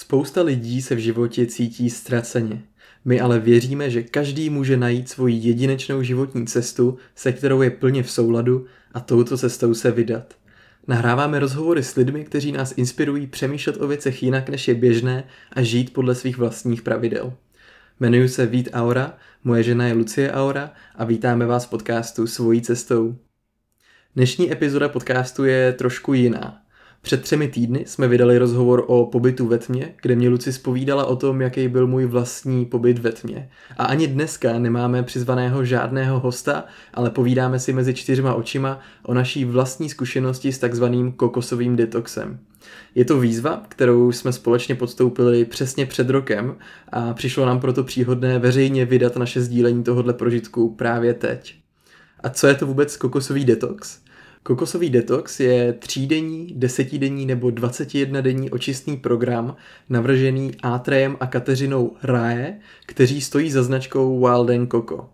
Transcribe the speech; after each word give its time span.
Spousta 0.00 0.42
lidí 0.42 0.82
se 0.82 0.94
v 0.94 0.98
životě 0.98 1.46
cítí 1.46 1.90
ztraceně. 1.90 2.62
My 3.04 3.20
ale 3.20 3.38
věříme, 3.38 3.90
že 3.90 4.02
každý 4.02 4.50
může 4.50 4.76
najít 4.76 5.08
svoji 5.08 5.36
jedinečnou 5.36 6.02
životní 6.02 6.46
cestu, 6.46 6.98
se 7.14 7.32
kterou 7.32 7.62
je 7.62 7.70
plně 7.70 8.02
v 8.02 8.10
souladu 8.10 8.66
a 8.92 9.00
touto 9.00 9.38
cestou 9.38 9.74
se 9.74 9.90
vydat. 9.90 10.34
Nahráváme 10.86 11.38
rozhovory 11.38 11.82
s 11.82 11.94
lidmi, 11.94 12.24
kteří 12.24 12.52
nás 12.52 12.74
inspirují 12.76 13.26
přemýšlet 13.26 13.80
o 13.80 13.86
věcech 13.86 14.22
jinak, 14.22 14.48
než 14.48 14.68
je 14.68 14.74
běžné 14.74 15.24
a 15.52 15.62
žít 15.62 15.92
podle 15.92 16.14
svých 16.14 16.38
vlastních 16.38 16.82
pravidel. 16.82 17.32
Jmenuji 18.00 18.28
se 18.28 18.46
Vít 18.46 18.68
Aura, 18.72 19.18
moje 19.44 19.62
žena 19.62 19.86
je 19.86 19.94
Lucie 19.94 20.32
Aura 20.32 20.72
a 20.94 21.04
vítáme 21.04 21.46
vás 21.46 21.66
v 21.66 21.70
podcastu 21.70 22.26
Svojí 22.26 22.62
cestou. 22.62 23.16
Dnešní 24.16 24.52
epizoda 24.52 24.88
podcastu 24.88 25.44
je 25.44 25.72
trošku 25.72 26.14
jiná. 26.14 26.67
Před 27.02 27.22
třemi 27.22 27.48
týdny 27.48 27.84
jsme 27.86 28.08
vydali 28.08 28.38
rozhovor 28.38 28.84
o 28.86 29.06
pobytu 29.06 29.46
ve 29.46 29.58
tmě, 29.58 29.94
kde 30.02 30.16
mě 30.16 30.28
Luci 30.28 30.52
spovídala 30.52 31.04
o 31.04 31.16
tom, 31.16 31.40
jaký 31.40 31.68
byl 31.68 31.86
můj 31.86 32.06
vlastní 32.06 32.64
pobyt 32.64 32.98
ve 32.98 33.12
tmě. 33.12 33.50
A 33.76 33.84
ani 33.84 34.06
dneska 34.06 34.58
nemáme 34.58 35.02
přizvaného 35.02 35.64
žádného 35.64 36.20
hosta, 36.20 36.64
ale 36.94 37.10
povídáme 37.10 37.58
si 37.58 37.72
mezi 37.72 37.94
čtyřma 37.94 38.34
očima 38.34 38.80
o 39.02 39.14
naší 39.14 39.44
vlastní 39.44 39.88
zkušenosti 39.88 40.52
s 40.52 40.58
takzvaným 40.58 41.12
kokosovým 41.12 41.76
detoxem. 41.76 42.38
Je 42.94 43.04
to 43.04 43.20
výzva, 43.20 43.62
kterou 43.68 44.12
jsme 44.12 44.32
společně 44.32 44.74
podstoupili 44.74 45.44
přesně 45.44 45.86
před 45.86 46.10
rokem 46.10 46.56
a 46.88 47.14
přišlo 47.14 47.46
nám 47.46 47.60
proto 47.60 47.84
příhodné 47.84 48.38
veřejně 48.38 48.84
vydat 48.84 49.16
naše 49.16 49.40
sdílení 49.40 49.84
tohohle 49.84 50.14
prožitku 50.14 50.74
právě 50.74 51.14
teď. 51.14 51.54
A 52.20 52.28
co 52.28 52.46
je 52.46 52.54
to 52.54 52.66
vůbec 52.66 52.96
kokosový 52.96 53.44
detox? 53.44 54.00
Kokosový 54.42 54.90
detox 54.90 55.40
je 55.40 55.72
třídenní, 55.72 56.54
desetidenní 56.56 57.26
nebo 57.26 57.48
21-denní 57.48 58.50
očistný 58.50 58.96
program 58.96 59.56
navržený 59.88 60.52
Átrejem 60.62 61.16
a 61.20 61.26
Kateřinou 61.26 61.96
Rae, 62.02 62.58
kteří 62.86 63.20
stojí 63.20 63.50
za 63.50 63.62
značkou 63.62 64.20
Wild 64.20 64.70
Coco. 64.70 65.08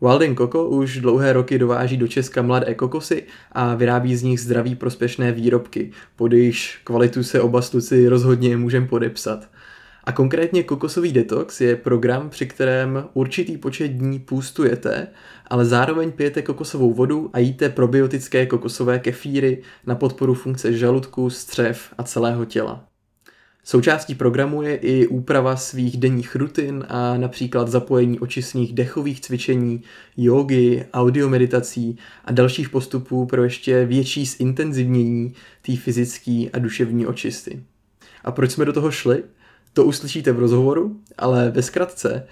Wild 0.00 0.38
Coco 0.38 0.64
už 0.64 0.98
dlouhé 1.00 1.32
roky 1.32 1.58
dováží 1.58 1.96
do 1.96 2.08
Česka 2.08 2.42
mladé 2.42 2.74
kokosy 2.74 3.24
a 3.52 3.74
vyrábí 3.74 4.16
z 4.16 4.22
nich 4.22 4.40
zdraví 4.40 4.74
prospěšné 4.74 5.32
výrobky, 5.32 5.90
pod 6.16 6.32
jejichž 6.32 6.80
kvalitu 6.84 7.22
se 7.22 7.40
oba 7.40 7.62
stuci 7.62 8.08
rozhodně 8.08 8.56
můžeme 8.56 8.86
podepsat. 8.86 9.48
A 10.08 10.12
konkrétně 10.12 10.62
kokosový 10.62 11.12
detox 11.12 11.60
je 11.60 11.76
program, 11.76 12.30
při 12.30 12.46
kterém 12.46 13.08
určitý 13.14 13.56
počet 13.56 13.88
dní 13.88 14.18
půstujete, 14.18 15.06
ale 15.46 15.64
zároveň 15.64 16.12
pijete 16.12 16.42
kokosovou 16.42 16.92
vodu 16.92 17.30
a 17.32 17.38
jíte 17.38 17.68
probiotické 17.68 18.46
kokosové 18.46 18.98
kefíry 18.98 19.62
na 19.86 19.94
podporu 19.94 20.34
funkce 20.34 20.72
žaludku, 20.72 21.30
střev 21.30 21.94
a 21.98 22.02
celého 22.02 22.44
těla. 22.44 22.84
Součástí 23.64 24.14
programu 24.14 24.62
je 24.62 24.76
i 24.76 25.06
úprava 25.06 25.56
svých 25.56 25.96
denních 25.96 26.36
rutin 26.36 26.84
a 26.88 27.16
například 27.16 27.68
zapojení 27.68 28.20
očistných 28.20 28.72
dechových 28.72 29.20
cvičení, 29.20 29.82
jogy, 30.16 30.84
audiomeditací 30.92 31.98
a 32.24 32.32
dalších 32.32 32.68
postupů 32.68 33.26
pro 33.26 33.44
ještě 33.44 33.84
větší 33.84 34.24
zintenzivnění 34.24 35.34
té 35.62 35.76
fyzické 35.76 36.44
a 36.52 36.58
duševní 36.58 37.06
očisty. 37.06 37.62
A 38.24 38.32
proč 38.32 38.50
jsme 38.50 38.64
do 38.64 38.72
toho 38.72 38.90
šli? 38.90 39.22
To 39.72 39.84
uslyšíte 39.84 40.32
v 40.32 40.38
rozhovoru, 40.38 40.96
ale 41.18 41.50
ve 41.50 41.62
zkratce, 41.62 42.26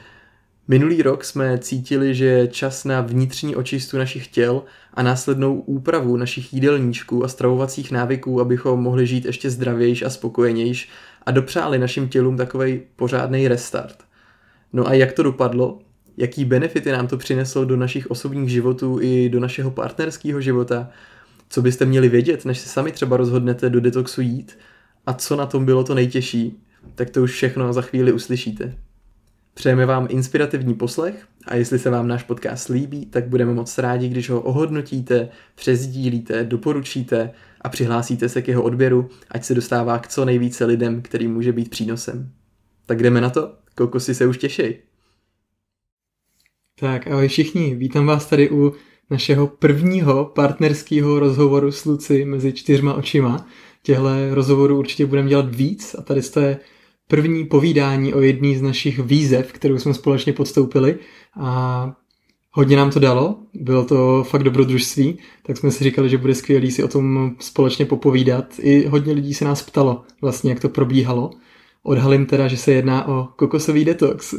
minulý 0.68 1.02
rok 1.02 1.24
jsme 1.24 1.58
cítili, 1.58 2.14
že 2.14 2.24
je 2.24 2.48
čas 2.48 2.84
na 2.84 3.00
vnitřní 3.00 3.56
očistu 3.56 3.98
našich 3.98 4.26
těl 4.26 4.62
a 4.94 5.02
následnou 5.02 5.60
úpravu 5.60 6.16
našich 6.16 6.54
jídelníčků 6.54 7.24
a 7.24 7.28
stravovacích 7.28 7.90
návyků, 7.90 8.40
abychom 8.40 8.80
mohli 8.80 9.06
žít 9.06 9.24
ještě 9.24 9.50
zdravějš 9.50 10.02
a 10.02 10.10
spokojenějš 10.10 10.88
a 11.26 11.30
dopřáli 11.30 11.78
našim 11.78 12.08
tělům 12.08 12.36
takový 12.36 12.80
pořádný 12.96 13.48
restart. 13.48 13.96
No 14.72 14.88
a 14.88 14.94
jak 14.94 15.12
to 15.12 15.22
dopadlo? 15.22 15.78
Jaký 16.16 16.44
benefity 16.44 16.92
nám 16.92 17.06
to 17.06 17.16
přineslo 17.16 17.64
do 17.64 17.76
našich 17.76 18.10
osobních 18.10 18.48
životů 18.50 18.98
i 19.00 19.28
do 19.28 19.40
našeho 19.40 19.70
partnerského 19.70 20.40
života? 20.40 20.90
Co 21.48 21.62
byste 21.62 21.84
měli 21.84 22.08
vědět, 22.08 22.44
než 22.44 22.58
se 22.58 22.68
sami 22.68 22.92
třeba 22.92 23.16
rozhodnete 23.16 23.70
do 23.70 23.80
detoxu 23.80 24.20
jít? 24.20 24.58
A 25.06 25.12
co 25.12 25.36
na 25.36 25.46
tom 25.46 25.64
bylo 25.64 25.84
to 25.84 25.94
nejtěžší? 25.94 26.65
Tak 26.94 27.10
to 27.10 27.22
už 27.22 27.32
všechno 27.32 27.72
za 27.72 27.82
chvíli 27.82 28.12
uslyšíte. 28.12 28.78
Přejeme 29.54 29.86
vám 29.86 30.06
inspirativní 30.10 30.74
poslech 30.74 31.26
a 31.46 31.54
jestli 31.56 31.78
se 31.78 31.90
vám 31.90 32.08
náš 32.08 32.22
podcast 32.22 32.68
líbí, 32.68 33.06
tak 33.06 33.28
budeme 33.28 33.54
moc 33.54 33.78
rádi, 33.78 34.08
když 34.08 34.30
ho 34.30 34.40
ohodnotíte, 34.40 35.28
přezdílíte, 35.54 36.44
doporučíte 36.44 37.30
a 37.60 37.68
přihlásíte 37.68 38.28
se 38.28 38.42
k 38.42 38.48
jeho 38.48 38.62
odběru, 38.62 39.08
ať 39.30 39.44
se 39.44 39.54
dostává 39.54 39.98
k 39.98 40.08
co 40.08 40.24
nejvíce 40.24 40.64
lidem, 40.64 41.02
který 41.02 41.28
může 41.28 41.52
být 41.52 41.70
přínosem. 41.70 42.32
Tak 42.86 43.02
jdeme 43.02 43.20
na 43.20 43.30
to, 43.30 43.54
kokosy 43.74 44.14
se 44.14 44.26
už 44.26 44.38
těšej. 44.38 44.82
Tak 46.80 47.06
ahoj 47.06 47.28
všichni, 47.28 47.74
vítám 47.74 48.06
vás 48.06 48.26
tady 48.26 48.50
u 48.50 48.72
našeho 49.10 49.46
prvního 49.46 50.24
partnerského 50.24 51.20
rozhovoru 51.20 51.72
s 51.72 51.84
Luci 51.84 52.24
mezi 52.24 52.52
čtyřma 52.52 52.94
očima. 52.94 53.46
Těchto 53.82 54.34
rozhovorů 54.34 54.78
určitě 54.78 55.06
budeme 55.06 55.28
dělat 55.28 55.54
víc 55.54 55.96
a 55.98 56.02
tady 56.02 56.22
jste 56.22 56.58
první 57.08 57.44
povídání 57.44 58.14
o 58.14 58.20
jedné 58.20 58.58
z 58.58 58.62
našich 58.62 58.98
výzev, 58.98 59.52
kterou 59.52 59.78
jsme 59.78 59.94
společně 59.94 60.32
podstoupili 60.32 60.98
a 61.36 61.92
hodně 62.52 62.76
nám 62.76 62.90
to 62.90 63.00
dalo, 63.00 63.38
bylo 63.54 63.84
to 63.84 64.24
fakt 64.24 64.42
dobrodružství, 64.42 65.18
tak 65.42 65.56
jsme 65.56 65.70
si 65.70 65.84
říkali, 65.84 66.08
že 66.08 66.18
bude 66.18 66.34
skvělý 66.34 66.70
si 66.70 66.84
o 66.84 66.88
tom 66.88 67.36
společně 67.38 67.86
popovídat. 67.86 68.44
I 68.58 68.86
hodně 68.86 69.12
lidí 69.12 69.34
se 69.34 69.44
nás 69.44 69.62
ptalo 69.62 70.02
vlastně, 70.22 70.50
jak 70.50 70.60
to 70.60 70.68
probíhalo. 70.68 71.30
Odhalím 71.82 72.26
teda, 72.26 72.48
že 72.48 72.56
se 72.56 72.72
jedná 72.72 73.08
o 73.08 73.28
kokosový 73.36 73.84
detox 73.84 74.34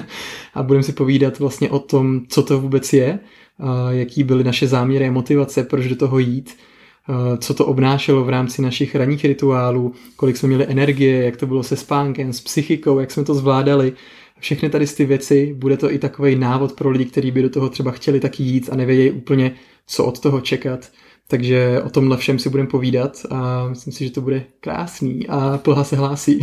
a 0.54 0.62
budeme 0.62 0.82
si 0.82 0.92
povídat 0.92 1.38
vlastně 1.38 1.70
o 1.70 1.78
tom, 1.78 2.20
co 2.28 2.42
to 2.42 2.60
vůbec 2.60 2.92
je, 2.92 3.18
jaký 3.90 4.24
byly 4.24 4.44
naše 4.44 4.68
záměry 4.68 5.08
a 5.08 5.12
motivace, 5.12 5.62
proč 5.62 5.88
do 5.88 5.96
toho 5.96 6.18
jít, 6.18 6.56
co 7.38 7.54
to 7.54 7.66
obnášelo 7.66 8.24
v 8.24 8.28
rámci 8.28 8.62
našich 8.62 8.94
ranních 8.94 9.24
rituálů, 9.24 9.94
kolik 10.16 10.36
jsme 10.36 10.48
měli 10.48 10.66
energie, 10.68 11.24
jak 11.24 11.36
to 11.36 11.46
bylo 11.46 11.62
se 11.62 11.76
spánkem, 11.76 12.32
s 12.32 12.40
psychikou, 12.40 12.98
jak 12.98 13.10
jsme 13.10 13.24
to 13.24 13.34
zvládali. 13.34 13.92
Všechny 14.38 14.70
tady 14.70 14.86
ty 14.86 15.04
věci, 15.04 15.54
bude 15.58 15.76
to 15.76 15.92
i 15.92 15.98
takový 15.98 16.36
návod 16.36 16.72
pro 16.72 16.90
lidi, 16.90 17.04
kteří 17.04 17.30
by 17.30 17.42
do 17.42 17.50
toho 17.50 17.68
třeba 17.68 17.90
chtěli 17.90 18.20
taky 18.20 18.42
jít 18.42 18.68
a 18.72 18.76
nevědějí 18.76 19.10
úplně, 19.10 19.52
co 19.86 20.04
od 20.04 20.20
toho 20.20 20.40
čekat. 20.40 20.90
Takže 21.28 21.82
o 21.82 21.90
tomhle 21.90 22.16
všem 22.16 22.38
si 22.38 22.48
budeme 22.48 22.68
povídat 22.68 23.26
a 23.30 23.68
myslím 23.68 23.92
si, 23.92 24.04
že 24.04 24.10
to 24.10 24.20
bude 24.20 24.44
krásný 24.60 25.28
a 25.28 25.58
Plha 25.58 25.84
se 25.84 25.96
hlásí. 25.96 26.40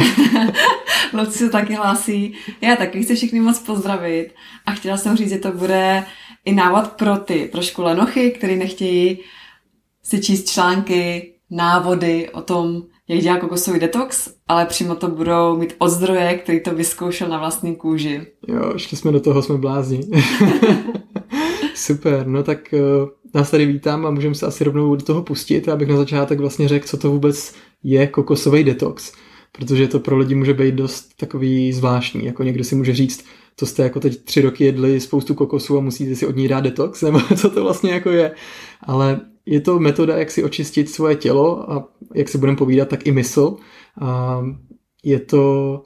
Lovci 1.14 1.38
se 1.38 1.50
taky 1.50 1.76
hlásí. 1.76 2.34
Já 2.62 2.76
taky 2.76 3.04
chci 3.04 3.16
všechny 3.16 3.40
moc 3.40 3.60
pozdravit 3.60 4.28
a 4.66 4.72
chtěla 4.72 4.98
jsem 4.98 5.18
říct, 5.18 5.30
že 5.30 5.38
to 5.38 5.52
bude 5.52 6.04
i 6.46 6.54
návod 6.54 6.88
pro 6.88 7.18
ty 7.18 7.50
trošku 7.52 7.82
lenochy, 7.82 8.32
který 8.32 8.56
nechtějí 8.56 9.20
si 10.04 10.22
číst 10.22 10.50
články, 10.50 11.34
návody 11.50 12.30
o 12.30 12.42
tom, 12.42 12.84
jak 13.08 13.20
dělá 13.20 13.38
kokosový 13.38 13.80
detox, 13.80 14.34
ale 14.48 14.66
přímo 14.66 14.96
to 14.96 15.08
budou 15.08 15.58
mít 15.58 15.76
od 15.78 15.90
zdroje, 15.90 16.38
který 16.38 16.60
to 16.60 16.76
vyzkoušel 16.76 17.30
na 17.30 17.40
vlastní 17.40 17.76
kůži. 17.76 18.28
Jo, 18.48 18.74
šli 18.78 18.98
jsme 18.98 19.12
do 19.12 19.20
toho, 19.20 19.42
jsme 19.42 19.58
blázni. 19.58 20.08
Super, 21.76 22.28
no 22.28 22.44
tak 22.44 22.60
uh, 22.74 23.10
nás 23.34 23.52
tady 23.52 23.66
vítám 23.66 24.06
a 24.06 24.12
můžeme 24.12 24.36
se 24.36 24.46
asi 24.46 24.64
rovnou 24.64 24.96
do 24.96 25.06
toho 25.06 25.24
pustit, 25.24 25.70
abych 25.70 25.88
na 25.88 25.98
začátek 25.98 26.40
vlastně 26.40 26.68
řekl, 26.68 26.88
co 26.88 26.98
to 26.98 27.12
vůbec 27.12 27.54
je 27.84 28.08
kokosový 28.08 28.64
detox, 28.64 29.12
protože 29.52 29.88
to 29.88 30.00
pro 30.00 30.18
lidi 30.18 30.36
může 30.36 30.54
být 30.54 30.76
dost 30.76 31.10
takový 31.18 31.74
zvláštní, 31.74 32.26
jako 32.26 32.44
někdo 32.44 32.64
si 32.64 32.76
může 32.76 32.94
říct, 32.94 33.26
to 33.56 33.66
jste 33.66 33.84
jako 33.84 34.00
teď 34.00 34.24
tři 34.24 34.42
roky 34.42 34.66
jedli 34.66 35.00
spoustu 35.00 35.34
kokosů 35.34 35.78
a 35.78 35.82
musíte 35.82 36.16
si 36.16 36.28
od 36.28 36.36
ní 36.36 36.48
dát 36.48 36.62
detox, 36.62 37.02
nebo 37.02 37.20
co 37.38 37.50
to 37.50 37.64
vlastně 37.64 37.92
jako 37.92 38.10
je. 38.10 38.32
Ale 38.82 39.20
je 39.46 39.62
to 39.62 39.80
metoda, 39.80 40.18
jak 40.18 40.32
si 40.32 40.44
očistit 40.44 40.90
svoje 40.90 41.16
tělo 41.16 41.72
a 41.72 41.90
jak 42.16 42.30
si 42.30 42.38
budeme 42.38 42.58
povídat, 42.58 42.90
tak 42.90 43.08
i 43.08 43.12
mysl. 43.12 43.56
A 44.02 44.42
je 45.04 45.20
to, 45.20 45.84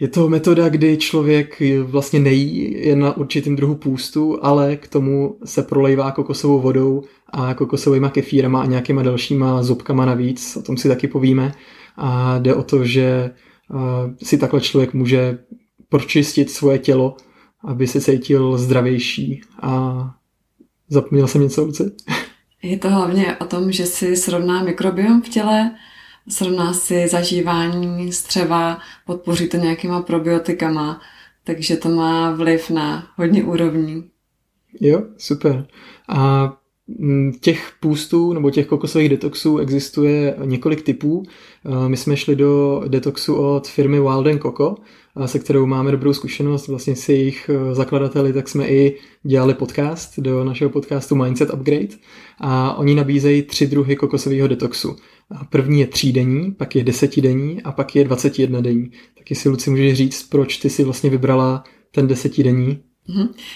je 0.00 0.08
to 0.08 0.28
metoda, 0.28 0.68
kdy 0.68 0.96
člověk 0.96 1.62
vlastně 1.82 2.20
nejí 2.20 2.76
je 2.86 2.96
na 2.96 3.16
určitým 3.16 3.56
druhu 3.56 3.74
půstu, 3.74 4.38
ale 4.42 4.76
k 4.76 4.88
tomu 4.88 5.38
se 5.44 5.62
prolejvá 5.62 6.10
kokosovou 6.10 6.60
vodou 6.60 7.02
a 7.32 7.54
kokosovými 7.54 8.06
kefírama 8.10 8.62
a 8.62 8.66
nějakýma 8.66 9.02
dalšíma 9.02 9.62
zubkama 9.62 10.04
navíc, 10.04 10.56
o 10.56 10.62
tom 10.62 10.76
si 10.76 10.88
taky 10.88 11.08
povíme. 11.08 11.54
A 11.96 12.38
jde 12.38 12.54
o 12.54 12.62
to, 12.62 12.84
že 12.84 13.30
si 14.22 14.38
takhle 14.38 14.60
člověk 14.60 14.94
může 14.94 15.38
pročistit 15.88 16.50
svoje 16.50 16.78
tělo, 16.78 17.16
aby 17.64 17.86
se 17.86 18.00
cítil 18.00 18.58
zdravější 18.58 19.40
a 19.62 20.04
zapomněl 20.88 21.26
jsem 21.26 21.42
něco, 21.42 21.64
Luci? 21.64 21.90
Je 22.62 22.78
to 22.78 22.90
hlavně 22.90 23.36
o 23.36 23.44
tom, 23.44 23.72
že 23.72 23.86
si 23.86 24.16
srovná 24.16 24.62
mikrobiom 24.62 25.22
v 25.22 25.28
těle, 25.28 25.74
srovná 26.28 26.72
si 26.72 27.08
zažívání 27.08 28.12
střeva, 28.12 28.78
podpoří 29.06 29.48
to 29.48 29.56
nějakýma 29.56 30.02
probiotikama, 30.02 31.00
takže 31.44 31.76
to 31.76 31.88
má 31.88 32.30
vliv 32.30 32.70
na 32.70 33.08
hodně 33.16 33.44
úrovní. 33.44 34.10
Jo, 34.80 35.02
super. 35.18 35.66
A 36.08 36.52
těch 37.40 37.72
půstů 37.80 38.32
nebo 38.32 38.50
těch 38.50 38.66
kokosových 38.66 39.08
detoxů 39.08 39.58
existuje 39.58 40.36
několik 40.44 40.82
typů. 40.82 41.22
My 41.88 41.96
jsme 41.96 42.16
šli 42.16 42.36
do 42.36 42.82
detoxu 42.88 43.34
od 43.34 43.68
firmy 43.68 44.00
Wild 44.00 44.42
Coco, 44.42 44.76
se 45.26 45.38
kterou 45.38 45.66
máme 45.66 45.92
dobrou 45.92 46.12
zkušenost. 46.12 46.68
Vlastně 46.68 46.96
s 46.96 47.08
jejich 47.08 47.48
e, 47.48 47.74
zakladateli 47.74 48.32
tak 48.32 48.48
jsme 48.48 48.68
i 48.68 48.96
dělali 49.22 49.54
podcast 49.54 50.18
do 50.18 50.44
našeho 50.44 50.70
podcastu 50.70 51.16
Mindset 51.16 51.54
Upgrade 51.54 51.96
a 52.40 52.74
oni 52.74 52.94
nabízejí 52.94 53.42
tři 53.42 53.66
druhy 53.66 53.96
kokosového 53.96 54.48
detoxu. 54.48 54.96
První 55.50 55.80
je 55.80 55.86
třídenní, 55.86 56.52
pak 56.52 56.76
je 56.76 56.84
desetidenní 56.84 57.62
a 57.62 57.72
pak 57.72 57.96
je 57.96 58.04
21 58.04 58.60
denní. 58.60 58.90
Tak 59.18 59.30
jestli 59.30 59.50
Luci 59.50 59.70
můžeš 59.70 59.94
říct, 59.94 60.28
proč 60.28 60.56
ty 60.56 60.70
si 60.70 60.84
vlastně 60.84 61.10
vybrala 61.10 61.64
ten 61.90 62.06
desetidenní. 62.06 62.78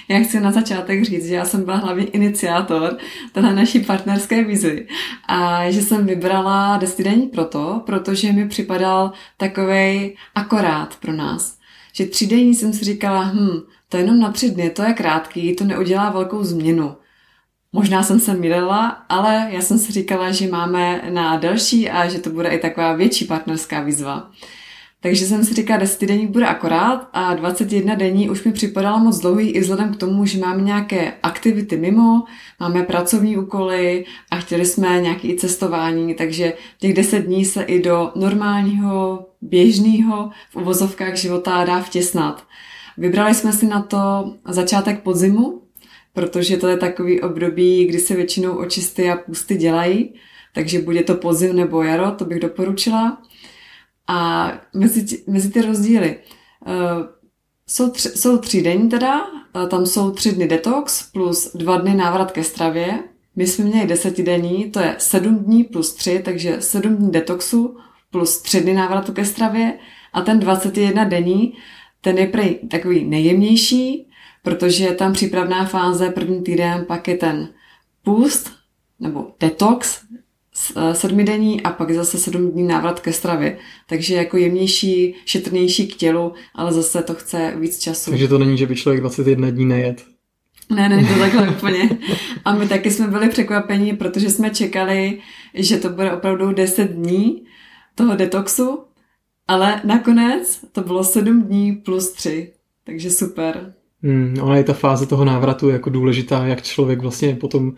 Já 0.08 0.20
chci 0.20 0.40
na 0.40 0.52
začátek 0.52 1.04
říct, 1.04 1.26
že 1.26 1.34
já 1.34 1.44
jsem 1.44 1.64
byla 1.64 1.76
hlavně 1.76 2.04
iniciátor 2.04 2.96
téhle 3.32 3.54
naší 3.54 3.80
partnerské 3.80 4.44
vizi 4.44 4.86
a 5.28 5.70
že 5.70 5.82
jsem 5.82 6.06
vybrala 6.06 6.76
desetidenní 6.76 7.26
proto, 7.26 7.82
protože 7.86 8.32
mi 8.32 8.48
připadal 8.48 9.12
takovej 9.36 10.16
akorát 10.34 10.96
pro 10.96 11.12
nás. 11.12 11.58
Že 11.92 12.06
třídenní 12.06 12.54
jsem 12.54 12.72
si 12.72 12.84
říkala, 12.84 13.22
hm, 13.22 13.60
to 13.88 13.96
je 13.96 14.02
jenom 14.02 14.18
na 14.18 14.32
tři 14.32 14.50
dny, 14.50 14.70
to 14.70 14.82
je 14.82 14.92
krátký, 14.92 15.56
to 15.56 15.64
neudělá 15.64 16.10
velkou 16.10 16.44
změnu. 16.44 16.96
Možná 17.72 18.02
jsem 18.02 18.20
se 18.20 18.34
mýlila, 18.34 18.88
ale 18.88 19.48
já 19.50 19.60
jsem 19.60 19.78
si 19.78 19.92
říkala, 19.92 20.30
že 20.30 20.48
máme 20.48 21.02
na 21.10 21.36
delší 21.36 21.90
a 21.90 22.08
že 22.08 22.18
to 22.18 22.30
bude 22.30 22.48
i 22.48 22.58
taková 22.58 22.92
větší 22.92 23.24
partnerská 23.24 23.80
výzva. 23.82 24.30
Takže 25.02 25.26
jsem 25.26 25.44
si 25.44 25.54
říkala, 25.54 25.80
10 25.80 26.06
denní 26.06 26.26
bude 26.26 26.46
akorát 26.46 27.08
a 27.12 27.34
21 27.34 27.94
denní 27.94 28.30
už 28.30 28.44
mi 28.44 28.52
připadalo 28.52 28.98
moc 28.98 29.18
dlouhý 29.18 29.50
i 29.50 29.60
vzhledem 29.60 29.94
k 29.94 29.96
tomu, 29.96 30.26
že 30.26 30.38
máme 30.38 30.62
nějaké 30.62 31.12
aktivity 31.22 31.76
mimo, 31.76 32.24
máme 32.60 32.82
pracovní 32.82 33.36
úkoly 33.36 34.04
a 34.30 34.36
chtěli 34.36 34.66
jsme 34.66 35.00
nějaké 35.00 35.34
cestování, 35.34 36.14
takže 36.14 36.52
těch 36.78 36.94
10 36.94 37.18
dní 37.18 37.44
se 37.44 37.62
i 37.62 37.82
do 37.82 38.12
normálního, 38.14 39.26
běžného 39.40 40.30
v 40.50 40.56
uvozovkách 40.56 41.16
života 41.16 41.64
dá 41.64 41.80
vtěsnat. 41.80 42.44
Vybrali 42.98 43.34
jsme 43.34 43.52
si 43.52 43.66
na 43.66 43.82
to 43.82 44.34
začátek 44.48 45.02
podzimu, 45.02 45.62
protože 46.12 46.56
to 46.56 46.68
je 46.68 46.76
takový 46.76 47.20
období, 47.20 47.86
kdy 47.86 47.98
se 47.98 48.14
většinou 48.14 48.52
očisty 48.52 49.10
a 49.10 49.16
půsty 49.16 49.56
dělají, 49.56 50.14
takže 50.54 50.78
bude 50.78 51.02
to 51.02 51.14
podzim 51.14 51.56
nebo 51.56 51.82
jaro, 51.82 52.10
to 52.10 52.24
bych 52.24 52.40
doporučila. 52.40 53.18
A 54.06 54.52
mezi, 54.74 55.22
mezi 55.26 55.50
ty 55.50 55.62
rozdíly 55.62 56.18
uh, 56.66 57.06
jsou, 57.66 57.90
tři, 57.90 58.08
jsou 58.08 58.38
tři 58.38 58.62
denní 58.62 58.88
teda, 58.88 59.20
tam 59.68 59.86
jsou 59.86 60.10
tři 60.10 60.32
dny 60.32 60.48
detox 60.48 61.10
plus 61.12 61.56
dva 61.56 61.78
dny 61.78 61.94
návrat 61.94 62.32
ke 62.32 62.44
stravě. 62.44 62.98
My 63.36 63.46
jsme 63.46 63.64
měli 63.64 63.86
desetidenní, 63.86 64.70
to 64.70 64.80
je 64.80 64.96
sedm 64.98 65.38
dní 65.38 65.64
plus 65.64 65.94
tři, 65.94 66.22
takže 66.24 66.56
sedm 66.60 66.96
dní 66.96 67.10
detoxu 67.10 67.76
plus 68.10 68.42
tři 68.42 68.60
dny 68.60 68.74
návratu 68.74 69.12
ke 69.12 69.24
stravě 69.24 69.78
a 70.12 70.20
ten 70.20 70.40
21 70.40 71.04
denní, 71.04 71.54
ten 72.00 72.18
je 72.18 72.26
prej 72.26 72.60
takový 72.70 73.04
nejjemnější, 73.04 74.08
protože 74.42 74.84
je 74.84 74.94
tam 74.94 75.12
přípravná 75.12 75.64
fáze 75.64 76.10
první 76.10 76.42
týden, 76.42 76.84
pak 76.84 77.08
je 77.08 77.16
ten 77.16 77.48
půst 78.02 78.50
nebo 79.00 79.34
detox, 79.40 80.02
Eh, 80.14 80.21
sedmidenní 80.92 81.62
a 81.62 81.70
pak 81.70 81.90
zase 81.90 82.18
sedm 82.18 82.50
dní 82.50 82.62
návrat 82.62 83.00
ke 83.00 83.12
stravě. 83.12 83.58
Takže 83.88 84.14
jako 84.14 84.36
jemnější, 84.36 85.14
šetrnější 85.24 85.88
k 85.88 85.96
tělu, 85.96 86.32
ale 86.54 86.72
zase 86.72 87.02
to 87.02 87.14
chce 87.14 87.54
víc 87.56 87.78
času. 87.78 88.10
Takže 88.10 88.28
to 88.28 88.38
není, 88.38 88.58
že 88.58 88.66
by 88.66 88.76
člověk 88.76 89.00
21 89.00 89.50
dní 89.50 89.64
nejet. 89.64 90.04
Ne, 90.70 90.88
není 90.88 91.08
to 91.08 91.14
takhle 91.18 91.48
úplně. 91.56 91.90
A 92.44 92.54
my 92.54 92.68
taky 92.68 92.90
jsme 92.90 93.06
byli 93.06 93.28
překvapeni, 93.28 93.96
protože 93.96 94.30
jsme 94.30 94.50
čekali, 94.50 95.18
že 95.54 95.76
to 95.76 95.88
bude 95.88 96.12
opravdu 96.12 96.52
10 96.52 96.84
dní 96.84 97.42
toho 97.94 98.16
detoxu, 98.16 98.84
ale 99.48 99.80
nakonec 99.84 100.64
to 100.72 100.80
bylo 100.80 101.04
7 101.04 101.42
dní 101.42 101.72
plus 101.72 102.12
3. 102.12 102.52
Takže 102.84 103.10
super. 103.10 103.74
Hmm, 104.02 104.36
ona 104.42 104.56
je 104.56 104.64
ta 104.64 104.72
fáze 104.72 105.06
toho 105.06 105.24
návratu 105.24 105.68
jako 105.68 105.90
důležitá, 105.90 106.46
jak 106.46 106.62
člověk 106.62 107.00
vlastně 107.00 107.34
potom 107.34 107.68
uh, 107.68 107.74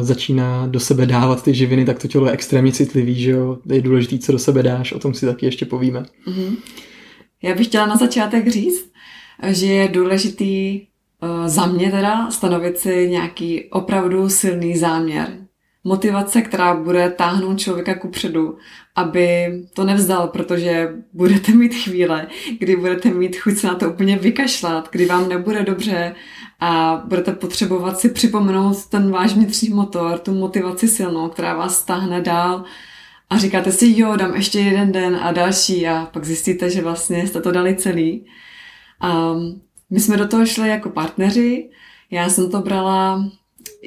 začíná 0.00 0.66
do 0.66 0.80
sebe 0.80 1.06
dávat 1.06 1.44
ty 1.44 1.54
živiny, 1.54 1.84
tak 1.84 1.98
to 1.98 2.08
tělo 2.08 2.26
je 2.26 2.32
extrémně 2.32 2.72
citlivý, 2.72 3.22
že 3.22 3.30
jo, 3.30 3.58
je 3.72 3.82
důležitý, 3.82 4.18
co 4.18 4.32
do 4.32 4.38
sebe 4.38 4.62
dáš, 4.62 4.92
o 4.92 4.98
tom 4.98 5.14
si 5.14 5.26
taky 5.26 5.46
ještě 5.46 5.66
povíme. 5.66 6.00
Mm-hmm. 6.00 6.56
Já 7.42 7.54
bych 7.54 7.66
chtěla 7.66 7.86
na 7.86 7.96
začátek 7.96 8.48
říct, 8.48 8.92
že 9.48 9.66
je 9.66 9.88
důležitý 9.88 10.80
uh, 11.22 11.48
za 11.48 11.66
mě 11.66 11.90
teda 11.90 12.30
stanovit 12.30 12.78
si 12.78 13.08
nějaký 13.10 13.70
opravdu 13.70 14.28
silný 14.28 14.76
záměr 14.76 15.42
motivace, 15.84 16.42
která 16.42 16.74
bude 16.74 17.10
táhnout 17.10 17.58
člověka 17.58 17.94
ku 17.94 18.08
předu, 18.08 18.58
aby 18.96 19.52
to 19.74 19.84
nevzdal, 19.84 20.28
protože 20.28 20.92
budete 21.12 21.52
mít 21.52 21.74
chvíle, 21.74 22.26
kdy 22.58 22.76
budete 22.76 23.10
mít 23.10 23.36
chuť 23.36 23.56
se 23.56 23.66
na 23.66 23.74
to 23.74 23.90
úplně 23.90 24.16
vykašlat, 24.16 24.88
kdy 24.92 25.06
vám 25.06 25.28
nebude 25.28 25.62
dobře 25.62 26.14
a 26.60 27.02
budete 27.06 27.32
potřebovat 27.32 28.00
si 28.00 28.08
připomenout 28.08 28.86
ten 28.86 29.10
váš 29.10 29.34
vnitřní 29.34 29.68
motor, 29.68 30.18
tu 30.18 30.34
motivaci 30.34 30.88
silnou, 30.88 31.28
která 31.28 31.54
vás 31.54 31.78
stáhne 31.78 32.20
dál. 32.20 32.64
A 33.30 33.38
říkáte 33.38 33.72
si, 33.72 33.92
jo, 33.96 34.16
dám 34.16 34.34
ještě 34.34 34.60
jeden 34.60 34.92
den 34.92 35.16
a 35.22 35.32
další. 35.32 35.88
A 35.88 36.08
pak 36.12 36.24
zjistíte, 36.24 36.70
že 36.70 36.82
vlastně 36.82 37.26
jste 37.26 37.40
to 37.40 37.52
dali 37.52 37.76
celý. 37.76 38.26
A 39.00 39.34
my 39.90 40.00
jsme 40.00 40.16
do 40.16 40.28
toho 40.28 40.46
šli 40.46 40.68
jako 40.68 40.90
partneři, 40.90 41.70
já 42.10 42.28
jsem 42.28 42.50
to 42.50 42.60
brala 42.60 43.24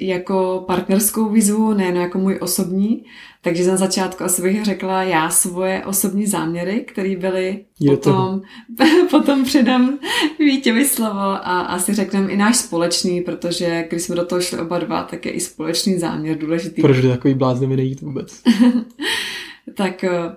jako 0.02 0.64
partnerskou 0.68 1.30
výzvu, 1.30 1.74
nejen 1.74 1.96
jako 1.96 2.18
můj 2.18 2.38
osobní. 2.42 3.04
Takže 3.42 3.68
na 3.68 3.78
začátku 3.78 4.24
asi 4.24 4.42
bych 4.42 4.66
řekla 4.66 5.04
já 5.04 5.30
svoje 5.30 5.86
osobní 5.86 6.26
záměry, 6.26 6.86
které 6.88 7.16
byly 7.16 7.66
Je 7.80 7.98
potom, 7.98 8.42
potom 9.12 9.44
předám 9.44 10.00
Vítěvi 10.40 10.86
slovo 10.86 11.20
a 11.20 11.62
asi 11.62 11.94
řekneme 11.94 12.32
i 12.32 12.38
náš 12.38 12.58
společný, 12.58 13.22
protože 13.22 13.86
když 13.90 14.04
jsme 14.04 14.16
do 14.16 14.26
toho 14.26 14.42
šli 14.42 14.60
oba 14.60 14.80
dva, 14.80 15.04
tak 15.04 15.26
je 15.26 15.32
i 15.32 15.40
společný 15.40 16.00
záměr 16.00 16.38
důležitý. 16.38 16.82
Proč 16.82 17.02
takový 17.02 17.34
bláznový 17.34 17.76
nejít 17.76 18.02
vůbec? 18.02 18.42
tak 19.76 20.04
eh, 20.04 20.36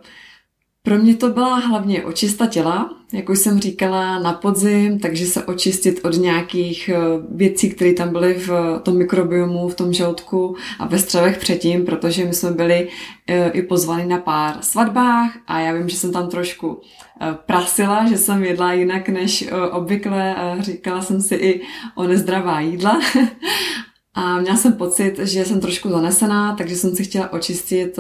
pro 0.89 0.99
mě 0.99 1.17
to 1.17 1.31
byla 1.31 1.57
hlavně 1.57 2.05
očista 2.05 2.47
těla, 2.47 2.91
jak 3.13 3.29
už 3.29 3.39
jsem 3.39 3.61
říkala, 3.61 4.19
na 4.19 4.33
podzim, 4.33 4.99
takže 4.99 5.27
se 5.27 5.45
očistit 5.45 6.01
od 6.05 6.17
nějakých 6.17 6.89
eh, 6.89 6.99
věcí, 7.31 7.71
které 7.71 7.93
tam 7.93 8.13
byly 8.13 8.35
v 8.35 8.81
tom 8.83 8.97
mikrobiomu, 8.97 9.69
v 9.69 9.75
tom 9.75 9.93
žaludku 9.93 10.57
a 10.79 10.87
ve 10.87 10.99
střevech 10.99 11.39
předtím, 11.39 11.85
protože 11.85 12.25
my 12.25 12.35
jsme 12.35 12.51
byli 12.51 12.89
eh, 13.27 13.51
i 13.51 13.63
pozvaní 13.63 14.09
na 14.09 14.19
pár 14.19 14.57
svatbách 14.61 15.39
a 15.47 15.61
já 15.61 15.73
vím, 15.73 15.89
že 15.89 15.97
jsem 15.97 16.13
tam 16.13 16.29
trošku 16.29 16.81
eh, 17.21 17.37
prasila, 17.47 18.09
že 18.09 18.19
jsem 18.19 18.45
jedla 18.45 18.73
jinak 18.73 19.09
než 19.09 19.49
obvykle 19.71 20.35
a 20.35 20.61
říkala 20.61 21.03
jsem 21.03 21.21
si 21.21 21.35
i 21.35 21.61
o 21.95 22.03
nezdravá 22.07 22.61
jídla. 22.61 23.01
A 24.15 24.41
měla 24.41 24.57
jsem 24.57 24.73
pocit, 24.73 25.19
že 25.19 25.45
jsem 25.45 25.61
trošku 25.61 25.91
zanesená, 25.91 26.57
takže 26.57 26.77
jsem 26.77 26.97
si 26.97 27.05
chtěla 27.05 27.33
očistit 27.33 27.99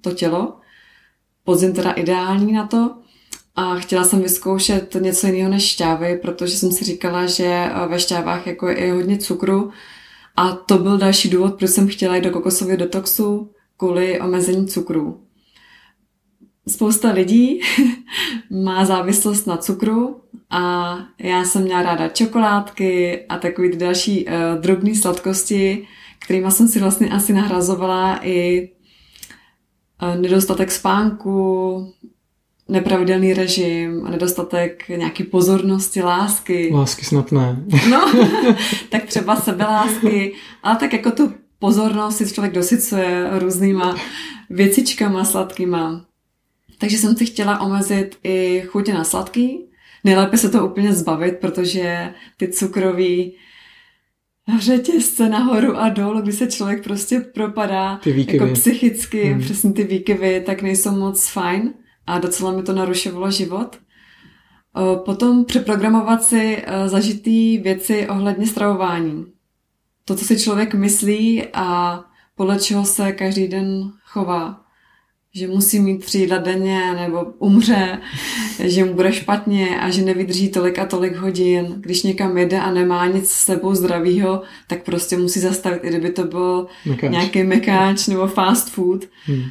to 0.00 0.10
tělo 0.14 0.60
podzim 1.44 1.72
teda 1.72 1.90
ideální 1.90 2.52
na 2.52 2.66
to. 2.66 2.94
A 3.56 3.74
chtěla 3.74 4.04
jsem 4.04 4.22
vyzkoušet 4.22 4.96
něco 5.00 5.26
jiného 5.26 5.50
než 5.50 5.64
šťávy, 5.64 6.18
protože 6.22 6.56
jsem 6.56 6.72
si 6.72 6.84
říkala, 6.84 7.26
že 7.26 7.44
eh, 7.46 7.88
ve 7.88 8.00
šťávách 8.00 8.46
jako 8.46 8.68
je 8.68 8.74
i 8.74 8.90
hodně 8.90 9.18
cukru. 9.18 9.70
A 10.36 10.52
to 10.52 10.78
byl 10.78 10.98
další 10.98 11.28
důvod, 11.28 11.58
proč 11.58 11.70
jsem 11.70 11.88
chtěla 11.88 12.16
jít 12.16 12.24
do 12.24 12.30
kokosového 12.30 12.76
detoxu 12.76 13.50
kvůli 13.76 14.20
omezení 14.20 14.66
cukru. 14.66 15.20
Spousta 16.68 17.10
lidí 17.12 17.60
má 18.50 18.84
závislost 18.84 19.46
na 19.46 19.56
cukru 19.56 20.20
a 20.50 20.96
já 21.18 21.44
jsem 21.44 21.62
měla 21.62 21.82
ráda 21.82 22.08
čokoládky 22.08 23.20
a 23.28 23.38
takové 23.38 23.76
další 23.76 24.26
uh, 24.26 24.32
drobné 24.60 24.94
sladkosti, 24.94 25.86
kterými 26.18 26.50
jsem 26.50 26.68
si 26.68 26.80
vlastně 26.80 27.08
asi 27.10 27.32
nahrazovala 27.32 28.26
i 28.26 28.68
nedostatek 30.20 30.70
spánku, 30.70 31.92
nepravidelný 32.68 33.34
režim, 33.34 34.04
nedostatek 34.10 34.88
nějaký 34.88 35.24
pozornosti, 35.24 36.02
lásky. 36.02 36.70
Lásky 36.74 37.04
snad 37.04 37.32
ne. 37.32 37.64
No, 37.90 38.12
tak 38.88 39.04
třeba 39.04 39.36
sebelásky, 39.36 40.34
ale 40.62 40.76
tak 40.76 40.92
jako 40.92 41.10
tu 41.10 41.32
pozornost 41.58 42.16
si 42.16 42.32
člověk 42.32 42.54
dosycuje 42.54 43.30
různýma 43.38 43.96
věcičkama 44.50 45.24
sladkýma. 45.24 46.04
Takže 46.78 46.98
jsem 46.98 47.16
si 47.16 47.26
chtěla 47.26 47.60
omezit 47.60 48.18
i 48.24 48.62
chutě 48.66 48.94
na 48.94 49.04
sladký. 49.04 49.66
Nejlépe 50.04 50.38
se 50.38 50.48
to 50.48 50.66
úplně 50.66 50.92
zbavit, 50.92 51.38
protože 51.40 52.14
ty 52.36 52.48
cukroví 52.48 53.36
řetězce 54.58 55.28
nahoru 55.28 55.76
a 55.76 55.88
dolů, 55.88 56.20
kdy 56.20 56.32
se 56.32 56.46
člověk 56.46 56.84
prostě 56.84 57.20
propadá 57.20 57.96
ty 57.96 58.26
jako 58.32 58.46
psychicky, 58.52 59.24
hmm. 59.24 59.40
přesně 59.40 59.72
ty 59.72 59.84
výkyvy, 59.84 60.42
tak 60.46 60.62
nejsou 60.62 60.90
moc 60.90 61.28
fajn 61.28 61.74
a 62.06 62.18
docela 62.18 62.52
mi 62.52 62.62
to 62.62 62.72
narušovalo 62.72 63.30
život. 63.30 63.78
Potom 65.04 65.44
přeprogramovat 65.44 66.22
si 66.22 66.62
e, 66.66 66.88
zažitý 66.88 67.58
věci 67.58 68.08
ohledně 68.08 68.46
stravování. 68.46 69.26
to, 70.04 70.14
co 70.14 70.24
si 70.24 70.40
člověk 70.40 70.74
myslí 70.74 71.44
a 71.52 72.00
podle 72.34 72.58
čeho 72.58 72.84
se 72.84 73.12
každý 73.12 73.48
den 73.48 73.92
chová. 74.04 74.64
Že 75.34 75.48
musí 75.48 75.80
mít 75.80 76.04
tři 76.04 76.18
jídla 76.18 76.38
denně 76.38 76.92
nebo 76.92 77.24
umře, 77.38 77.98
že 78.64 78.84
mu 78.84 78.94
bude 78.94 79.12
špatně 79.12 79.80
a 79.80 79.90
že 79.90 80.02
nevydrží 80.02 80.48
tolik 80.48 80.78
a 80.78 80.86
tolik 80.86 81.16
hodin. 81.16 81.74
Když 81.80 82.02
někam 82.02 82.38
jede 82.38 82.60
a 82.60 82.72
nemá 82.72 83.06
nic 83.06 83.30
s 83.30 83.44
sebou 83.44 83.74
zdravýho, 83.74 84.42
tak 84.66 84.82
prostě 84.82 85.16
musí 85.16 85.40
zastavit, 85.40 85.84
i 85.84 85.88
kdyby 85.88 86.10
to 86.10 86.24
byl 86.24 86.66
Mekáč. 86.86 87.10
nějaký 87.10 87.42
mekáč 87.42 88.06
nebo 88.06 88.26
fast 88.26 88.70
food. 88.70 89.04
Hmm. 89.24 89.42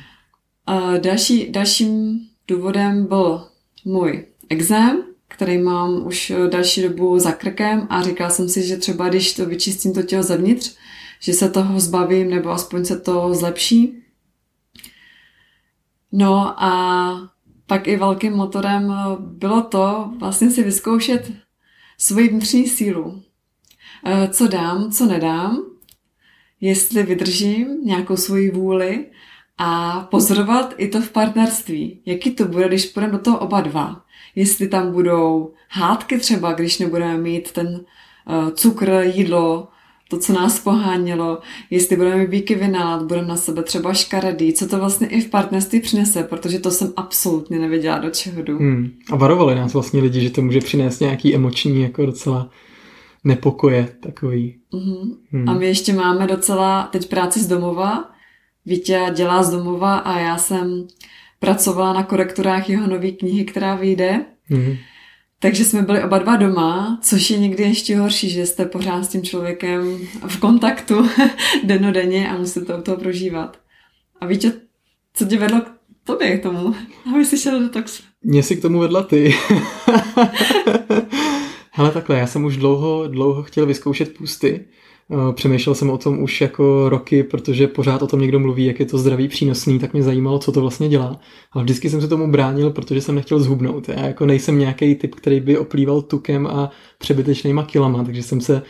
A 0.65 0.97
další, 0.97 1.51
dalším 1.51 2.19
důvodem 2.47 3.05
byl 3.05 3.47
můj 3.85 4.25
exém, 4.49 5.03
který 5.27 5.57
mám 5.57 6.07
už 6.07 6.31
další 6.49 6.81
dobu 6.81 7.19
za 7.19 7.31
krkem 7.31 7.87
a 7.89 8.01
říkala 8.01 8.29
jsem 8.29 8.49
si, 8.49 8.67
že 8.67 8.77
třeba 8.77 9.09
když 9.09 9.33
to 9.33 9.45
vyčistím 9.45 9.93
to 9.93 10.03
tělo 10.03 10.23
zevnitř, 10.23 10.75
že 11.19 11.33
se 11.33 11.49
toho 11.49 11.79
zbavím 11.79 12.29
nebo 12.29 12.49
aspoň 12.49 12.85
se 12.85 12.99
to 12.99 13.33
zlepší. 13.33 13.95
No 16.11 16.63
a 16.63 17.31
pak 17.67 17.87
i 17.87 17.97
velkým 17.97 18.33
motorem 18.33 18.93
bylo 19.19 19.61
to 19.61 20.11
vlastně 20.19 20.51
si 20.51 20.63
vyzkoušet 20.63 21.31
svoji 21.97 22.29
vnitřní 22.29 22.67
sílu. 22.67 23.23
Eh, 24.05 24.27
co 24.27 24.47
dám, 24.47 24.91
co 24.91 25.05
nedám, 25.05 25.63
jestli 26.61 27.03
vydržím 27.03 27.67
nějakou 27.83 28.17
svoji 28.17 28.51
vůli 28.51 29.05
a 29.57 29.99
pozorovat 30.11 30.73
i 30.77 30.87
to 30.87 31.01
v 31.01 31.11
partnerství. 31.11 32.01
Jaký 32.05 32.31
to 32.31 32.45
bude, 32.45 32.67
když 32.67 32.85
půjdeme 32.85 33.13
do 33.13 33.19
toho 33.19 33.39
oba 33.39 33.61
dva. 33.61 34.05
Jestli 34.35 34.67
tam 34.67 34.91
budou 34.91 35.53
hádky 35.69 36.19
třeba, 36.19 36.53
když 36.53 36.79
nebudeme 36.79 37.17
mít 37.17 37.51
ten 37.51 37.67
uh, 37.67 38.49
cukr, 38.49 38.89
jídlo, 39.03 39.67
to, 40.09 40.19
co 40.19 40.33
nás 40.33 40.59
pohánělo, 40.59 41.39
jestli 41.69 41.95
budeme 41.95 42.17
mít 42.17 42.29
výky 42.29 42.55
vynálad, 42.55 43.03
budeme 43.03 43.27
na 43.27 43.35
sebe 43.35 43.63
třeba 43.63 43.93
škaredý, 43.93 44.53
co 44.53 44.67
to 44.67 44.79
vlastně 44.79 45.07
i 45.07 45.21
v 45.21 45.29
partnerství 45.29 45.79
přinese, 45.79 46.23
protože 46.23 46.59
to 46.59 46.71
jsem 46.71 46.93
absolutně 46.95 47.59
nevěděla, 47.59 47.97
do 47.97 48.09
čeho 48.09 48.43
jdu. 48.43 48.57
Hmm. 48.57 48.91
A 49.11 49.15
varovali 49.15 49.55
nás 49.55 49.73
vlastně 49.73 50.01
lidi, 50.01 50.21
že 50.21 50.29
to 50.29 50.41
může 50.41 50.59
přinést 50.59 50.99
nějaký 50.99 51.35
emoční, 51.35 51.81
jako 51.81 52.05
docela 52.05 52.49
nepokoje 53.23 53.87
takový. 53.99 54.59
Uh-huh. 54.73 55.17
Hmm. 55.31 55.49
A 55.49 55.53
my 55.53 55.65
ještě 55.65 55.93
máme 55.93 56.27
docela 56.27 56.83
teď 56.91 57.09
práci 57.09 57.39
z 57.39 57.47
domova. 57.47 58.09
Vítě 58.65 59.05
dělá 59.15 59.43
z 59.43 59.51
domova 59.51 59.97
a 59.97 60.19
já 60.19 60.37
jsem 60.37 60.87
pracovala 61.39 61.93
na 61.93 62.03
korekturách 62.03 62.69
jeho 62.69 62.87
nové 62.87 63.11
knihy, 63.11 63.45
která 63.45 63.75
vyjde. 63.75 64.25
Hmm. 64.45 64.75
Takže 65.41 65.65
jsme 65.65 65.81
byli 65.81 66.03
oba 66.03 66.17
dva 66.17 66.35
doma, 66.35 66.99
což 67.01 67.29
je 67.29 67.39
někdy 67.39 67.63
ještě 67.63 67.97
horší, 67.97 68.29
že 68.29 68.45
jste 68.45 68.65
pořád 68.65 69.03
s 69.03 69.07
tím 69.07 69.23
člověkem 69.23 69.97
v 70.27 70.39
kontaktu 70.39 71.09
denodenně 71.63 72.29
a 72.29 72.37
musíte 72.37 72.65
to 72.65 72.81
toho 72.81 72.97
prožívat. 72.97 73.57
A 74.21 74.25
víte, 74.25 74.51
co 75.13 75.25
tě 75.25 75.37
vedlo 75.37 75.61
k 75.61 75.71
tobě 76.03 76.37
k 76.37 76.43
tomu, 76.43 76.75
aby 77.13 77.25
jsi 77.25 77.37
šel 77.37 77.59
do 77.59 77.69
toxu? 77.69 78.03
Mě 78.23 78.43
si 78.43 78.55
k 78.55 78.61
tomu 78.61 78.79
vedla 78.79 79.03
ty. 79.03 79.35
Hele 81.71 81.91
takhle, 81.91 82.17
já 82.17 82.27
jsem 82.27 82.45
už 82.45 82.57
dlouho, 82.57 83.07
dlouho 83.07 83.43
chtěl 83.43 83.65
vyzkoušet 83.65 84.17
pusty. 84.17 84.65
Přemýšlel 85.33 85.75
jsem 85.75 85.89
o 85.89 85.97
tom 85.97 86.23
už 86.23 86.41
jako 86.41 86.89
roky, 86.89 87.23
protože 87.23 87.67
pořád 87.67 88.01
o 88.01 88.07
tom 88.07 88.21
někdo 88.21 88.39
mluví, 88.39 88.65
jak 88.65 88.79
je 88.79 88.85
to 88.85 88.97
zdraví 88.97 89.27
přínosný, 89.27 89.79
tak 89.79 89.93
mě 89.93 90.03
zajímalo, 90.03 90.39
co 90.39 90.51
to 90.51 90.61
vlastně 90.61 90.89
dělá. 90.89 91.19
Ale 91.51 91.63
vždycky 91.63 91.89
jsem 91.89 92.01
se 92.01 92.07
tomu 92.07 92.31
bránil, 92.31 92.69
protože 92.69 93.01
jsem 93.01 93.15
nechtěl 93.15 93.39
zhubnout. 93.39 93.89
Já 93.89 94.05
jako 94.05 94.25
nejsem 94.25 94.59
nějaký 94.59 94.95
typ, 94.95 95.15
který 95.15 95.39
by 95.39 95.57
oplýval 95.57 96.01
tukem 96.01 96.47
a 96.47 96.71
přebytečnýma 96.97 97.63
kilama, 97.63 98.03
takže 98.03 98.23
jsem 98.23 98.41
se 98.41 98.61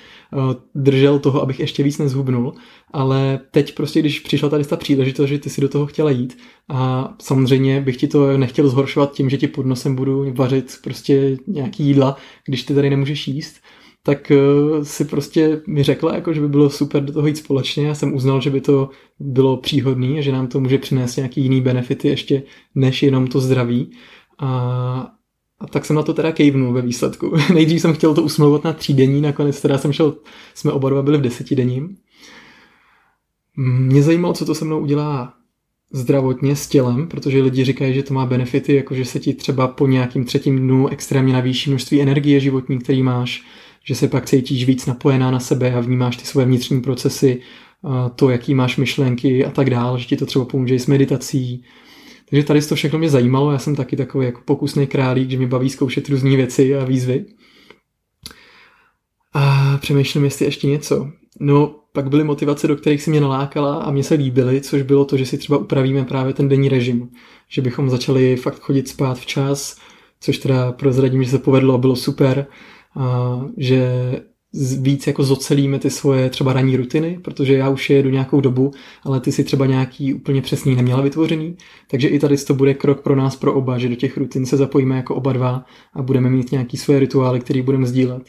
držel 0.76 1.20
toho, 1.20 1.42
abych 1.42 1.60
ještě 1.60 1.84
víc 1.84 1.98
nezhubnul. 1.98 2.54
Ale 2.94 3.40
teď 3.52 3.76
prostě, 3.76 4.00
když 4.00 4.20
přišla 4.20 4.50
tady 4.50 4.64
ta 4.64 4.76
příležitost, 4.76 5.30
že 5.30 5.40
ty 5.40 5.50
si 5.50 5.62
do 5.62 5.70
toho 5.70 5.86
chtěla 5.86 6.12
jít 6.12 6.38
a 6.70 7.10
samozřejmě 7.22 7.82
bych 7.82 7.98
ti 7.98 8.08
to 8.08 8.38
nechtěl 8.38 8.68
zhoršovat 8.68 9.12
tím, 9.12 9.30
že 9.30 9.38
ti 9.38 9.48
pod 9.48 9.66
nosem 9.66 9.96
budu 9.96 10.34
vařit 10.34 10.78
prostě 10.84 11.38
nějaký 11.48 11.84
jídla, 11.84 12.18
když 12.46 12.64
ty 12.64 12.76
tady 12.76 12.90
nemůžeš 12.90 13.28
jíst, 13.28 13.56
tak 14.04 14.32
si 14.84 15.06
prostě 15.06 15.62
mi 15.68 15.84
řekla, 15.84 16.16
jako, 16.16 16.34
že 16.34 16.42
by 16.42 16.48
bylo 16.48 16.70
super 16.70 17.06
do 17.06 17.14
toho 17.14 17.28
jít 17.28 17.38
společně. 17.38 17.88
Já 17.88 17.96
jsem 17.96 18.14
uznal, 18.14 18.42
že 18.42 18.50
by 18.50 18.62
to 18.62 18.90
bylo 19.20 19.58
příhodný 19.58 20.18
a 20.18 20.22
že 20.22 20.32
nám 20.32 20.48
to 20.48 20.60
může 20.60 20.78
přinést 20.78 21.16
nějaký 21.16 21.42
jiný 21.42 21.62
benefity 21.62 22.08
ještě 22.08 22.44
než 22.76 23.04
jenom 23.04 23.28
to 23.28 23.40
zdraví. 23.40 23.92
A, 24.40 24.50
a 25.60 25.68
tak 25.68 25.86
jsem 25.86 25.96
na 25.96 26.04
to 26.04 26.14
teda 26.14 26.32
kejvnul 26.32 26.74
ve 26.74 26.82
výsledku. 26.82 27.36
Nejdřív 27.54 27.82
jsem 27.82 27.94
chtěl 27.94 28.14
to 28.14 28.24
usmlouvat 28.24 28.64
na 28.64 28.74
třídenní, 28.74 29.22
nakonec 29.22 29.62
teda 29.62 29.78
jsem 29.78 29.94
šel, 29.94 30.16
jsme 30.54 30.72
oba 30.72 30.90
dva 30.90 31.02
byli 31.02 31.18
v 31.18 31.22
desetidenním. 31.22 31.98
Mě 33.58 34.04
zajímalo, 34.04 34.34
co 34.34 34.46
to 34.46 34.56
se 34.56 34.66
mnou 34.66 34.80
udělá 34.80 35.34
zdravotně 35.92 36.56
s 36.56 36.68
tělem, 36.68 37.08
protože 37.08 37.42
lidi 37.42 37.66
říkají, 37.66 37.94
že 37.94 38.04
to 38.04 38.14
má 38.14 38.26
benefity, 38.26 38.76
jako 38.76 38.96
že 38.96 39.06
se 39.06 39.20
ti 39.20 39.34
třeba 39.34 39.68
po 39.68 39.88
nějakým 39.88 40.26
třetím 40.26 40.60
dnu 40.60 40.88
extrémně 40.88 41.34
navýší 41.34 41.70
množství 41.70 42.02
energie 42.02 42.40
životní, 42.40 42.80
který 42.80 43.04
máš, 43.04 43.44
že 43.90 43.96
se 43.96 44.08
pak 44.08 44.26
cítíš 44.26 44.66
víc 44.66 44.86
napojená 44.86 45.32
na 45.32 45.40
sebe 45.40 45.74
a 45.74 45.80
vnímáš 45.80 46.18
ty 46.18 46.26
svoje 46.26 46.46
vnitřní 46.46 46.82
procesy, 46.82 47.42
to, 48.16 48.30
jaký 48.30 48.56
máš 48.56 48.78
myšlenky 48.78 49.46
a 49.46 49.52
tak 49.52 49.70
dále, 49.70 50.00
že 50.00 50.06
ti 50.06 50.18
to 50.18 50.26
třeba 50.26 50.46
pomůže 50.46 50.76
i 50.76 50.80
s 50.80 50.88
meditací. 50.88 51.64
Takže 52.30 52.44
tady 52.44 52.62
to 52.62 52.76
všechno 52.76 53.00
mě 53.00 53.10
zajímalo, 53.10 53.52
já 53.52 53.58
jsem 53.58 53.76
taky 53.76 53.96
takový 53.96 54.26
jako 54.26 54.42
pokusný 54.46 54.88
králík, 54.88 55.30
že 55.30 55.38
mě 55.38 55.48
baví 55.48 55.70
zkoušet 55.70 56.10
různé 56.10 56.36
věci 56.36 56.76
a 56.76 56.86
výzvy. 56.86 57.26
A 59.34 59.78
přemýšlím, 59.82 60.24
jestli 60.24 60.46
ještě 60.46 60.68
něco. 60.68 61.08
No, 61.40 61.76
pak 61.94 62.10
byly 62.10 62.24
motivace, 62.24 62.68
do 62.68 62.76
kterých 62.76 63.02
si 63.02 63.10
mě 63.10 63.22
nalákala 63.22 63.76
a 63.76 63.92
mě 63.92 64.04
se 64.04 64.14
líbily, 64.14 64.62
což 64.62 64.82
bylo 64.82 65.06
to, 65.06 65.18
že 65.18 65.26
si 65.26 65.38
třeba 65.38 65.58
upravíme 65.58 66.06
právě 66.06 66.34
ten 66.34 66.50
denní 66.50 66.70
režim. 66.70 67.10
Že 67.48 67.62
bychom 67.62 67.90
začali 67.90 68.36
fakt 68.36 68.60
chodit 68.60 68.88
spát 68.88 69.20
včas, 69.20 69.78
což 70.22 70.38
teda 70.38 70.72
prozradím, 70.72 71.24
že 71.24 71.30
se 71.30 71.40
povedlo 71.40 71.74
a 71.74 71.78
bylo 71.78 71.96
super. 71.96 72.48
Že 73.58 73.90
víc 74.80 75.08
jako 75.08 75.24
zocelíme 75.24 75.80
ty 75.80 75.90
svoje 75.90 76.30
třeba 76.30 76.54
ranní 76.54 76.78
rutiny, 76.78 77.20
protože 77.24 77.54
já 77.54 77.70
už 77.70 77.90
je 77.90 77.96
jedu 77.98 78.10
nějakou 78.10 78.42
dobu, 78.42 78.72
ale 79.04 79.20
ty 79.20 79.32
si 79.32 79.44
třeba 79.44 79.66
nějaký 79.66 80.14
úplně 80.14 80.42
přesný 80.42 80.76
neměla 80.76 81.02
vytvořený, 81.02 81.58
takže 81.92 82.08
i 82.08 82.20
tady 82.20 82.38
to 82.38 82.54
bude 82.54 82.74
krok 82.74 83.02
pro 83.02 83.16
nás, 83.16 83.36
pro 83.36 83.54
oba, 83.54 83.78
že 83.78 83.90
do 83.90 83.96
těch 83.96 84.18
rutin 84.18 84.46
se 84.46 84.58
zapojíme 84.58 84.96
jako 84.96 85.16
oba 85.16 85.34
dva 85.34 85.66
a 85.94 86.02
budeme 86.02 86.30
mít 86.30 86.52
nějaký 86.52 86.78
svoje 86.78 87.00
rituály, 87.00 87.40
které 87.40 87.62
budeme 87.62 87.88
sdílet. 87.88 88.24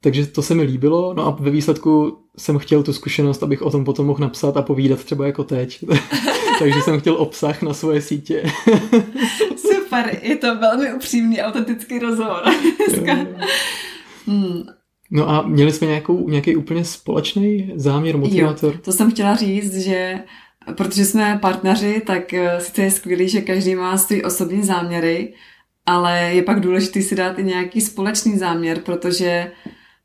Takže 0.00 0.26
to 0.26 0.42
se 0.42 0.54
mi 0.54 0.62
líbilo, 0.62 1.14
no 1.14 1.26
a 1.26 1.36
ve 1.40 1.50
výsledku 1.50 2.18
jsem 2.38 2.58
chtěl 2.58 2.82
tu 2.82 2.92
zkušenost, 2.92 3.42
abych 3.42 3.62
o 3.62 3.70
tom 3.70 3.84
potom 3.84 4.06
mohl 4.06 4.20
napsat 4.20 4.56
a 4.56 4.62
povídat 4.62 5.04
třeba 5.04 5.26
jako 5.26 5.44
teď. 5.44 5.84
Takže 6.58 6.80
jsem 6.80 7.00
chtěl 7.00 7.14
obsah 7.14 7.62
na 7.62 7.74
svoje 7.74 8.00
sítě. 8.00 8.42
Super, 9.92 10.18
je 10.22 10.36
to 10.36 10.58
velmi 10.58 10.94
upřímný, 10.94 11.42
autentický 11.42 11.98
rozhovor. 11.98 12.42
hmm. 14.26 14.62
No 15.10 15.28
a 15.28 15.42
měli 15.42 15.72
jsme 15.72 15.86
nějakou, 15.86 16.28
nějaký 16.28 16.56
úplně 16.56 16.84
společný 16.84 17.72
záměr, 17.74 18.18
motivátor? 18.18 18.74
Jo, 18.74 18.80
to 18.84 18.92
jsem 18.92 19.10
chtěla 19.10 19.34
říct, 19.34 19.76
že 19.76 20.22
protože 20.76 21.04
jsme 21.04 21.38
partneři, 21.42 22.02
tak 22.06 22.34
eh, 22.34 22.60
sice 22.60 22.82
je 22.82 22.90
skvělý, 22.90 23.28
že 23.28 23.40
každý 23.40 23.74
má 23.74 23.98
svý 23.98 24.24
osobní 24.24 24.62
záměry, 24.62 25.34
ale 25.86 26.18
je 26.18 26.42
pak 26.42 26.60
důležité 26.60 27.02
si 27.02 27.14
dát 27.14 27.38
i 27.38 27.44
nějaký 27.44 27.80
společný 27.80 28.38
záměr, 28.38 28.80
protože 28.80 29.52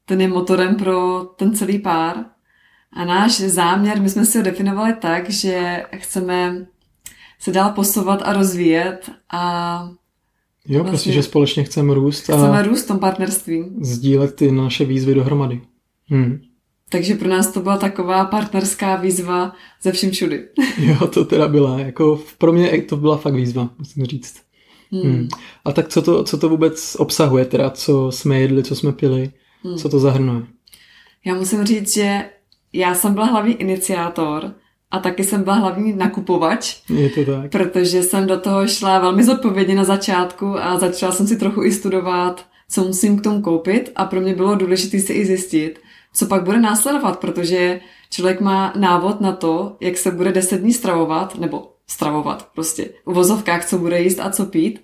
ten 0.05 0.21
je 0.21 0.27
motorem 0.27 0.75
pro 0.75 1.23
ten 1.23 1.55
celý 1.55 1.79
pár. 1.79 2.15
A 2.93 3.05
náš 3.05 3.39
záměr, 3.39 4.01
my 4.01 4.09
jsme 4.09 4.25
si 4.25 4.37
ho 4.37 4.43
definovali 4.43 4.93
tak, 4.93 5.29
že 5.29 5.85
chceme 5.95 6.67
se 7.39 7.51
dál 7.51 7.71
posouvat 7.71 8.21
a 8.23 8.33
rozvíjet 8.33 9.09
a 9.29 9.89
Jo, 10.69 10.73
vlastně 10.73 10.91
prostě, 10.91 11.11
že 11.11 11.23
společně 11.23 11.63
chceme 11.63 11.93
růst. 11.93 12.29
A 12.29 12.37
chceme 12.37 12.63
růst 12.63 12.83
v 12.83 12.87
tom 12.87 12.99
partnerství. 12.99 13.65
Sdílet 13.81 14.35
ty 14.35 14.51
naše 14.51 14.85
výzvy 14.85 15.13
dohromady. 15.13 15.61
Hmm. 16.07 16.41
Takže 16.89 17.15
pro 17.15 17.29
nás 17.29 17.51
to 17.51 17.59
byla 17.59 17.77
taková 17.77 18.25
partnerská 18.25 18.95
výzva 18.95 19.53
ze 19.81 19.91
všem 19.91 20.11
všudy. 20.11 20.47
jo, 20.77 21.07
to 21.07 21.25
teda 21.25 21.47
byla. 21.47 21.79
Jako 21.79 22.19
pro 22.37 22.53
mě 22.53 22.81
to 22.81 22.97
byla 22.97 23.17
fakt 23.17 23.33
výzva, 23.33 23.69
musím 23.77 24.05
říct. 24.05 24.35
Hmm. 24.91 25.01
Hmm. 25.01 25.27
A 25.65 25.71
tak 25.71 25.87
co 25.87 26.01
to, 26.01 26.23
co 26.23 26.37
to 26.37 26.49
vůbec 26.49 26.95
obsahuje, 26.99 27.45
teda 27.45 27.69
co 27.69 28.11
jsme 28.11 28.39
jedli, 28.39 28.63
co 28.63 28.75
jsme 28.75 28.91
pili? 28.91 29.31
Hmm. 29.63 29.77
Co 29.77 29.89
to 29.89 29.99
zahrnuje? 29.99 30.41
Já 31.25 31.33
musím 31.33 31.65
říct, 31.65 31.93
že 31.93 32.29
já 32.73 32.95
jsem 32.95 33.13
byla 33.13 33.25
hlavní 33.25 33.53
iniciátor 33.53 34.53
a 34.91 34.99
taky 34.99 35.23
jsem 35.23 35.43
byla 35.43 35.55
hlavní 35.55 35.93
nakupovač. 35.93 36.77
Je 36.89 37.09
to 37.09 37.25
tak. 37.25 37.51
Protože 37.51 38.03
jsem 38.03 38.27
do 38.27 38.39
toho 38.39 38.67
šla 38.67 38.99
velmi 38.99 39.23
zodpovědně 39.23 39.75
na 39.75 39.83
začátku 39.83 40.59
a 40.59 40.79
začala 40.79 41.11
jsem 41.11 41.27
si 41.27 41.37
trochu 41.37 41.63
i 41.63 41.71
studovat, 41.71 42.45
co 42.69 42.83
musím 42.83 43.19
k 43.19 43.23
tomu 43.23 43.41
koupit 43.41 43.91
a 43.95 44.05
pro 44.05 44.21
mě 44.21 44.35
bylo 44.35 44.55
důležité 44.55 44.99
si 44.99 45.13
i 45.13 45.25
zjistit, 45.25 45.79
co 46.13 46.25
pak 46.25 46.43
bude 46.43 46.59
následovat, 46.59 47.19
protože 47.19 47.79
člověk 48.09 48.41
má 48.41 48.73
návod 48.75 49.21
na 49.21 49.31
to, 49.31 49.77
jak 49.79 49.97
se 49.97 50.11
bude 50.11 50.31
deset 50.31 50.61
dní 50.61 50.73
stravovat, 50.73 51.39
nebo 51.39 51.73
stravovat 51.87 52.49
prostě 52.55 52.89
v 53.05 53.13
vozovkách, 53.13 53.65
co 53.65 53.77
bude 53.77 54.01
jíst 54.01 54.19
a 54.19 54.29
co 54.29 54.45
pít. 54.45 54.83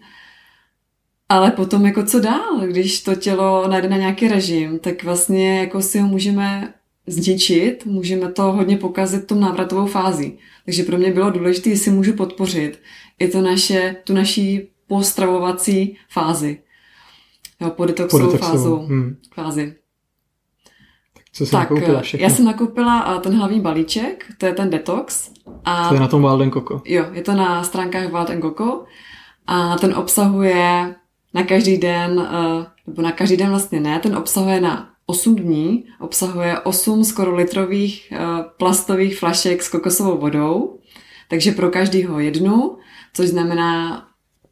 Ale 1.30 1.52
potom 1.52 1.86
jako 1.86 2.04
co 2.04 2.20
dál, 2.20 2.60
když 2.68 3.04
to 3.04 3.16
tělo 3.16 3.68
najde 3.68 3.90
na 3.90 3.98
nějaký 3.98 4.28
režim, 4.28 4.80
tak 4.80 5.04
vlastně 5.04 5.60
jako 5.60 5.82
si 5.82 6.00
ho 6.00 6.08
můžeme 6.08 6.74
zničit, 7.08 7.86
můžeme 7.86 8.32
to 8.32 8.44
hodně 8.44 8.78
pokazit 8.78 9.28
tou 9.28 9.40
návratovou 9.40 9.86
fázi. 9.86 10.38
Takže 10.66 10.84
pro 10.84 10.98
mě 10.98 11.12
bylo 11.12 11.30
důležité, 11.30 11.70
jestli 11.70 11.92
můžu 11.92 12.14
podpořit 12.14 12.80
i 13.20 13.28
to 13.28 13.42
naše, 13.42 13.96
tu 14.04 14.14
naší 14.14 14.70
postravovací 14.88 15.98
fázi. 16.10 16.60
Jo, 17.62 17.70
po 17.70 17.86
detoxovou 17.86 18.38
fázou. 18.38 18.78
Hmm. 18.78 19.16
Fázi. 19.34 19.76
Co 21.34 21.46
jsi 21.46 21.52
tak, 21.52 21.72
nakoupila 21.72 22.02
všechno? 22.02 22.24
já 22.24 22.30
jsem 22.30 22.46
nakoupila 22.46 23.20
ten 23.20 23.34
hlavní 23.34 23.60
balíček, 23.60 24.26
to 24.38 24.46
je 24.46 24.54
ten 24.54 24.70
detox. 24.70 25.32
A 25.66 25.90
to 25.90 25.94
je 25.94 26.00
na 26.00 26.08
tom 26.08 26.22
Wild 26.22 26.54
Coco. 26.54 26.82
Jo, 26.86 27.06
je 27.12 27.22
to 27.22 27.34
na 27.34 27.64
stránkách 27.64 28.12
Wild 28.12 28.42
Coco 28.42 28.86
a 29.48 29.78
ten 29.78 29.94
obsahuje 29.94 30.96
na 31.34 31.44
každý 31.44 31.78
den, 31.78 32.28
nebo 32.88 33.02
na 33.02 33.12
každý 33.12 33.38
den 33.38 33.50
vlastně 33.50 33.80
ne, 33.80 34.00
ten 34.00 34.18
obsahuje 34.18 34.62
na 34.62 34.93
8 35.06 35.36
dní, 35.36 35.84
obsahuje 36.00 36.60
8 36.60 37.04
skoro 37.04 37.36
litrových 37.36 38.14
plastových 38.58 39.20
flašek 39.20 39.64
s 39.64 39.70
kokosovou 39.70 40.18
vodou, 40.18 40.80
takže 41.30 41.52
pro 41.52 41.70
každýho 41.70 42.20
jednu, 42.20 42.78
což 43.14 43.28
znamená 43.28 44.08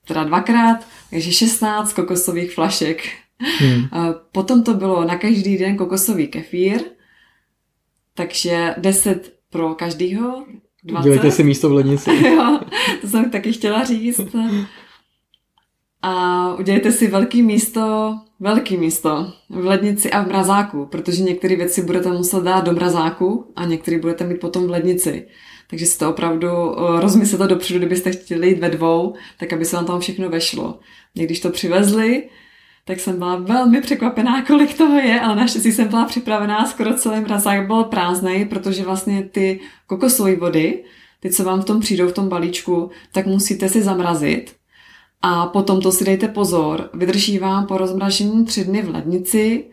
teda 0.08 0.24
dvakrát, 0.24 0.88
takže 1.10 1.31
16 1.31 1.93
kokosových 1.93 2.53
flašek 2.53 3.03
Hmm. 3.41 3.89
Potom 4.31 4.63
to 4.63 4.74
bylo 4.74 5.05
na 5.05 5.17
každý 5.17 5.58
den 5.58 5.77
kokosový 5.77 6.27
kefír, 6.27 6.81
takže 8.13 8.75
10 8.77 9.34
pro 9.50 9.75
každýho. 9.75 10.46
20. 10.84 11.03
Dělejte 11.03 11.31
si 11.31 11.43
místo 11.43 11.70
v 11.70 11.74
lednici. 11.74 12.10
jo, 12.27 12.60
to 13.01 13.08
jsem 13.08 13.29
taky 13.29 13.53
chtěla 13.53 13.84
říct. 13.84 14.36
A 16.01 16.55
udělejte 16.60 16.91
si 16.91 17.08
velký 17.08 17.41
místo, 17.41 18.15
velký 18.41 18.77
místo 18.77 19.33
v 19.50 19.65
lednici 19.65 20.12
a 20.12 20.24
v 20.24 20.27
mrazáku, 20.27 20.86
protože 20.86 21.24
některé 21.24 21.55
věci 21.55 21.81
budete 21.81 22.12
muset 22.12 22.43
dát 22.43 22.65
do 22.65 22.74
mrazáku 22.74 23.51
a 23.55 23.65
některé 23.65 24.00
budete 24.00 24.24
mít 24.24 24.39
potom 24.39 24.67
v 24.67 24.69
lednici. 24.69 25.27
Takže 25.69 25.86
si 25.86 25.98
to 25.98 26.10
opravdu 26.10 26.48
eh, 26.48 27.01
rozmyslete 27.01 27.48
dopředu, 27.48 27.79
kdybyste 27.79 28.12
chtěli 28.12 28.48
jít 28.50 28.60
ve 28.60 28.69
dvou, 28.69 29.13
tak 29.39 29.53
aby 29.53 29.65
se 29.65 29.75
vám 29.75 29.86
tam 29.86 30.00
všechno 30.00 30.29
vešlo. 30.29 30.79
Mě 31.15 31.25
když 31.25 31.39
to 31.39 31.50
přivezli, 31.50 32.29
tak 32.86 33.00
jsem 33.00 33.17
byla 33.17 33.36
velmi 33.36 33.81
překvapená, 33.81 34.45
kolik 34.45 34.77
toho 34.77 35.00
je, 35.00 35.21
ale 35.21 35.36
naštěstí 35.36 35.71
jsem 35.71 35.88
byla 35.88 36.05
připravená, 36.05 36.65
skoro 36.65 36.93
celý 36.93 37.21
mrazák 37.21 37.67
byl 37.67 37.83
prázdný, 37.83 38.45
protože 38.45 38.83
vlastně 38.83 39.24
ty 39.24 39.60
kokosové 39.88 40.36
vody, 40.36 40.83
ty, 41.19 41.29
co 41.29 41.43
vám 41.43 41.62
v 41.62 41.65
tom 41.65 41.79
přijdou 41.79 42.07
v 42.07 42.13
tom 42.13 42.29
balíčku, 42.29 42.89
tak 43.12 43.25
musíte 43.25 43.69
si 43.69 43.81
zamrazit 43.81 44.61
a 45.22 45.46
potom 45.46 45.82
to 45.82 45.92
si 45.92 46.06
dejte 46.06 46.28
pozor, 46.28 46.90
vydrží 46.94 47.40
vám 47.40 47.66
po 47.66 47.78
rozmražení 47.78 48.46
tři 48.46 48.66
dny 48.66 48.82
v 48.82 48.90
lednici, 48.90 49.66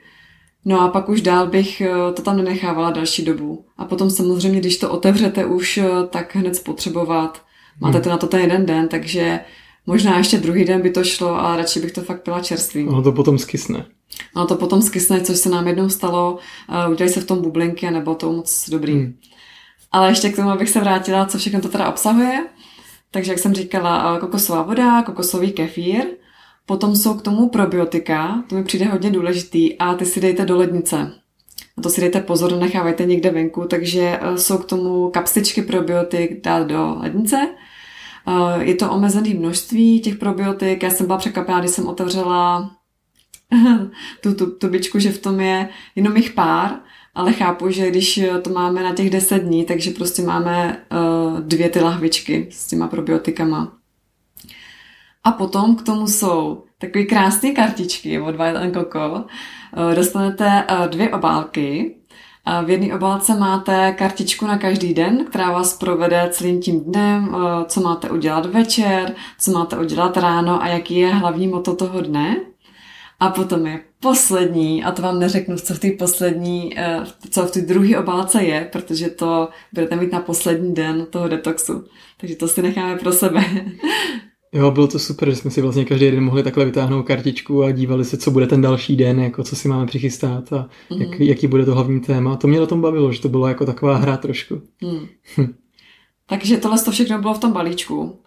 no 0.64 0.80
a 0.80 0.88
pak 0.88 1.08
už 1.08 1.20
dál 1.20 1.46
bych 1.46 1.80
eh, 1.80 2.12
to 2.14 2.22
tam 2.22 2.36
nenechávala 2.36 2.90
další 2.90 3.24
dobu. 3.24 3.64
A 3.78 3.84
potom 3.84 4.10
samozřejmě, 4.10 4.60
když 4.60 4.78
to 4.78 4.90
otevřete 4.90 5.44
už, 5.44 5.78
eh, 5.78 5.88
tak 6.10 6.36
hned 6.36 6.56
spotřebovat. 6.56 7.42
Máte 7.80 7.96
hmm. 7.96 8.04
to 8.04 8.10
na 8.10 8.16
to 8.16 8.26
ten 8.26 8.40
jeden 8.40 8.66
den, 8.66 8.88
takže 8.88 9.40
Možná 9.88 10.18
ještě 10.18 10.38
druhý 10.38 10.64
den 10.64 10.82
by 10.82 10.90
to 10.90 11.04
šlo, 11.04 11.40
ale 11.40 11.56
radši 11.56 11.80
bych 11.80 11.92
to 11.92 12.02
fakt 12.02 12.22
pila 12.22 12.40
čerstvý. 12.40 12.88
Ono 12.88 13.02
to 13.02 13.12
potom 13.12 13.38
skysne. 13.38 13.86
Ono 14.36 14.46
to 14.46 14.56
potom 14.56 14.82
skysne, 14.82 15.20
což 15.20 15.36
se 15.36 15.48
nám 15.48 15.68
jednou 15.68 15.88
stalo. 15.88 16.38
Uh, 16.68 16.92
udělali 16.92 17.12
se 17.12 17.20
v 17.20 17.26
tom 17.26 17.42
bublinky 17.42 17.86
a 17.86 17.90
nebylo 17.90 18.14
to 18.14 18.32
moc 18.32 18.70
dobrý. 18.70 18.92
Hmm. 18.92 19.14
Ale 19.92 20.08
ještě 20.08 20.28
k 20.28 20.36
tomu, 20.36 20.50
abych 20.50 20.68
se 20.68 20.80
vrátila, 20.80 21.26
co 21.26 21.38
všechno 21.38 21.60
to 21.60 21.68
teda 21.68 21.88
obsahuje. 21.88 22.46
Takže, 23.10 23.32
jak 23.32 23.38
jsem 23.38 23.54
říkala, 23.54 24.12
uh, 24.14 24.20
kokosová 24.20 24.62
voda, 24.62 25.02
kokosový 25.02 25.52
kefír, 25.52 26.04
potom 26.66 26.96
jsou 26.96 27.14
k 27.14 27.22
tomu 27.22 27.48
probiotika, 27.48 28.44
to 28.48 28.54
mi 28.54 28.64
přijde 28.64 28.84
hodně 28.84 29.10
důležitý, 29.10 29.78
a 29.78 29.94
ty 29.94 30.06
si 30.06 30.20
dejte 30.20 30.44
do 30.44 30.56
lednice. 30.56 31.12
A 31.78 31.82
to 31.82 31.90
si 31.90 32.00
dejte 32.00 32.20
pozor, 32.20 32.56
nechávajte 32.56 33.04
někde 33.04 33.30
venku, 33.30 33.64
takže 33.64 34.20
uh, 34.22 34.36
jsou 34.36 34.58
k 34.58 34.64
tomu 34.64 35.10
kapsličky 35.10 35.62
probiotik 35.62 36.42
dát 36.44 36.66
do 36.66 36.96
lednice 37.00 37.48
Eh, 38.28 38.64
je 38.64 38.74
to 38.74 38.90
omezené 38.90 39.34
množství 39.34 40.00
těch 40.00 40.16
probiotik. 40.16 40.82
Já 40.82 40.90
jsem 40.90 41.06
byla 41.06 41.18
překvapená, 41.18 41.60
když 41.60 41.70
jsem 41.70 41.86
otevřela 41.86 42.70
tu, 44.22 44.34
tu 44.34 44.50
tubičku, 44.50 44.98
že 44.98 45.12
v 45.12 45.18
tom 45.18 45.40
je 45.40 45.68
jenom 45.96 46.16
jich 46.16 46.30
pár, 46.30 46.80
ale 47.18 47.32
chápu, 47.32 47.70
že 47.70 47.90
když 47.90 48.20
to 48.42 48.50
máme 48.50 48.82
na 48.82 48.94
těch 48.94 49.10
10 49.10 49.38
dní, 49.38 49.64
takže 49.64 49.90
prostě 49.90 50.22
máme 50.22 50.82
uh, 50.92 51.40
dvě 51.40 51.68
ty 51.68 51.80
lahvičky 51.80 52.48
s 52.50 52.66
těma 52.66 52.88
probiotikama. 52.88 53.72
A 55.24 55.32
potom 55.32 55.76
k 55.76 55.82
tomu 55.82 56.06
jsou 56.06 56.64
takové 56.78 57.04
krásné 57.04 57.52
kartičky 57.52 58.20
od 58.20 58.36
Wild 58.36 58.74
Coco. 58.74 59.10
Uh, 59.10 59.94
dostanete 59.94 60.64
uh, 60.70 60.86
dvě 60.86 61.10
obálky 61.10 61.94
v 62.64 62.70
jedné 62.70 62.94
obálce 62.94 63.34
máte 63.34 63.92
kartičku 63.92 64.46
na 64.46 64.58
každý 64.58 64.94
den, 64.94 65.24
která 65.24 65.52
vás 65.52 65.76
provede 65.76 66.28
celým 66.32 66.60
tím 66.60 66.80
dnem, 66.80 67.34
eh, 67.34 67.64
co 67.64 67.80
máte 67.80 68.10
udělat 68.10 68.46
večer, 68.46 69.14
co 69.38 69.50
máte 69.50 69.78
udělat 69.78 70.16
ráno 70.16 70.62
a 70.62 70.68
jaký 70.68 70.96
je 70.96 71.14
hlavní 71.14 71.48
moto 71.48 71.76
toho 71.76 72.00
dne. 72.00 72.36
A 73.20 73.30
potom 73.30 73.66
je 73.66 73.80
poslední, 74.00 74.84
a 74.84 74.92
to 74.92 75.02
vám 75.02 75.18
neřeknu, 75.18 75.56
co 75.56 75.74
v 75.74 75.78
té 75.78 75.90
poslední, 75.90 76.78
eh, 76.78 77.00
co 77.30 77.46
v 77.46 77.50
té 77.50 77.60
druhé 77.60 77.98
obálce 77.98 78.42
je, 78.42 78.68
protože 78.72 79.08
to 79.08 79.48
budete 79.74 79.96
mít 79.96 80.12
na 80.12 80.20
poslední 80.20 80.74
den 80.74 81.06
toho 81.10 81.28
detoxu. 81.28 81.84
Takže 82.20 82.36
to 82.36 82.48
si 82.48 82.62
necháme 82.62 82.96
pro 82.96 83.12
sebe. 83.12 83.44
Jo, 84.52 84.70
bylo 84.70 84.86
to 84.86 84.98
super, 84.98 85.30
že 85.30 85.36
jsme 85.36 85.50
si 85.50 85.62
vlastně 85.62 85.84
každý 85.84 86.10
den 86.10 86.24
mohli 86.24 86.42
takhle 86.42 86.64
vytáhnout 86.64 87.06
kartičku 87.06 87.62
a 87.62 87.70
dívali 87.70 88.04
se, 88.04 88.16
co 88.16 88.30
bude 88.30 88.46
ten 88.46 88.60
další 88.60 88.96
den, 88.96 89.20
jako 89.20 89.44
co 89.44 89.56
si 89.56 89.68
máme 89.68 89.86
přichystat 89.86 90.52
a 90.52 90.68
mm. 90.90 91.02
jak, 91.02 91.20
jaký 91.20 91.46
bude 91.46 91.64
to 91.64 91.74
hlavní 91.74 92.00
téma. 92.00 92.36
To 92.36 92.48
mě 92.48 92.60
na 92.60 92.66
tom 92.66 92.80
bavilo, 92.80 93.12
že 93.12 93.22
to 93.22 93.28
bylo 93.28 93.48
jako 93.48 93.66
taková 93.66 93.96
hra 93.96 94.16
trošku. 94.16 94.62
Mm. 94.82 95.06
Takže 96.28 96.56
tohle 96.56 96.78
to 96.78 96.90
všechno 96.90 97.18
bylo 97.18 97.34
v 97.34 97.38
tom 97.38 97.52
balíčku. 97.52 98.18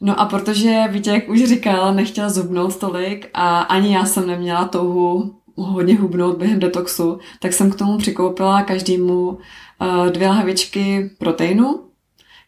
No 0.00 0.20
a 0.20 0.24
protože 0.24 0.84
Vítě, 0.90 1.10
jak 1.10 1.28
už 1.28 1.44
říkal, 1.44 1.94
nechtěla 1.94 2.28
zubnout 2.28 2.76
tolik 2.76 3.30
a 3.34 3.60
ani 3.60 3.94
já 3.94 4.04
jsem 4.04 4.26
neměla 4.26 4.64
touhu 4.64 5.34
hodně 5.54 5.96
hubnout 5.96 6.38
během 6.38 6.60
detoxu, 6.60 7.18
tak 7.40 7.52
jsem 7.52 7.70
k 7.70 7.76
tomu 7.76 7.98
přikoupila 7.98 8.62
každému 8.62 9.28
uh, 9.28 10.06
dvě 10.10 10.28
lahvičky 10.28 11.10
proteinu, 11.18 11.80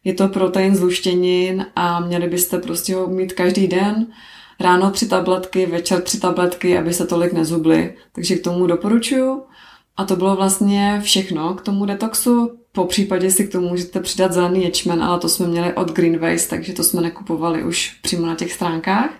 je 0.04 0.14
to 0.14 0.28
protein 0.28 0.76
z 0.76 0.80
luštěnin 0.80 1.66
a 1.76 2.00
měli 2.00 2.28
byste 2.28 2.58
prostě 2.58 2.94
ho 2.94 3.06
mít 3.06 3.32
každý 3.32 3.66
den. 3.66 4.06
Ráno 4.60 4.90
tři 4.90 5.08
tabletky, 5.08 5.66
večer 5.66 6.02
tři 6.02 6.20
tabletky, 6.20 6.78
aby 6.78 6.94
se 6.94 7.06
tolik 7.06 7.32
nezubly. 7.32 7.94
Takže 8.12 8.36
k 8.36 8.44
tomu 8.44 8.66
doporučuju. 8.66 9.42
A 9.96 10.05
to 10.05 10.16
bylo 10.16 10.37
vlastně 10.37 11.00
všechno 11.02 11.55
k 11.55 11.61
tomu 11.61 11.87
detoxu. 11.87 12.59
Po 12.72 12.85
případě 12.85 13.31
si 13.31 13.48
k 13.48 13.52
tomu 13.52 13.68
můžete 13.68 14.00
přidat 14.00 14.33
zelený 14.33 14.64
ječmen, 14.64 15.02
ale 15.02 15.18
to 15.18 15.28
jsme 15.28 15.46
měli 15.46 15.74
od 15.74 15.92
Greenways, 15.92 16.46
takže 16.46 16.72
to 16.72 16.85
jsme 16.85 17.02
nekupovali 17.02 17.64
už 17.64 17.98
přímo 18.02 18.26
na 18.26 18.35
těch 18.35 18.52
stránkách. 18.52 19.11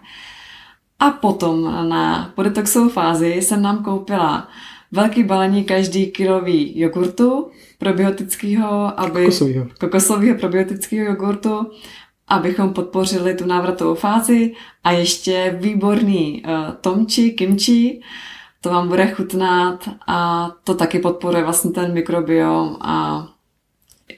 A 0.99 1.11
potom 1.11 1.89
na 1.89 2.33
podetoxovou 2.35 2.89
fázi 2.89 3.29
jsem 3.29 3.63
nám 3.63 3.85
koupila 3.85 4.49
velký 4.93 5.23
balení 5.25 5.65
každý 5.65 6.07
kilový 6.07 6.81
jogurtu 6.81 7.51
probiotického, 7.79 9.01
aby... 9.01 9.25
Kokosovýho. 9.25 9.67
Kokosového 9.81 10.39
probiotického 10.39 11.07
jogurtu, 11.07 11.71
abychom 12.29 12.73
podpořili 12.73 13.35
tu 13.35 13.47
návratovou 13.47 13.95
fázi 13.95 14.53
a 14.85 14.93
ještě 14.93 15.59
výborný 15.61 16.43
uh, 16.47 16.75
tomči, 16.81 17.31
kimchi, 17.31 18.01
to 18.63 18.71
vám 18.71 18.89
bude 18.89 19.07
chutnat 19.07 19.89
a 20.07 20.51
to 20.65 20.75
taky 20.75 20.99
podporuje 20.99 21.45
vlastně 21.45 21.71
ten 21.71 21.93
mikrobiom 21.93 22.77
a 22.81 23.27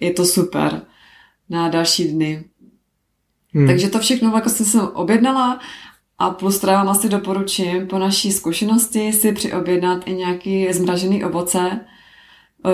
je 0.00 0.12
to 0.12 0.24
super 0.24 0.83
na 1.50 1.68
další 1.68 2.12
dny. 2.12 2.44
Hmm. 3.54 3.66
Takže 3.66 3.88
to 3.88 3.98
všechno 3.98 4.35
jako 4.35 4.48
jsem 4.48 4.88
objednala 4.94 5.61
a 6.18 6.30
plus 6.30 6.59
teda 6.59 6.72
vám 6.72 6.88
asi 6.88 7.09
doporučím 7.09 7.87
po 7.87 7.98
naší 7.98 8.33
zkušenosti 8.33 9.12
si 9.12 9.33
přiobjednat 9.33 10.02
i 10.07 10.14
nějaký 10.14 10.72
zmražený 10.72 11.24
ovoce. 11.24 11.80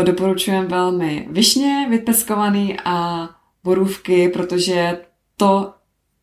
Doporučujem 0.05 0.67
velmi 0.67 1.29
višně 1.31 1.87
vypeskovaný 1.91 2.77
a 2.85 3.29
borůvky, 3.65 4.29
protože 4.29 5.01
to 5.37 5.75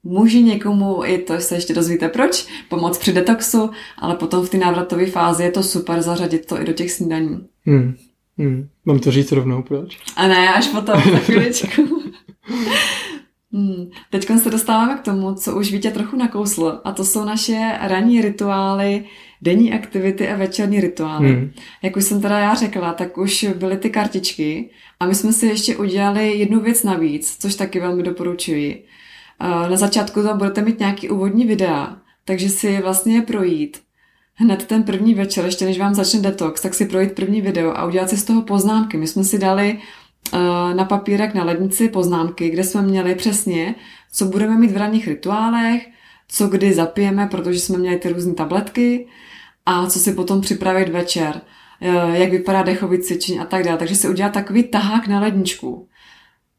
může 0.07 0.41
někomu, 0.41 1.05
i 1.05 1.17
to 1.17 1.39
se 1.39 1.55
ještě 1.55 1.73
dozvíte 1.73 2.09
proč, 2.09 2.47
pomoct 2.69 2.97
při 2.97 3.13
detoxu, 3.13 3.69
ale 3.97 4.15
potom 4.15 4.45
v 4.45 4.49
té 4.49 4.57
návratové 4.57 5.05
fázi 5.05 5.43
je 5.43 5.51
to 5.51 5.63
super 5.63 6.01
zařadit 6.01 6.45
to 6.45 6.61
i 6.61 6.65
do 6.65 6.73
těch 6.73 6.91
snídaní. 6.91 7.39
Hmm. 7.65 7.95
Hmm. 8.37 8.67
Mám 8.85 8.99
to 8.99 9.11
říct 9.11 9.31
rovnou, 9.31 9.63
proč? 9.63 9.97
A 10.15 10.27
ne, 10.27 10.53
až 10.53 10.67
potom, 10.67 11.01
za 11.11 11.17
chviličku. 11.25 12.01
Hmm. 13.53 13.89
Teď 14.09 14.27
se 14.43 14.49
dostáváme 14.49 14.95
k 14.95 15.01
tomu, 15.01 15.35
co 15.35 15.55
už 15.55 15.71
Vítě 15.71 15.91
trochu 15.91 16.17
nakousl, 16.17 16.81
a 16.83 16.91
to 16.91 17.05
jsou 17.05 17.25
naše 17.25 17.77
ranní 17.81 18.21
rituály, 18.21 19.05
denní 19.41 19.73
aktivity 19.73 20.27
a 20.29 20.35
večerní 20.35 20.81
rituály. 20.81 21.29
Hmm. 21.29 21.51
Jak 21.83 21.97
už 21.97 22.03
jsem 22.03 22.21
teda 22.21 22.39
já 22.39 22.53
řekla, 22.53 22.93
tak 22.93 23.17
už 23.17 23.45
byly 23.57 23.77
ty 23.77 23.89
kartičky 23.89 24.69
a 24.99 25.05
my 25.05 25.15
jsme 25.15 25.33
si 25.33 25.45
ještě 25.45 25.77
udělali 25.77 26.37
jednu 26.37 26.59
věc 26.59 26.83
navíc, 26.83 27.37
což 27.39 27.55
taky 27.55 27.79
velmi 27.79 28.03
doporučuji. 28.03 28.85
Na 29.39 29.75
začátku 29.75 30.23
tam 30.23 30.37
budete 30.37 30.61
mít 30.61 30.79
nějaký 30.79 31.09
úvodní 31.09 31.45
videa, 31.45 31.97
takže 32.25 32.49
si 32.49 32.81
vlastně 32.81 33.21
projít 33.21 33.77
hned 34.37 34.65
ten 34.65 34.83
první 34.83 35.13
večer, 35.13 35.45
ještě 35.45 35.65
než 35.65 35.79
vám 35.79 35.95
začne 35.95 36.19
detox, 36.19 36.61
tak 36.61 36.73
si 36.73 36.85
projít 36.85 37.15
první 37.15 37.41
video 37.41 37.77
a 37.77 37.85
udělat 37.85 38.09
si 38.09 38.17
z 38.17 38.23
toho 38.23 38.41
poznámky. 38.41 38.97
My 38.97 39.07
jsme 39.07 39.23
si 39.23 39.39
dali 39.39 39.79
uh, 40.33 40.39
na 40.73 40.85
papírek 40.85 41.33
na 41.33 41.43
lednici 41.43 41.89
poznámky, 41.89 42.49
kde 42.49 42.63
jsme 42.63 42.81
měli 42.81 43.15
přesně, 43.15 43.75
co 44.13 44.25
budeme 44.25 44.57
mít 44.57 44.71
v 44.71 44.77
ranních 44.77 45.07
rituálech, 45.07 45.87
co 46.27 46.47
kdy 46.47 46.73
zapijeme, 46.73 47.27
protože 47.27 47.59
jsme 47.59 47.77
měli 47.77 47.97
ty 47.97 48.09
různé 48.09 48.33
tabletky 48.33 49.07
a 49.65 49.87
co 49.87 49.99
si 49.99 50.13
potom 50.13 50.41
připravit 50.41 50.89
večer, 50.89 51.41
uh, 51.81 52.15
jak 52.15 52.31
vypadá 52.31 52.63
dechový 52.63 52.99
cvičení 52.99 53.39
a 53.39 53.45
tak 53.45 53.63
dále. 53.63 53.77
Takže 53.77 53.95
si 53.95 54.09
udělat 54.09 54.33
takový 54.33 54.63
tahák 54.63 55.07
na 55.07 55.19
ledničku, 55.19 55.87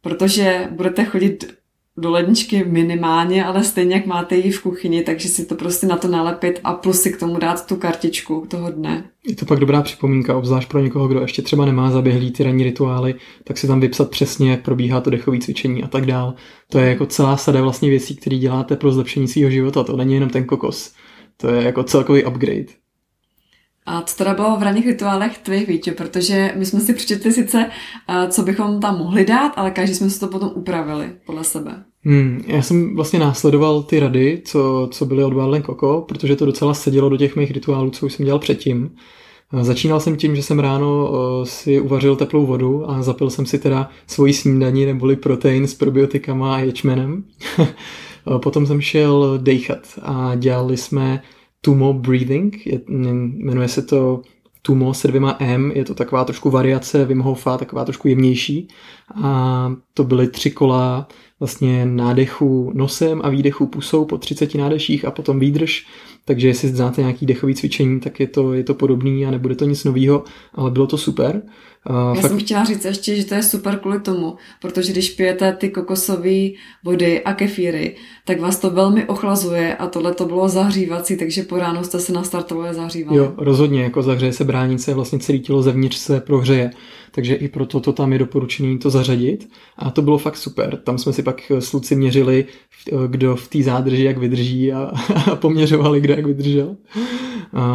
protože 0.01 0.69
budete 0.71 1.05
chodit 1.05 1.59
do 2.01 2.11
ledničky 2.11 2.65
minimálně, 2.65 3.45
ale 3.45 3.65
stejně 3.65 3.95
jak 3.95 4.07
máte 4.07 4.37
ji 4.37 4.51
v 4.51 4.63
kuchyni, 4.63 5.03
takže 5.03 5.29
si 5.29 5.47
to 5.47 5.55
prostě 5.55 5.87
na 5.87 5.97
to 5.97 6.09
nalepit 6.09 6.61
a 6.65 6.75
plus 6.75 7.01
si 7.01 7.13
k 7.13 7.21
tomu 7.21 7.39
dát 7.39 7.67
tu 7.67 7.77
kartičku 7.77 8.47
toho 8.49 8.71
dne. 8.71 9.05
Je 9.27 9.37
to 9.37 9.47
pak 9.47 9.59
dobrá 9.59 9.83
připomínka, 9.83 10.37
obzvlášť 10.37 10.69
pro 10.69 10.81
někoho, 10.81 11.09
kdo 11.09 11.21
ještě 11.21 11.43
třeba 11.43 11.65
nemá 11.65 11.91
zaběhlý 11.91 12.31
ty 12.31 12.43
ranní 12.43 12.65
rituály, 12.65 13.15
tak 13.45 13.59
si 13.59 13.67
tam 13.67 13.81
vypsat 13.81 14.11
přesně, 14.11 14.51
jak 14.51 14.63
probíhá 14.63 15.01
to 15.01 15.11
dechové 15.11 15.39
cvičení 15.39 15.83
a 15.83 15.89
tak 15.89 16.07
dál. 16.07 16.35
To 16.71 16.79
je 16.79 16.89
jako 16.89 17.07
celá 17.07 17.37
sada 17.37 17.63
vlastně 17.63 17.91
věcí, 17.91 18.17
které 18.17 18.37
děláte 18.37 18.77
pro 18.77 18.93
zlepšení 18.93 19.29
svého 19.29 19.51
života. 19.51 19.85
To 19.85 19.97
není 19.97 20.15
jenom 20.15 20.31
ten 20.31 20.45
kokos. 20.45 20.93
To 21.37 21.49
je 21.49 21.63
jako 21.63 21.83
celkový 21.83 22.25
upgrade. 22.25 22.67
A 23.87 24.03
co 24.03 24.17
teda 24.17 24.35
bylo 24.35 24.57
v 24.57 24.63
ranních 24.63 24.87
rituálech 24.87 25.39
tvých 25.39 25.69
víče, 25.69 25.93
protože 25.93 26.53
my 26.57 26.67
jsme 26.67 26.81
si 26.81 26.95
přečetli 26.95 27.33
sice, 27.33 27.71
eh, 28.09 28.29
co 28.29 28.43
bychom 28.43 28.81
tam 28.81 28.99
mohli 28.99 29.25
dát, 29.25 29.53
ale 29.57 29.71
každý 29.71 29.95
jsme 29.95 30.11
si 30.11 30.21
to 30.21 30.29
potom 30.29 30.51
upravili 30.55 31.17
podle 31.27 31.45
sebe. 31.45 31.85
Hmm, 32.05 32.45
já 32.47 32.63
jsem 32.63 32.97
vlastně 32.97 33.19
následoval 33.19 33.83
ty 33.83 34.01
rady, 34.01 34.43
co, 34.45 34.89
co 34.93 35.07
byly 35.07 35.25
od 35.25 35.35
Barlen 35.35 35.63
Koko, 35.63 36.05
protože 36.09 36.37
to 36.37 36.47
docela 36.47 36.75
sedělo 36.75 37.09
do 37.09 37.17
těch 37.17 37.37
mých 37.37 37.51
rituálů, 37.51 37.91
co 37.91 38.07
už 38.07 38.13
jsem 38.13 38.27
dělal 38.27 38.39
předtím. 38.39 38.91
Eh, 39.53 39.65
začínal 39.65 40.01
jsem 40.01 40.17
tím, 40.17 40.37
že 40.37 40.43
jsem 40.43 40.59
ráno 40.59 41.11
eh, 41.13 41.47
si 41.47 41.81
uvařil 41.81 42.17
teplou 42.17 42.47
vodu 42.47 42.91
a 42.91 43.03
zapil 43.03 43.31
jsem 43.31 43.47
si 43.47 43.59
teda 43.59 43.91
svoji 44.07 44.33
snídaní 44.33 44.87
neboli 44.87 45.17
protein 45.17 45.67
s 45.67 45.75
probiotikama 45.75 46.55
a 46.55 46.59
ječmenem. 46.59 47.25
Potom 48.43 48.67
jsem 48.67 48.81
šel 48.81 49.39
dejchat 49.43 49.99
a 50.03 50.35
dělali 50.35 50.77
jsme 50.77 51.23
Tumo 51.61 51.93
Breathing, 51.93 52.67
je, 52.67 52.81
jmenuje 52.89 53.69
se 53.69 53.83
to 53.83 54.23
Tumo 54.63 54.95
se 54.95 55.09
dvěma 55.09 55.37
M, 55.39 55.73
je 55.75 55.85
to 55.85 55.95
taková 55.95 56.25
trošku 56.25 56.51
variace 56.51 57.05
Wim 57.05 57.21
Hofa, 57.21 57.59
taková 57.59 57.85
trošku 57.85 58.09
jemnější 58.09 58.69
a 59.23 59.73
to 59.95 60.05
byly 60.05 60.29
tři 60.29 60.51
kola 60.51 61.09
vlastně 61.41 61.87
nádechu 61.87 62.73
nosem 62.75 63.21
a 63.25 63.29
výdechu 63.29 63.67
pusou 63.67 64.05
po 64.05 64.19
30 64.19 64.55
nádeších 64.55 65.05
a 65.05 65.11
potom 65.11 65.41
výdrž, 65.41 65.87
takže 66.25 66.49
jestli 66.49 66.69
znáte 66.69 67.01
nějaký 67.01 67.27
dechový 67.27 67.55
cvičení, 67.55 68.01
tak 68.01 68.21
je 68.21 68.27
to, 68.27 68.53
je 68.53 68.65
to 68.65 68.75
podobný 68.75 69.27
a 69.27 69.31
nebude 69.31 69.55
to 69.55 69.65
nic 69.65 69.85
nového, 69.85 70.25
ale 70.55 70.71
bylo 70.71 70.87
to 70.87 70.99
super. 70.99 71.43
Já 71.89 72.15
fakt... 72.15 72.31
jsem 72.31 72.39
chtěla 72.39 72.65
říct 72.65 72.85
ještě, 72.85 73.17
že 73.17 73.25
to 73.25 73.35
je 73.35 73.43
super 73.43 73.79
kvůli 73.79 74.01
tomu, 74.01 74.37
protože 74.61 74.93
když 74.93 75.11
pijete 75.11 75.53
ty 75.53 75.69
kokosové 75.69 76.49
vody 76.85 77.25
a 77.25 77.33
kefíry, 77.33 77.97
tak 78.25 78.41
vás 78.41 78.59
to 78.59 78.71
velmi 78.71 79.05
ochlazuje 79.05 79.77
a 79.77 79.87
tohle 79.87 80.15
to 80.15 80.25
bylo 80.25 80.49
zahřívací, 80.49 81.17
takže 81.17 81.43
po 81.43 81.59
ránu 81.59 81.85
jste 81.85 82.01
se 82.01 82.13
nastartovali 82.13 82.75
zahřívali. 82.75 83.19
Jo, 83.19 83.35
rozhodně, 83.37 83.83
jako 83.83 84.03
zahřeje 84.03 84.33
se 84.33 84.45
bránice, 84.45 84.95
vlastně 84.95 85.19
celé 85.19 85.39
tělo 85.39 85.63
zevnitř 85.63 85.97
se 85.97 86.21
prohřeje, 86.21 86.71
takže 87.11 87.35
i 87.35 87.49
proto 87.49 87.81
to 87.81 87.93
tam 87.93 88.13
je 88.13 88.19
doporučené 88.19 88.79
to 88.79 88.91
zařadit 88.91 89.49
a 89.77 89.91
to 89.91 90.03
bylo 90.03 90.19
fakt 90.19 90.37
super. 90.37 90.77
Tam 90.77 90.99
jsme 90.99 91.13
si 91.13 91.23
pak 91.23 91.51
s 91.51 91.73
Luci 91.73 91.97
měřili, 91.97 92.45
kdo 93.07 93.37
v 93.37 93.49
té 93.49 93.63
zádrži 93.63 94.05
jak 94.05 94.19
vydrží 94.19 94.73
a, 94.73 94.93
a 95.33 95.37
poměřovali, 95.37 96.01
kdo 96.01 96.15
jak 96.15 96.27
vydržel. 96.27 96.77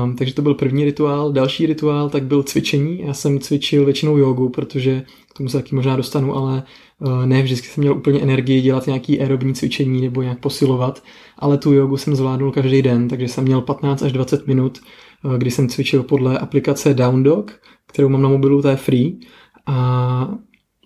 Um, 0.04 0.16
takže 0.16 0.34
to 0.34 0.42
byl 0.42 0.54
první 0.54 0.86
rituál. 0.86 1.32
Další 1.32 1.66
rituál 1.66 2.10
tak 2.10 2.24
byl 2.24 2.44
cvičení. 2.44 3.02
Já 3.02 3.14
jsem 3.14 3.40
cvičil 3.40 3.86
většinou 3.86 4.18
jogu, 4.18 4.50
protože 4.50 5.06
k 5.30 5.38
tomu 5.38 5.50
se 5.50 5.58
taky 5.58 5.76
možná 5.76 5.96
dostanu, 5.96 6.36
ale 6.36 6.64
uh, 7.00 7.26
ne 7.26 7.42
vždycky 7.42 7.68
jsem 7.68 7.82
měl 7.82 7.98
úplně 7.98 8.22
energii 8.22 8.62
dělat 8.62 8.88
nějaký 8.88 9.20
aerobní 9.20 9.54
cvičení 9.54 10.02
nebo 10.02 10.22
nějak 10.22 10.40
posilovat, 10.40 11.04
ale 11.40 11.58
tu 11.58 11.74
jogu 11.74 11.98
jsem 11.98 12.16
zvládnul 12.16 12.52
každý 12.52 12.82
den, 12.82 13.08
takže 13.08 13.28
jsem 13.28 13.44
měl 13.44 13.62
15 13.62 14.02
až 14.02 14.12
20 14.12 14.48
minut, 14.48 14.80
uh, 15.26 15.34
kdy 15.34 15.52
jsem 15.52 15.70
cvičil 15.70 16.04
podle 16.04 16.40
aplikace 16.40 16.94
Down 16.94 17.24
Dog, 17.24 17.52
kterou 17.94 18.10
mám 18.10 18.22
na 18.22 18.30
mobilu, 18.30 18.62
to 18.62 18.68
je 18.68 18.76
free. 18.76 19.20
A 19.66 20.38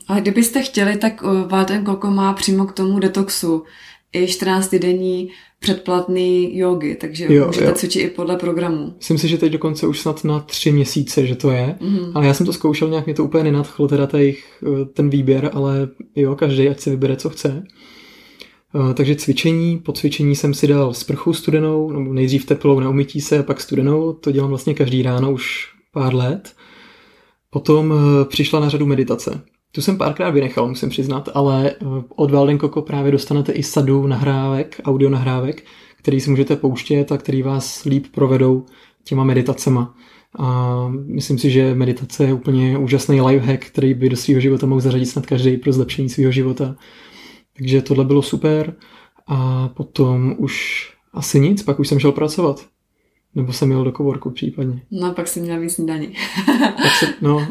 ale 0.08 0.22
kdybyste 0.22 0.62
chtěli, 0.62 0.98
tak 0.98 1.22
Valten 1.48 1.84
Koko 1.84 2.12
má 2.12 2.34
přímo 2.34 2.66
k 2.66 2.72
tomu 2.72 3.00
detoxu 3.00 3.64
i 4.14 4.28
14 4.28 4.76
denní 4.76 5.30
předplatný 5.60 6.58
jogy, 6.58 6.96
takže 6.96 7.34
jo, 7.34 7.48
můžete 7.48 7.66
jo. 7.66 7.74
cvičit 7.76 8.04
i 8.04 8.10
podle 8.10 8.38
programu. 8.38 8.94
Myslím 8.98 9.18
si, 9.18 9.28
že 9.28 9.38
teď 9.38 9.52
dokonce 9.52 9.88
už 9.88 10.00
snad 10.00 10.24
na 10.24 10.40
tři 10.40 10.72
měsíce, 10.72 11.26
že 11.26 11.36
to 11.36 11.52
je, 11.52 11.76
mm-hmm. 11.82 12.12
ale 12.16 12.28
já 12.28 12.34
jsem 12.34 12.46
to 12.46 12.54
zkoušel 12.54 12.90
nějak, 12.90 13.06
mě 13.06 13.16
to 13.16 13.24
úplně 13.24 13.44
nenadchlo, 13.44 13.88
teda 13.88 14.08
tajich, 14.08 14.64
eh, 14.64 14.86
ten 14.86 15.10
výběr, 15.10 15.52
ale 15.54 15.90
jo, 16.16 16.36
každý 16.36 16.70
ať 16.70 16.80
si 16.80 16.90
vybere, 16.90 17.16
co 17.16 17.30
chce. 17.30 17.64
Uh, 18.74 18.94
takže 18.94 19.16
cvičení, 19.16 19.80
po 19.80 19.94
cvičení 19.94 20.36
jsem 20.36 20.54
si 20.54 20.68
dal 20.68 20.94
sprchu 20.94 21.34
studenou, 21.34 21.92
nebo 21.92 22.14
nejdřív 22.14 22.46
teplou 22.46 22.80
na 22.80 22.90
umytí 22.90 23.22
se, 23.22 23.40
a 23.40 23.44
pak 23.44 23.62
studenou, 23.62 24.14
to 24.14 24.32
dělám 24.32 24.50
vlastně 24.50 24.74
každý 24.74 25.02
ráno 25.02 25.32
už 25.32 25.68
pár 25.94 26.16
let. 26.16 26.54
Potom 27.50 27.92
uh, 27.92 27.98
přišla 28.26 28.60
na 28.60 28.70
řadu 28.70 28.86
meditace. 28.86 29.44
Tu 29.72 29.82
jsem 29.82 29.98
párkrát 29.98 30.30
vynechal, 30.30 30.68
musím 30.68 30.90
přiznat, 30.90 31.30
ale 31.34 31.72
eh, 31.72 31.76
od 32.16 32.32
Walden 32.32 32.60
Coco 32.60 32.82
právě 32.82 33.12
dostanete 33.12 33.52
i 33.52 33.64
sadu 33.64 34.08
nahrávek, 34.08 34.82
audio 34.84 35.10
nahrávek, 35.10 35.64
který 35.98 36.22
si 36.22 36.30
můžete 36.30 36.56
pouštět 36.56 37.12
a 37.12 37.18
který 37.18 37.42
vás 37.42 37.84
líp 37.84 38.06
provedou 38.12 38.66
těma 39.04 39.24
meditacema. 39.24 39.96
A 40.40 40.88
myslím 40.90 41.38
si, 41.38 41.50
že 41.50 41.76
meditace 41.76 42.24
je 42.24 42.34
úplně 42.34 42.78
úžasný 42.78 43.22
lifehack, 43.22 43.66
který 43.66 43.94
by 43.94 44.10
do 44.10 44.18
svého 44.18 44.42
života 44.42 44.66
mohl 44.68 44.82
zařadit 44.82 45.06
snad 45.06 45.26
každý 45.26 45.58
pro 45.58 45.74
zlepšení 45.74 46.10
svého 46.10 46.32
života. 46.32 46.76
Takže 47.58 47.82
tohle 47.82 48.06
bylo 48.06 48.22
super. 48.22 48.76
A 49.28 49.68
potom 49.68 50.36
už 50.38 50.86
asi 51.14 51.40
nic, 51.40 51.64
pak 51.64 51.80
už 51.80 51.88
jsem 51.88 52.00
šel 52.00 52.12
pracovat. 52.12 52.66
Nebo 53.38 53.54
jsem 53.54 53.72
jel 53.72 53.84
do 53.84 53.92
kovorku 53.92 54.30
případně. 54.30 54.82
No, 54.92 55.14
pak 55.14 55.28
jsem 55.28 55.44
měl 55.44 55.60
víc 55.60 55.74
snídaní. 55.74 56.14
se, 57.00 57.14
no, 57.22 57.48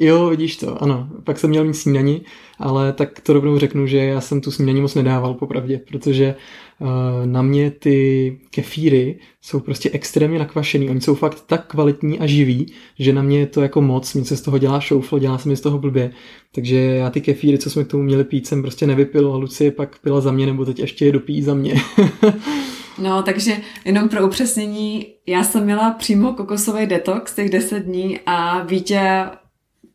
Jo, 0.00 0.28
vidíš 0.30 0.56
to, 0.56 0.82
ano. 0.82 1.08
Pak 1.24 1.38
jsem 1.38 1.50
měl 1.50 1.64
mít 1.64 1.74
snídani, 1.74 2.20
ale 2.58 2.92
tak 2.92 3.20
to 3.20 3.32
rovnou 3.32 3.58
řeknu, 3.58 3.86
že 3.86 3.98
já 3.98 4.20
jsem 4.20 4.40
tu 4.40 4.50
snídaní 4.50 4.80
moc 4.80 4.94
nedával 4.94 5.34
popravdě, 5.34 5.80
protože 5.88 6.34
uh, 6.80 6.88
na 7.26 7.42
mě 7.42 7.70
ty 7.70 8.38
kefíry 8.50 9.18
jsou 9.42 9.60
prostě 9.60 9.90
extrémně 9.90 10.38
nakvašený. 10.38 10.90
Oni 10.90 11.00
jsou 11.00 11.14
fakt 11.14 11.44
tak 11.46 11.66
kvalitní 11.66 12.18
a 12.18 12.26
živí, 12.26 12.72
že 12.98 13.12
na 13.12 13.22
mě 13.22 13.38
je 13.38 13.46
to 13.46 13.62
jako 13.62 13.80
moc, 13.80 14.14
mě 14.14 14.24
se 14.24 14.36
z 14.36 14.42
toho 14.42 14.58
dělá 14.58 14.80
šouflo, 14.80 15.18
dělá 15.18 15.38
se 15.38 15.48
mi 15.48 15.56
z 15.56 15.60
toho 15.60 15.78
blbě. 15.78 16.10
Takže 16.54 16.76
já 16.76 17.10
ty 17.10 17.20
kefíry, 17.20 17.58
co 17.58 17.70
jsme 17.70 17.84
k 17.84 17.88
tomu 17.88 18.02
měli 18.02 18.24
pít, 18.24 18.46
jsem 18.46 18.62
prostě 18.62 18.86
nevypil 18.86 19.32
a 19.32 19.36
Lucie 19.36 19.70
pak 19.70 19.98
pila 19.98 20.20
za 20.20 20.32
mě, 20.32 20.46
nebo 20.46 20.64
teď 20.64 20.78
ještě 20.78 21.06
je 21.06 21.12
dopí 21.12 21.42
za 21.42 21.54
mě. 21.54 21.74
No, 22.98 23.22
takže 23.22 23.56
jenom 23.84 24.08
pro 24.08 24.26
upřesnění, 24.26 25.06
já 25.26 25.44
jsem 25.44 25.64
měla 25.64 25.90
přímo 25.90 26.32
kokosový 26.32 26.86
detox 26.86 27.34
těch 27.34 27.50
10 27.50 27.78
dní 27.80 28.20
a 28.26 28.62
Vítě 28.62 29.24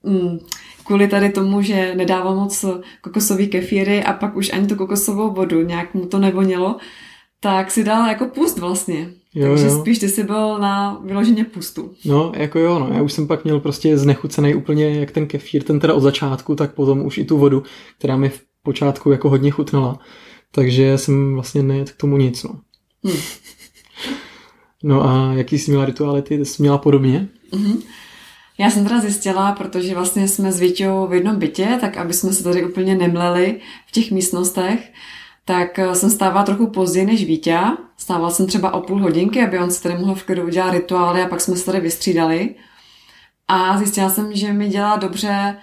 mm, 0.03 0.39
kvůli 0.85 1.07
tady 1.07 1.29
tomu, 1.29 1.61
že 1.61 1.95
nedával 1.95 2.35
moc 2.35 2.65
kokosový 3.01 3.47
kefíry 3.47 4.03
a 4.03 4.13
pak 4.13 4.35
už 4.35 4.53
ani 4.53 4.67
tu 4.67 4.75
kokosovou 4.75 5.33
vodu, 5.33 5.61
nějak 5.61 5.93
mu 5.93 6.05
to 6.05 6.19
nevonilo, 6.19 6.75
tak 7.39 7.71
si 7.71 7.83
dal 7.83 8.07
jako 8.07 8.25
pust 8.25 8.59
vlastně. 8.59 9.09
Jo, 9.35 9.47
Takže 9.47 9.65
jo. 9.65 9.79
spíš 9.79 9.99
ty 9.99 10.09
jsi 10.09 10.23
byl 10.23 10.59
na 10.59 11.01
vyloženě 11.05 11.45
pustu. 11.45 11.91
No, 12.05 12.31
jako 12.35 12.59
jo, 12.59 12.79
no. 12.79 12.89
Já 12.93 13.01
už 13.01 13.13
jsem 13.13 13.27
pak 13.27 13.43
měl 13.43 13.59
prostě 13.59 13.97
znechucený 13.97 14.55
úplně 14.55 14.99
jak 14.99 15.11
ten 15.11 15.27
kefír, 15.27 15.63
ten 15.63 15.79
teda 15.79 15.93
od 15.93 16.01
začátku, 16.01 16.55
tak 16.55 16.73
potom 16.73 17.05
už 17.05 17.17
i 17.17 17.25
tu 17.25 17.37
vodu, 17.37 17.63
která 17.97 18.17
mi 18.17 18.29
v 18.29 18.41
počátku 18.63 19.11
jako 19.11 19.29
hodně 19.29 19.51
chutnala. 19.51 19.99
Takže 20.51 20.97
jsem 20.97 21.33
vlastně 21.33 21.63
nejet 21.63 21.91
k 21.91 21.97
tomu 21.97 22.17
nic, 22.17 22.43
no. 22.43 22.59
Hmm. 23.03 23.21
No 24.83 25.09
a 25.09 25.33
jaký 25.33 25.59
jsi 25.59 25.71
měla 25.71 25.85
rituály 25.85 26.21
ty? 26.21 26.45
Jsi 26.45 26.61
měla 26.61 26.77
podobně? 26.77 27.27
Mm-hmm. 27.51 27.81
Já 28.57 28.69
jsem 28.69 28.83
teda 28.83 28.99
zjistila, 28.99 29.51
protože 29.51 29.95
vlastně 29.95 30.27
jsme 30.27 30.51
s 30.51 30.59
Vítěou 30.59 31.07
v 31.07 31.13
jednom 31.13 31.35
bytě, 31.35 31.77
tak 31.81 31.97
aby 31.97 32.13
jsme 32.13 32.33
se 32.33 32.43
tady 32.43 32.65
úplně 32.65 32.95
nemleli 32.95 33.59
v 33.87 33.91
těch 33.91 34.11
místnostech, 34.11 34.91
tak 35.45 35.79
eh, 35.79 35.95
jsem 35.95 36.09
stávala 36.09 36.43
trochu 36.43 36.67
později 36.67 37.05
než 37.05 37.25
Vítě. 37.25 37.59
Stávala 37.97 38.31
jsem 38.31 38.47
třeba 38.47 38.73
o 38.73 38.81
půl 38.81 39.01
hodinky, 39.01 39.43
aby 39.43 39.59
on 39.59 39.71
si 39.71 39.83
tady 39.83 39.97
mohl 39.97 40.15
v 40.15 40.23
klidu 40.23 40.43
udělat 40.43 40.71
rituály 40.71 41.21
a 41.21 41.27
pak 41.27 41.41
jsme 41.41 41.55
se 41.55 41.65
tady 41.65 41.79
vystřídali. 41.79 42.55
A 43.47 43.77
zjistila 43.77 44.09
jsem, 44.09 44.35
že 44.35 44.53
mi 44.53 44.67
dělá 44.67 44.95
dobře 44.95 45.57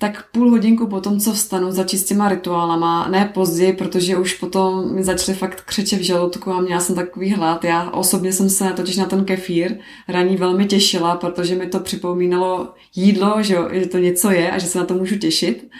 tak 0.00 0.30
půl 0.30 0.50
hodinku 0.50 0.86
po 0.86 1.00
tom, 1.00 1.20
co 1.20 1.32
vstanu, 1.32 1.70
za 1.70 1.84
čistýma 1.84 2.28
rituálama, 2.28 3.08
ne 3.08 3.30
později, 3.34 3.72
protože 3.72 4.16
už 4.16 4.34
potom 4.34 4.94
mi 4.94 5.04
začaly 5.04 5.38
fakt 5.38 5.60
křeče 5.60 5.96
v 5.96 6.02
žaludku 6.02 6.52
a 6.52 6.60
měla 6.60 6.80
jsem 6.80 6.94
takový 6.94 7.30
hlad. 7.30 7.64
Já 7.64 7.90
osobně 7.90 8.32
jsem 8.32 8.50
se 8.50 8.72
totiž 8.72 8.96
na 8.96 9.06
ten 9.06 9.24
kefír 9.24 9.78
raní 10.08 10.36
velmi 10.36 10.66
těšila, 10.66 11.16
protože 11.16 11.54
mi 11.54 11.66
to 11.66 11.80
připomínalo 11.80 12.74
jídlo, 12.94 13.42
že, 13.42 13.56
že 13.72 13.86
to 13.86 13.98
něco 13.98 14.30
je 14.30 14.50
a 14.50 14.58
že 14.58 14.66
se 14.66 14.78
na 14.78 14.84
to 14.84 14.94
můžu 14.94 15.18
těšit. 15.18 15.70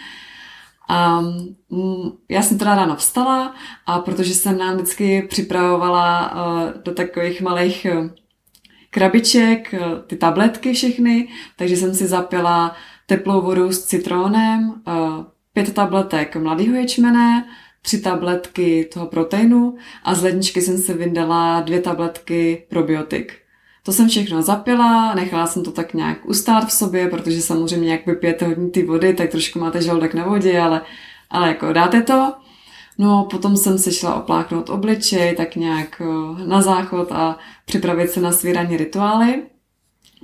A 0.89 1.21
mm, 1.69 2.11
já 2.29 2.41
jsem 2.41 2.57
teda 2.57 2.75
ráno 2.75 2.95
vstala 2.95 3.55
a 3.85 3.99
protože 3.99 4.33
jsem 4.33 4.57
nám 4.57 4.75
vždycky 4.75 5.21
připravovala 5.29 6.31
uh, 6.31 6.81
do 6.83 6.93
takových 6.93 7.41
malých 7.41 7.87
uh, 7.99 8.09
krabiček, 8.89 9.73
eh, 9.73 9.79
ty 10.07 10.15
tabletky 10.15 10.73
všechny, 10.73 11.27
takže 11.55 11.77
jsem 11.77 11.95
si 11.95 12.07
zapila 12.07 12.75
teplou 13.09 13.41
vodu 13.41 13.71
s 13.71 13.85
citrónem, 13.85 14.81
pět 15.53 15.73
tabletek 15.73 16.35
mladého 16.35 16.75
ječmene, 16.75 17.45
tři 17.81 18.01
tabletky 18.01 18.89
toho 18.93 19.05
proteinu 19.05 19.75
a 20.03 20.15
z 20.15 20.23
ledničky 20.23 20.61
jsem 20.61 20.77
si 20.77 20.93
vyndala 20.93 21.61
dvě 21.61 21.81
tabletky 21.81 22.65
probiotik. 22.69 23.33
To 23.83 23.91
jsem 23.91 24.09
všechno 24.09 24.41
zapila, 24.41 25.15
nechala 25.15 25.47
jsem 25.47 25.63
to 25.63 25.71
tak 25.71 25.93
nějak 25.93 26.25
ustát 26.25 26.67
v 26.67 26.71
sobě, 26.71 27.07
protože 27.07 27.41
samozřejmě 27.41 27.91
jak 27.91 28.05
vypijete 28.05 28.45
hodně 28.45 28.69
ty 28.69 28.85
vody, 28.85 29.13
tak 29.13 29.29
trošku 29.29 29.59
máte 29.59 29.81
žaludek 29.81 30.13
na 30.13 30.25
vodě, 30.25 30.59
ale, 30.59 30.81
ale 31.29 31.47
jako 31.47 31.73
dáte 31.73 32.01
to. 32.01 32.33
No, 32.97 33.27
potom 33.31 33.57
jsem 33.57 33.77
se 33.77 33.91
šla 33.91 34.15
opláknout 34.15 34.69
obličej, 34.69 35.35
tak 35.35 35.55
nějak 35.55 36.01
eh, 36.01 36.47
na 36.47 36.61
záchod 36.61 37.11
a 37.11 37.37
připravit 37.65 38.11
se 38.11 38.21
na 38.21 38.31
svý 38.31 38.53
ranní 38.53 38.77
rituály. 38.77 39.43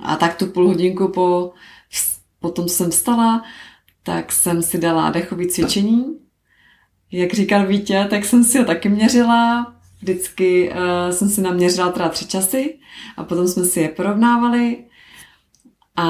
A 0.02 0.16
tak 0.16 0.36
tu 0.36 0.46
půl 0.46 0.68
hodinku 0.68 1.08
po, 1.08 1.52
potom 2.46 2.68
jsem 2.68 2.90
vstala, 2.90 3.42
tak 4.02 4.32
jsem 4.32 4.62
si 4.62 4.78
dala 4.78 5.10
dechové 5.10 5.46
cvičení. 5.46 6.04
Jak 7.12 7.34
říkal 7.34 7.66
Vítě, 7.66 8.06
tak 8.10 8.24
jsem 8.24 8.44
si 8.44 8.58
ho 8.58 8.64
taky 8.64 8.88
měřila. 8.88 9.72
Vždycky 9.98 10.70
uh, 10.70 11.10
jsem 11.10 11.28
si 11.28 11.40
naměřila 11.40 11.92
teda 11.92 12.08
tři 12.08 12.26
časy 12.26 12.78
a 13.16 13.24
potom 13.24 13.48
jsme 13.48 13.64
si 13.64 13.80
je 13.80 13.88
porovnávali. 13.88 14.84
A 15.96 16.06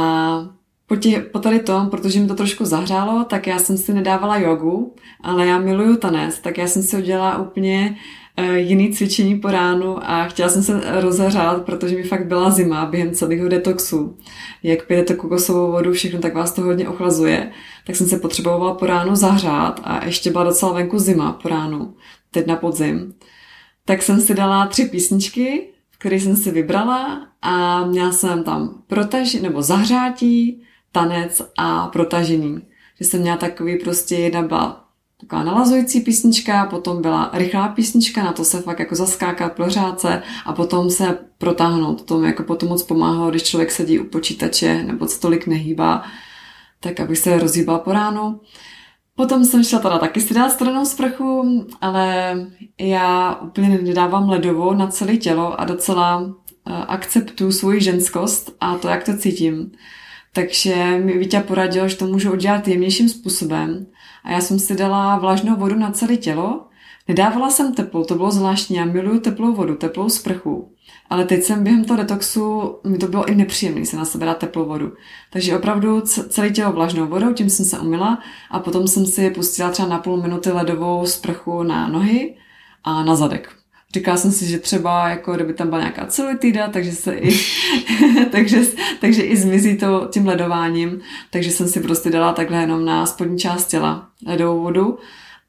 po, 0.87 0.97
tě, 0.97 1.21
po 1.21 1.39
tady 1.39 1.61
tom, 1.61 1.91
protože 1.91 2.21
mi 2.21 2.29
to 2.29 2.35
trošku 2.35 2.65
zahřálo, 2.65 3.25
tak 3.25 3.47
já 3.47 3.59
jsem 3.59 3.79
si 3.79 3.95
nedávala 3.95 4.37
jogu, 4.37 4.95
ale 5.23 5.47
já 5.47 5.59
miluju 5.59 5.97
tanec, 5.97 6.39
tak 6.39 6.59
já 6.59 6.67
jsem 6.67 6.83
si 6.83 6.97
udělala 6.97 7.39
úplně 7.39 7.97
jiný 8.43 8.93
cvičení 8.93 9.39
po 9.39 9.49
ránu 9.49 10.11
a 10.11 10.25
chtěla 10.25 10.49
jsem 10.49 10.63
se 10.63 11.01
rozehřát, 11.01 11.65
protože 11.65 11.97
mi 11.97 12.03
fakt 12.03 12.27
byla 12.27 12.51
zima 12.51 12.87
během 12.87 13.15
celého 13.15 13.49
detoxu. 13.49 14.19
Jak 14.63 14.87
pijete 14.87 15.15
kokosovou 15.15 15.73
vodu, 15.73 15.93
všechno 15.93 16.21
tak 16.21 16.35
vás 16.35 16.53
to 16.53 16.63
hodně 16.63 16.89
ochlazuje, 16.89 17.53
tak 17.87 17.97
jsem 17.97 18.07
se 18.07 18.19
potřebovala 18.19 18.75
po 18.75 18.87
ránu 18.87 19.17
zahřát 19.17 19.81
a 19.85 20.05
ještě 20.05 20.31
byla 20.31 20.45
docela 20.45 20.73
venku 20.73 20.99
zima 20.99 21.33
po 21.33 21.49
ránu, 21.49 21.95
teď 22.31 22.47
na 22.47 22.57
podzim. 22.57 23.15
Tak 23.85 24.03
jsem 24.03 24.21
si 24.21 24.35
dala 24.35 24.67
tři 24.67 24.85
písničky, 24.85 25.69
které 25.99 26.17
jsem 26.17 26.37
si 26.37 26.51
vybrala 26.51 27.27
a 27.43 27.87
měla 27.87 28.13
jsem 28.13 28.45
tam 28.45 28.83
protaž, 28.87 29.35
nebo 29.35 29.63
zahřátí, 29.63 30.63
tanec 30.93 31.43
a 31.59 31.87
protažení. 31.87 32.63
Že 33.01 33.05
jsem 33.05 33.21
měla 33.21 33.37
takový 33.37 33.79
prostě, 33.79 34.15
jedna 34.15 34.43
byla 34.43 34.86
taková 35.21 35.45
nalazující 35.45 36.01
písnička, 36.01 36.67
potom 36.67 37.03
byla 37.03 37.31
rychlá 37.33 37.69
písnička, 37.69 38.25
na 38.25 38.33
to 38.33 38.45
se 38.45 38.63
fakt 38.63 38.79
jako 38.79 38.95
zaskákat 38.95 39.53
plořáce 39.53 40.23
a 40.45 40.53
potom 40.53 40.91
se 40.91 41.19
protáhnout. 41.39 42.03
To 42.03 42.19
mi 42.19 42.27
jako 42.27 42.43
potom 42.43 42.69
moc 42.69 42.83
pomáhalo, 42.83 43.31
když 43.31 43.43
člověk 43.43 43.71
sedí 43.71 43.99
u 43.99 44.05
počítače 44.05 44.83
nebo 44.83 45.09
se 45.09 45.21
tolik 45.21 45.47
nehýbá, 45.47 46.03
tak 46.81 47.01
aby 47.01 47.17
se 47.17 47.39
rozhýbal 47.39 47.79
po 47.79 47.93
ránu. 47.93 48.41
Potom 49.15 49.45
jsem 49.45 49.65
šla 49.65 49.79
teda 49.79 49.99
taky 49.99 50.21
si 50.21 50.35
dát 50.35 50.51
stranou 50.51 50.85
sprchu, 50.85 51.67
ale 51.81 52.37
já 52.81 53.35
úplně 53.35 53.69
nedávám 53.69 54.29
ledovou 54.29 54.75
na 54.75 54.87
celé 54.87 55.17
tělo 55.17 55.61
a 55.61 55.65
docela 55.65 56.35
eh, 56.67 56.73
akceptuju 56.73 57.53
svoji 57.53 57.81
ženskost 57.81 58.57
a 58.61 58.79
to, 58.79 58.89
jak 58.89 59.05
to 59.05 59.17
cítím. 59.17 59.73
Takže 60.33 61.01
mi 61.05 61.19
Vítě 61.19 61.41
poradil, 61.41 61.89
že 61.89 61.97
to 61.97 62.07
můžu 62.07 62.33
udělat 62.33 62.69
jemnějším 62.69 63.09
způsobem. 63.09 63.87
A 64.27 64.33
já 64.33 64.41
jsem 64.41 64.59
si 64.59 64.77
dala 64.77 65.19
vlažnou 65.19 65.57
vodu 65.57 65.75
na 65.75 65.91
celé 65.91 66.17
tělo. 66.17 66.67
Nedávala 67.09 67.51
jsem 67.51 67.75
teplou, 67.75 68.05
to 68.05 68.15
bylo 68.15 68.31
zvláštní. 68.31 68.77
Já 68.77 68.85
miluju 68.85 69.21
teplou 69.21 69.53
vodu, 69.53 69.75
teplou 69.75 70.09
sprchu. 70.09 70.73
Ale 71.11 71.25
teď 71.25 71.43
jsem 71.43 71.65
během 71.65 71.85
toho 71.85 71.97
detoxu, 71.97 72.77
mi 72.85 72.99
to 72.99 73.07
bylo 73.07 73.25
i 73.25 73.35
nepříjemné 73.35 73.87
se 73.87 73.97
na 73.97 74.05
sebe 74.05 74.27
dát 74.27 74.39
teplou 74.39 74.65
vodu. 74.65 74.93
Takže 75.33 75.57
opravdu 75.57 76.01
celé 76.01 76.51
tělo 76.51 76.73
vlažnou 76.73 77.07
vodou, 77.07 77.33
tím 77.33 77.51
jsem 77.51 77.65
se 77.65 77.79
umila 77.79 78.19
a 78.51 78.59
potom 78.59 78.89
jsem 78.89 79.07
si 79.07 79.31
pustila 79.31 79.71
třeba 79.71 79.89
na 79.89 79.99
půl 79.99 80.17
minuty 80.17 80.51
ledovou 80.51 81.07
sprchu 81.07 81.63
na 81.63 81.89
nohy 81.89 82.37
a 82.85 83.05
na 83.05 83.17
zadek. 83.17 83.57
Říkala 83.97 84.17
jsem 84.17 84.33
si, 84.33 84.47
že 84.47 84.59
třeba 84.59 85.09
jako 85.09 85.35
kdyby 85.35 85.55
tam 85.55 85.69
byla 85.69 85.81
nějaká 85.81 86.07
celitida, 86.07 86.69
takže 86.69 86.93
se 86.93 87.15
i, 87.15 87.39
takže, 88.33 88.61
takže 89.01 89.23
i 89.23 89.37
zmizí 89.37 89.77
to 89.77 90.09
tím 90.13 90.27
ledováním. 90.27 91.01
Takže 91.31 91.51
jsem 91.51 91.69
si 91.69 91.81
prostě 91.81 92.11
dala 92.11 92.33
takhle 92.33 92.61
jenom 92.61 92.85
na 92.85 93.07
spodní 93.07 93.39
část 93.39 93.67
těla 93.67 94.09
ledovou 94.27 94.63
vodu. 94.63 94.99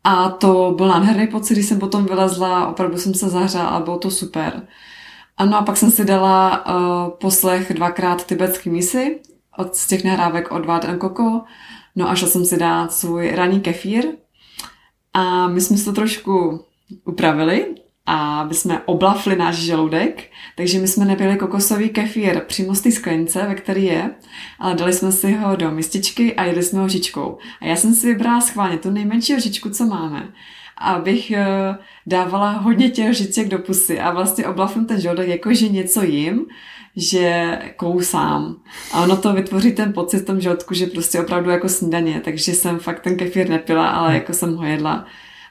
A 0.03 0.29
to 0.29 0.73
byl 0.77 0.87
nádherný 0.87 1.27
pocit, 1.27 1.53
když 1.53 1.65
jsem 1.65 1.79
potom 1.79 2.05
vylezla, 2.05 2.67
opravdu 2.67 2.97
jsem 2.97 3.13
se 3.13 3.29
zahřála 3.29 3.69
a 3.69 3.79
bylo 3.79 3.97
to 3.97 4.11
super. 4.11 4.67
Ano 5.37 5.57
a 5.57 5.61
pak 5.61 5.77
jsem 5.77 5.91
si 5.91 6.05
dala 6.05 6.65
uh, 6.65 7.09
poslech 7.09 7.73
dvakrát 7.73 8.25
tibetský 8.25 8.69
misy 8.69 9.19
od 9.57 9.75
z 9.75 9.87
těch 9.87 10.03
nahrávek 10.03 10.51
od 10.51 10.65
Vád 10.65 10.85
Koko. 10.97 11.41
No 11.95 12.09
a 12.09 12.15
šla 12.15 12.27
jsem 12.27 12.45
si 12.45 12.57
dát 12.57 12.93
svůj 12.93 13.31
ranní 13.31 13.61
kefír. 13.61 14.05
A 15.13 15.47
my 15.47 15.61
jsme 15.61 15.77
si 15.77 15.85
to 15.85 15.93
trošku 15.93 16.65
upravili 17.05 17.75
a 18.07 18.39
aby 18.39 18.55
jsme 18.55 18.81
oblafli 18.85 19.35
náš 19.35 19.55
žaludek, 19.55 20.31
takže 20.55 20.79
my 20.79 20.87
jsme 20.87 21.05
nepili 21.05 21.37
kokosový 21.37 21.89
kefír 21.89 22.39
přímo 22.39 22.75
z 22.75 22.81
té 22.81 22.91
sklenice, 22.91 23.45
ve 23.47 23.55
které 23.55 23.79
je, 23.79 24.09
ale 24.59 24.75
dali 24.75 24.93
jsme 24.93 25.11
si 25.11 25.33
ho 25.33 25.55
do 25.55 25.71
mističky 25.71 26.35
a 26.35 26.43
jeli 26.43 26.63
jsme 26.63 26.79
ho 26.79 26.89
žičkou. 26.89 27.37
A 27.61 27.65
já 27.65 27.75
jsem 27.75 27.93
si 27.93 28.07
vybrala 28.07 28.41
schválně 28.41 28.77
tu 28.77 28.91
nejmenší 28.91 29.35
lžičku, 29.35 29.69
co 29.69 29.85
máme 29.85 30.33
abych 30.77 31.31
eh, 31.31 31.77
dávala 32.05 32.51
hodně 32.51 32.89
těch 32.89 33.09
lžiček 33.09 33.47
do 33.47 33.59
pusy 33.59 33.99
a 33.99 34.11
vlastně 34.11 34.47
oblafnu 34.47 34.85
ten 34.85 35.01
žaludek 35.01 35.27
jako, 35.27 35.53
že 35.53 35.69
něco 35.69 36.03
jim, 36.03 36.45
že 36.95 37.57
kousám. 37.75 38.55
A 38.93 39.03
ono 39.03 39.17
to 39.17 39.33
vytvoří 39.33 39.71
ten 39.71 39.93
pocit 39.93 40.19
v 40.19 40.25
tom 40.25 40.41
žaludku, 40.41 40.73
že 40.73 40.87
prostě 40.87 41.21
opravdu 41.21 41.49
jako 41.49 41.69
snídaně, 41.69 42.21
takže 42.25 42.51
jsem 42.53 42.79
fakt 42.79 42.99
ten 42.99 43.17
kefír 43.17 43.49
nepila, 43.49 43.89
ale 43.89 44.13
jako 44.13 44.33
jsem 44.33 44.55
ho 44.55 44.65
jedla. 44.65 45.05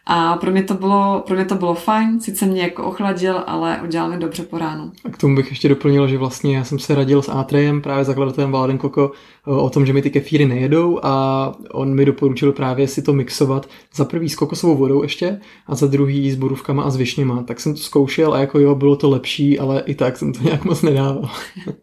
A 0.09 0.37
pro 0.37 0.51
mě 0.51 0.63
to 0.63 0.75
bylo, 0.75 1.23
pro 1.27 1.37
mě 1.37 1.45
to 1.45 1.55
bylo 1.55 1.75
fajn, 1.75 2.21
sice 2.21 2.47
mě 2.47 2.63
jako 2.63 2.85
ochladil, 2.85 3.43
ale 3.47 3.81
udělal 3.85 4.11
mi 4.11 4.19
dobře 4.19 4.43
po 4.43 4.59
ránu. 4.59 4.93
A 5.05 5.11
k 5.11 5.19
tomu 5.19 5.37
bych 5.37 5.51
ještě 5.51 5.69
doplnil, 5.69 6.09
že 6.09 6.19
vlastně 6.19 6.57
já 6.57 6.65
jsem 6.65 6.79
se 6.79 6.95
radil 6.95 7.23
s 7.23 7.29
Atrejem, 7.29 7.83
právě 7.83 8.05
zakladatelem 8.05 8.51
Vláden 8.51 8.79
Koko, 8.79 9.13
o 9.45 9.71
tom, 9.71 9.87
že 9.87 9.93
mi 9.93 10.03
ty 10.03 10.11
kefíry 10.11 10.47
nejedou 10.47 11.01
a 11.03 11.53
on 11.73 11.95
mi 11.95 12.05
doporučil 12.05 12.53
právě 12.53 12.89
si 12.89 13.03
to 13.03 13.13
mixovat 13.13 13.69
za 13.95 14.05
prvý 14.05 14.29
s 14.29 14.37
kokosovou 14.37 14.77
vodou 14.77 15.03
ještě 15.03 15.41
a 15.67 15.75
za 15.75 15.87
druhý 15.87 16.31
s 16.31 16.37
borůvkama 16.37 16.83
a 16.83 16.91
s 16.91 16.97
višněma. 16.97 17.43
Tak 17.43 17.61
jsem 17.61 17.75
to 17.75 17.81
zkoušel 17.81 18.35
a 18.35 18.39
jako 18.39 18.59
jo, 18.59 18.75
bylo 18.75 18.97
to 18.97 19.11
lepší, 19.11 19.59
ale 19.59 19.83
i 19.87 19.95
tak 19.95 20.17
jsem 20.17 20.33
to 20.33 20.43
nějak 20.43 20.65
moc 20.65 20.83
nedával. 20.83 21.31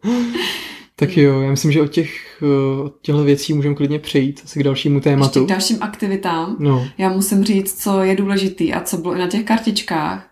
Tak 0.96 1.16
jo, 1.16 1.40
já 1.40 1.50
myslím, 1.50 1.72
že 1.72 1.82
od 1.82 1.90
těch 1.90 2.42
od 2.84 2.94
těchto 3.02 3.24
věcí 3.24 3.52
můžeme 3.52 3.74
klidně 3.74 3.98
přejít 3.98 4.40
asi 4.44 4.60
k 4.60 4.62
dalšímu 4.62 5.00
tématu. 5.00 5.38
Ještě 5.38 5.46
k 5.46 5.56
dalším 5.56 5.78
aktivitám. 5.80 6.56
No. 6.58 6.88
Já 6.98 7.08
musím 7.08 7.44
říct, 7.44 7.82
co 7.82 8.02
je 8.02 8.16
důležitý 8.16 8.72
a 8.72 8.80
co 8.80 8.96
bylo 8.96 9.14
i 9.14 9.18
na 9.18 9.26
těch 9.26 9.44
kartičkách, 9.44 10.30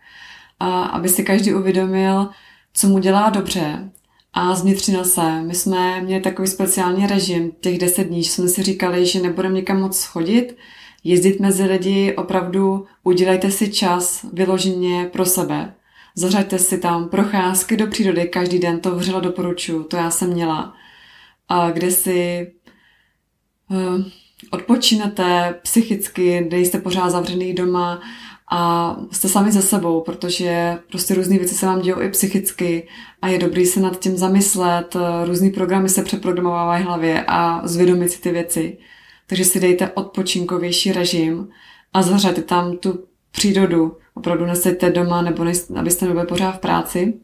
a 0.61 0.83
aby 0.83 1.09
si 1.09 1.23
každý 1.25 1.55
uvědomil, 1.55 2.29
co 2.75 2.89
mu 2.89 2.99
dělá 2.99 3.31
dobře 3.31 3.91
a 4.33 4.55
zvnitřnil 4.55 5.05
se. 5.05 5.43
My 5.43 5.55
jsme 5.55 6.01
měli 6.01 6.23
takový 6.23 6.49
speciální 6.49 7.07
režim 7.07 7.53
těch 7.61 7.79
deset 7.79 8.05
dní, 8.05 8.23
že 8.23 8.31
jsme 8.31 8.49
si 8.49 8.63
říkali, 8.63 9.07
že 9.07 9.23
nebudeme 9.23 9.55
někam 9.55 9.81
moc 9.81 10.05
chodit, 10.05 10.57
jezdit 11.05 11.41
mezi 11.41 11.65
lidi, 11.65 12.15
opravdu 12.17 12.87
udělejte 13.05 13.51
si 13.51 13.69
čas 13.73 14.27
vyloženě 14.33 15.11
pro 15.13 15.25
sebe. 15.25 15.75
Zařaďte 16.15 16.59
si 16.59 16.79
tam 16.79 17.09
procházky 17.09 17.77
do 17.77 17.87
přírody 17.87 18.29
každý 18.29 18.59
den, 18.59 18.81
to 18.81 18.97
vřelo 18.97 19.21
doporučuji, 19.21 19.85
to 19.85 19.97
já 19.97 20.11
jsem 20.11 20.31
měla. 20.31 20.75
A 21.49 21.71
kde 21.71 21.91
si 21.91 22.53
uh, 23.71 24.05
odpočinete 24.51 25.55
psychicky, 25.63 26.49
nejste 26.51 26.79
pořád 26.79 27.11
zavřený 27.11 27.55
doma 27.55 28.01
a 28.55 28.97
jste 29.11 29.29
sami 29.29 29.53
ze 29.53 29.63
sebou, 29.63 30.01
protože 30.01 30.79
prostě 30.89 31.15
různé 31.15 31.39
věci 31.39 31.55
se 31.55 31.67
vám 31.67 31.81
dějou 31.81 32.01
i 32.01 32.09
psychicky 32.09 32.89
a 33.23 33.29
je 33.29 33.39
dobrý 33.39 33.67
se 33.67 33.81
nad 33.81 33.99
tím 33.99 34.17
zamyslet, 34.17 34.97
různý 35.25 35.51
programy 35.51 35.89
se 35.89 36.03
přeprogramovávají 36.03 36.85
v 36.85 36.87
hlavě 36.87 37.25
a 37.29 37.61
zvědomit 37.65 38.09
si 38.09 38.21
ty 38.21 38.31
věci. 38.31 38.79
Takže 39.27 39.45
si 39.45 39.61
dejte 39.61 39.91
odpočinkovější 39.91 40.93
režim 40.93 41.49
a 41.93 42.03
zařaďte 42.03 42.43
tam 42.43 42.77
tu 42.77 43.05
přírodu, 43.31 43.97
opravdu 44.15 44.47
neseďte 44.47 44.91
doma, 44.91 45.23
nebo 45.23 45.45
nejste, 45.45 45.75
abyste 45.75 46.07
nebyli 46.07 46.27
pořád 46.27 46.53
v 46.53 46.59
práci. 46.59 47.15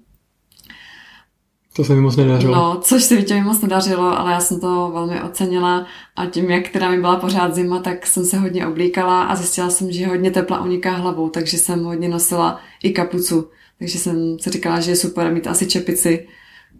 To 1.77 1.85
se 1.85 1.95
mi 1.95 2.01
moc 2.01 2.17
nedařilo. 2.17 2.55
No, 2.55 2.81
což 2.83 3.05
se 3.05 3.15
mi 3.35 3.43
moc 3.43 3.61
nedařilo, 3.61 4.19
ale 4.19 4.33
já 4.33 4.41
jsem 4.41 4.61
to 4.61 4.91
velmi 4.95 5.23
ocenila 5.23 5.87
a 6.17 6.27
tím, 6.27 6.51
jak 6.51 6.69
teda 6.69 6.91
mi 6.91 7.01
byla 7.01 7.17
pořád 7.17 7.55
zima, 7.55 7.79
tak 7.79 8.07
jsem 8.07 8.25
se 8.25 8.39
hodně 8.39 8.67
oblíkala 8.67 9.23
a 9.23 9.37
zjistila 9.37 9.71
jsem, 9.71 9.93
že 9.93 10.07
hodně 10.07 10.31
tepla 10.31 10.63
uniká 10.63 10.93
hlavou, 10.93 11.29
takže 11.29 11.59
jsem 11.59 11.85
hodně 11.85 12.09
nosila 12.09 12.61
i 12.83 12.91
kapucu. 12.91 13.49
Takže 13.79 13.99
jsem 13.99 14.39
si 14.39 14.51
říkala, 14.51 14.81
že 14.81 14.91
je 14.91 14.97
super 14.97 15.33
mít 15.33 15.47
asi 15.47 15.67
čepici, 15.67 16.29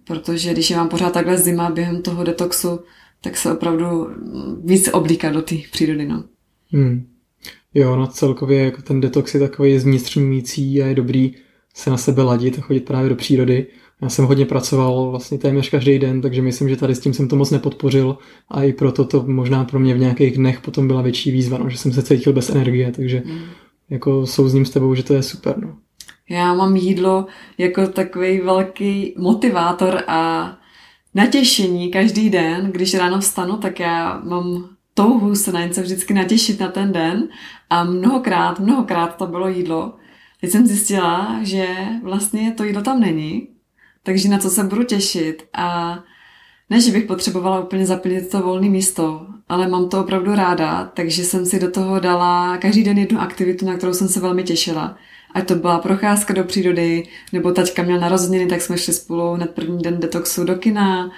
protože 0.05 0.53
když 0.53 0.71
je 0.71 0.77
vám 0.77 0.89
pořád 0.89 1.13
takhle 1.13 1.39
zima 1.39 1.71
během 1.71 2.03
toho 2.03 2.25
detoxu, 2.25 2.81
tak 3.21 3.37
se 3.37 3.53
opravdu 3.53 4.09
víc 4.65 4.89
oblíká 4.93 5.31
do 5.31 5.43
té 5.43 5.55
přírody. 5.71 6.07
No. 6.07 6.25
Hmm. 6.73 7.07
Jo, 7.75 7.97
no 7.97 8.07
celkově 8.07 8.65
jako 8.65 8.83
ten 8.83 9.01
detox 9.01 9.35
je 9.35 9.41
takový 9.41 9.79
zvnitřňující 9.79 10.83
a 10.83 10.87
je 10.87 10.95
dobrý 10.95 11.35
se 11.75 11.91
na 11.91 11.97
sebe 11.97 12.23
ladit 12.23 12.59
a 12.59 12.63
chodit 12.63 12.81
právě 12.81 13.09
do 13.09 13.17
přírody. 13.17 13.67
Já 14.03 14.09
jsem 14.09 14.25
hodně 14.25 14.47
pracoval 14.47 15.11
vlastně 15.11 15.39
téměř 15.39 15.71
každý 15.71 15.99
den, 15.99 16.21
takže 16.21 16.43
myslím, 16.43 16.69
že 16.69 16.77
tady 16.77 16.95
s 16.95 17.01
tím 17.01 17.15
jsem 17.15 17.29
to 17.29 17.37
moc 17.37 17.51
nepodpořil 17.51 18.19
a 18.49 18.63
i 18.63 18.73
proto 18.73 19.05
to 19.05 19.25
možná 19.27 19.65
pro 19.65 19.79
mě 19.79 19.95
v 19.95 19.99
nějakých 19.99 20.37
dnech 20.37 20.61
potom 20.61 20.87
byla 20.87 21.03
větší 21.03 21.31
výzva, 21.31 21.59
no, 21.59 21.71
že 21.71 21.79
jsem 21.79 21.93
se 21.93 22.03
cítil 22.03 22.33
bez 22.33 22.51
energie, 22.51 22.93
takže 22.93 23.23
mm. 23.25 23.39
jako 23.91 24.27
souzním 24.27 24.65
s 24.65 24.71
tebou, 24.71 24.95
že 24.95 25.03
to 25.03 25.15
je 25.15 25.23
super. 25.23 25.59
No. 25.59 25.77
Já 26.31 26.55
mám 26.55 26.77
jídlo 26.77 27.27
jako 27.59 27.87
takový 27.87 28.41
velký 28.41 29.15
motivátor 29.19 30.03
a 30.07 30.53
natěšení 31.15 31.91
každý 31.91 32.31
den. 32.31 32.73
Když 32.73 32.95
ráno 32.95 33.21
vstanu, 33.21 33.57
tak 33.57 33.81
já 33.81 34.21
mám 34.25 34.69
touhu 34.99 35.35
se 35.35 35.53
na 35.53 35.65
něco 35.65 35.83
vždycky 35.83 36.15
natěšit 36.15 36.61
na 36.61 36.69
ten 36.69 36.93
den 36.93 37.29
a 37.71 37.85
mnohokrát, 37.85 38.61
mnohokrát 38.61 39.17
to 39.17 39.27
bylo 39.27 39.49
jídlo. 39.49 39.95
Teď 40.41 40.51
jsem 40.51 40.67
zjistila, 40.67 41.39
že 41.43 41.67
vlastně 42.03 42.53
to 42.57 42.65
jídlo 42.65 42.83
tam 42.83 43.01
není, 43.01 43.49
takže 44.03 44.29
na 44.29 44.39
co 44.39 44.51
se 44.51 44.65
budu 44.65 44.85
těšit 44.85 45.49
a 45.53 45.99
ne, 46.71 46.81
že 46.81 46.93
bych 46.93 47.05
potřebovala 47.05 47.61
úplně 47.61 47.87
zaplnit 47.87 48.31
to 48.31 48.43
volné 48.43 48.69
místo, 48.69 49.27
ale 49.49 49.69
mám 49.69 49.89
to 49.89 50.01
opravdu 50.01 50.35
ráda, 50.35 50.91
takže 50.95 51.25
jsem 51.25 51.47
si 51.47 51.61
do 51.61 51.71
toho 51.71 52.01
dala 52.01 52.57
každý 52.57 52.85
den 52.85 52.99
jednu 52.99 53.21
aktivitu, 53.21 53.67
na 53.67 53.77
kterou 53.77 53.93
jsem 53.93 54.09
se 54.09 54.21
velmi 54.21 54.43
těšila. 54.43 54.97
Ať 55.35 55.49
to 55.49 55.55
byla 55.55 55.79
procházka 55.79 56.35
do 56.35 56.45
přírody, 56.45 57.09
nebo 57.33 57.53
taťka 57.53 57.83
měla 57.83 58.01
narozeniny, 58.01 58.47
tak 58.47 58.61
jsme 58.61 58.79
šli 58.79 58.93
spolu 58.93 59.37
na 59.37 59.47
první 59.47 59.83
den 59.83 60.01
detoxu 60.01 60.45
do 60.45 60.55
kina, 60.57 61.11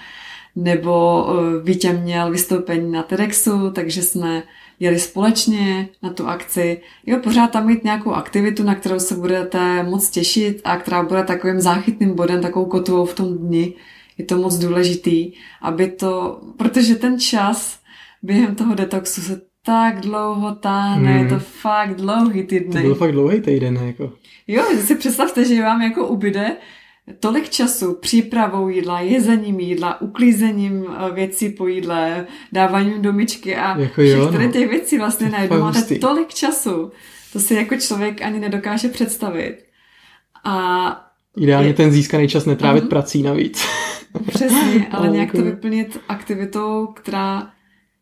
nebo 0.56 1.26
eh, 1.28 1.62
Vítě 1.62 1.92
měl 1.92 2.30
vystoupení 2.30 2.92
na 2.92 3.02
TEDxu, 3.02 3.70
takže 3.70 4.02
jsme 4.02 4.42
jeli 4.80 4.98
společně 4.98 5.88
na 6.02 6.10
tu 6.10 6.26
akci. 6.26 6.80
Jo, 7.06 7.18
pořád 7.22 7.50
tam 7.50 7.66
mít 7.66 7.84
nějakou 7.84 8.12
aktivitu, 8.12 8.62
na 8.62 8.74
kterou 8.74 8.98
se 8.98 9.14
budete 9.14 9.82
moc 9.82 10.10
těšit 10.10 10.60
a 10.64 10.76
která 10.76 11.02
bude 11.02 11.24
takovým 11.24 11.60
záchytným 11.60 12.16
bodem, 12.16 12.42
takovou 12.42 12.66
kotvou 12.66 13.04
v 13.04 13.14
tom 13.14 13.38
dni. 13.38 13.74
Je 14.18 14.24
to 14.24 14.36
moc 14.36 14.58
důležitý, 14.58 15.32
aby 15.62 15.90
to, 15.90 16.40
protože 16.56 16.94
ten 16.94 17.20
čas 17.20 17.78
během 18.22 18.54
toho 18.54 18.74
detoxu 18.74 19.20
se 19.20 19.40
tak 19.66 20.00
dlouho 20.00 20.54
táhne, 20.54 21.12
hmm. 21.12 21.22
je 21.22 21.28
to 21.28 21.34
hmm. 21.34 21.44
fakt 21.44 21.94
dlouhý 21.96 22.42
dny. 22.42 22.60
To 22.60 22.78
byl 22.78 22.94
fakt 22.94 23.12
dlouhý 23.12 23.40
týden, 23.40 23.76
jako. 23.76 24.12
Jo, 24.48 24.64
si 24.80 24.94
představte, 24.94 25.44
že 25.44 25.62
vám 25.62 25.82
jako 25.82 26.06
ubyde 26.06 26.56
tolik 27.20 27.48
času 27.48 27.94
přípravou 27.94 28.68
jídla, 28.68 29.00
jezením 29.00 29.60
jídla, 29.60 30.00
uklízením 30.00 30.86
eh, 30.88 31.14
věcí 31.14 31.48
po 31.48 31.66
jídle, 31.66 32.26
dáváním 32.52 33.02
do 33.02 33.12
myčky 33.12 33.56
a 33.56 33.78
jako 33.78 33.92
všech 33.92 34.06
jo, 34.06 34.30
no. 34.30 34.52
těch 34.52 34.70
věcí 34.70 34.98
vlastně 34.98 35.28
najednou 35.28 35.60
máte 35.60 35.78
hustý. 35.78 35.98
tolik 35.98 36.28
času. 36.34 36.92
To 37.32 37.40
si 37.40 37.54
jako 37.54 37.76
člověk 37.76 38.22
ani 38.22 38.40
nedokáže 38.40 38.88
představit. 38.88 39.58
A 40.44 41.06
Ideálně 41.36 41.68
je... 41.68 41.74
ten 41.74 41.92
získaný 41.92 42.28
čas 42.28 42.44
netrávit 42.44 42.84
uh-huh. 42.84 42.88
prací 42.88 43.22
navíc. 43.22 43.66
Přesně, 44.26 44.86
ale 44.90 45.08
nějak 45.12 45.30
to 45.30 45.36
jako- 45.36 45.50
vyplnit 45.50 46.00
aktivitou, 46.08 46.86
která 46.86 47.50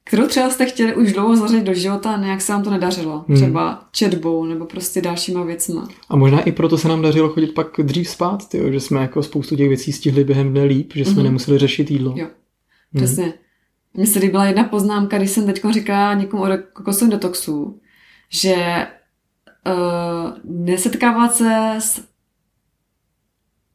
kterou 0.08 0.26
třeba 0.26 0.50
jste 0.50 0.66
chtěli 0.66 0.94
už 0.94 1.12
dlouho 1.12 1.36
zařadit 1.36 1.64
do 1.64 1.74
života 1.74 2.10
a 2.14 2.20
nějak 2.20 2.40
se 2.40 2.52
vám 2.52 2.62
to 2.62 2.70
nedařilo. 2.70 3.24
Hmm. 3.28 3.36
Třeba 3.36 3.88
četbou 3.92 4.44
nebo 4.44 4.64
prostě 4.64 5.00
dalšíma 5.00 5.44
věcma. 5.44 5.88
A 6.08 6.16
možná 6.16 6.40
i 6.40 6.52
proto 6.52 6.78
se 6.78 6.88
nám 6.88 7.02
dařilo 7.02 7.28
chodit 7.28 7.46
pak 7.46 7.66
dřív 7.78 8.08
spát, 8.08 8.48
tyjo, 8.48 8.72
že 8.72 8.80
jsme 8.80 9.00
jako 9.00 9.22
spoustu 9.22 9.56
těch 9.56 9.68
věcí 9.68 9.92
stihli 9.92 10.24
během 10.24 10.50
dne 10.50 10.64
líp, 10.64 10.92
že 10.94 11.04
jsme 11.04 11.14
hmm. 11.14 11.24
nemuseli 11.24 11.58
řešit 11.58 11.90
jídlo. 11.90 12.14
Jo, 12.16 12.26
hmm. 12.92 13.04
přesně. 13.04 13.24
Hmm. 13.24 13.32
Mně 13.94 14.06
se 14.06 14.18
líbila 14.18 14.44
jedna 14.44 14.64
poznámka, 14.64 15.18
když 15.18 15.30
jsem 15.30 15.46
teď 15.46 15.62
říkala 15.70 16.14
někomu 16.14 16.42
o 16.42 16.48
kokosovém 16.72 17.10
detoxu, 17.10 17.80
že 18.28 18.86
uh, 19.66 20.32
nesetkávat 20.44 21.34
se 21.34 21.74
s 21.78 22.02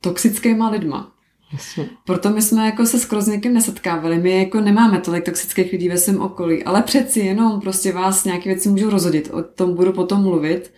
toxickýma 0.02 0.70
lidma. 0.70 1.13
Jasně. 1.54 1.90
Proto 2.06 2.30
my 2.30 2.42
jsme 2.42 2.66
jako 2.66 2.86
se 2.86 3.00
skoro 3.00 3.22
s 3.22 3.28
někým 3.28 3.54
nesetkávali. 3.54 4.18
My 4.18 4.40
jako 4.40 4.62
nemáme 4.62 5.00
tolik 5.00 5.26
toxických 5.26 5.72
lidí 5.72 5.90
ve 5.90 5.98
svém 5.98 6.22
okolí, 6.22 6.64
ale 6.64 6.82
přeci 6.82 7.20
jenom 7.20 7.62
prostě 7.62 7.92
vás 7.92 8.24
nějaké 8.24 8.50
věci 8.50 8.70
můžou 8.70 8.90
rozhodit. 8.90 9.30
O 9.34 9.44
tom 9.44 9.76
budu 9.76 9.94
potom 9.94 10.22
mluvit 10.22 10.74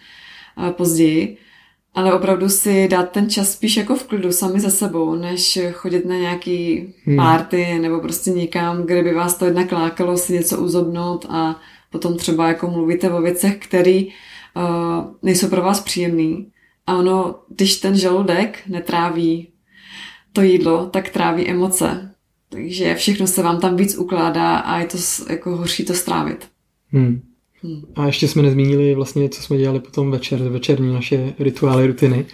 uh, 0.58 0.70
později. 0.70 1.38
Ale 1.94 2.14
opravdu 2.14 2.50
si 2.50 2.88
dát 2.88 3.12
ten 3.12 3.30
čas 3.30 3.52
spíš 3.52 3.78
jako 3.78 3.96
v 3.96 4.04
klidu 4.04 4.32
sami 4.32 4.60
za 4.60 4.70
sebou, 4.70 5.16
než 5.16 5.60
chodit 5.72 6.06
na 6.06 6.16
nějaký 6.16 6.88
hmm. 7.06 7.18
párty 7.18 7.80
nebo 7.80 8.00
prostě 8.00 8.32
někam, 8.32 8.84
kde 8.84 9.04
by 9.04 9.14
vás 9.14 9.38
to 9.38 9.46
jednak 9.46 9.72
lákalo 9.72 10.18
si 10.18 10.34
něco 10.34 10.62
uzobnout 10.62 11.26
a 11.30 11.60
potom 11.90 12.18
třeba 12.18 12.48
jako 12.48 12.68
mluvíte 12.68 13.12
o 13.12 13.22
věcech, 13.22 13.58
které 13.58 14.02
uh, 14.02 14.64
nejsou 15.22 15.48
pro 15.48 15.62
vás 15.62 15.80
příjemný. 15.80 16.48
A 16.88 16.98
ono, 16.98 17.36
když 17.50 17.76
ten 17.76 17.98
žaludek 17.98 18.60
netráví 18.68 19.48
to 20.36 20.42
jídlo, 20.42 20.86
tak 20.86 21.10
tráví 21.10 21.50
emoce. 21.50 22.16
Takže 22.50 22.96
všechno 22.96 23.28
se 23.28 23.44
vám 23.44 23.60
tam 23.60 23.76
víc 23.76 23.98
ukládá 23.98 24.58
a 24.58 24.80
je 24.80 24.86
to 24.86 24.98
jako 25.30 25.58
horší 25.58 25.86
to 25.86 25.94
strávit. 25.94 26.48
Hmm. 26.88 27.22
A 27.96 28.06
ještě 28.06 28.28
jsme 28.28 28.42
nezmínili 28.42 28.96
vlastně, 28.96 29.30
co 29.30 29.42
jsme 29.42 29.58
dělali 29.58 29.80
potom 29.80 30.12
večer, 30.12 30.40
večerní 30.40 30.94
naše 30.94 31.34
rituály, 31.40 31.88
rutiny. 31.88 32.26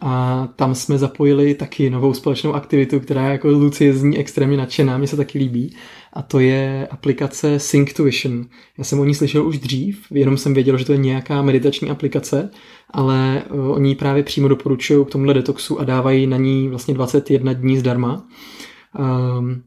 A 0.00 0.48
tam 0.56 0.74
jsme 0.74 0.98
zapojili 0.98 1.54
taky 1.54 1.90
novou 1.90 2.14
společnou 2.14 2.54
aktivitu, 2.54 3.00
která 3.00 3.28
jako 3.32 3.48
Lucie 3.48 3.94
zní 3.94 4.18
extrémně 4.18 4.56
nadšená, 4.56 4.98
mi 4.98 5.06
se 5.06 5.16
taky 5.16 5.38
líbí. 5.38 5.76
A 6.12 6.22
to 6.22 6.40
je 6.40 6.88
aplikace 6.90 7.58
Synctuition. 7.58 8.46
Já 8.78 8.84
jsem 8.84 9.00
o 9.00 9.04
ní 9.04 9.14
slyšel 9.14 9.46
už 9.46 9.58
dřív, 9.58 10.06
jenom 10.10 10.36
jsem 10.36 10.54
věděl, 10.54 10.78
že 10.78 10.84
to 10.84 10.92
je 10.92 10.98
nějaká 10.98 11.42
meditační 11.42 11.90
aplikace, 11.90 12.50
ale 12.90 13.42
eh, 13.46 13.52
oni 13.52 13.94
právě 13.94 14.22
přímo 14.22 14.48
doporučují 14.48 15.04
k 15.06 15.10
tomuhle 15.10 15.34
detoxu 15.34 15.80
a 15.80 15.84
dávají 15.84 16.26
na 16.26 16.36
ní 16.36 16.68
vlastně 16.68 16.94
21 16.94 17.52
dní 17.52 17.78
zdarma. 17.78 18.26
Um, 19.38 19.62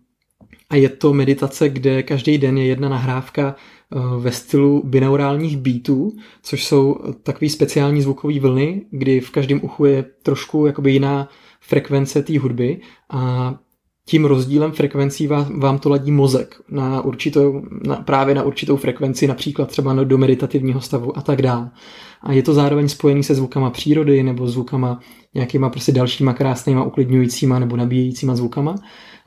a 0.69 0.75
je 0.75 0.89
to 0.89 1.13
meditace, 1.13 1.69
kde 1.69 2.03
každý 2.03 2.37
den 2.37 2.57
je 2.57 2.65
jedna 2.65 2.89
nahrávka 2.89 3.55
ve 4.19 4.31
stylu 4.31 4.81
binaurálních 4.85 5.57
beatů, 5.57 6.11
což 6.43 6.65
jsou 6.65 6.95
takové 7.23 7.49
speciální 7.49 8.01
zvukové 8.01 8.39
vlny, 8.39 8.85
kdy 8.91 9.19
v 9.19 9.29
každém 9.29 9.59
uchu 9.63 9.85
je 9.85 10.05
trošku 10.23 10.65
jakoby 10.65 10.91
jiná 10.91 11.29
frekvence 11.61 12.23
té 12.23 12.39
hudby 12.39 12.81
a 13.09 13.55
tím 14.05 14.25
rozdílem 14.25 14.71
frekvencí 14.71 15.27
vám, 15.27 15.59
vám 15.59 15.79
to 15.79 15.89
ladí 15.89 16.11
mozek 16.11 16.61
na 16.69 17.01
určitou, 17.01 17.61
na, 17.87 17.95
právě 17.95 18.35
na 18.35 18.43
určitou 18.43 18.77
frekvenci, 18.77 19.27
například 19.27 19.69
třeba 19.69 20.03
do 20.03 20.17
meditativního 20.17 20.81
stavu 20.81 21.17
a 21.17 21.21
tak 21.21 21.41
dále. 21.41 21.71
A 22.21 22.33
je 22.33 22.43
to 22.43 22.53
zároveň 22.53 22.89
spojený 22.89 23.23
se 23.23 23.35
zvukama 23.35 23.69
přírody 23.69 24.23
nebo 24.23 24.47
zvukama 24.47 24.99
nějakýma 25.33 25.69
prostě 25.69 25.91
dalšíma 25.91 26.33
krásnýma 26.33 26.83
uklidňujícíma 26.83 27.59
nebo 27.59 27.75
nabíjejícíma 27.75 28.35
zvukama. 28.35 28.75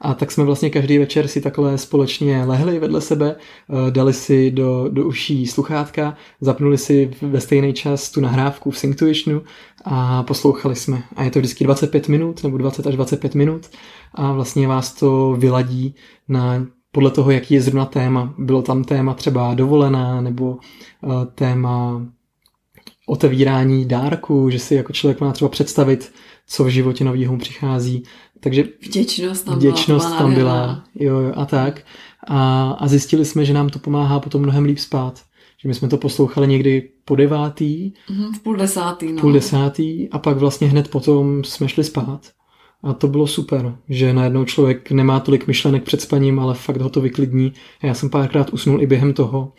A 0.04 0.14
tak 0.14 0.30
jsme 0.30 0.44
vlastně 0.44 0.70
každý 0.70 0.98
večer 0.98 1.28
si 1.28 1.40
takhle 1.40 1.78
společně 1.78 2.44
lehli 2.44 2.78
vedle 2.78 3.00
sebe, 3.00 3.36
eh, 3.36 3.90
dali 3.90 4.12
si 4.12 4.50
do, 4.50 4.88
do 4.88 5.06
uší 5.06 5.46
sluchátka, 5.46 6.16
zapnuli 6.40 6.78
si 6.78 7.10
ve 7.22 7.40
stejný 7.40 7.72
čas 7.72 8.10
tu 8.10 8.20
nahrávku 8.20 8.70
v 8.70 8.78
Synctuitionu 8.78 9.42
a 9.84 10.22
poslouchali 10.22 10.76
jsme. 10.76 11.02
A 11.16 11.24
je 11.24 11.30
to 11.30 11.38
vždycky 11.38 11.64
25 11.64 12.08
minut 12.08 12.44
nebo 12.44 12.58
20 12.58 12.86
až 12.86 12.94
25 12.96 13.34
minut 13.34 13.70
a 14.14 14.32
vlastně 14.32 14.68
vás 14.68 14.92
to 14.92 15.36
vyladí 15.38 15.94
na 16.28 16.66
podle 16.92 17.10
toho, 17.10 17.30
jaký 17.30 17.54
je 17.54 17.62
zrovna 17.62 17.84
téma. 17.84 18.34
Bylo 18.38 18.62
tam 18.62 18.84
téma 18.84 19.14
třeba 19.14 19.54
dovolená 19.54 20.20
nebo 20.20 20.50
uh, 20.50 21.24
téma 21.34 22.06
otevírání 23.06 23.84
dárku, 23.84 24.50
že 24.50 24.58
si 24.58 24.74
jako 24.74 24.92
člověk 24.92 25.20
má 25.20 25.32
třeba 25.32 25.48
představit, 25.48 26.12
co 26.46 26.64
v 26.64 26.68
životě 26.68 27.04
novýho 27.04 27.36
přichází. 27.36 28.02
Takže 28.42 28.64
vděčnost 28.86 29.44
tam 29.44 29.58
vděčnost 29.58 30.06
byla. 30.06 30.18
Tam 30.18 30.34
byla 30.34 30.84
jo, 30.94 31.18
jo, 31.18 31.32
a 31.36 31.44
tak. 31.44 31.84
A, 32.26 32.70
a 32.70 32.88
zjistili 32.88 33.24
jsme, 33.24 33.44
že 33.44 33.52
nám 33.52 33.68
to 33.68 33.78
pomáhá 33.78 34.20
potom 34.20 34.42
mnohem 34.42 34.64
líp 34.64 34.78
spát. 34.78 35.22
Že 35.58 35.68
my 35.68 35.74
jsme 35.74 35.88
to 35.88 35.96
poslouchali 35.96 36.48
někdy 36.48 36.88
po 37.04 37.16
devátý. 37.16 37.92
Mm, 38.10 38.32
v 38.32 38.40
půl 38.40 38.56
desátý, 38.56 39.12
no. 39.12 39.20
Půl 39.20 39.32
desátý 39.32 40.08
a 40.08 40.18
pak 40.18 40.36
vlastně 40.36 40.68
hned 40.68 40.90
potom 40.90 41.44
jsme 41.44 41.68
šli 41.68 41.84
spát. 41.84 42.30
A 42.82 42.92
to 42.92 43.08
bylo 43.08 43.26
super, 43.26 43.76
že 43.88 44.12
najednou 44.12 44.44
člověk 44.44 44.90
nemá 44.90 45.20
tolik 45.20 45.46
myšlenek 45.46 45.82
před 45.82 46.00
spaním, 46.00 46.38
ale 46.38 46.54
fakt 46.54 46.80
ho 46.80 46.88
to 46.88 47.00
vyklidní. 47.00 47.52
A 47.82 47.86
já 47.86 47.94
jsem 47.94 48.10
párkrát 48.10 48.52
usnul 48.52 48.82
i 48.82 48.86
během 48.86 49.12
toho. 49.12 49.52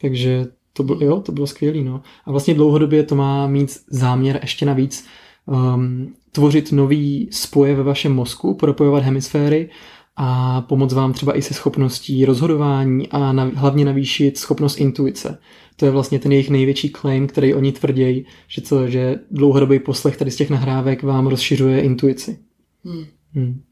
Takže 0.00 0.46
to 0.72 0.82
bylo, 0.82 0.98
jo, 1.00 1.20
to 1.20 1.32
bylo 1.32 1.46
skvělé. 1.46 1.82
No. 1.82 2.02
A 2.24 2.30
vlastně 2.30 2.54
dlouhodobě 2.54 3.02
to 3.02 3.14
má 3.14 3.46
mít 3.46 3.76
záměr 3.90 4.38
ještě 4.42 4.66
navíc 4.66 5.06
um, 5.46 6.14
tvořit 6.32 6.72
nový 6.72 7.28
spoje 7.32 7.74
ve 7.74 7.82
vašem 7.82 8.14
mozku, 8.14 8.54
propojovat 8.54 9.02
hemisféry 9.02 9.70
a 10.16 10.60
pomoct 10.60 10.92
vám 10.92 11.12
třeba 11.12 11.38
i 11.38 11.42
se 11.42 11.54
schopností 11.54 12.24
rozhodování 12.24 13.08
a 13.08 13.32
na, 13.32 13.50
hlavně 13.54 13.84
navýšit 13.84 14.38
schopnost 14.38 14.80
intuice. 14.80 15.38
To 15.76 15.84
je 15.84 15.90
vlastně 15.90 16.18
ten 16.18 16.32
jejich 16.32 16.50
největší 16.50 16.92
claim, 17.00 17.26
který 17.26 17.54
oni 17.54 17.72
tvrdí, 17.72 18.26
že, 18.48 18.62
to, 18.62 18.88
že 18.88 19.18
dlouhodobý 19.30 19.78
poslech 19.78 20.16
tady 20.16 20.30
z 20.30 20.36
těch 20.36 20.50
nahrávek 20.50 21.02
vám 21.02 21.26
rozšiřuje 21.26 21.80
intuici. 21.80 22.38
Hmm. 22.84 23.04
Hmm. 23.34 23.62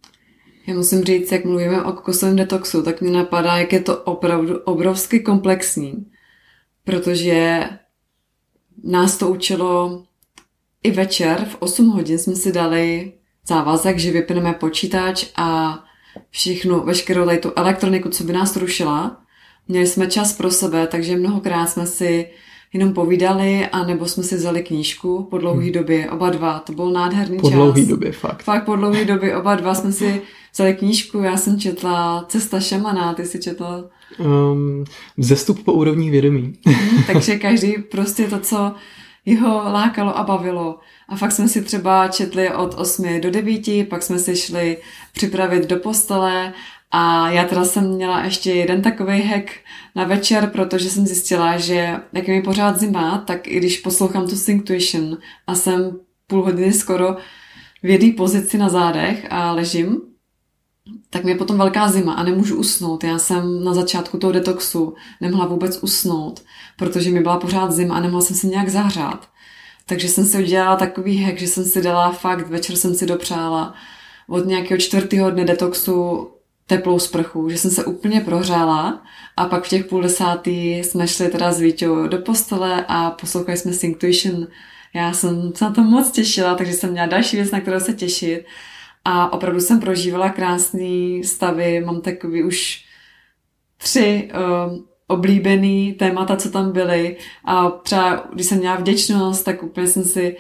Já 0.66 0.74
musím 0.74 1.04
říct, 1.04 1.32
jak 1.32 1.44
mluvíme 1.44 1.84
o 1.84 1.92
kokosovém 1.92 2.36
detoxu, 2.36 2.82
tak 2.82 3.00
mě 3.00 3.10
napadá, 3.10 3.56
jak 3.56 3.72
je 3.72 3.80
to 3.80 4.02
opravdu 4.02 4.58
obrovsky 4.58 5.20
komplexní, 5.20 6.06
protože 6.84 7.64
nás 8.84 9.16
to 9.16 9.28
učilo 9.28 10.02
i 10.85 10.91
večer 10.91 11.47
v 11.51 11.57
8 11.59 11.89
hodin 11.89 12.18
jsme 12.18 12.37
si 12.37 12.53
dali 12.53 13.12
závazek, 13.49 13.99
že 13.99 14.11
vypneme 14.11 14.53
počítač 14.53 15.26
a 15.37 15.78
všechnu, 16.30 16.80
veškerou 16.80 17.24
tady 17.24 17.39
tu 17.39 17.53
elektroniku, 17.57 18.09
co 18.09 18.24
by 18.24 18.32
nás 18.32 18.57
rušila. 18.57 19.20
Měli 19.68 19.87
jsme 19.87 20.07
čas 20.07 20.32
pro 20.32 20.51
sebe, 20.51 20.87
takže 20.87 21.16
mnohokrát 21.16 21.66
jsme 21.66 21.87
si 21.87 22.26
jenom 22.72 22.93
povídali, 22.93 23.66
anebo 23.66 24.07
jsme 24.07 24.22
si 24.22 24.37
vzali 24.37 24.62
knížku 24.62 25.26
po 25.30 25.39
dlouhé 25.39 25.62
hmm. 25.62 25.72
době, 25.72 26.11
oba 26.11 26.30
dva. 26.30 26.59
To 26.59 26.72
byl 26.72 26.91
nádherný 26.91 27.37
po 27.37 27.51
čas. 27.51 27.59
Po 27.59 27.64
dlouhé 27.64 27.87
době, 27.87 28.12
fakt. 28.12 28.43
Fakt 28.43 28.64
po 28.64 28.76
dlouhé 28.76 29.05
době, 29.05 29.37
oba 29.37 29.55
dva 29.55 29.74
jsme 29.74 29.93
si 29.93 30.22
vzali 30.55 30.74
knížku, 30.74 31.18
já 31.18 31.37
jsem 31.37 31.61
četla 31.61 32.24
Cesta 32.28 32.61
šamana, 32.61 33.14
ty 33.14 33.26
jsi 33.26 33.41
četla? 33.41 33.85
Um, 34.18 34.85
vzestup 35.18 35.64
po 35.64 35.72
úrovních 35.72 36.11
vědomí. 36.11 36.53
Hmm, 36.66 37.03
takže 37.07 37.39
každý 37.39 37.72
prostě 37.72 38.26
to, 38.26 38.41
co 38.41 38.74
jeho 39.24 39.72
lákalo 39.72 40.18
a 40.18 40.22
bavilo. 40.22 40.78
A 41.08 41.16
fakt 41.16 41.32
jsme 41.32 41.48
si 41.48 41.62
třeba 41.62 42.08
četli 42.08 42.54
od 42.54 42.74
8 42.74 43.20
do 43.20 43.30
9, 43.30 43.88
pak 43.88 44.02
jsme 44.02 44.18
si 44.18 44.36
šli 44.36 44.78
připravit 45.12 45.66
do 45.66 45.76
postele 45.76 46.52
a 46.90 47.30
já 47.30 47.44
teda 47.44 47.64
jsem 47.64 47.90
měla 47.90 48.24
ještě 48.24 48.52
jeden 48.52 48.82
takový 48.82 49.22
hack 49.22 49.50
na 49.94 50.04
večer, 50.04 50.50
protože 50.50 50.90
jsem 50.90 51.06
zjistila, 51.06 51.56
že 51.56 51.96
jak 52.12 52.28
je 52.28 52.34
mi 52.34 52.42
pořád 52.42 52.80
zima, 52.80 53.18
tak 53.26 53.48
i 53.48 53.56
když 53.56 53.78
poslouchám 53.78 54.28
tu 54.28 54.36
Synctuition 54.36 55.18
a 55.46 55.54
jsem 55.54 55.98
půl 56.26 56.42
hodiny 56.42 56.72
skoro 56.72 57.16
v 57.82 57.88
jedné 57.88 58.12
pozici 58.12 58.58
na 58.58 58.68
zádech 58.68 59.26
a 59.30 59.52
ležím, 59.52 60.00
tak 61.11 61.24
mi 61.24 61.30
je 61.30 61.37
potom 61.37 61.59
velká 61.59 61.89
zima 61.89 62.12
a 62.12 62.22
nemůžu 62.22 62.57
usnout. 62.57 63.05
Já 63.05 63.18
jsem 63.18 63.64
na 63.64 63.74
začátku 63.74 64.18
toho 64.18 64.32
detoxu 64.32 64.95
nemohla 65.20 65.47
vůbec 65.47 65.78
usnout, 65.82 66.43
protože 66.76 67.11
mi 67.11 67.20
byla 67.20 67.37
pořád 67.37 67.72
zima 67.72 67.97
a 67.97 68.01
nemohla 68.01 68.20
jsem 68.20 68.37
si 68.37 68.47
nějak 68.47 68.68
zahřát. 68.68 69.28
Takže 69.87 70.09
jsem 70.09 70.24
si 70.24 70.39
udělala 70.39 70.76
takový 70.76 71.22
hack, 71.22 71.39
že 71.39 71.47
jsem 71.47 71.64
si 71.64 71.82
dala 71.82 72.12
fakt, 72.12 72.49
večer 72.49 72.76
jsem 72.76 72.95
si 72.95 73.07
dopřála 73.07 73.74
od 74.28 74.47
nějakého 74.47 74.78
čtvrtého 74.78 75.30
dne 75.30 75.45
detoxu 75.45 76.28
teplou 76.66 76.99
sprchu, 76.99 77.51
že 77.51 77.59
jsem 77.59 77.70
se 77.70 77.85
úplně 77.85 78.20
prohřála 78.20 79.03
a 79.37 79.47
pak 79.47 79.64
v 79.64 79.68
těch 79.68 79.85
půl 79.85 80.03
desátý 80.03 80.78
jsme 80.78 81.09
šli 81.09 81.28
teda 81.28 81.53
s 81.53 81.61
Víťou 81.61 82.07
do 82.07 82.18
postele 82.18 82.85
a 82.89 83.11
poslouchali 83.11 83.59
jsme 83.59 83.72
Synctuition. 83.72 84.47
Já 84.95 85.12
jsem 85.12 85.53
se 85.55 85.64
na 85.64 85.70
to 85.70 85.82
moc 85.82 86.11
těšila, 86.11 86.55
takže 86.55 86.72
jsem 86.72 86.91
měla 86.91 87.07
další 87.07 87.37
věc, 87.37 87.51
na 87.51 87.61
kterou 87.61 87.80
se 87.80 87.93
těšit 87.93 88.47
a 89.05 89.32
opravdu 89.32 89.61
jsem 89.61 89.80
prožívala 89.80 90.28
krásný 90.28 91.24
stavy, 91.24 91.80
mám 91.80 92.00
takový 92.00 92.42
už 92.42 92.84
tři 93.76 94.30
uh, 94.34 94.78
oblíbený 95.07 95.92
témata, 95.92 96.36
co 96.36 96.50
tam 96.50 96.72
byly 96.72 97.16
a 97.44 97.70
třeba 97.70 98.28
když 98.32 98.46
jsem 98.46 98.59
měla 98.59 98.76
vděčnost, 98.76 99.44
tak 99.44 99.62
úplně 99.62 99.86
jsem 99.86 100.05
si 100.05 100.36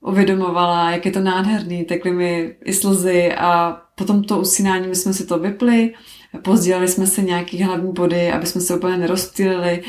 uvědomovala, 0.00 0.90
jak 0.90 1.06
je 1.06 1.12
to 1.12 1.20
nádherný, 1.20 1.84
tekly 1.84 2.10
mi 2.10 2.56
i 2.64 2.72
slzy 2.72 3.34
a 3.34 3.80
potom 3.94 4.24
to 4.24 4.38
usínání 4.38 4.88
my 4.88 4.94
jsme 4.94 5.12
si 5.12 5.26
to 5.26 5.38
vypli, 5.38 5.94
pozdělali 6.42 6.88
jsme 6.88 7.06
si 7.06 7.22
nějaký 7.22 7.62
hlavní 7.62 7.92
body, 7.92 8.32
aby 8.32 8.46
jsme 8.46 8.60
se 8.60 8.76
úplně 8.76 8.96
nerozptýlili 8.96 9.82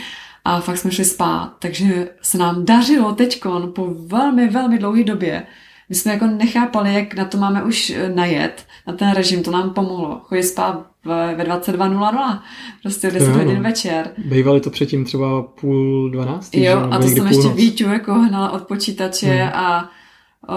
a 0.46 0.62
fakt 0.62 0.78
jsme 0.78 0.92
šli 0.92 1.06
spát. 1.06 1.56
Takže 1.60 2.10
se 2.22 2.38
nám 2.38 2.66
dařilo 2.66 3.16
teďkon 3.16 3.72
po 3.76 3.88
velmi, 3.88 4.48
velmi 4.48 4.78
dlouhé 4.78 5.04
době. 5.04 5.48
My 5.90 5.96
jsme 5.96 6.12
jako 6.14 6.28
nechápali, 6.28 6.94
jak 6.94 7.14
na 7.14 7.26
to 7.26 7.38
máme 7.38 7.64
už 7.64 7.94
najet, 8.16 8.66
na 8.88 8.94
ten 8.94 9.12
režim, 9.12 9.44
to 9.44 9.52
nám 9.52 9.70
pomohlo. 9.70 10.20
Chodit 10.24 10.44
spát 10.44 10.86
ve 11.06 11.36
22.00, 11.38 12.42
prostě 12.82 13.12
10 13.12 13.28
no, 13.28 13.34
hodin 13.34 13.64
večer. 13.64 14.10
Bývali 14.18 14.62
to 14.62 14.70
předtím 14.70 15.06
třeba 15.06 15.42
půl 15.42 16.10
dvanáctý? 16.10 16.64
Jo, 16.64 16.88
a 16.92 16.98
to 16.98 17.08
jsem 17.08 17.28
ještě 17.28 17.48
Víťu 17.48 17.84
jako 17.84 18.14
hnala 18.14 18.52
od 18.52 18.68
počítače 18.68 19.28
hmm. 19.28 19.52
a 19.54 19.92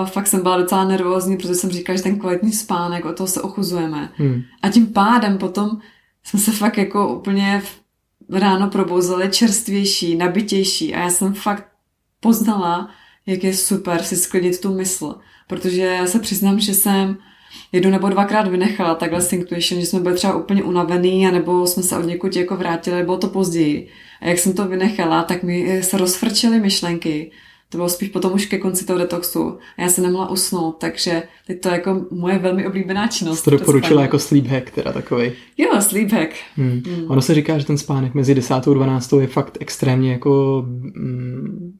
fakt 0.04 0.26
jsem 0.26 0.42
byla 0.42 0.58
docela 0.58 0.84
nervózní, 0.84 1.36
protože 1.36 1.54
jsem 1.54 1.70
říkala, 1.70 1.96
že 1.96 2.02
ten 2.02 2.18
kvalitní 2.18 2.52
spánek, 2.52 3.04
o 3.04 3.12
toho 3.12 3.26
se 3.26 3.42
ochuzujeme. 3.42 4.12
Hmm. 4.14 4.42
A 4.62 4.68
tím 4.68 4.86
pádem 4.86 5.38
potom 5.38 5.70
jsme 6.24 6.40
se 6.40 6.52
fakt 6.52 6.78
jako 6.78 7.08
úplně 7.08 7.62
ráno 8.30 8.70
probouzeli 8.70 9.28
čerstvější, 9.28 10.16
nabitější 10.16 10.94
a 10.94 11.00
já 11.00 11.10
jsem 11.10 11.34
fakt 11.34 11.66
poznala, 12.20 12.88
jak 13.28 13.44
je 13.44 13.54
super 13.54 14.02
si 14.02 14.16
sklidit 14.16 14.60
tu 14.60 14.74
mysl. 14.74 15.14
Protože 15.46 15.82
já 15.82 16.06
se 16.06 16.18
přiznám, 16.18 16.60
že 16.60 16.74
jsem 16.74 17.16
jednou 17.72 17.90
nebo 17.90 18.08
dvakrát 18.08 18.48
vynechala 18.48 18.94
takhle 18.94 19.20
Synctuition, 19.20 19.80
že 19.80 19.86
jsme 19.86 20.00
byli 20.00 20.14
třeba 20.14 20.34
úplně 20.34 20.62
unavený, 20.62 21.26
anebo 21.26 21.66
jsme 21.66 21.82
se 21.82 21.98
od 21.98 22.06
někud 22.06 22.36
jako 22.36 22.56
vrátili, 22.56 23.02
bylo 23.02 23.18
to 23.18 23.28
později. 23.28 23.88
A 24.20 24.28
jak 24.28 24.38
jsem 24.38 24.52
to 24.52 24.68
vynechala, 24.68 25.22
tak 25.22 25.42
mi 25.42 25.82
se 25.82 25.98
rozfrčily 25.98 26.60
myšlenky 26.60 27.30
to 27.70 27.78
bylo 27.78 27.88
spíš 27.88 28.08
potom 28.08 28.32
už 28.32 28.46
ke 28.46 28.58
konci 28.58 28.86
toho 28.86 28.98
detoxu 28.98 29.58
a 29.78 29.82
já 29.82 29.88
se 29.88 30.00
nemohla 30.00 30.30
usnout, 30.30 30.76
takže 30.78 31.22
teď 31.46 31.60
to 31.60 31.68
je 31.68 31.72
jako 31.72 32.06
moje 32.10 32.38
velmi 32.38 32.66
oblíbená 32.66 33.06
činnost. 33.06 33.42
To 33.42 33.50
doporučila 33.50 34.02
jako 34.02 34.18
sleep 34.18 34.46
hack 34.46 34.70
teda 34.70 34.92
takový. 34.92 35.32
Jo, 35.58 35.80
sleep 35.80 36.12
hack. 36.12 36.30
Hmm. 36.56 36.82
Hmm. 36.86 37.10
Ono 37.10 37.22
se 37.22 37.34
říká, 37.34 37.58
že 37.58 37.66
ten 37.66 37.78
spánek 37.78 38.14
mezi 38.14 38.34
10 38.34 38.54
a 38.54 38.58
12 38.58 39.12
je 39.12 39.26
fakt 39.26 39.58
extrémně 39.60 40.12
jako, 40.12 40.64
mm, 40.66 41.77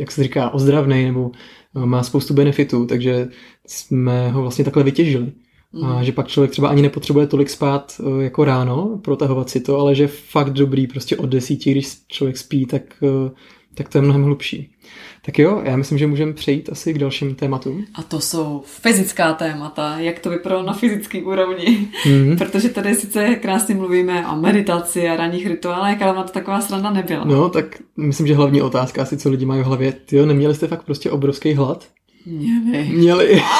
jak 0.00 0.12
se 0.12 0.22
říká, 0.22 0.50
ozdravný 0.50 1.04
nebo 1.04 1.30
eh, 1.76 1.86
má 1.86 2.02
spoustu 2.02 2.34
benefitů, 2.34 2.86
takže 2.86 3.28
jsme 3.66 4.30
ho 4.30 4.42
vlastně 4.42 4.64
takhle 4.64 4.82
vytěžili. 4.82 5.32
Mm. 5.72 5.84
A 5.84 5.94
hmm. 5.94 6.04
že 6.04 6.12
pak 6.12 6.28
člověk 6.28 6.50
třeba 6.50 6.68
ani 6.68 6.82
nepotřebuje 6.82 7.26
tolik 7.26 7.50
spát 7.50 8.00
eh, 8.00 8.22
jako 8.24 8.44
ráno, 8.44 9.00
protahovat 9.04 9.50
si 9.50 9.60
to, 9.60 9.78
ale 9.78 9.94
že 9.94 10.06
fakt 10.06 10.50
dobrý 10.50 10.86
prostě 10.86 11.16
od 11.16 11.26
desíti, 11.26 11.70
když 11.70 12.06
člověk 12.08 12.36
spí, 12.36 12.66
tak, 12.66 12.82
eh, 13.02 13.30
tak 13.74 13.88
to 13.88 13.98
je 13.98 14.02
mnohem 14.02 14.22
hlubší. 14.22 14.74
Tak 15.26 15.38
jo, 15.38 15.60
já 15.64 15.76
myslím, 15.76 15.98
že 15.98 16.06
můžeme 16.06 16.32
přejít 16.32 16.68
asi 16.72 16.94
k 16.94 16.98
dalším 16.98 17.34
tématům. 17.34 17.84
A 17.94 18.02
to 18.02 18.20
jsou 18.20 18.62
fyzická 18.66 19.32
témata, 19.32 19.98
jak 19.98 20.18
to 20.18 20.30
vypadalo 20.30 20.62
na 20.62 20.72
fyzické 20.72 21.22
úrovni. 21.22 21.88
Mm-hmm. 22.04 22.38
Protože 22.38 22.68
tady 22.68 22.94
sice 22.94 23.34
krásně 23.34 23.74
mluvíme 23.74 24.28
o 24.28 24.36
meditaci 24.36 25.08
a 25.08 25.16
ranních 25.16 25.46
rituálech, 25.46 26.02
ale 26.02 26.16
na 26.16 26.22
to 26.22 26.32
taková 26.32 26.60
sranda 26.60 26.90
nebyla. 26.90 27.24
No, 27.24 27.48
tak 27.48 27.66
myslím, 27.96 28.26
že 28.26 28.34
hlavní 28.34 28.62
otázka 28.62 29.02
asi, 29.02 29.16
co 29.16 29.30
lidi 29.30 29.46
mají 29.46 29.62
v 29.62 29.66
hlavě, 29.66 29.94
jo, 30.12 30.26
neměli 30.26 30.54
jste 30.54 30.66
fakt 30.66 30.82
prostě 30.82 31.10
obrovský 31.10 31.54
hlad? 31.54 31.86
Měli. 32.26 32.88
Měli. 32.88 33.42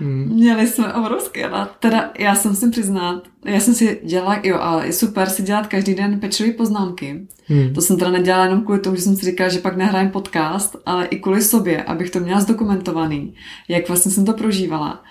Měli 0.00 0.66
jsme 0.66 0.94
obrovský 0.94 1.42
hlad. 1.42 1.76
Teda 1.80 2.10
já 2.18 2.34
jsem 2.34 2.56
si 2.56 2.70
přiznat, 2.70 3.22
já 3.44 3.60
jsem 3.60 3.74
si 3.74 4.00
dělala, 4.04 4.40
jo, 4.42 4.58
ale 4.60 4.86
je 4.86 4.92
super 4.92 5.30
si 5.30 5.42
dělat 5.42 5.66
každý 5.66 5.94
den 5.94 6.20
pečlivé 6.20 6.52
poznámky. 6.52 7.26
Hmm. 7.46 7.74
To 7.74 7.80
jsem 7.80 7.98
teda 7.98 8.10
nedělala 8.10 8.44
jenom 8.44 8.64
kvůli 8.64 8.78
tomu, 8.78 8.96
že 8.96 9.02
jsem 9.02 9.16
si 9.16 9.26
říkala, 9.26 9.50
že 9.50 9.58
pak 9.58 9.76
nahrajem 9.76 10.10
podcast, 10.10 10.76
ale 10.86 11.06
i 11.06 11.18
kvůli 11.18 11.42
sobě, 11.42 11.82
abych 11.82 12.10
to 12.10 12.20
měla 12.20 12.40
zdokumentovaný, 12.40 13.34
jak 13.68 13.88
vlastně 13.88 14.10
jsem 14.10 14.24
to 14.24 14.32
prožívala. 14.32 15.02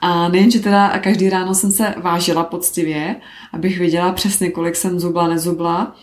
A 0.00 0.28
nejen, 0.28 0.50
že 0.50 0.60
teda 0.60 0.86
a 0.86 0.98
každý 0.98 1.30
ráno 1.30 1.54
jsem 1.54 1.70
se 1.70 1.94
vážila 1.96 2.44
poctivě, 2.44 3.16
abych 3.52 3.78
věděla 3.78 4.12
přesně, 4.12 4.50
kolik 4.50 4.76
jsem 4.76 5.00
zubla, 5.00 5.28
nezubla, 5.28 5.96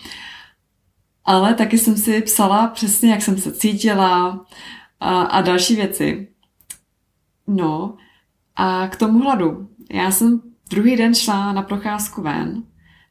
ale 1.26 1.54
taky 1.54 1.78
jsem 1.78 1.98
si 1.98 2.22
psala 2.22 2.68
přesně, 2.68 3.12
jak 3.12 3.22
jsem 3.22 3.38
se 3.38 3.52
cítila 3.52 4.46
a, 5.00 5.22
a 5.22 5.42
další 5.42 5.76
věci. 5.76 6.28
No, 7.48 7.98
a 8.56 8.88
k 8.88 8.96
tomu 8.96 9.20
hladu. 9.20 9.70
Já 9.92 10.12
jsem 10.12 10.42
druhý 10.70 10.96
den 10.96 11.16
šla 11.16 11.54
na 11.54 11.62
procházku 11.62 12.22
ven 12.22 12.64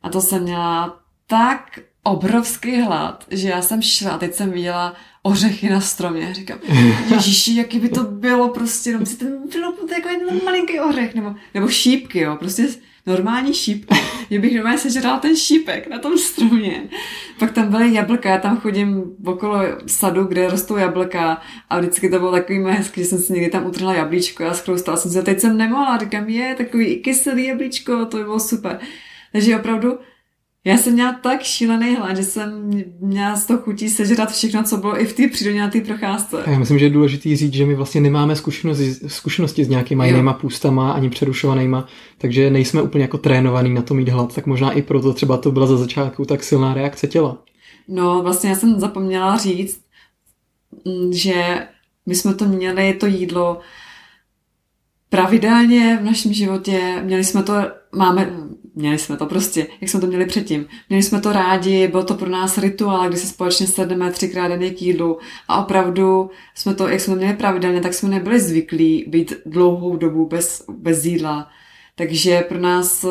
a 0.02 0.08
to 0.08 0.20
jsem 0.20 0.42
měla 0.42 1.00
tak 1.26 1.78
obrovský 2.02 2.80
hlad, 2.80 3.24
že 3.30 3.48
já 3.48 3.62
jsem 3.62 3.82
šla 3.82 4.10
a 4.10 4.18
teď 4.18 4.34
jsem 4.34 4.50
viděla 4.50 4.94
ořechy 5.22 5.70
na 5.70 5.80
stromě. 5.80 6.34
Říkám, 6.34 6.58
ježiši, 7.10 7.56
jaký 7.56 7.78
by 7.78 7.88
to 7.88 8.04
bylo 8.04 8.48
prostě, 8.48 8.98
no 8.98 9.06
si 9.06 9.16
ten 9.16 9.48
bylo 9.52 9.72
takový 9.72 10.14
ten 10.28 10.40
malinký 10.44 10.80
ořech, 10.80 11.14
nebo, 11.14 11.34
nebo 11.54 11.68
šípky, 11.68 12.20
jo, 12.20 12.36
prostě 12.36 12.68
normální 13.06 13.54
šípky. 13.54 13.94
Že 14.30 14.38
bych 14.38 14.54
normálně 14.54 14.78
sežrala 14.78 15.18
ten 15.18 15.36
šípek 15.36 15.88
na 15.88 15.98
tom 15.98 16.18
stromě. 16.18 16.82
Pak 17.38 17.52
tam 17.52 17.70
byly 17.70 17.94
jablka, 17.94 18.28
já 18.30 18.38
tam 18.38 18.56
chodím 18.60 19.02
okolo 19.24 19.58
sadu, 19.86 20.24
kde 20.24 20.50
rostou 20.50 20.76
jablka 20.76 21.42
a 21.70 21.78
vždycky 21.78 22.10
to 22.10 22.18
bylo 22.18 22.32
takový 22.32 22.58
moje 22.58 22.74
hezký, 22.74 23.00
že 23.00 23.06
jsem 23.06 23.18
si 23.18 23.32
někdy 23.32 23.50
tam 23.50 23.66
utrhla 23.66 23.94
jablíčko 23.94 24.44
a 24.44 24.54
skroustala 24.54 24.96
jsem 24.96 25.10
se. 25.10 25.22
Teď 25.22 25.40
jsem 25.40 25.56
nemohla, 25.56 25.98
říkám, 25.98 26.28
je, 26.28 26.54
takový 26.54 26.96
kyselý 26.96 27.44
jablíčko, 27.44 28.04
to 28.06 28.16
by 28.16 28.22
bylo 28.22 28.40
super. 28.40 28.80
Takže 29.32 29.56
opravdu 29.56 29.98
já 30.66 30.76
jsem 30.76 30.92
měla 30.92 31.12
tak 31.12 31.42
šílený 31.42 31.96
hlad, 31.96 32.16
že 32.16 32.22
jsem 32.22 32.70
měla 33.00 33.36
z 33.36 33.46
toho 33.46 33.60
chutí 33.60 33.88
sežrat 33.90 34.32
všechno, 34.32 34.62
co 34.62 34.76
bylo 34.76 35.00
i 35.00 35.06
v 35.06 35.12
té 35.12 35.28
přírodě 35.28 35.60
na 35.60 35.70
té 35.70 35.80
procházce. 35.80 36.44
Já 36.46 36.58
myslím, 36.58 36.78
že 36.78 36.84
je 36.84 36.90
důležité 36.90 37.36
říct, 37.36 37.52
že 37.52 37.66
my 37.66 37.74
vlastně 37.74 38.00
nemáme 38.00 38.36
zkušenosti, 38.36 38.94
zkušenosti 38.94 39.64
s 39.64 39.68
nějakýma 39.68 40.06
jinýma 40.06 40.32
půstama, 40.32 40.92
ani 40.92 41.10
přerušovanýma, 41.10 41.86
takže 42.18 42.50
nejsme 42.50 42.82
úplně 42.82 43.04
jako 43.04 43.18
trénovaný 43.18 43.74
na 43.74 43.82
to 43.82 43.94
mít 43.94 44.08
hlad, 44.08 44.34
tak 44.34 44.46
možná 44.46 44.72
i 44.72 44.82
proto 44.82 45.14
třeba 45.14 45.36
to 45.36 45.50
byla 45.50 45.66
za 45.66 45.76
začátku 45.76 46.24
tak 46.24 46.42
silná 46.42 46.74
reakce 46.74 47.06
těla. 47.06 47.42
No, 47.88 48.22
vlastně 48.22 48.50
já 48.50 48.56
jsem 48.56 48.80
zapomněla 48.80 49.36
říct, 49.36 49.80
mm, 50.84 51.12
že 51.12 51.66
my 52.06 52.14
jsme 52.14 52.34
to 52.34 52.44
měli, 52.44 52.94
to 52.94 53.06
jídlo, 53.06 53.60
pravidelně 55.08 55.98
v 56.00 56.04
našem 56.04 56.32
životě. 56.32 57.02
Měli 57.04 57.24
jsme 57.24 57.42
to 57.42 57.52
máme, 57.96 58.32
měli 58.74 58.98
jsme 58.98 59.16
to 59.16 59.26
prostě, 59.26 59.66
jak 59.80 59.90
jsme 59.90 60.00
to 60.00 60.06
měli 60.06 60.26
předtím. 60.26 60.66
Měli 60.88 61.02
jsme 61.02 61.20
to 61.20 61.32
rádi, 61.32 61.88
byl 61.88 62.02
to 62.02 62.14
pro 62.14 62.30
nás 62.30 62.58
rituál, 62.58 63.08
kdy 63.08 63.16
se 63.16 63.26
společně 63.26 63.66
sedneme 63.66 64.10
třikrát 64.10 64.48
denně 64.48 64.70
k 64.70 64.82
jídlu 64.82 65.18
a 65.48 65.62
opravdu 65.64 66.30
jsme 66.54 66.74
to, 66.74 66.88
jak 66.88 67.00
jsme 67.00 67.14
to 67.14 67.18
měli 67.18 67.36
pravidelně, 67.36 67.80
tak 67.80 67.94
jsme 67.94 68.08
nebyli 68.08 68.40
zvyklí 68.40 69.04
být 69.08 69.32
dlouhou 69.46 69.96
dobu 69.96 70.26
bez, 70.26 70.64
bez 70.68 71.04
jídla. 71.04 71.48
Takže 71.94 72.40
pro 72.40 72.58
nás 72.58 73.04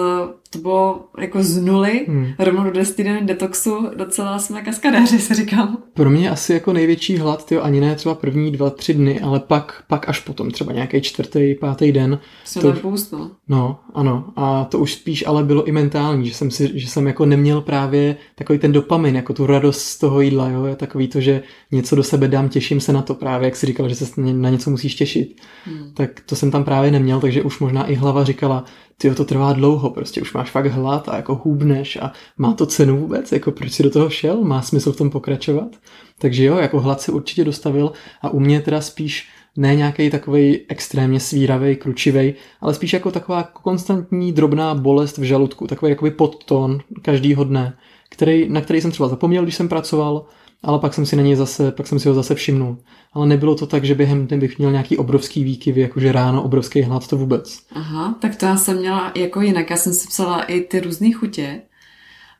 to 0.53 0.59
bylo 0.59 1.05
jako 1.19 1.43
z 1.43 1.61
nuly, 1.61 2.05
hmm. 2.07 2.27
rovnou 2.39 2.63
do 2.63 2.71
10 2.71 3.03
den 3.03 3.25
detoxu, 3.25 3.89
docela 3.95 4.39
jsme 4.39 4.61
kaskadéři, 4.61 5.19
se 5.19 5.33
říkám. 5.33 5.77
Pro 5.93 6.09
mě 6.09 6.29
asi 6.29 6.53
jako 6.53 6.73
největší 6.73 7.17
hlad, 7.17 7.45
tyjo, 7.45 7.61
ani 7.61 7.79
ne 7.79 7.95
třeba 7.95 8.15
první 8.15 8.51
dva, 8.51 8.69
tři 8.69 8.93
dny, 8.93 9.19
ale 9.21 9.39
pak, 9.39 9.83
pak 9.87 10.09
až 10.09 10.19
potom, 10.19 10.51
třeba 10.51 10.73
nějaký 10.73 11.01
čtvrtý, 11.01 11.55
pátý 11.55 11.91
den. 11.91 12.19
Jsme 12.43 12.61
to, 12.61 12.73
půst, 12.73 13.11
no. 13.11 13.31
no. 13.47 13.79
ano. 13.93 14.25
A 14.35 14.63
to 14.63 14.79
už 14.79 14.93
spíš 14.93 15.23
ale 15.27 15.43
bylo 15.43 15.63
i 15.63 15.71
mentální, 15.71 16.27
že 16.27 16.33
jsem, 16.33 16.51
si, 16.51 16.79
že 16.79 16.87
jsem 16.87 17.07
jako 17.07 17.25
neměl 17.25 17.61
právě 17.61 18.15
takový 18.35 18.59
ten 18.59 18.71
dopamin, 18.71 19.15
jako 19.15 19.33
tu 19.33 19.45
radost 19.45 19.81
z 19.81 19.99
toho 19.99 20.21
jídla, 20.21 20.49
jo, 20.49 20.65
je 20.65 20.75
takový 20.75 21.07
to, 21.07 21.21
že 21.21 21.43
něco 21.71 21.95
do 21.95 22.03
sebe 22.03 22.27
dám, 22.27 22.49
těším 22.49 22.79
se 22.79 22.93
na 22.93 23.01
to 23.01 23.13
právě, 23.13 23.45
jak 23.45 23.55
si 23.55 23.65
říkal, 23.65 23.89
že 23.89 23.95
se 23.95 24.21
na 24.21 24.49
něco 24.49 24.69
musíš 24.69 24.95
těšit. 24.95 25.41
Hmm. 25.65 25.91
Tak 25.93 26.21
to 26.25 26.35
jsem 26.35 26.51
tam 26.51 26.63
právě 26.63 26.91
neměl, 26.91 27.19
takže 27.19 27.41
už 27.41 27.59
možná 27.59 27.85
i 27.85 27.95
hlava 27.95 28.23
říkala, 28.23 28.63
ty 28.97 29.15
to 29.15 29.25
trvá 29.25 29.53
dlouho, 29.53 29.89
prostě 29.89 30.21
už 30.21 30.33
máš 30.33 30.51
fakt 30.51 30.65
hlad 30.65 31.09
a 31.09 31.15
jako 31.15 31.35
hůbneš 31.35 31.95
a 32.01 32.11
má 32.37 32.53
to 32.53 32.65
cenu 32.65 32.97
vůbec, 32.97 33.31
jako 33.31 33.51
proč 33.51 33.71
si 33.71 33.83
do 33.83 33.89
toho 33.89 34.09
šel, 34.09 34.43
má 34.43 34.61
smysl 34.61 34.91
v 34.91 34.97
tom 34.97 35.09
pokračovat. 35.09 35.75
Takže 36.19 36.43
jo, 36.43 36.57
jako 36.57 36.79
hlad 36.79 37.01
se 37.01 37.11
určitě 37.11 37.43
dostavil 37.43 37.91
a 38.21 38.29
u 38.29 38.39
mě 38.39 38.61
teda 38.61 38.81
spíš 38.81 39.29
ne 39.57 39.75
nějaký 39.75 40.09
takový 40.09 40.59
extrémně 40.67 41.19
svíravý, 41.19 41.75
kručivý, 41.75 42.33
ale 42.61 42.73
spíš 42.73 42.93
jako 42.93 43.11
taková 43.11 43.43
konstantní 43.43 44.31
drobná 44.31 44.75
bolest 44.75 45.17
v 45.17 45.23
žaludku, 45.23 45.67
takový 45.67 45.89
jakoby 45.89 46.11
podtón 46.11 46.79
každýho 47.01 47.43
dne, 47.43 47.77
který, 48.09 48.49
na 48.49 48.61
který 48.61 48.81
jsem 48.81 48.91
třeba 48.91 49.09
zapomněl, 49.09 49.43
když 49.43 49.55
jsem 49.55 49.69
pracoval, 49.69 50.25
ale 50.63 50.79
pak 50.79 50.93
jsem 50.93 51.05
si 51.05 51.15
na 51.15 51.23
něj 51.23 51.35
zase, 51.35 51.71
pak 51.71 51.87
jsem 51.87 51.99
si 51.99 52.09
ho 52.09 52.15
zase 52.15 52.35
všimnul. 52.35 52.77
Ale 53.13 53.27
nebylo 53.27 53.55
to 53.55 53.67
tak, 53.67 53.83
že 53.83 53.95
během 53.95 54.27
dne 54.27 54.37
bych 54.37 54.57
měl 54.57 54.71
nějaký 54.71 54.97
obrovský 54.97 55.43
výkyvy, 55.43 55.81
jakože 55.81 56.11
ráno 56.11 56.43
obrovský 56.43 56.81
hlad, 56.81 57.07
to 57.07 57.17
vůbec. 57.17 57.59
Aha, 57.71 58.15
tak 58.19 58.35
to 58.35 58.45
já 58.45 58.57
jsem 58.57 58.77
měla 58.77 59.11
jako 59.15 59.41
jinak. 59.41 59.69
Já 59.69 59.77
jsem 59.77 59.93
si 59.93 60.07
psala 60.07 60.43
i 60.43 60.61
ty 60.61 60.79
různé 60.79 61.11
chutě. 61.11 61.61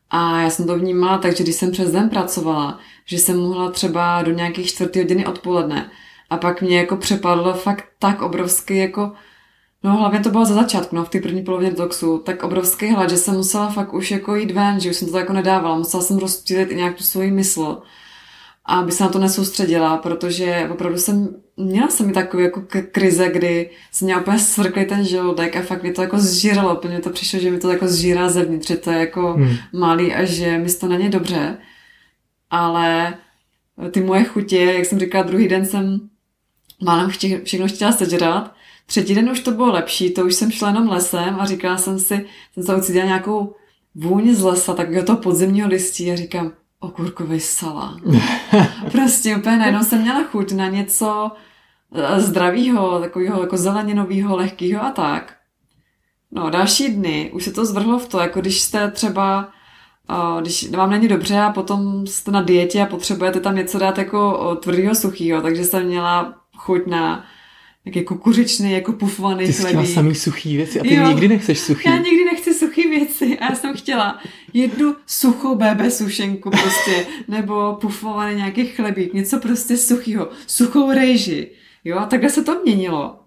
A 0.09 0.41
já 0.41 0.49
jsem 0.49 0.67
to 0.67 0.79
vnímala 0.79 1.17
tak, 1.17 1.37
že 1.37 1.43
když 1.43 1.55
jsem 1.55 1.71
přes 1.71 1.91
den 1.91 2.09
pracovala, 2.09 2.79
že 3.05 3.17
jsem 3.17 3.39
mohla 3.39 3.71
třeba 3.71 4.21
do 4.21 4.31
nějakých 4.31 4.67
čtvrtý 4.67 4.99
hodiny 4.99 5.25
odpoledne. 5.25 5.91
A 6.29 6.37
pak 6.37 6.61
mě 6.61 6.77
jako 6.77 6.97
přepadlo 6.97 7.53
fakt 7.53 7.85
tak 7.99 8.21
obrovský 8.21 8.77
jako 8.77 9.11
No 9.85 9.97
hlavně 9.97 10.19
to 10.19 10.29
bylo 10.29 10.45
za 10.45 10.53
začátku, 10.53 10.95
no 10.95 11.05
v 11.05 11.09
té 11.09 11.19
první 11.19 11.43
polovině 11.43 11.69
detoxu, 11.69 12.17
tak 12.17 12.43
obrovský 12.43 12.89
hlad, 12.91 13.09
že 13.09 13.17
jsem 13.17 13.35
musela 13.35 13.69
fakt 13.69 13.93
už 13.93 14.11
jako 14.11 14.35
jít 14.35 14.51
ven, 14.51 14.79
že 14.79 14.89
už 14.89 14.95
jsem 14.95 15.09
to 15.11 15.17
jako 15.17 15.33
nedávala, 15.33 15.77
musela 15.77 16.03
jsem 16.03 16.17
rozptýlit 16.17 16.71
i 16.71 16.75
nějak 16.75 16.97
tu 16.97 17.03
svoji 17.03 17.31
mysl 17.31 17.81
aby 18.65 18.91
se 18.91 19.03
na 19.03 19.09
to 19.09 19.19
nesoustředila, 19.19 19.97
protože 19.97 20.69
opravdu 20.71 20.97
jsem, 20.97 21.35
měla 21.57 21.87
jsem 21.87 22.09
i 22.09 22.13
takový 22.13 22.43
jako 22.43 22.63
krize, 22.91 23.29
kdy 23.29 23.69
se 23.91 24.05
mě 24.05 24.17
úplně 24.17 24.39
svrklý 24.39 24.85
ten 24.85 25.05
žaludek 25.05 25.55
a 25.55 25.61
fakt 25.61 25.83
mě 25.83 25.93
to 25.93 26.01
jako 26.01 26.17
zžíralo, 26.19 26.77
úplně 26.77 26.99
to 26.99 27.09
přišlo, 27.09 27.39
že 27.39 27.51
mi 27.51 27.59
to 27.59 27.71
jako 27.71 27.87
zžírá 27.87 28.29
zevnitř, 28.29 28.67
že 28.67 28.77
to 28.77 28.91
je 28.91 28.99
jako 28.99 29.33
hmm. 29.33 29.55
malý 29.73 30.13
a 30.13 30.25
že 30.25 30.57
mi 30.57 30.73
to 30.73 30.87
není 30.87 31.09
dobře. 31.09 31.57
Ale 32.49 33.13
ty 33.91 34.01
moje 34.01 34.23
chutě, 34.23 34.63
jak 34.63 34.85
jsem 34.85 34.99
říkala, 34.99 35.23
druhý 35.23 35.47
den 35.47 35.65
jsem 35.65 36.09
málem 36.81 37.09
všechno 37.43 37.67
chtěla 37.67 37.91
sežrat, 37.91 38.55
třetí 38.85 39.15
den 39.15 39.29
už 39.29 39.39
to 39.39 39.51
bylo 39.51 39.71
lepší, 39.71 40.11
to 40.11 40.25
už 40.25 40.35
jsem 40.35 40.51
šla 40.51 40.67
jenom 40.67 40.89
lesem 40.89 41.35
a 41.39 41.45
říkala 41.45 41.77
jsem 41.77 41.99
si, 41.99 42.25
jsem 42.53 42.63
se 42.63 42.75
ucítila 42.75 43.05
nějakou 43.05 43.55
vůni 43.95 44.35
z 44.35 44.41
lesa, 44.41 44.73
takového 44.73 45.05
toho 45.05 45.17
podzemního 45.17 45.67
listí 45.67 46.11
a 46.11 46.15
říkám, 46.15 46.51
okurkový 46.83 47.39
salát. 47.39 47.97
prostě 48.91 49.35
úplně 49.35 49.57
najednou 49.57 49.83
jsem 49.83 50.01
měla 50.01 50.23
chuť 50.23 50.51
na 50.51 50.67
něco 50.67 51.31
eh, 51.95 52.19
zdravého, 52.21 52.99
takového 52.99 53.41
jako 53.41 53.57
zeleninového, 53.57 54.35
lehkého 54.35 54.83
a 54.83 54.91
tak. 54.91 55.33
No, 56.31 56.49
další 56.49 56.89
dny 56.89 57.31
už 57.33 57.43
se 57.43 57.51
to 57.51 57.65
zvrhlo 57.65 57.99
v 57.99 58.09
to, 58.09 58.19
jako 58.19 58.41
když 58.41 58.61
jste 58.61 58.91
třeba, 58.91 59.49
eh, 60.09 60.41
když 60.41 60.69
vám 60.71 60.89
není 60.89 61.07
dobře 61.07 61.39
a 61.39 61.51
potom 61.51 62.07
jste 62.07 62.31
na 62.31 62.41
dietě 62.41 62.81
a 62.81 62.85
potřebujete 62.85 63.39
tam 63.39 63.55
něco 63.55 63.79
dát 63.79 63.97
jako 63.97 64.55
tvrdého, 64.55 64.95
suchého, 64.95 65.41
takže 65.41 65.63
jsem 65.63 65.85
měla 65.85 66.35
chuť 66.57 66.87
na 66.87 67.25
nějaký 67.85 68.05
kukuřičný, 68.05 68.71
jako 68.71 68.93
pufovaný 68.93 69.45
ty 69.45 69.53
chlebík. 69.53 69.81
Ty 69.81 69.87
samý 69.87 70.15
suchý 70.15 70.57
věci 70.57 70.79
a 70.79 70.83
ty 70.83 70.95
jo, 70.95 71.07
nikdy 71.07 71.27
nechceš 71.27 71.59
suchý. 71.59 71.89
Já 71.89 71.97
nikdy 71.97 72.25
věci 72.99 73.39
a 73.39 73.49
já 73.49 73.55
jsem 73.55 73.75
chtěla 73.75 74.19
jednu 74.53 74.95
suchou 75.05 75.55
BB 75.55 75.91
sušenku 75.91 76.49
prostě, 76.49 77.05
nebo 77.27 77.77
pufovaný 77.81 78.35
nějaký 78.35 78.65
chlebík, 78.65 79.13
něco 79.13 79.39
prostě 79.39 79.77
suchýho, 79.77 80.29
suchou 80.47 80.91
rejži. 80.91 81.51
Jo, 81.83 81.97
a 81.97 82.05
takhle 82.05 82.29
se 82.29 82.43
to 82.43 82.61
měnilo. 82.63 83.19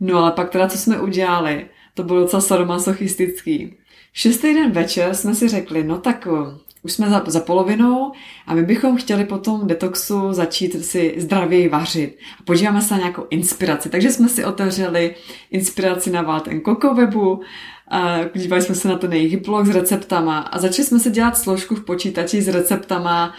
No 0.00 0.18
ale 0.18 0.32
pak 0.32 0.50
teda, 0.50 0.68
co 0.68 0.78
jsme 0.78 1.00
udělali, 1.00 1.66
to 1.94 2.02
bylo 2.02 2.20
docela 2.20 2.42
sadomasochistický. 2.42 3.74
Šestý 4.12 4.54
den 4.54 4.70
večer 4.70 5.14
jsme 5.14 5.34
si 5.34 5.48
řekli, 5.48 5.84
no 5.84 5.98
tak 5.98 6.28
už 6.82 6.92
jsme 6.92 7.10
za, 7.10 7.24
za 7.26 7.40
polovinou 7.40 8.12
a 8.46 8.54
my 8.54 8.62
bychom 8.62 8.96
chtěli 8.96 9.24
po 9.24 9.38
tom 9.38 9.66
detoxu 9.66 10.32
začít 10.32 10.84
si 10.84 11.14
zdravěji 11.16 11.68
vařit. 11.68 12.18
A 12.40 12.42
podíváme 12.42 12.82
se 12.82 12.94
na 12.94 13.00
nějakou 13.00 13.26
inspiraci. 13.30 13.88
Takže 13.88 14.10
jsme 14.10 14.28
si 14.28 14.44
otevřeli 14.44 15.14
inspiraci 15.50 16.10
na 16.10 16.22
Valten 16.22 16.60
Koko 16.60 16.94
webu, 16.94 17.40
a 17.90 18.18
podívali 18.32 18.62
jsme 18.62 18.74
se 18.74 18.88
na 18.88 18.98
ten 18.98 19.12
jejich 19.12 19.44
blog 19.44 19.66
s 19.66 19.70
receptama 19.70 20.38
a 20.38 20.58
začali 20.58 20.88
jsme 20.88 20.98
si 20.98 21.10
dělat 21.10 21.38
složku 21.38 21.74
v 21.74 21.84
počítači 21.84 22.42
s 22.42 22.48
receptama 22.48 23.34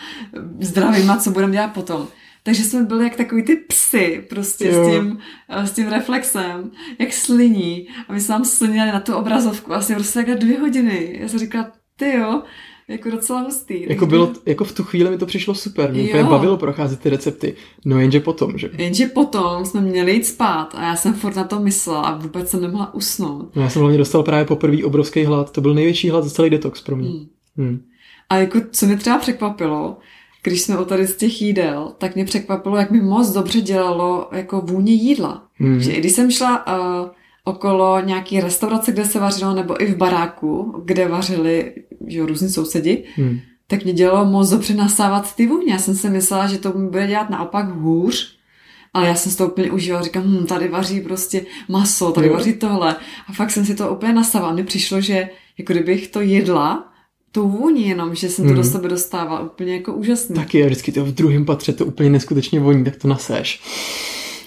zdravýma, 0.60 1.18
co 1.18 1.32
budeme 1.32 1.54
dělat 1.54 1.74
potom. 1.74 2.08
Takže 2.44 2.64
jsme 2.64 2.84
byli 2.84 3.04
jak 3.04 3.16
takový 3.16 3.44
ty 3.44 3.56
psy, 3.56 4.26
prostě 4.30 4.74
s 4.74 4.92
tím, 4.92 5.18
s 5.50 5.72
tím 5.72 5.88
reflexem, 5.88 6.72
jak 7.00 7.14
sliní. 7.14 7.88
A 8.08 8.14
my 8.14 8.22
jsme 8.22 8.36
tam 8.36 8.46
slinili 8.46 8.92
na 8.92 9.00
tu 9.00 9.16
obrazovku 9.16 9.74
asi 9.74 9.96
prostě 9.96 10.20
jako 10.20 10.34
dvě 10.34 10.60
hodiny. 10.60 11.18
Já 11.22 11.28
jsem 11.28 11.40
říkala, 11.40 11.72
ty 11.96 12.12
jo, 12.12 12.44
jako 12.88 13.10
docela 13.10 13.42
hustý. 13.42 13.86
Jako, 13.90 14.06
bylo, 14.06 14.32
jako 14.46 14.64
v 14.64 14.72
tu 14.72 14.84
chvíli 14.84 15.10
mi 15.10 15.18
to 15.18 15.26
přišlo 15.26 15.56
super, 15.56 15.92
mě 15.92 16.04
úplně 16.04 16.24
bavilo 16.24 16.58
procházet 16.58 17.00
ty 17.00 17.10
recepty, 17.10 17.56
no 17.86 18.00
jenže 18.00 18.20
potom, 18.20 18.58
že? 18.58 18.70
Jenže 18.78 19.06
potom 19.06 19.66
jsme 19.66 19.82
měli 19.82 20.14
jít 20.14 20.26
spát 20.26 20.76
a 20.76 20.84
já 20.84 20.96
jsem 20.96 21.14
furt 21.14 21.36
na 21.36 21.44
to 21.44 21.60
myslela 21.60 22.02
a 22.02 22.18
vůbec 22.18 22.50
jsem 22.50 22.62
nemohla 22.62 22.94
usnout. 22.94 23.56
No 23.56 23.62
já 23.62 23.70
jsem 23.70 23.82
hlavně 23.82 23.98
dostal 23.98 24.24
právě 24.24 24.46
poprvé 24.46 24.84
obrovský 24.84 25.24
hlad, 25.24 25.52
to 25.52 25.62
byl 25.62 25.74
největší 25.74 26.10
hlad 26.10 26.24
za 26.24 26.30
celý 26.30 26.50
detox 26.50 26.82
pro 26.82 26.96
mě. 26.96 27.10
Hmm. 27.10 27.28
Hmm. 27.58 27.82
A 28.30 28.38
jako 28.38 28.60
co 28.72 28.86
mě 28.86 28.98
třeba 28.98 29.18
překvapilo, 29.18 29.98
když 30.44 30.62
jsme 30.62 30.78
o 30.78 30.86
tady 30.86 31.08
z 31.08 31.16
těch 31.16 31.42
jídel, 31.42 31.92
tak 31.98 32.16
mě 32.16 32.26
překvapilo, 32.26 32.78
jak 32.78 32.92
mi 32.92 33.02
moc 33.02 33.30
dobře 33.30 33.62
dělalo 33.62 34.30
jako 34.32 34.62
vůně 34.62 34.94
jídla. 34.94 35.44
Hmm. 35.56 35.80
Že 35.80 35.92
když 35.92 36.12
jsem 36.12 36.32
šla 36.32 36.68
uh, 36.68 37.10
okolo 37.52 38.00
nějaký 38.00 38.42
restaurace, 38.42 38.92
kde 38.92 39.06
se 39.06 39.20
vařilo, 39.20 39.54
nebo 39.54 39.84
i 39.84 39.86
v 39.86 39.98
baráku, 39.98 40.82
kde 40.86 41.08
vařili 41.08 41.74
že 42.08 42.26
různí 42.26 42.50
sousedi, 42.50 43.04
hmm. 43.16 43.40
tak 43.68 43.84
mě 43.84 43.94
dělalo 43.94 44.26
moc 44.26 44.50
dobře 44.50 44.74
nasávat 44.74 45.36
ty 45.36 45.48
vůně. 45.48 45.74
Já 45.74 45.80
jsem 45.80 45.96
si 45.96 46.10
myslela, 46.10 46.48
že 46.48 46.58
to 46.58 46.72
bude 46.72 47.08
dělat 47.08 47.30
naopak 47.30 47.70
hůř, 47.70 48.36
ale 48.94 49.08
já 49.08 49.16
jsem 49.16 49.32
si 49.32 49.38
to 49.38 49.48
úplně 49.48 49.72
užívala, 49.72 50.04
říkám, 50.04 50.24
hm, 50.24 50.46
tady 50.46 50.68
vaří 50.68 51.02
prostě 51.02 51.46
maso, 51.68 52.12
tady 52.12 52.28
jo. 52.28 52.34
vaří 52.34 52.54
tohle. 52.54 52.96
A 53.28 53.34
fakt 53.34 53.52
jsem 53.52 53.66
si 53.66 53.76
to 53.76 53.90
úplně 53.90 54.14
nasávala. 54.14 54.54
Mně 54.54 54.64
přišlo, 54.64 55.02
že 55.02 55.30
jako 55.58 55.74
kdybych 55.74 56.08
to 56.08 56.22
jedla, 56.22 56.92
tu 57.32 57.48
vůni 57.48 57.88
jenom, 57.88 58.16
že 58.16 58.30
jsem 58.30 58.46
to 58.46 58.54
hmm. 58.54 58.58
do 58.58 58.64
sebe 58.64 58.90
dostávala, 58.90 59.42
úplně 59.42 59.76
jako 59.76 59.94
úžasný. 59.94 60.36
Taky 60.36 60.64
a 60.64 60.66
vždycky 60.66 60.92
to 60.92 61.06
v 61.06 61.12
druhém 61.12 61.46
patře 61.46 61.74
to 61.74 61.86
úplně 61.86 62.10
neskutečně 62.10 62.60
voní, 62.60 62.84
tak 62.84 62.96
to 62.96 63.08
naseš. 63.08 63.62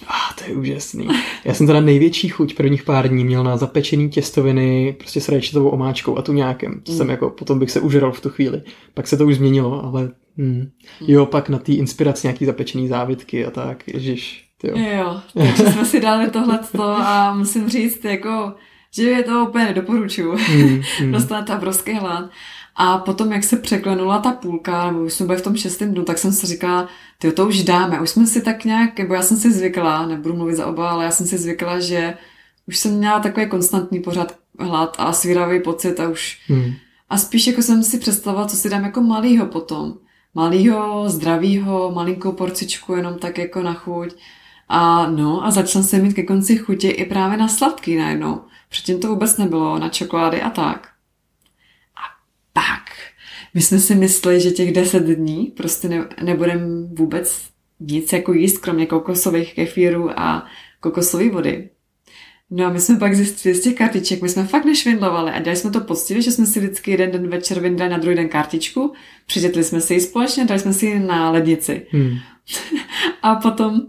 Ah, 0.06 0.34
to 0.38 0.50
je 0.50 0.56
úžasný. 0.56 1.08
Já 1.44 1.54
jsem 1.54 1.66
teda 1.66 1.80
největší 1.80 2.28
chuť 2.28 2.54
prvních 2.54 2.82
pár 2.82 3.08
dní 3.08 3.24
měl 3.24 3.44
na 3.44 3.56
zapečený 3.56 4.10
těstoviny 4.10 4.96
prostě 4.98 5.20
s 5.20 5.28
rajčitovou 5.28 5.68
omáčkou 5.68 6.18
a 6.18 6.22
tu 6.22 6.32
nějakým. 6.32 6.80
To 6.80 6.92
mm. 6.92 6.98
jsem 6.98 7.10
jako, 7.10 7.30
potom 7.30 7.58
bych 7.58 7.70
se 7.70 7.80
užral 7.80 8.12
v 8.12 8.20
tu 8.20 8.30
chvíli. 8.30 8.62
Pak 8.94 9.06
se 9.06 9.16
to 9.16 9.26
už 9.26 9.36
změnilo, 9.36 9.84
ale 9.84 10.10
mm. 10.36 10.70
jo, 11.00 11.26
pak 11.26 11.48
na 11.48 11.58
té 11.58 11.72
inspiraci 11.72 12.26
nějaký 12.26 12.44
zapečený 12.44 12.88
závitky 12.88 13.46
a 13.46 13.50
tak, 13.50 13.88
ježiš. 13.88 14.44
Jo, 14.64 14.74
jo 14.76 15.20
takže 15.34 15.72
jsme 15.72 15.84
si 15.84 16.00
dali 16.00 16.30
tohleto 16.30 16.82
a 16.82 17.34
musím 17.34 17.68
říct, 17.68 18.04
jako, 18.04 18.54
že 18.90 19.02
je 19.02 19.22
to 19.22 19.46
úplně 19.48 19.64
nedoporučuju. 19.64 20.32
Mm, 20.32 20.82
mm. 21.00 21.12
Dostat 21.12 21.50
obrovský 21.50 21.92
hlad. 21.92 22.30
A 22.76 22.98
potom, 22.98 23.32
jak 23.32 23.44
se 23.44 23.56
překlenula 23.56 24.18
ta 24.18 24.32
půlka, 24.32 24.86
nebo 24.86 25.04
už 25.04 25.12
jsme 25.12 25.26
byli 25.26 25.38
v 25.38 25.42
tom 25.42 25.56
šestém 25.56 25.92
dnu, 25.92 26.04
tak 26.04 26.18
jsem 26.18 26.32
si 26.32 26.46
říkala, 26.46 26.88
ty 27.18 27.32
to 27.32 27.46
už 27.46 27.62
dáme. 27.62 28.00
Už 28.00 28.10
jsme 28.10 28.26
si 28.26 28.42
tak 28.42 28.64
nějak, 28.64 28.98
nebo 28.98 29.14
já 29.14 29.22
jsem 29.22 29.36
si 29.36 29.52
zvykla, 29.52 30.06
nebudu 30.06 30.36
mluvit 30.36 30.54
za 30.54 30.66
oba, 30.66 30.90
ale 30.90 31.04
já 31.04 31.10
jsem 31.10 31.26
si 31.26 31.38
zvykla, 31.38 31.80
že 31.80 32.14
už 32.68 32.78
jsem 32.78 32.92
měla 32.92 33.20
takový 33.20 33.48
konstantní 33.48 34.00
pořád 34.00 34.36
hlad 34.58 34.96
a 34.98 35.12
svíravý 35.12 35.62
pocit 35.62 36.00
a 36.00 36.08
už... 36.08 36.40
Hmm. 36.46 36.72
A 37.10 37.18
spíš 37.18 37.46
jako 37.46 37.62
jsem 37.62 37.82
si 37.82 37.98
představovala, 37.98 38.48
co 38.48 38.56
si 38.56 38.70
dám 38.70 38.84
jako 38.84 39.00
malýho 39.00 39.46
potom. 39.46 39.94
Malýho, 40.34 41.08
zdravýho, 41.08 41.92
malinkou 41.94 42.32
porcičku, 42.32 42.94
jenom 42.94 43.18
tak 43.18 43.38
jako 43.38 43.62
na 43.62 43.74
chuť. 43.74 44.14
A 44.68 45.06
no, 45.06 45.44
a 45.44 45.50
začala 45.50 45.84
jsem 45.84 46.02
mít 46.02 46.12
ke 46.12 46.22
konci 46.22 46.56
chutě 46.56 46.90
i 46.90 47.04
právě 47.04 47.36
na 47.36 47.48
sladký 47.48 47.96
najednou. 47.96 48.40
Předtím 48.68 49.00
to 49.00 49.08
vůbec 49.08 49.36
nebylo 49.36 49.78
na 49.78 49.88
čokolády 49.88 50.42
a 50.42 50.50
tak. 50.50 50.93
A 52.54 52.60
pak 52.60 52.90
my 53.54 53.62
jsme 53.62 53.78
si 53.78 53.94
mysleli, 53.94 54.40
že 54.40 54.50
těch 54.50 54.72
deset 54.72 55.02
dní 55.02 55.52
prostě 55.56 55.88
ne, 55.88 56.08
nebudeme 56.22 56.86
vůbec 56.98 57.48
nic 57.80 58.12
jako 58.12 58.32
jíst, 58.32 58.58
kromě 58.58 58.86
kokosových 58.86 59.54
kefírů 59.54 60.20
a 60.20 60.46
kokosové 60.80 61.30
vody. 61.30 61.70
No 62.50 62.64
a 62.64 62.70
my 62.70 62.80
jsme 62.80 62.96
pak 62.98 63.14
zjistili 63.14 63.54
z 63.54 63.60
těch 63.60 63.74
kartiček, 63.74 64.22
my 64.22 64.28
jsme 64.28 64.46
fakt 64.46 64.64
nešvindlovali 64.64 65.30
a 65.30 65.40
dělali 65.40 65.56
jsme 65.56 65.70
to 65.70 65.80
poctivě, 65.80 66.22
že 66.22 66.32
jsme 66.32 66.46
si 66.46 66.60
vždycky 66.60 66.90
jeden 66.90 67.10
den 67.10 67.28
večer 67.28 67.60
vyndali 67.60 67.90
na 67.90 67.98
druhý 67.98 68.16
den 68.16 68.28
kartičku, 68.28 68.92
přečetli 69.26 69.64
jsme 69.64 69.80
si 69.80 69.94
ji 69.94 70.00
společně, 70.00 70.44
dali 70.44 70.60
jsme 70.60 70.72
si 70.72 70.86
ji 70.86 70.98
na 70.98 71.30
lednici. 71.30 71.86
Hmm. 71.90 72.18
a 73.22 73.34
potom 73.34 73.80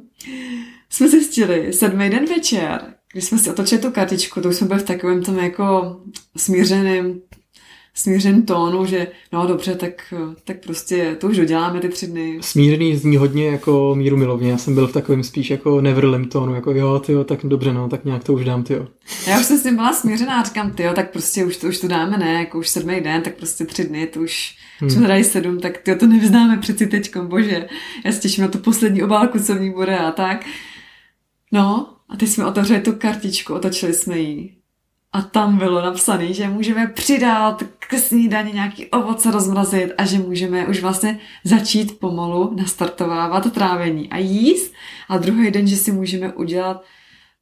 jsme 0.89 1.09
zjistili, 1.09 1.73
sedmý 1.73 2.09
den 2.09 2.25
večer, 2.25 2.93
když 3.11 3.25
jsme 3.25 3.37
si 3.37 3.49
otočili 3.49 3.81
tu 3.81 3.91
kartičku, 3.91 4.41
to 4.41 4.49
už 4.49 4.55
jsme 4.55 4.67
byli 4.67 4.79
v 4.79 4.83
takovém 4.83 5.23
tom 5.23 5.39
jako 5.39 5.97
smířeném 6.37 7.21
smířen 7.95 8.45
tónu, 8.45 8.85
že 8.85 9.07
no 9.33 9.47
dobře, 9.47 9.75
tak, 9.75 10.13
tak 10.43 10.63
prostě 10.63 11.15
to 11.19 11.27
už 11.27 11.37
doděláme 11.37 11.79
ty 11.79 11.89
tři 11.89 12.07
dny. 12.07 12.37
Smířený 12.41 12.95
zní 12.95 13.17
hodně 13.17 13.47
jako 13.47 13.95
míru 13.95 14.17
milovně. 14.17 14.51
Já 14.51 14.57
jsem 14.57 14.75
byl 14.75 14.87
v 14.87 14.93
takovém 14.93 15.23
spíš 15.23 15.49
jako 15.49 15.81
nevrlem 15.81 16.25
tónu, 16.25 16.55
jako 16.55 16.71
jo, 16.71 16.99
tyjo, 16.99 17.23
tak 17.23 17.39
dobře, 17.43 17.73
no, 17.73 17.89
tak 17.89 18.05
nějak 18.05 18.23
to 18.23 18.33
už 18.33 18.45
dám, 18.45 18.63
tyjo. 18.63 18.87
Já 19.27 19.39
už 19.39 19.45
jsem 19.45 19.57
s 19.57 19.63
tím 19.63 19.75
byla 19.75 19.93
smířená 19.93 20.43
říkám, 20.43 20.71
tyjo, 20.71 20.93
tak 20.93 21.11
prostě 21.11 21.45
už 21.45 21.57
to, 21.57 21.67
už 21.67 21.79
to 21.79 21.87
dáme, 21.87 22.17
ne, 22.17 22.33
jako 22.33 22.59
už 22.59 22.69
sedmý 22.69 23.01
den, 23.01 23.21
tak 23.21 23.35
prostě 23.35 23.65
tři 23.65 23.83
dny, 23.83 24.07
to 24.07 24.19
už, 24.19 24.55
hmm. 24.79 24.89
jsme 24.89 25.07
dají 25.07 25.23
sedm, 25.23 25.59
tak 25.59 25.77
tyjo, 25.77 25.97
to 25.97 26.07
nevyznáme 26.07 26.57
přeci 26.57 26.87
teďkom, 26.87 27.27
bože. 27.27 27.67
Já 28.05 28.11
se 28.11 28.19
těším 28.19 28.41
na 28.41 28.47
tu 28.47 28.57
poslední 28.57 29.03
obálku, 29.03 29.39
co 29.39 29.55
v 29.55 29.61
ní 29.61 29.69
bude 29.69 29.97
a 29.97 30.11
tak. 30.11 30.45
No, 31.51 31.87
a 32.09 32.17
teď 32.17 32.29
jsme 32.29 32.45
otevřeli 32.45 32.81
tu 32.81 32.91
kartičku, 32.91 33.53
otočili 33.53 33.93
jsme 33.93 34.19
ji 34.19 34.64
a 35.15 35.21
tam 35.21 35.57
bylo 35.57 35.81
napsané, 35.81 36.33
že 36.33 36.49
můžeme 36.49 36.87
přidat 36.87 37.63
k 37.79 37.97
snídani 37.97 38.51
nějaký 38.53 38.85
ovoce 38.85 39.31
rozmrazit 39.31 39.91
a 39.97 40.05
že 40.05 40.17
můžeme 40.17 40.67
už 40.67 40.81
vlastně 40.81 41.19
začít 41.43 41.99
pomalu 41.99 42.55
nastartovávat 42.55 43.53
trávení 43.53 44.09
a 44.09 44.17
jíst. 44.17 44.73
A 45.09 45.17
druhý 45.17 45.51
den, 45.51 45.67
že 45.67 45.75
si 45.75 45.91
můžeme 45.91 46.33
udělat 46.33 46.83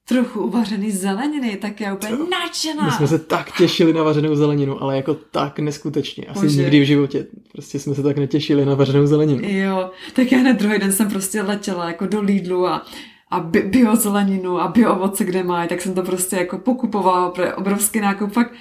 trochu 0.07 0.41
uvařený 0.41 0.91
zeleniny, 0.91 1.57
tak 1.57 1.81
je 1.81 1.93
úplně 1.93 2.11
nadšená. 2.31 2.85
My 2.85 2.91
jsme 2.91 3.07
se 3.07 3.19
tak 3.19 3.57
těšili 3.57 3.93
na 3.93 4.03
vařenou 4.03 4.35
zeleninu, 4.35 4.83
ale 4.83 4.95
jako 4.95 5.13
tak 5.13 5.59
neskutečně. 5.59 6.25
Asi 6.25 6.39
Bože. 6.39 6.61
nikdy 6.61 6.79
v 6.79 6.85
životě. 6.85 7.25
Prostě 7.51 7.79
jsme 7.79 7.95
se 7.95 8.03
tak 8.03 8.17
netěšili 8.17 8.65
na 8.65 8.75
vařenou 8.75 9.07
zeleninu. 9.07 9.41
Jo, 9.47 9.91
tak 10.13 10.31
já 10.31 10.37
hned 10.37 10.59
druhý 10.59 10.79
den 10.79 10.91
jsem 10.91 11.09
prostě 11.09 11.41
letěla 11.41 11.87
jako 11.87 12.05
do 12.05 12.21
Lidlu 12.21 12.67
a 12.67 12.85
a 13.33 13.39
bi- 13.39 13.69
biozeleninu 13.69 14.61
a 14.61 14.67
bioovoce, 14.67 15.25
kde 15.25 15.43
mají, 15.43 15.69
tak 15.69 15.81
jsem 15.81 15.93
to 15.93 16.03
prostě 16.03 16.35
jako 16.35 16.57
pokupovala 16.57 17.29
pro 17.29 17.55
obrovský 17.55 17.99
nákup. 17.99 18.31
Fakt 18.31 18.51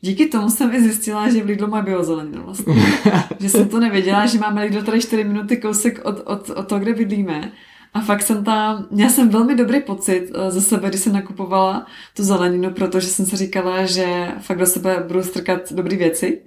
díky 0.00 0.26
tomu 0.26 0.50
jsem 0.50 0.74
i 0.74 0.82
zjistila, 0.82 1.30
že 1.30 1.42
v 1.42 1.46
Lidlu 1.46 1.68
má 1.68 1.82
biozeleninu 1.82 2.42
vlastně. 2.42 2.74
že 3.40 3.48
jsem 3.48 3.68
to 3.68 3.80
nevěděla, 3.80 4.26
že 4.26 4.38
máme 4.38 4.64
Lidl 4.64 4.82
tady 4.82 5.00
4 5.00 5.24
minuty 5.24 5.56
kousek 5.56 6.00
od, 6.04 6.22
od, 6.26 6.50
od 6.50 6.68
toho, 6.68 6.80
kde 6.80 6.94
bydlíme. 6.94 7.52
A 7.94 8.00
fakt 8.00 8.22
jsem 8.22 8.44
tam, 8.44 8.86
měla 8.90 9.10
jsem 9.10 9.28
velmi 9.28 9.54
dobrý 9.54 9.80
pocit 9.80 10.30
eh, 10.34 10.50
ze 10.50 10.60
sebe, 10.60 10.88
když 10.88 11.00
jsem 11.00 11.12
nakupovala 11.12 11.86
tu 12.16 12.24
zeleninu, 12.24 12.70
protože 12.70 13.06
jsem 13.06 13.26
si 13.26 13.36
říkala, 13.36 13.86
že 13.86 14.28
fakt 14.40 14.58
do 14.58 14.66
sebe 14.66 15.04
budu 15.08 15.22
strkat 15.22 15.72
dobré 15.72 15.96
věci. 15.96 16.40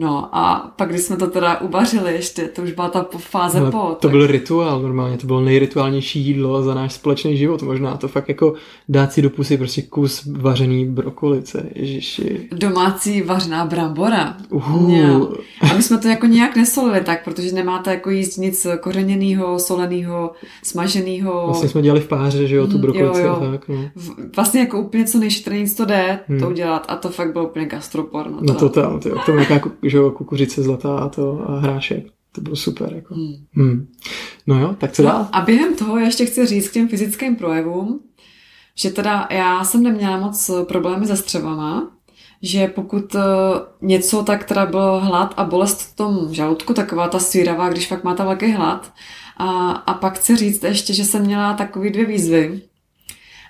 No 0.00 0.28
a 0.32 0.72
pak, 0.76 0.88
když 0.88 1.00
jsme 1.00 1.16
to 1.16 1.26
teda 1.26 1.60
uvařili 1.60 2.12
ještě, 2.12 2.42
to 2.42 2.62
už 2.62 2.72
byla 2.72 2.88
ta 2.88 3.06
fáze 3.18 3.60
no, 3.60 3.70
po. 3.70 3.78
To 3.78 3.94
tak... 3.94 4.10
byl 4.10 4.26
rituál 4.26 4.82
normálně, 4.82 5.16
to 5.16 5.26
bylo 5.26 5.40
nejrituálnější 5.40 6.20
jídlo 6.20 6.62
za 6.62 6.74
náš 6.74 6.92
společný 6.92 7.36
život 7.36 7.62
možná. 7.62 7.96
To 7.96 8.08
fakt 8.08 8.28
jako 8.28 8.54
dát 8.88 9.12
si 9.12 9.22
do 9.22 9.30
pusy 9.30 9.56
prostě 9.56 9.82
kus 9.82 10.28
vařený 10.32 10.86
brokolice, 10.86 11.66
ježiši. 11.74 12.48
Domácí 12.52 13.22
vařená 13.22 13.64
brambora. 13.64 14.36
A 15.60 15.74
my 15.76 15.82
jsme 15.82 15.98
to 15.98 16.08
jako 16.08 16.26
nějak 16.26 16.56
nesolili 16.56 17.00
tak, 17.00 17.24
protože 17.24 17.52
nemáte 17.52 17.90
jako 17.90 18.10
jíst 18.10 18.36
nic 18.36 18.66
kořeněného, 18.80 19.58
soleného, 19.58 20.32
smaženého. 20.62 21.42
Vlastně 21.46 21.68
jsme 21.68 21.82
dělali 21.82 22.00
v 22.00 22.08
páře, 22.08 22.46
že 22.46 22.56
jo, 22.56 22.66
tu 22.66 22.72
mhm, 22.72 22.80
brokolici 22.80 23.20
jo, 23.20 23.26
jo. 23.26 23.32
a 23.32 23.50
tak. 23.50 23.68
No. 23.68 23.90
Vlastně 24.36 24.60
jako 24.60 24.80
úplně 24.80 25.04
co 25.04 25.18
nejšetrnější 25.18 25.74
to 25.74 25.84
jde, 25.84 26.18
hmm. 26.28 26.40
to 26.40 26.48
udělat 26.48 26.86
a 26.88 26.96
to 26.96 27.08
fakt 27.08 27.32
bylo 27.32 27.48
úplně 27.48 27.66
gastroporno. 27.66 28.38
No 28.40 28.54
to 28.54 28.68
tam, 28.68 29.00
to, 29.00 29.10
to 29.26 29.32
nějaká 29.32 29.60
že 29.88 29.96
jo, 29.96 30.10
kukuřice 30.10 30.62
zlatá 30.62 30.98
a 30.98 31.08
to 31.08 31.50
a 31.50 31.58
hrášek. 31.58 32.06
To 32.32 32.40
bylo 32.40 32.56
super. 32.56 32.92
Jako. 32.94 33.14
Hmm. 33.14 33.34
Hmm. 33.52 33.88
No 34.46 34.60
jo, 34.60 34.74
tak 34.78 34.92
co 34.92 35.02
no, 35.02 35.08
dál? 35.08 35.28
A 35.32 35.40
během 35.40 35.76
toho 35.76 35.98
ještě 35.98 36.26
chci 36.26 36.46
říct 36.46 36.68
k 36.68 36.72
těm 36.72 36.88
fyzickým 36.88 37.36
projevům, 37.36 38.00
že 38.74 38.90
teda 38.90 39.28
já 39.30 39.64
jsem 39.64 39.82
neměla 39.82 40.20
moc 40.20 40.50
problémy 40.68 41.06
se 41.06 41.16
střevama, 41.16 41.90
že 42.42 42.68
pokud 42.68 43.14
uh, 43.14 43.20
něco, 43.80 44.22
tak 44.22 44.44
teda 44.44 44.66
bylo 44.66 45.00
hlad 45.00 45.34
a 45.36 45.44
bolest 45.44 45.82
v 45.82 45.96
tom 45.96 46.34
žaludku, 46.34 46.74
taková 46.74 47.08
ta 47.08 47.18
svíravá, 47.18 47.68
když 47.68 47.86
fakt 47.86 48.04
máte 48.04 48.24
velký 48.24 48.52
hlad. 48.52 48.92
A, 49.36 49.70
a 49.70 49.94
pak 49.94 50.18
chci 50.18 50.36
říct 50.36 50.64
ještě, 50.64 50.94
že 50.94 51.04
jsem 51.04 51.22
měla 51.22 51.54
takové 51.54 51.90
dvě 51.90 52.04
výzvy. 52.06 52.62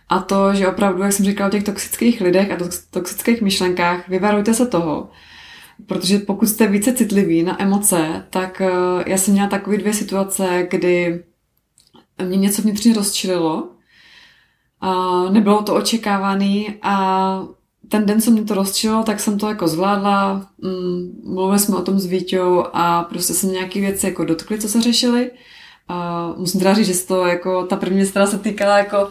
A 0.09 0.18
to, 0.18 0.55
že 0.55 0.68
opravdu, 0.68 1.03
jak 1.03 1.12
jsem 1.12 1.26
říkala 1.26 1.49
o 1.49 1.51
těch 1.51 1.64
toxických 1.64 2.20
lidech 2.20 2.51
a 2.51 2.57
toxických 2.91 3.43
myšlenkách, 3.43 4.09
vyvarujte 4.09 4.55
se 4.55 4.66
toho, 4.66 5.09
Protože 5.87 6.18
pokud 6.18 6.47
jste 6.47 6.66
více 6.66 6.93
citliví 6.93 7.43
na 7.43 7.62
emoce, 7.62 8.26
tak 8.31 8.61
eh, 8.61 8.70
já 9.07 9.18
jsem 9.18 9.35
měla 9.35 9.49
takové 9.49 9.76
dvě 9.76 9.95
situace, 9.95 10.66
kdy 10.70 11.24
mě 12.24 12.37
něco 12.37 12.62
vnitřně 12.62 12.95
rozčililo. 12.95 13.68
A 14.81 15.22
nebylo 15.31 15.62
to 15.62 15.74
očekávaný 15.74 16.74
a 16.83 17.43
ten 17.89 18.07
den, 18.07 18.20
co 18.20 18.31
mě 18.31 18.45
to 18.45 18.55
rozčilo, 18.55 19.03
tak 19.03 19.20
jsem 19.20 19.39
to 19.39 19.49
jako 19.49 19.68
zvládla. 19.68 20.47
Mm, 20.59 21.35
mluvili 21.35 21.59
jsme 21.59 21.76
o 21.76 21.83
tom 21.83 21.99
s 21.99 22.07
Víťou 22.07 22.64
a 22.72 23.03
prostě 23.03 23.35
jsem 23.35 23.53
nějaké 23.53 23.81
věci 23.81 24.07
jako 24.07 24.24
dotkli, 24.24 24.59
co 24.59 24.68
se 24.68 24.81
řešily. 24.81 25.31
Musím 26.37 26.61
teda 26.61 26.74
říct, 26.74 26.87
že 26.87 27.07
to 27.07 27.26
jako, 27.26 27.66
ta 27.66 27.76
první 27.76 28.07
která 28.07 28.26
se 28.26 28.39
týkala 28.39 28.79
jako 28.79 29.09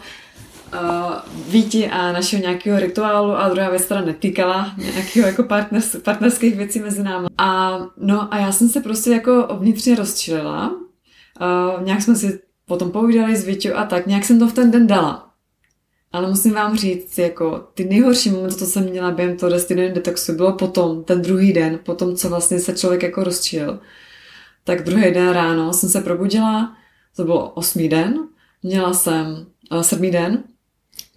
uh, 0.72 1.14
víti 1.48 1.88
a 1.88 2.12
našeho 2.12 2.42
nějakého 2.42 2.78
rituálu 2.78 3.32
a 3.32 3.48
druhá 3.48 3.70
věc 3.70 3.86
teda 3.86 4.00
netýkala 4.00 4.74
nějakého 4.92 5.26
jako 5.26 5.42
partners, 5.42 5.96
partnerských 5.96 6.56
věcí 6.56 6.80
mezi 6.80 7.02
námi. 7.02 7.28
A 7.38 7.78
no 7.96 8.34
a 8.34 8.38
já 8.38 8.52
jsem 8.52 8.68
se 8.68 8.80
prostě 8.80 9.10
jako 9.10 9.48
vnitřně 9.60 9.94
rozčilila. 9.94 10.70
Uh, 10.70 11.82
nějak 11.82 12.02
jsme 12.02 12.14
si 12.16 12.40
potom 12.66 12.90
povídali 12.90 13.36
s 13.36 13.44
Víťou 13.44 13.74
a 13.74 13.84
tak, 13.84 14.06
nějak 14.06 14.24
jsem 14.24 14.38
to 14.38 14.48
v 14.48 14.52
ten 14.52 14.70
den 14.70 14.86
dala. 14.86 15.24
Ale 16.12 16.28
musím 16.28 16.54
vám 16.54 16.76
říct, 16.76 17.18
jako 17.18 17.68
ty 17.74 17.84
nejhorší 17.84 18.30
momenty, 18.30 18.56
co 18.56 18.66
jsem 18.66 18.84
měla 18.84 19.10
během 19.10 19.36
toho 19.36 19.50
destiny 19.50 19.92
detoxu, 19.92 20.32
bylo 20.32 20.52
potom, 20.52 21.04
ten 21.04 21.22
druhý 21.22 21.52
den, 21.52 21.78
potom, 21.84 22.16
co 22.16 22.28
vlastně 22.28 22.58
se 22.60 22.74
člověk 22.74 23.02
jako 23.02 23.24
rozčil. 23.24 23.80
Tak 24.64 24.84
druhý 24.84 25.10
den 25.10 25.30
ráno 25.30 25.72
jsem 25.72 25.88
se 25.88 26.00
probudila, 26.00 26.76
to 27.16 27.24
bylo 27.24 27.50
osmý 27.50 27.88
den, 27.88 28.18
měla 28.62 28.94
jsem 28.94 29.46
uh, 29.72 29.80
sedmý 29.80 30.10
den, 30.10 30.42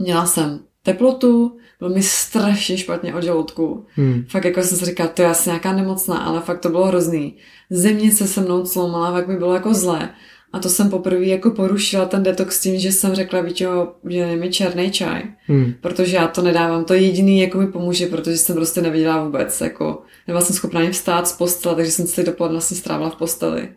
Měla 0.01 0.25
jsem 0.25 0.59
teplotu, 0.83 1.57
bylo 1.79 1.91
mi 1.91 2.03
strašně 2.03 2.77
špatně 2.77 3.15
od 3.15 3.23
žaludku. 3.23 3.85
Hmm. 3.89 4.25
Fakt 4.29 4.45
jako 4.45 4.61
jsem 4.61 4.77
si 4.77 4.85
říkala, 4.85 5.09
to 5.09 5.21
je 5.21 5.27
asi 5.27 5.49
nějaká 5.49 5.73
nemocná, 5.73 6.17
ale 6.17 6.41
fakt 6.41 6.59
to 6.59 6.69
bylo 6.69 6.85
hrozný. 6.85 7.37
Země 7.69 8.11
se 8.11 8.27
se 8.27 8.41
mnou 8.41 8.65
clomala, 8.65 9.11
fakt 9.11 9.27
mi 9.27 9.37
bylo 9.37 9.53
jako 9.53 9.73
zlé. 9.73 10.09
A 10.53 10.59
to 10.59 10.69
jsem 10.69 10.89
poprvé 10.89 11.25
jako 11.25 11.51
porušila 11.51 12.05
ten 12.05 12.23
detox 12.23 12.61
tím, 12.61 12.79
že 12.79 12.91
jsem 12.91 13.15
řekla 13.15 13.41
Víťo, 13.41 13.93
že 14.09 14.17
je 14.17 14.37
mi 14.37 14.49
černý 14.49 14.91
čaj. 14.91 15.23
Hmm. 15.47 15.73
Protože 15.81 16.15
já 16.15 16.27
to 16.27 16.41
nedávám. 16.41 16.85
To 16.85 16.93
je 16.93 17.01
jediný, 17.01 17.41
jako 17.41 17.57
mi 17.57 17.67
pomůže, 17.67 18.07
protože 18.07 18.37
jsem 18.37 18.55
prostě 18.55 18.81
neviděla 18.81 19.23
vůbec. 19.23 19.61
Jako, 19.61 20.01
nebyla 20.27 20.41
jsem 20.41 20.55
schopná 20.55 20.79
ani 20.79 20.91
vstát 20.91 21.27
z 21.27 21.33
postele, 21.33 21.75
takže 21.75 21.91
jsem 21.91 22.07
celý 22.07 22.25
dopoledne 22.25 22.53
vlastně 22.53 22.77
strávila 22.77 23.09
v 23.09 23.15
posteli. 23.15 23.69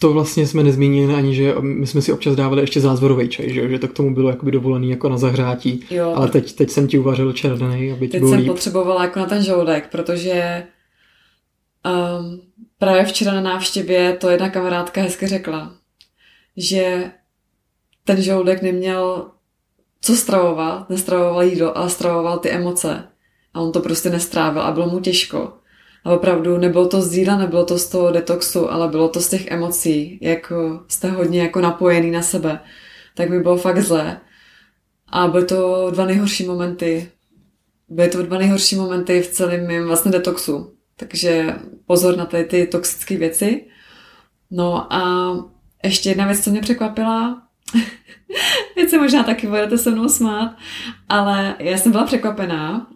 To 0.00 0.12
vlastně 0.12 0.46
jsme 0.46 0.62
nezmínili 0.62 1.14
ani, 1.14 1.34
že 1.34 1.54
my 1.60 1.86
jsme 1.86 2.02
si 2.02 2.12
občas 2.12 2.36
dávali 2.36 2.62
ještě 2.62 2.80
zázvorový 2.80 3.28
čaj, 3.28 3.52
že, 3.54 3.68
že 3.68 3.78
to 3.78 3.88
k 3.88 3.92
tomu 3.92 4.14
bylo 4.14 4.30
jakoby 4.30 4.50
dovolený 4.50 4.90
jako 4.90 5.08
na 5.08 5.18
zahřátí. 5.18 5.84
Jo. 5.90 6.12
Ale 6.16 6.28
teď, 6.28 6.52
teď 6.52 6.70
jsem 6.70 6.86
ti 6.88 6.98
uvařil 6.98 7.32
červený, 7.32 7.92
aby 7.92 8.08
ti 8.08 8.20
Teď 8.20 8.28
jsem 8.28 8.38
líp. 8.38 8.46
potřebovala 8.46 9.04
jako 9.04 9.18
na 9.18 9.26
ten 9.26 9.44
žoudek, 9.44 9.88
protože 9.90 10.62
um, 12.20 12.40
právě 12.78 13.04
včera 13.04 13.32
na 13.32 13.40
návštěvě 13.40 14.16
to 14.16 14.30
jedna 14.30 14.48
kamarádka 14.48 15.00
hezky 15.02 15.26
řekla, 15.26 15.72
že 16.56 17.10
ten 18.04 18.22
žoudek 18.22 18.62
neměl 18.62 19.26
co 20.00 20.16
stravovat, 20.16 20.90
nestravoval 20.90 21.42
jídlo, 21.42 21.78
ale 21.78 21.90
stravoval 21.90 22.38
ty 22.38 22.50
emoce. 22.50 23.04
A 23.54 23.60
on 23.60 23.72
to 23.72 23.80
prostě 23.80 24.10
nestrávil 24.10 24.62
a 24.62 24.72
bylo 24.72 24.88
mu 24.88 25.00
těžko. 25.00 25.52
A 26.04 26.10
opravdu 26.10 26.58
nebylo 26.58 26.88
to 26.88 27.02
z 27.02 27.16
jídla, 27.16 27.36
nebylo 27.36 27.64
to 27.64 27.78
z 27.78 27.88
toho 27.88 28.12
detoxu, 28.12 28.70
ale 28.72 28.88
bylo 28.88 29.08
to 29.08 29.20
z 29.20 29.28
těch 29.28 29.46
emocí, 29.46 30.18
jak 30.22 30.52
jste 30.88 31.10
hodně 31.10 31.42
jako 31.42 31.60
napojený 31.60 32.10
na 32.10 32.22
sebe. 32.22 32.60
Tak 33.14 33.30
mi 33.30 33.40
bylo 33.40 33.56
fakt 33.56 33.82
zlé. 33.82 34.20
A 35.08 35.28
byly 35.28 35.44
to 35.44 35.90
dva 35.90 36.04
nejhorší 36.04 36.46
momenty. 36.46 37.10
Byly 37.88 38.08
to 38.08 38.22
dva 38.22 38.38
nejhorší 38.38 38.76
momenty 38.76 39.20
v 39.20 39.28
celém 39.28 39.66
mém 39.66 39.86
vlastně 39.86 40.10
detoxu. 40.10 40.74
Takže 40.96 41.54
pozor 41.86 42.16
na 42.16 42.26
ty, 42.26 42.44
ty 42.44 42.66
toxické 42.66 43.16
věci. 43.16 43.64
No 44.50 44.92
a 44.92 45.32
ještě 45.84 46.08
jedna 46.08 46.26
věc, 46.26 46.44
co 46.44 46.50
mě 46.50 46.60
překvapila, 46.60 47.42
Teď 48.74 48.88
se 48.88 48.98
možná 48.98 49.22
taky 49.22 49.46
budete 49.46 49.78
se 49.78 49.90
mnou 49.90 50.08
smát, 50.08 50.56
ale 51.08 51.56
já 51.58 51.78
jsem 51.78 51.92
byla 51.92 52.04
překvapená, 52.04 52.86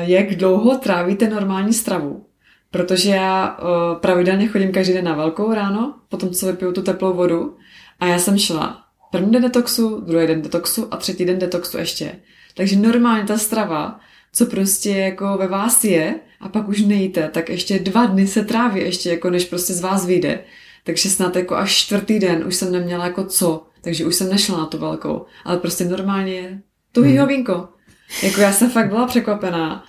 jak 0.00 0.34
dlouho 0.34 0.78
trávíte 0.78 1.28
normální 1.28 1.72
stravu. 1.72 2.26
Protože 2.70 3.10
já 3.10 3.58
eh, 3.58 3.64
pravidelně 4.00 4.48
chodím 4.48 4.72
každý 4.72 4.92
den 4.92 5.04
na 5.04 5.14
velkou 5.14 5.54
ráno, 5.54 5.94
potom 6.08 6.30
co 6.30 6.46
vypiju 6.46 6.72
tu 6.72 6.82
teplou 6.82 7.14
vodu 7.14 7.56
a 8.00 8.06
já 8.06 8.18
jsem 8.18 8.38
šla 8.38 8.82
první 9.10 9.32
den 9.32 9.42
detoxu, 9.42 10.00
druhý 10.00 10.26
den 10.26 10.42
detoxu 10.42 10.88
a 10.90 10.96
třetí 10.96 11.24
den 11.24 11.38
detoxu 11.38 11.78
ještě. 11.78 12.12
Takže 12.54 12.76
normálně 12.76 13.24
ta 13.24 13.38
strava, 13.38 14.00
co 14.32 14.46
prostě 14.46 14.90
jako 14.90 15.36
ve 15.38 15.48
vás 15.48 15.84
je 15.84 16.14
a 16.40 16.48
pak 16.48 16.68
už 16.68 16.82
nejíte, 16.82 17.28
tak 17.28 17.48
ještě 17.48 17.78
dva 17.78 18.06
dny 18.06 18.26
se 18.26 18.44
tráví 18.44 18.80
ještě 18.80 19.10
jako 19.10 19.30
než 19.30 19.44
prostě 19.44 19.72
z 19.72 19.80
vás 19.80 20.06
vyjde. 20.06 20.44
Takže 20.84 21.10
snad 21.10 21.36
jako 21.36 21.56
až 21.56 21.76
čtvrtý 21.76 22.18
den 22.18 22.44
už 22.46 22.54
jsem 22.54 22.72
neměla 22.72 23.04
jako 23.04 23.24
co, 23.24 23.66
takže 23.80 24.06
už 24.06 24.14
jsem 24.14 24.28
nešla 24.28 24.58
na 24.58 24.66
tu 24.66 24.78
velkou. 24.78 25.24
Ale 25.44 25.56
prostě 25.56 25.84
normálně 25.84 26.62
tuhý 26.92 27.16
hmm. 27.16 27.28
vínko. 27.28 27.68
Jako 28.22 28.40
já 28.40 28.52
jsem 28.52 28.70
fakt 28.70 28.88
byla 28.88 29.06
překvapená, 29.06 29.84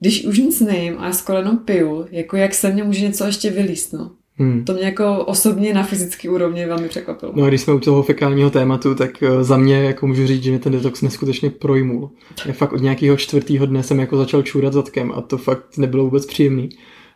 když 0.00 0.26
už 0.26 0.38
nic 0.38 0.60
nejím 0.60 0.94
a 0.98 1.06
já 1.06 1.12
skoro 1.12 1.38
jenom 1.38 1.58
piju, 1.58 2.06
jako 2.10 2.36
jak 2.36 2.54
se 2.54 2.72
mě 2.72 2.84
může 2.84 3.04
něco 3.04 3.24
ještě 3.24 3.50
vylíst, 3.50 3.92
no. 3.92 4.10
Hmm. 4.40 4.64
To 4.64 4.72
mě 4.72 4.82
jako 4.82 5.24
osobně 5.24 5.74
na 5.74 5.82
fyzické 5.82 6.30
úrovni 6.30 6.66
velmi 6.66 6.88
překvapilo. 6.88 7.32
No 7.36 7.44
a 7.44 7.48
když 7.48 7.60
jsme 7.60 7.74
u 7.74 7.80
toho 7.80 8.02
fekálního 8.02 8.50
tématu, 8.50 8.94
tak 8.94 9.22
eh, 9.22 9.44
za 9.44 9.56
mě 9.56 9.82
jako 9.82 10.06
můžu 10.06 10.26
říct, 10.26 10.42
že 10.42 10.50
mě 10.50 10.58
ten 10.58 10.72
detox 10.72 11.02
neskutečně 11.02 11.50
projmul. 11.50 12.10
Já 12.46 12.52
fakt 12.52 12.72
od 12.72 12.82
nějakého 12.82 13.16
čtvrtého 13.16 13.66
dne 13.66 13.82
jsem 13.82 14.00
jako 14.00 14.16
začal 14.16 14.42
čůrat 14.42 14.72
zadkem 14.72 15.12
a 15.12 15.20
to 15.20 15.38
fakt 15.38 15.78
nebylo 15.78 16.04
vůbec 16.04 16.26
příjemný. 16.26 16.68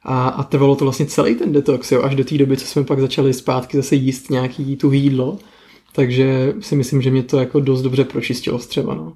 A, 0.04 0.28
a 0.28 0.42
trvalo 0.42 0.76
to 0.76 0.84
vlastně 0.84 1.06
celý 1.06 1.34
ten 1.34 1.52
detox, 1.52 1.92
jo, 1.92 2.02
až 2.02 2.14
do 2.14 2.24
té 2.24 2.38
doby, 2.38 2.56
co 2.56 2.66
jsme 2.66 2.84
pak 2.84 3.00
začali 3.00 3.32
zpátky 3.32 3.76
zase 3.76 3.94
jíst 3.94 4.30
nějaký 4.30 4.76
tu 4.76 4.92
jídlo. 4.92 5.38
Takže 5.94 6.54
si 6.60 6.76
myslím, 6.76 7.02
že 7.02 7.10
mě 7.10 7.22
to 7.22 7.38
jako 7.38 7.60
dost 7.60 7.82
dobře 7.82 8.04
pročistilo 8.04 8.58
střeva, 8.58 8.94
no. 8.94 9.12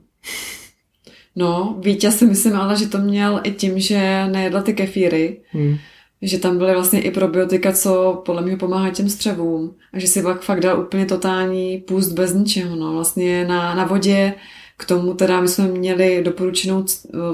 No, 1.37 1.77
vítěz 1.79 2.19
si 2.19 2.27
myslím 2.27 2.57
ale, 2.57 2.77
že 2.77 2.89
to 2.89 2.99
měl 2.99 3.41
i 3.45 3.51
tím, 3.51 3.81
že 3.81 4.27
nejedla 4.27 4.63
ty 4.63 4.75
kefíry. 4.75 5.41
Hmm. 5.51 5.77
Že 6.23 6.39
tam 6.39 6.59
byly 6.59 6.75
vlastně 6.75 7.01
i 7.03 7.11
probiotika, 7.11 7.73
co 7.73 8.23
podle 8.27 8.43
mě 8.43 8.57
pomáhá 8.57 8.91
těm 8.91 9.09
střevům. 9.09 9.75
A 9.93 9.99
že 9.99 10.07
si 10.07 10.23
pak 10.23 10.43
fakt 10.43 10.61
dal 10.61 10.81
úplně 10.81 11.07
totální 11.07 11.79
půst 11.79 12.13
bez 12.13 12.35
ničeho, 12.35 12.77
no. 12.77 12.93
Vlastně 12.93 13.45
na, 13.45 13.75
na 13.75 13.85
vodě, 13.85 14.35
k 14.77 14.85
tomu 14.85 15.15
teda 15.15 15.41
my 15.41 15.49
jsme 15.49 15.69
měli 15.69 16.23
doporučenou 16.25 16.85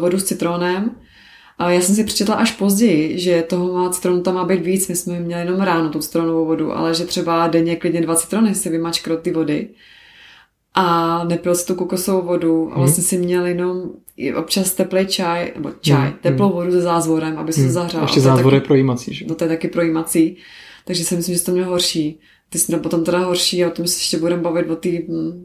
vodu 0.00 0.18
s 0.18 0.24
citronem 0.24 0.90
a 1.58 1.70
já 1.70 1.80
jsem 1.80 1.94
si 1.94 2.04
přečetla 2.04 2.34
až 2.34 2.52
později, 2.52 3.18
že 3.18 3.42
toho 3.42 3.72
má 3.72 3.90
citronu 3.90 4.22
tam 4.22 4.34
má 4.34 4.44
být 4.44 4.62
víc, 4.62 4.88
my 4.88 4.96
jsme 4.96 5.20
měli 5.20 5.42
jenom 5.42 5.60
ráno 5.60 5.88
tu 5.88 5.98
citronovou 5.98 6.46
vodu, 6.46 6.72
ale 6.72 6.94
že 6.94 7.04
třeba 7.04 7.48
denně 7.48 7.76
klidně 7.76 8.00
dva 8.00 8.14
citrony 8.14 8.54
si 8.54 8.68
vymačkro 8.68 9.16
ty 9.16 9.32
vody 9.32 9.68
a 10.74 11.24
nepil 11.24 11.54
si 11.54 11.66
tu 11.66 11.74
kokosovou 11.74 12.26
vodu 12.26 12.72
a 12.72 12.78
vlastně 12.78 13.04
si 13.04 13.18
měl 13.18 13.46
jenom 13.46 13.90
občas 14.36 14.72
teplý 14.72 15.06
čaj, 15.06 15.52
nebo 15.54 15.70
čaj, 15.80 16.08
hmm. 16.08 16.18
teplou 16.20 16.52
vodu 16.52 16.70
se 16.70 16.80
zázvorem, 16.80 17.38
aby 17.38 17.52
se 17.52 17.60
hmm. 17.60 17.70
zahřál. 17.70 18.02
Ještě 18.02 18.20
zázvor 18.20 18.54
je 18.54 18.60
projímací, 18.60 19.14
že? 19.14 19.26
No 19.28 19.34
to 19.34 19.44
je 19.44 19.48
taky 19.48 19.68
projímací, 19.68 20.36
takže 20.84 21.04
si 21.04 21.16
myslím, 21.16 21.34
že 21.34 21.44
to 21.44 21.52
měl 21.52 21.64
horší. 21.64 22.20
Ty 22.48 22.58
jsi 22.58 22.76
potom 22.76 23.04
teda 23.04 23.18
horší 23.18 23.64
a 23.64 23.68
o 23.68 23.70
tom 23.70 23.86
se 23.86 23.98
ještě 23.98 24.18
budeme 24.18 24.42
bavit 24.42 24.70
o 24.70 24.76
té 24.76 24.88
hm, 24.88 25.44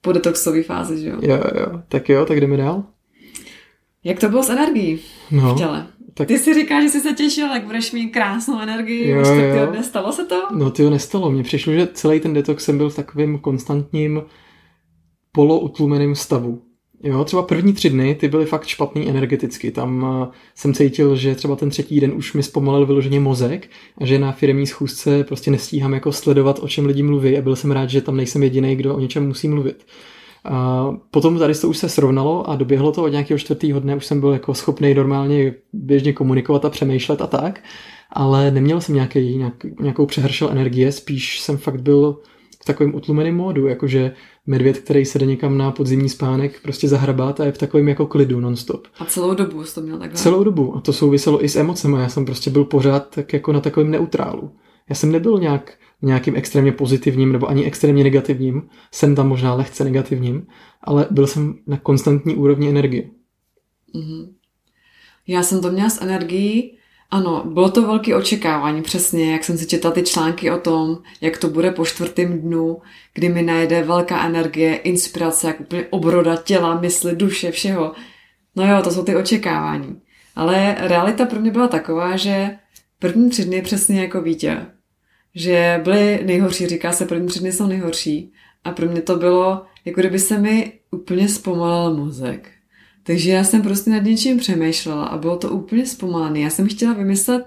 podetoxové 0.00 0.62
fázi, 0.62 1.00
že 1.00 1.08
jo? 1.08 1.16
Jo, 1.22 1.40
jo, 1.60 1.82
tak 1.88 2.08
jo, 2.08 2.26
tak 2.26 2.40
jdeme 2.40 2.56
dál. 2.56 2.84
Jak 4.04 4.20
to 4.20 4.28
bylo 4.28 4.42
s 4.42 4.50
energií 4.50 5.00
no, 5.30 5.54
v 5.54 5.58
těle? 5.58 5.86
Tak... 6.18 6.28
Ty 6.28 6.38
si 6.38 6.54
říkáš, 6.54 6.82
že 6.82 6.88
jsi 6.88 7.00
se 7.00 7.12
těšil, 7.12 7.46
jak 7.46 7.64
budeš 7.64 7.92
mít 7.92 8.08
krásnou 8.08 8.60
energii, 8.60 9.10
jo, 9.10 9.20
už 9.20 9.28
jo. 9.28 9.72
nestalo 9.72 10.12
se 10.12 10.24
to? 10.24 10.42
No 10.50 10.70
ty 10.70 10.90
nestalo, 10.90 11.30
mně 11.30 11.42
přišlo, 11.42 11.72
že 11.72 11.88
celý 11.92 12.20
ten 12.20 12.34
detox 12.34 12.64
jsem 12.64 12.78
byl 12.78 12.90
v 12.90 12.96
takovém 12.96 13.38
konstantním 13.38 14.22
poloutlumeném 15.32 16.14
stavu. 16.14 16.62
Jo, 17.02 17.24
třeba 17.24 17.42
první 17.42 17.72
tři 17.72 17.90
dny 17.90 18.14
ty 18.14 18.28
byly 18.28 18.46
fakt 18.46 18.66
špatný 18.66 19.08
energeticky. 19.08 19.70
Tam 19.70 20.02
uh, 20.02 20.26
jsem 20.54 20.74
cítil, 20.74 21.16
že 21.16 21.34
třeba 21.34 21.56
ten 21.56 21.70
třetí 21.70 22.00
den 22.00 22.12
už 22.12 22.32
mi 22.32 22.42
zpomalil 22.42 22.86
vyloženě 22.86 23.20
mozek 23.20 23.70
a 24.00 24.06
že 24.06 24.18
na 24.18 24.32
firmní 24.32 24.66
schůzce 24.66 25.24
prostě 25.24 25.50
nestíhám 25.50 25.92
jako 25.92 26.12
sledovat, 26.12 26.58
o 26.62 26.68
čem 26.68 26.86
lidi 26.86 27.02
mluví 27.02 27.38
a 27.38 27.42
byl 27.42 27.56
jsem 27.56 27.70
rád, 27.70 27.90
že 27.90 28.00
tam 28.00 28.16
nejsem 28.16 28.42
jediný, 28.42 28.76
kdo 28.76 28.94
o 28.94 29.00
něčem 29.00 29.26
musí 29.26 29.48
mluvit. 29.48 29.86
A 30.44 30.86
potom 31.10 31.38
tady 31.38 31.54
to 31.54 31.68
už 31.68 31.78
se 31.78 31.88
srovnalo 31.88 32.50
a 32.50 32.56
doběhlo 32.56 32.92
to 32.92 33.02
od 33.02 33.08
nějakého 33.08 33.38
čtvrtého 33.38 33.80
dne, 33.80 33.96
už 33.96 34.06
jsem 34.06 34.20
byl 34.20 34.30
jako 34.30 34.54
schopný 34.54 34.94
normálně 34.94 35.54
běžně 35.72 36.12
komunikovat 36.12 36.64
a 36.64 36.70
přemýšlet 36.70 37.20
a 37.20 37.26
tak, 37.26 37.60
ale 38.12 38.50
neměl 38.50 38.80
jsem 38.80 38.94
nějaký, 38.94 39.36
nějak, 39.36 39.54
nějakou 39.80 40.06
přehršel 40.06 40.48
energie, 40.50 40.92
spíš 40.92 41.40
jsem 41.40 41.56
fakt 41.56 41.82
byl 41.82 42.18
v 42.62 42.64
takovém 42.64 42.94
utlumeném 42.94 43.36
módu, 43.36 43.66
jakože 43.66 44.12
medvěd, 44.46 44.78
který 44.78 45.04
se 45.04 45.18
jde 45.18 45.26
někam 45.26 45.58
na 45.58 45.70
podzimní 45.70 46.08
spánek, 46.08 46.62
prostě 46.62 46.88
zahrabát 46.88 47.40
a 47.40 47.44
je 47.44 47.52
v 47.52 47.58
takovém 47.58 47.88
jako 47.88 48.06
klidu 48.06 48.40
nonstop. 48.40 48.86
A 48.98 49.04
celou 49.04 49.34
dobu 49.34 49.64
jsi 49.64 49.74
to 49.74 49.80
měl 49.80 49.98
takhle? 49.98 50.18
Celou 50.18 50.44
dobu. 50.44 50.76
A 50.76 50.80
to 50.80 50.92
souviselo 50.92 51.44
i 51.44 51.48
s 51.48 51.56
emocemi. 51.56 51.96
Já 52.00 52.08
jsem 52.08 52.24
prostě 52.24 52.50
byl 52.50 52.64
pořád 52.64 53.14
tak 53.14 53.32
jako 53.32 53.52
na 53.52 53.60
takovém 53.60 53.90
neutrálu. 53.90 54.50
Já 54.88 54.94
jsem 54.94 55.12
nebyl 55.12 55.38
nějak 55.38 55.72
nějakým 56.02 56.36
extrémně 56.36 56.72
pozitivním 56.72 57.32
nebo 57.32 57.48
ani 57.48 57.64
extrémně 57.64 58.04
negativním. 58.04 58.68
Jsem 58.92 59.14
tam 59.14 59.28
možná 59.28 59.54
lehce 59.54 59.84
negativním, 59.84 60.46
ale 60.82 61.06
byl 61.10 61.26
jsem 61.26 61.54
na 61.66 61.76
konstantní 61.76 62.34
úrovni 62.34 62.68
energie. 62.68 63.10
Mm-hmm. 63.94 64.28
Já 65.26 65.42
jsem 65.42 65.62
to 65.62 65.70
měla 65.70 65.90
s 65.90 66.02
energií, 66.02 66.78
ano, 67.10 67.42
bylo 67.46 67.70
to 67.70 67.82
velké 67.82 68.16
očekávání, 68.16 68.82
přesně, 68.82 69.32
jak 69.32 69.44
jsem 69.44 69.58
si 69.58 69.66
četla 69.66 69.90
ty 69.90 70.02
články 70.02 70.50
o 70.50 70.58
tom, 70.58 70.98
jak 71.20 71.38
to 71.38 71.48
bude 71.48 71.70
po 71.70 71.84
čtvrtém 71.84 72.40
dnu, 72.40 72.78
kdy 73.14 73.28
mi 73.28 73.42
najde 73.42 73.82
velká 73.82 74.26
energie, 74.26 74.76
inspirace, 74.76 75.46
jak 75.46 75.60
úplně 75.60 75.86
obroda 75.90 76.36
těla, 76.36 76.80
mysli, 76.80 77.16
duše, 77.16 77.50
všeho. 77.50 77.92
No 78.56 78.66
jo, 78.66 78.82
to 78.82 78.90
jsou 78.90 79.04
ty 79.04 79.16
očekávání. 79.16 80.00
Ale 80.36 80.76
realita 80.78 81.26
pro 81.26 81.40
mě 81.40 81.50
byla 81.50 81.68
taková, 81.68 82.16
že 82.16 82.58
první 82.98 83.30
tři 83.30 83.44
dny 83.44 83.62
přesně 83.62 84.00
jako 84.00 84.22
Vítě, 84.22 84.66
že 85.34 85.80
byly 85.84 86.20
nejhorší, 86.26 86.66
říká 86.66 86.92
se, 86.92 87.06
první 87.06 87.28
tři 87.28 87.40
dny 87.40 87.52
jsou 87.52 87.66
nejhorší. 87.66 88.32
A 88.64 88.72
pro 88.72 88.86
mě 88.86 89.02
to 89.02 89.16
bylo, 89.16 89.62
jako 89.84 90.00
kdyby 90.00 90.18
se 90.18 90.38
mi 90.38 90.72
úplně 90.90 91.28
zpomalil 91.28 91.96
mozek. 91.96 92.50
Takže 93.02 93.30
já 93.30 93.44
jsem 93.44 93.62
prostě 93.62 93.90
nad 93.90 94.02
něčím 94.02 94.38
přemýšlela 94.38 95.04
a 95.04 95.18
bylo 95.18 95.36
to 95.36 95.48
úplně 95.50 95.86
zpomalené. 95.86 96.40
Já 96.40 96.50
jsem 96.50 96.68
chtěla 96.68 96.92
vymyslet 96.92 97.46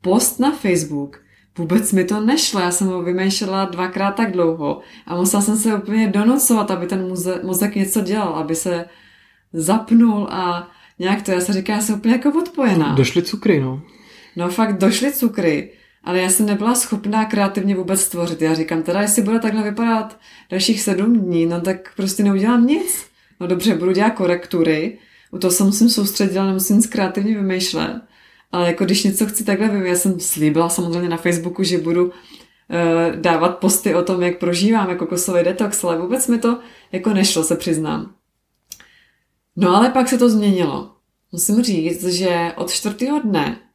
post 0.00 0.40
na 0.40 0.52
Facebook. 0.52 1.20
Vůbec 1.58 1.92
mi 1.92 2.04
to 2.04 2.20
nešlo, 2.20 2.60
já 2.60 2.70
jsem 2.70 2.86
ho 2.86 3.02
vymýšlela 3.02 3.64
dvakrát 3.64 4.10
tak 4.10 4.32
dlouho 4.32 4.80
a 5.06 5.16
musela 5.16 5.42
jsem 5.42 5.56
se 5.56 5.74
úplně 5.74 6.08
donocovat, 6.08 6.70
aby 6.70 6.86
ten 6.86 7.08
muze, 7.08 7.40
mozek 7.44 7.74
něco 7.74 8.00
dělal, 8.00 8.34
aby 8.34 8.54
se 8.54 8.84
zapnul 9.52 10.28
a 10.30 10.70
nějak 10.98 11.22
to, 11.22 11.30
já 11.30 11.40
se 11.40 11.52
říká, 11.52 11.72
já 11.72 11.80
jsem 11.80 11.94
úplně 11.94 12.14
jako 12.14 12.38
odpojená. 12.38 12.94
Došly 12.94 13.22
cukry, 13.22 13.60
no. 13.60 13.82
No 14.36 14.48
fakt 14.48 14.78
došly 14.78 15.12
cukry 15.12 15.70
ale 16.08 16.20
já 16.20 16.28
jsem 16.30 16.46
nebyla 16.46 16.74
schopná 16.74 17.24
kreativně 17.24 17.74
vůbec 17.74 18.00
stvořit. 18.00 18.42
Já 18.42 18.54
říkám, 18.54 18.82
teda 18.82 19.02
jestli 19.02 19.22
bude 19.22 19.38
takhle 19.38 19.62
vypadat 19.62 20.18
dalších 20.50 20.80
sedm 20.80 21.20
dní, 21.20 21.46
no 21.46 21.60
tak 21.60 21.94
prostě 21.96 22.22
neudělám 22.22 22.66
nic. 22.66 23.06
No 23.40 23.46
dobře, 23.46 23.74
budu 23.74 23.92
dělat 23.92 24.10
korektury, 24.10 24.98
u 25.30 25.38
toho 25.38 25.50
se 25.50 25.64
musím 25.64 25.88
soustředit, 25.88 26.36
ale 26.36 26.46
nemusím 26.46 26.76
nic 26.76 26.86
kreativně 26.86 27.34
vymýšlet. 27.34 28.02
Ale 28.52 28.66
jako 28.66 28.84
když 28.84 29.04
něco 29.04 29.26
chci 29.26 29.44
takhle 29.44 29.68
vymýšlet, 29.68 29.88
já 29.88 29.96
jsem 29.96 30.20
slíbila 30.20 30.68
samozřejmě 30.68 31.08
na 31.08 31.16
Facebooku, 31.16 31.62
že 31.62 31.78
budu 31.78 32.04
uh, 32.04 32.12
dávat 33.16 33.58
posty 33.58 33.94
o 33.94 34.02
tom, 34.02 34.22
jak 34.22 34.38
prožívám 34.38 34.90
jako 34.90 35.06
kosový 35.06 35.44
detox, 35.44 35.84
ale 35.84 35.98
vůbec 35.98 36.28
mi 36.28 36.38
to 36.38 36.58
jako 36.92 37.10
nešlo, 37.10 37.44
se 37.44 37.56
přiznám. 37.56 38.14
No 39.56 39.76
ale 39.76 39.90
pak 39.90 40.08
se 40.08 40.18
to 40.18 40.30
změnilo. 40.30 40.90
Musím 41.32 41.62
říct, 41.62 42.04
že 42.04 42.52
od 42.56 42.70
čtvrtého 42.70 43.20
dne 43.20 43.67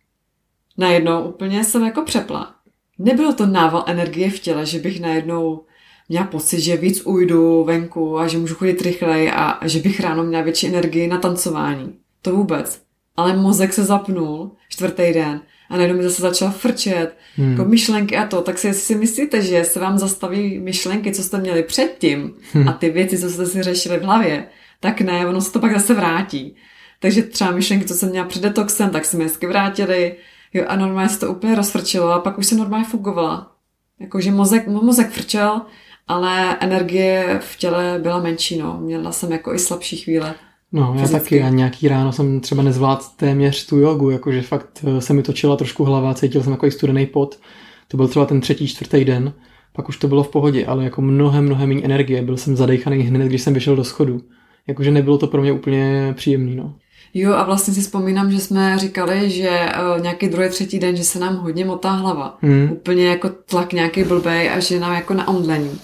najednou 0.78 1.24
úplně 1.24 1.63
jsem 1.63 1.84
jako 1.84 2.01
přepla. 2.01 2.55
Nebylo 2.99 3.34
to 3.34 3.45
nával 3.45 3.84
energie 3.88 4.30
v 4.30 4.39
těle, 4.39 4.65
že 4.65 4.80
bych 4.80 5.01
najednou 5.01 5.61
měla 6.09 6.26
pocit, 6.26 6.61
že 6.61 6.78
víc 6.78 7.01
ujdu 7.05 7.63
venku 7.63 8.19
a 8.19 8.28
že 8.28 8.38
můžu 8.38 8.55
chodit 8.55 8.82
rychleji 8.82 9.32
a 9.32 9.67
že 9.67 9.80
bych 9.80 9.99
ráno 9.99 10.24
měla 10.24 10.43
větší 10.43 10.67
energii 10.67 11.07
na 11.07 11.17
tancování. 11.17 11.93
To 12.21 12.36
vůbec. 12.36 12.82
Ale 13.17 13.36
mozek 13.36 13.74
se 13.74 13.84
zapnul 13.84 14.51
čtvrtý 14.69 15.13
den 15.13 15.41
a 15.69 15.78
najednou 15.78 15.97
mi 15.97 16.03
zase 16.03 16.21
začal 16.21 16.51
frčet, 16.51 17.17
hmm. 17.36 17.51
jako 17.51 17.65
myšlenky 17.65 18.17
a 18.17 18.28
to, 18.28 18.41
tak 18.41 18.57
si, 18.57 18.74
si 18.74 18.95
myslíte, 18.95 19.41
že 19.41 19.63
se 19.63 19.80
vám 19.80 19.97
zastaví 19.97 20.59
myšlenky, 20.59 21.11
co 21.11 21.24
jste 21.24 21.38
měli 21.38 21.63
předtím 21.63 22.34
hmm. 22.53 22.69
a 22.69 22.74
ty 22.74 22.89
věci, 22.89 23.17
co 23.17 23.30
jste 23.30 23.45
si 23.45 23.63
řešili 23.63 23.97
v 23.97 24.03
hlavě, 24.03 24.47
tak 24.80 25.01
ne, 25.01 25.28
ono 25.28 25.41
se 25.41 25.51
to 25.51 25.59
pak 25.59 25.74
zase 25.74 25.93
vrátí. 25.93 26.55
Takže 26.99 27.24
třeba 27.24 27.51
myšlenky, 27.51 27.86
co 27.86 27.93
jsem 27.93 28.09
měla 28.09 28.28
před 28.28 28.43
detoxem, 28.43 28.89
tak 28.89 29.05
se 29.05 29.17
mi 29.17 29.24
hezky 29.24 29.47
vrátily, 29.47 30.15
Jo, 30.54 30.66
a 30.68 30.76
normálně 30.76 31.10
se 31.10 31.20
to 31.20 31.32
úplně 31.32 31.56
rozfrčilo 31.56 32.12
a 32.12 32.20
pak 32.20 32.38
už 32.38 32.45
jsem 32.45 32.58
normálně 32.58 32.86
fungovala. 32.86 33.51
Jakože 33.99 34.32
mozek, 34.32 34.68
mozek 34.68 35.10
frčel, 35.10 35.62
ale 36.08 36.58
energie 36.60 37.39
v 37.43 37.58
těle 37.58 37.99
byla 38.01 38.20
menší, 38.20 38.58
no. 38.58 38.80
Měla 38.82 39.12
jsem 39.12 39.32
jako 39.32 39.54
i 39.54 39.60
slabší 39.60 39.97
chvíle. 39.97 40.36
No, 40.72 40.95
já 40.99 41.08
taky. 41.08 41.43
A 41.43 41.49
nějaký 41.49 41.88
ráno 41.88 42.12
jsem 42.12 42.39
třeba 42.39 42.64
nezvládl 42.64 43.04
téměř 43.18 43.66
tu 43.66 43.78
jogu, 43.78 44.10
jakože 44.10 44.41
fakt 44.41 44.86
eh, 44.88 45.01
se 45.01 45.14
mi 45.14 45.24
točila 45.24 45.56
trošku 45.56 45.84
hlava, 45.84 46.14
cítil 46.14 46.43
jsem 46.43 46.51
jako 46.51 46.66
i 46.66 46.72
studený 46.72 47.06
pot. 47.06 47.39
To 47.88 47.97
byl 47.97 48.08
třeba 48.08 48.26
ten 48.26 48.41
třetí, 48.41 48.68
čtvrtý 48.68 49.06
den. 49.06 49.34
pak 49.74 49.89
už 49.89 49.97
to 49.97 50.08
bylo 50.08 50.24
v 50.24 50.32
pohodě, 50.32 50.66
ale 50.66 50.84
jako 50.84 51.01
mnohem, 51.01 51.45
mnohem 51.45 51.70
méně 51.70 51.84
energie. 51.84 52.22
Byl 52.22 52.38
jsem 52.38 52.56
zadejchaný 52.56 52.97
hned, 52.97 53.28
když 53.28 53.41
jsem 53.41 53.54
vyšel 53.54 53.76
do 53.76 53.84
schodu. 53.84 54.22
Jakože 54.68 54.91
nebylo 54.91 55.18
to 55.18 55.28
pro 55.28 55.41
mě 55.41 55.51
úplně 55.51 56.14
příjemný, 56.18 56.56
no. 56.56 56.76
Jo, 57.14 57.34
a 57.34 57.43
vlastně 57.43 57.74
si 57.74 57.82
vzpomínám, 57.82 58.32
že 58.32 58.39
jsme 58.39 58.80
říkali, 58.80 59.30
že 59.30 59.49
uh, 59.49 60.01
nějaký 60.01 60.30
druhý, 60.30 60.49
třetí 60.49 60.80
den, 60.80 60.95
že 60.95 61.03
se 61.03 61.20
nám 61.20 61.36
hodně 61.36 61.66
motá 61.66 61.91
hlava. 61.91 62.38
Hmm. 62.41 62.72
Úplně 62.72 63.07
jako 63.07 63.30
tlak 63.30 63.74
nějaký 63.74 64.03
blbej 64.03 64.49
a 64.49 64.59
že 64.59 64.80
nám 64.80 64.93
jako 64.93 65.14
na 65.14 65.28
omdlení. 65.28 65.80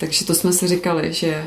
Takže 0.00 0.26
to 0.26 0.34
jsme 0.34 0.52
si 0.52 0.68
říkali, 0.68 1.12
že 1.12 1.44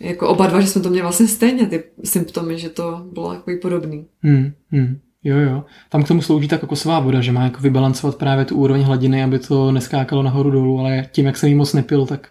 jako 0.00 0.28
oba 0.28 0.46
dva, 0.46 0.60
že 0.60 0.66
jsme 0.66 0.82
to 0.82 0.90
měli 0.90 1.02
vlastně 1.02 1.28
stejně, 1.28 1.66
ty 1.66 1.84
symptomy, 2.04 2.58
že 2.58 2.68
to 2.68 3.06
bylo 3.12 3.34
takový 3.34 3.56
podobný. 3.56 4.06
Hmm, 4.22 4.52
hmm. 4.70 4.98
Jo, 5.24 5.36
jo. 5.36 5.64
Tam 5.88 6.02
k 6.02 6.08
tomu 6.08 6.22
slouží 6.22 6.48
ta 6.48 6.58
kokosová 6.58 7.00
voda, 7.00 7.20
že 7.20 7.32
má 7.32 7.44
jako 7.44 7.60
vybalancovat 7.60 8.16
právě 8.16 8.44
tu 8.44 8.56
úroveň 8.56 8.82
hladiny, 8.82 9.24
aby 9.24 9.38
to 9.38 9.72
neskákalo 9.72 10.22
nahoru 10.22 10.50
dolů, 10.50 10.78
ale 10.78 11.08
tím, 11.12 11.26
jak 11.26 11.36
jsem 11.36 11.48
jí 11.48 11.54
moc 11.54 11.72
nepil, 11.72 12.06
tak 12.06 12.28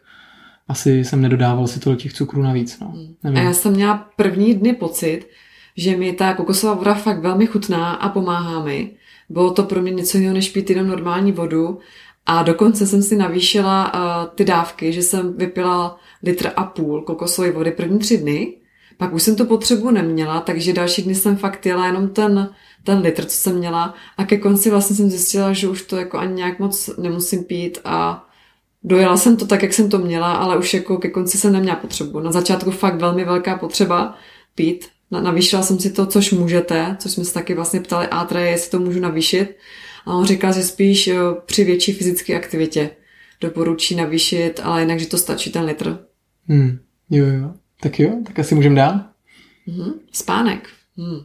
asi 0.67 1.05
jsem 1.05 1.21
nedodával 1.21 1.67
si 1.67 1.79
tolik 1.79 1.99
těch 1.99 2.13
cukrů 2.13 2.41
navíc. 2.41 2.79
No. 2.79 2.87
Hmm. 3.23 3.37
A 3.37 3.39
já 3.39 3.53
jsem 3.53 3.73
měla 3.73 4.09
první 4.15 4.53
dny 4.53 4.73
pocit, 4.73 5.25
že 5.77 5.97
mi 5.97 6.13
ta 6.13 6.33
kokosová 6.33 6.73
voda 6.73 6.93
fakt 6.93 7.19
velmi 7.19 7.47
chutná 7.47 7.93
a 7.93 8.09
pomáhá 8.09 8.63
mi. 8.63 8.91
Bylo 9.29 9.51
to 9.51 9.63
pro 9.63 9.81
mě 9.81 9.91
něco 9.91 10.17
jiného, 10.17 10.33
než 10.33 10.49
pít 10.49 10.69
jenom 10.69 10.87
normální 10.87 11.31
vodu. 11.31 11.79
A 12.25 12.43
dokonce 12.43 12.87
jsem 12.87 13.03
si 13.03 13.15
navýšila 13.15 13.93
uh, 13.93 13.99
ty 14.35 14.45
dávky, 14.45 14.93
že 14.93 15.01
jsem 15.01 15.33
vypila 15.37 15.99
litr 16.23 16.51
a 16.55 16.63
půl 16.63 17.01
kokosové 17.01 17.51
vody 17.51 17.71
první 17.71 17.99
tři 17.99 18.17
dny. 18.17 18.53
Pak 18.97 19.13
už 19.13 19.23
jsem 19.23 19.35
tu 19.35 19.45
potřebu 19.45 19.91
neměla, 19.91 20.41
takže 20.41 20.73
další 20.73 21.01
dny 21.01 21.15
jsem 21.15 21.37
fakt 21.37 21.65
jela 21.65 21.85
jenom 21.85 22.09
ten, 22.09 22.49
ten 22.83 22.99
litr, 22.99 23.25
co 23.25 23.37
jsem 23.37 23.57
měla. 23.57 23.93
A 24.17 24.25
ke 24.25 24.37
konci 24.37 24.69
vlastně 24.69 24.95
jsem 24.95 25.09
zjistila, 25.09 25.53
že 25.53 25.67
už 25.67 25.81
to 25.81 25.97
jako 25.97 26.17
ani 26.17 26.33
nějak 26.33 26.59
moc 26.59 26.89
nemusím 26.97 27.43
pít 27.43 27.79
a 27.85 28.27
dojela 28.83 29.17
jsem 29.17 29.37
to 29.37 29.45
tak, 29.45 29.63
jak 29.63 29.73
jsem 29.73 29.89
to 29.89 29.97
měla, 29.97 30.33
ale 30.33 30.57
už 30.57 30.73
jako 30.73 30.97
ke 30.97 31.09
konci 31.09 31.37
jsem 31.37 31.53
neměla 31.53 31.75
potřebu. 31.75 32.19
Na 32.19 32.31
začátku 32.31 32.71
fakt 32.71 33.01
velmi 33.01 33.25
velká 33.25 33.57
potřeba 33.57 34.15
pít, 34.55 34.87
navýšila 35.11 35.63
jsem 35.63 35.79
si 35.79 35.91
to, 35.91 36.05
což 36.05 36.31
můžete, 36.31 36.95
což 36.99 37.11
jsme 37.11 37.25
se 37.25 37.33
taky 37.33 37.53
vlastně 37.53 37.81
ptali 37.81 38.07
Atre, 38.07 38.49
jestli 38.49 38.71
to 38.71 38.79
můžu 38.79 38.99
navýšit. 38.99 39.55
A 40.05 40.15
on 40.15 40.25
říkal, 40.25 40.53
že 40.53 40.63
spíš 40.63 41.07
eh, 41.07 41.15
při 41.45 41.63
větší 41.63 41.93
fyzické 41.93 42.35
aktivitě 42.35 42.89
doporučí 43.41 43.95
navýšit, 43.95 44.59
ale 44.63 44.81
jinak, 44.81 44.99
že 44.99 45.07
to 45.07 45.17
stačí 45.17 45.51
ten 45.51 45.63
litr. 45.63 45.97
Hmm. 46.47 46.79
Jo, 47.09 47.25
jo. 47.25 47.53
Tak 47.81 47.99
jo, 47.99 48.11
tak 48.25 48.39
asi 48.39 48.55
můžeme 48.55 48.75
dál. 48.75 49.01
Mm-hmm. 49.67 49.93
Spánek. 50.11 50.69
Hmm. 50.97 51.19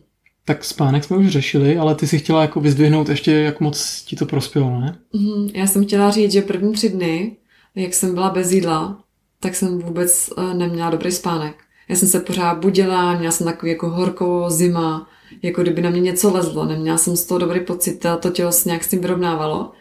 Tak 0.45 0.65
spánek 0.65 1.05
jsme 1.05 1.17
už 1.17 1.29
řešili, 1.29 1.79
ale 1.79 1.95
ty 1.95 2.07
si 2.07 2.19
chtěla 2.19 2.43
jako 2.43 2.61
vyzdvihnout 2.61 3.09
ještě, 3.09 3.33
jak 3.33 3.61
moc 3.61 4.03
ti 4.03 4.17
to 4.17 4.27
prospělo, 4.27 4.81
ne? 4.81 4.99
Mm-hmm. 5.15 5.51
Já 5.55 5.67
jsem 5.67 5.85
chtěla 5.87 6.11
říct, 6.11 6.33
že 6.33 6.43
první 6.43 6.73
tři 6.73 6.89
dny, 6.89 7.37
jak 7.75 7.95
jsem 7.95 8.15
byla 8.15 8.31
bez 8.31 8.53
jídla, 8.53 9.05
tak 9.41 9.55
jsem 9.55 9.79
vůbec 9.79 10.31
eh, 10.39 10.55
neměla 10.55 10.91
dobrý 10.91 11.13
spánek. 11.13 11.66
Já 11.89 11.97
jsem 11.97 12.09
se 12.09 12.21
pořád 12.21 12.59
budila, 12.59 13.19
měla 13.19 13.33
jsem 13.33 13.47
takový 13.47 13.73
jako 13.73 13.91
horkou 13.91 14.45
zima, 14.51 15.09
jako 15.43 15.63
kdyby 15.63 15.83
na 15.83 15.91
mě 15.91 16.01
něco 16.01 16.33
lezlo, 16.33 16.65
neměla 16.65 16.99
jsem 16.99 17.17
z 17.17 17.25
toho 17.25 17.39
dobrý 17.39 17.61
pocit 17.61 18.07
a 18.07 18.17
to 18.17 18.31
tělo 18.31 18.53
se 18.53 18.69
nějak 18.69 18.85
s 18.85 18.89
tím 18.89 19.01
vyrovnávalo. 19.01 19.73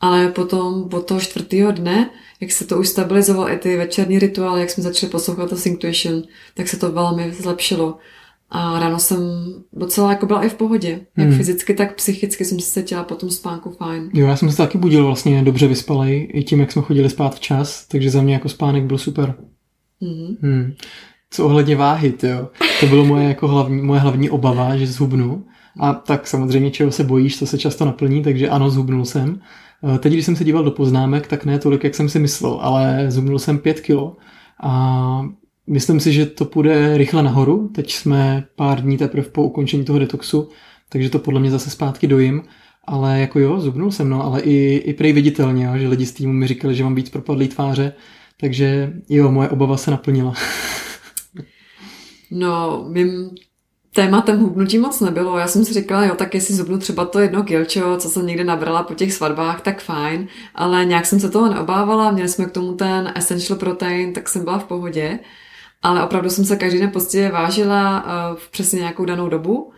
Ale 0.00 0.28
potom 0.28 0.88
od 0.92 1.06
toho 1.06 1.20
čtvrtého 1.20 1.72
dne, 1.72 2.10
jak 2.40 2.52
se 2.52 2.66
to 2.66 2.78
už 2.78 2.88
stabilizovalo, 2.88 3.52
i 3.52 3.56
ty 3.56 3.76
večerní 3.76 4.18
rituály, 4.18 4.60
jak 4.60 4.70
jsme 4.70 4.82
začali 4.82 5.10
poslouchat 5.12 5.48
to 5.48 5.56
Synctuation, 5.56 6.22
tak 6.54 6.68
se 6.68 6.76
to 6.76 6.92
velmi 6.92 7.32
zlepšilo. 7.32 7.98
A 8.50 8.80
ráno 8.80 8.98
jsem 8.98 9.18
docela 9.72 10.10
jako 10.10 10.26
byla 10.26 10.44
i 10.44 10.48
v 10.48 10.54
pohodě. 10.54 11.00
Jak 11.16 11.28
hmm. 11.28 11.36
fyzicky, 11.36 11.74
tak 11.74 11.94
psychicky 11.94 12.44
jsem 12.44 12.60
se 12.60 12.80
cítila 12.82 13.04
po 13.04 13.14
tom 13.14 13.30
spánku 13.30 13.70
fajn. 13.70 14.10
Jo, 14.14 14.26
já 14.26 14.36
jsem 14.36 14.50
se 14.50 14.56
taky 14.56 14.78
budil 14.78 15.06
vlastně 15.06 15.42
dobře 15.42 15.66
vyspalej, 15.66 16.30
i 16.32 16.42
tím, 16.42 16.60
jak 16.60 16.72
jsme 16.72 16.82
chodili 16.82 17.10
spát 17.10 17.34
včas, 17.34 17.86
takže 17.86 18.10
za 18.10 18.22
mě 18.22 18.34
jako 18.34 18.48
spánek 18.48 18.84
byl 18.84 18.98
super. 18.98 19.34
Mm-hmm. 20.02 20.36
Hmm 20.42 20.74
co 21.30 21.46
ohledně 21.46 21.76
váhy, 21.76 22.14
jo. 22.22 22.48
To 22.80 22.86
bylo 22.86 23.04
moje, 23.04 23.28
jako 23.28 23.48
hlavní, 23.48 23.82
moje 23.82 24.00
hlavní 24.00 24.30
obava, 24.30 24.76
že 24.76 24.86
zhubnu. 24.86 25.44
A 25.78 25.94
tak 25.94 26.26
samozřejmě, 26.26 26.70
čeho 26.70 26.90
se 26.92 27.04
bojíš, 27.04 27.38
to 27.38 27.46
se 27.46 27.58
často 27.58 27.84
naplní, 27.84 28.22
takže 28.22 28.48
ano, 28.48 28.70
zhubnul 28.70 29.04
jsem. 29.04 29.40
Eh, 29.94 29.98
teď, 29.98 30.12
když 30.12 30.24
jsem 30.24 30.36
se 30.36 30.44
díval 30.44 30.64
do 30.64 30.70
poznámek, 30.70 31.26
tak 31.26 31.44
ne 31.44 31.58
tolik, 31.58 31.84
jak 31.84 31.94
jsem 31.94 32.08
si 32.08 32.18
myslel, 32.18 32.58
ale 32.60 33.06
zhubnul 33.08 33.38
jsem 33.38 33.58
pět 33.58 33.80
kilo. 33.80 34.16
A 34.62 35.22
myslím 35.66 36.00
si, 36.00 36.12
že 36.12 36.26
to 36.26 36.44
půjde 36.44 36.98
rychle 36.98 37.22
nahoru. 37.22 37.68
Teď 37.68 37.92
jsme 37.92 38.44
pár 38.56 38.80
dní 38.80 38.98
teprve 38.98 39.28
po 39.28 39.42
ukončení 39.42 39.84
toho 39.84 39.98
detoxu, 39.98 40.48
takže 40.88 41.10
to 41.10 41.18
podle 41.18 41.40
mě 41.40 41.50
zase 41.50 41.70
zpátky 41.70 42.06
dojím. 42.06 42.42
Ale 42.84 43.20
jako 43.20 43.38
jo, 43.38 43.60
zubnul 43.60 43.90
jsem, 43.90 44.08
no, 44.08 44.24
ale 44.24 44.40
i, 44.40 44.76
i 44.76 44.94
prej 44.94 45.12
viditelně, 45.12 45.64
jo, 45.64 45.78
že 45.78 45.88
lidi 45.88 46.06
z 46.06 46.12
týmu 46.12 46.32
mi 46.32 46.46
říkali, 46.46 46.74
že 46.74 46.84
mám 46.84 46.94
víc 46.94 47.10
propadlý 47.10 47.48
tváře, 47.48 47.92
takže 48.40 48.92
jo, 49.08 49.30
moje 49.32 49.48
obava 49.48 49.76
se 49.76 49.90
naplnila. 49.90 50.34
No, 52.30 52.84
mým 52.88 53.30
tématem 53.94 54.38
hubnutí 54.38 54.78
moc 54.78 55.00
nebylo. 55.00 55.38
Já 55.38 55.48
jsem 55.48 55.64
si 55.64 55.72
říkala, 55.72 56.04
jo, 56.04 56.14
tak 56.14 56.34
jestli 56.34 56.54
zubnu 56.54 56.78
třeba 56.78 57.04
to 57.04 57.18
jedno 57.18 57.42
kilčo, 57.42 57.96
co 57.96 58.08
jsem 58.08 58.26
někde 58.26 58.44
nabrala 58.44 58.82
po 58.82 58.94
těch 58.94 59.12
svatbách, 59.12 59.60
tak 59.60 59.82
fajn. 59.82 60.28
Ale 60.54 60.84
nějak 60.84 61.06
jsem 61.06 61.20
se 61.20 61.30
toho 61.30 61.54
neobávala, 61.54 62.10
měli 62.10 62.28
jsme 62.28 62.44
k 62.44 62.52
tomu 62.52 62.74
ten 62.74 63.12
essential 63.14 63.58
protein, 63.58 64.12
tak 64.12 64.28
jsem 64.28 64.44
byla 64.44 64.58
v 64.58 64.64
pohodě. 64.64 65.18
Ale 65.82 66.04
opravdu 66.04 66.30
jsem 66.30 66.44
se 66.44 66.56
každý 66.56 66.78
den 66.78 66.90
poctivě 66.90 67.32
vážila 67.32 68.04
uh, 68.04 68.38
v 68.38 68.50
přesně 68.50 68.78
nějakou 68.78 69.04
danou 69.04 69.28
dobu. 69.28 69.72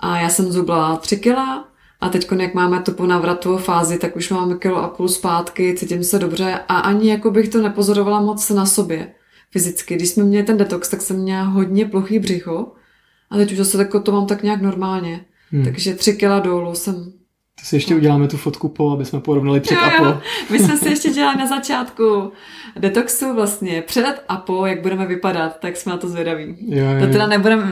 A 0.00 0.18
já 0.18 0.28
jsem 0.28 0.52
zubla 0.52 0.96
3 0.96 1.16
kila, 1.16 1.68
a 2.00 2.08
teď, 2.08 2.32
jak 2.38 2.54
máme 2.54 2.82
tu 2.82 2.92
ponavratovou 2.92 3.56
fázi, 3.56 3.98
tak 3.98 4.16
už 4.16 4.30
máme 4.30 4.54
kilo 4.54 4.82
a 4.82 4.88
půl 4.88 5.08
zpátky, 5.08 5.74
cítím 5.78 6.04
se 6.04 6.18
dobře 6.18 6.60
a 6.68 6.78
ani 6.78 7.10
jako 7.10 7.30
bych 7.30 7.48
to 7.48 7.62
nepozorovala 7.62 8.20
moc 8.20 8.50
na 8.50 8.66
sobě 8.66 9.14
fyzicky. 9.54 9.96
Když 9.96 10.08
jsme 10.08 10.24
měli 10.24 10.44
ten 10.44 10.56
detox, 10.56 10.88
tak 10.88 11.00
jsem 11.00 11.16
měla 11.16 11.42
hodně 11.42 11.86
plochý 11.86 12.18
břicho 12.18 12.72
a 13.30 13.36
teď 13.36 13.52
už 13.52 13.58
zase 13.58 13.78
jako 13.78 14.00
to 14.00 14.12
mám 14.12 14.26
tak 14.26 14.42
nějak 14.42 14.62
normálně. 14.62 15.24
Hmm. 15.50 15.64
Takže 15.64 15.94
tři 15.94 16.12
kila 16.12 16.40
dolů 16.40 16.74
jsem 16.74 17.12
to 17.60 17.64
si 17.64 17.76
ještě 17.76 17.94
uděláme 17.94 18.28
tu 18.28 18.36
fotku 18.36 18.68
po, 18.68 18.90
aby 18.90 19.04
jsme 19.04 19.20
porovnali 19.20 19.60
před 19.60 19.74
jo, 19.74 19.80
a 19.80 19.90
po. 20.12 20.20
My 20.50 20.58
jsme 20.58 20.76
si 20.76 20.88
ještě 20.88 21.10
dělali 21.10 21.38
na 21.38 21.46
začátku 21.46 22.32
detoxu 22.78 23.34
vlastně 23.34 23.82
před 23.82 24.24
a 24.28 24.36
po, 24.36 24.66
jak 24.66 24.82
budeme 24.82 25.06
vypadat, 25.06 25.60
tak 25.60 25.76
jsme 25.76 25.92
na 25.92 25.98
to 25.98 26.08
zvědaví. 26.08 26.56
Jo, 26.60 26.84
jo, 26.84 27.06
to 27.06 27.12
teda 27.12 27.26
nebudeme 27.26 27.62
uh, 27.62 27.70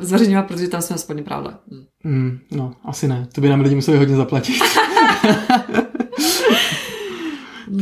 zveřejňovat, 0.00 0.46
protože 0.46 0.68
tam 0.68 0.82
jsme 0.82 0.96
aspoň 0.96 1.24
pravda. 1.24 1.58
Mm, 2.04 2.38
no, 2.50 2.72
asi 2.84 3.08
ne. 3.08 3.26
To 3.34 3.40
by 3.40 3.48
nám 3.48 3.60
lidi 3.60 3.74
museli 3.74 3.98
hodně 3.98 4.16
zaplatit. 4.16 4.56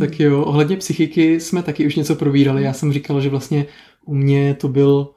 Tak 0.00 0.20
jo, 0.20 0.42
ohledně 0.42 0.76
psychiky 0.76 1.40
jsme 1.40 1.62
taky 1.62 1.86
už 1.86 1.96
něco 1.96 2.14
probírali. 2.14 2.62
Já 2.62 2.72
jsem 2.72 2.92
říkal, 2.92 3.20
že 3.20 3.28
vlastně 3.28 3.66
u 4.04 4.14
mě 4.14 4.54
to 4.54 4.68
byl 4.68 5.10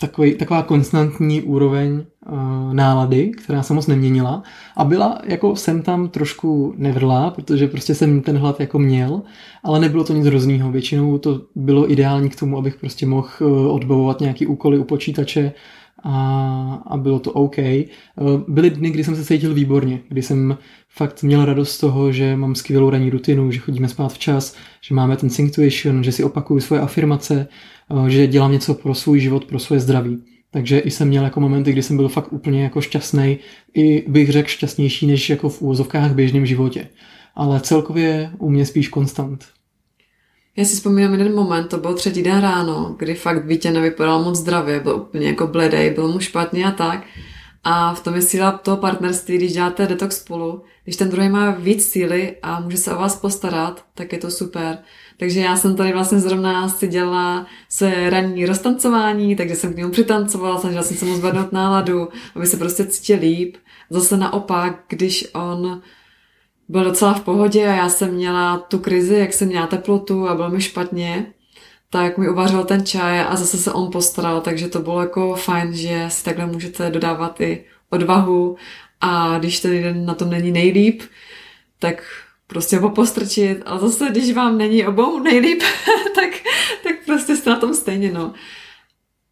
takový, 0.00 0.34
taková 0.34 0.62
konstantní 0.62 1.42
úroveň 1.42 1.92
uh, 1.92 2.74
nálady, 2.74 3.28
která 3.28 3.62
se 3.62 3.74
moc 3.74 3.86
neměnila 3.86 4.42
a 4.76 4.84
byla 4.84 5.18
jako 5.24 5.56
jsem 5.56 5.82
tam 5.82 6.08
trošku 6.08 6.74
nevrlá, 6.76 7.30
protože 7.30 7.68
prostě 7.68 7.94
jsem 7.94 8.22
ten 8.22 8.38
hlad 8.38 8.60
jako 8.60 8.78
měl, 8.78 9.22
ale 9.62 9.80
nebylo 9.80 10.04
to 10.04 10.12
nic 10.12 10.26
hroznýho. 10.26 10.70
Většinou 10.70 11.18
to 11.18 11.40
bylo 11.54 11.92
ideální 11.92 12.30
k 12.30 12.36
tomu, 12.36 12.58
abych 12.58 12.76
prostě 12.76 13.06
mohl 13.06 13.28
uh, 13.40 13.74
odbavovat 13.74 14.20
nějaký 14.20 14.46
úkoly 14.46 14.78
u 14.78 14.84
počítače 14.84 15.52
a, 16.02 16.82
a 16.86 16.96
bylo 16.96 17.18
to 17.18 17.32
OK. 17.32 17.56
Uh, 17.58 18.40
byly 18.48 18.70
dny, 18.70 18.90
kdy 18.90 19.04
jsem 19.04 19.16
se 19.16 19.24
cítil 19.24 19.54
výborně, 19.54 20.00
kdy 20.08 20.22
jsem 20.22 20.58
fakt 20.88 21.22
měl 21.22 21.44
radost 21.44 21.72
z 21.72 21.78
toho, 21.78 22.12
že 22.12 22.36
mám 22.36 22.54
skvělou 22.54 22.90
ranní 22.90 23.10
rutinu, 23.10 23.50
že 23.50 23.58
chodíme 23.58 23.88
spát 23.88 24.12
včas, 24.12 24.56
že 24.80 24.94
máme 24.94 25.16
ten 25.16 25.30
synctuation, 25.30 26.04
že 26.04 26.12
si 26.12 26.24
opakuju 26.24 26.60
svoje 26.60 26.82
afirmace, 26.82 27.48
eh, 28.06 28.10
že 28.10 28.26
dělám 28.26 28.52
něco 28.52 28.74
pro 28.74 28.94
svůj 28.94 29.20
život, 29.20 29.44
pro 29.44 29.58
svoje 29.58 29.80
zdraví. 29.80 30.22
Takže 30.50 30.78
i 30.78 30.90
jsem 30.90 31.08
měl 31.08 31.24
jako 31.24 31.40
momenty, 31.40 31.72
kdy 31.72 31.82
jsem 31.82 31.96
byl 31.96 32.08
fakt 32.08 32.32
úplně 32.32 32.62
jako 32.62 32.80
šťastný, 32.80 33.38
i 33.74 34.04
bych 34.08 34.30
řekl 34.30 34.48
šťastnější 34.48 35.06
než 35.06 35.30
jako 35.30 35.48
v 35.48 35.62
úvozovkách 35.62 36.10
v 36.10 36.14
běžném 36.14 36.46
životě. 36.46 36.88
Ale 37.34 37.60
celkově 37.60 38.30
u 38.38 38.50
mě 38.50 38.66
spíš 38.66 38.88
konstant. 38.88 39.44
Já 40.60 40.66
si 40.66 40.76
vzpomínám 40.76 41.12
jeden 41.12 41.34
moment, 41.34 41.68
to 41.68 41.78
byl 41.78 41.94
třetí 41.94 42.22
den 42.22 42.40
ráno, 42.40 42.94
kdy 42.98 43.14
fakt 43.14 43.46
Vítě 43.46 43.70
nevypadal 43.70 44.22
moc 44.22 44.36
zdravě, 44.36 44.80
byl 44.80 44.96
úplně 44.96 45.26
jako 45.26 45.46
bledej, 45.46 45.90
byl 45.90 46.08
mu 46.08 46.20
špatně 46.20 46.66
a 46.66 46.70
tak. 46.70 47.02
A 47.64 47.94
v 47.94 48.02
tom 48.02 48.14
je 48.14 48.22
síla 48.22 48.52
toho 48.52 48.76
partnerství, 48.76 49.36
když 49.36 49.52
děláte 49.52 49.86
detox 49.86 50.16
spolu. 50.16 50.62
Když 50.84 50.96
ten 50.96 51.10
druhý 51.10 51.28
má 51.28 51.50
víc 51.50 51.90
síly 51.90 52.36
a 52.42 52.60
může 52.60 52.76
se 52.76 52.94
o 52.94 52.98
vás 52.98 53.16
postarat, 53.16 53.84
tak 53.94 54.12
je 54.12 54.18
to 54.18 54.30
super. 54.30 54.78
Takže 55.16 55.40
já 55.40 55.56
jsem 55.56 55.76
tady 55.76 55.92
vlastně 55.92 56.20
zrovna 56.20 56.68
si 56.68 56.88
dělala 56.88 57.46
se 57.68 58.10
ranní 58.10 58.46
roztancování, 58.46 59.36
takže 59.36 59.54
jsem 59.54 59.72
k 59.72 59.76
němu 59.76 59.90
přitancovala, 59.90 60.58
snažila 60.58 60.82
jsem 60.82 60.96
se 60.96 61.04
mu 61.04 61.16
zvednout 61.16 61.52
náladu, 61.52 62.08
aby 62.34 62.46
se 62.46 62.56
prostě 62.56 62.86
cítil 62.86 63.18
líp. 63.20 63.56
Zase 63.90 64.16
naopak, 64.16 64.80
když 64.88 65.28
on 65.34 65.82
byl 66.70 66.84
docela 66.84 67.14
v 67.14 67.20
pohodě 67.20 67.68
a 67.68 67.74
já 67.74 67.88
jsem 67.88 68.14
měla 68.14 68.58
tu 68.58 68.78
krizi, 68.78 69.14
jak 69.14 69.32
jsem 69.32 69.48
měla 69.48 69.66
teplotu 69.66 70.28
a 70.28 70.34
bylo 70.34 70.50
mi 70.50 70.60
špatně, 70.60 71.32
tak 71.90 72.18
mi 72.18 72.28
uvařil 72.28 72.64
ten 72.64 72.86
čaj 72.86 73.20
a 73.20 73.36
zase 73.36 73.58
se 73.58 73.72
on 73.72 73.90
postaral, 73.92 74.40
takže 74.40 74.68
to 74.68 74.78
bylo 74.78 75.00
jako 75.00 75.34
fajn, 75.34 75.74
že 75.74 76.04
si 76.08 76.24
takhle 76.24 76.46
můžete 76.46 76.90
dodávat 76.90 77.40
i 77.40 77.64
odvahu 77.90 78.56
a 79.00 79.38
když 79.38 79.60
ten 79.60 79.72
jeden 79.72 80.06
na 80.06 80.14
tom 80.14 80.30
není 80.30 80.50
nejlíp, 80.50 81.02
tak 81.78 82.04
prostě 82.46 82.78
popostrčit, 82.78 83.62
ale 83.66 83.80
zase, 83.80 84.08
když 84.10 84.32
vám 84.32 84.58
není 84.58 84.86
obou 84.86 85.18
nejlíp, 85.18 85.62
tak, 86.14 86.30
tak 86.84 86.94
prostě 87.06 87.36
jste 87.36 87.50
na 87.50 87.56
tom 87.56 87.74
stejně, 87.74 88.12
no. 88.12 88.32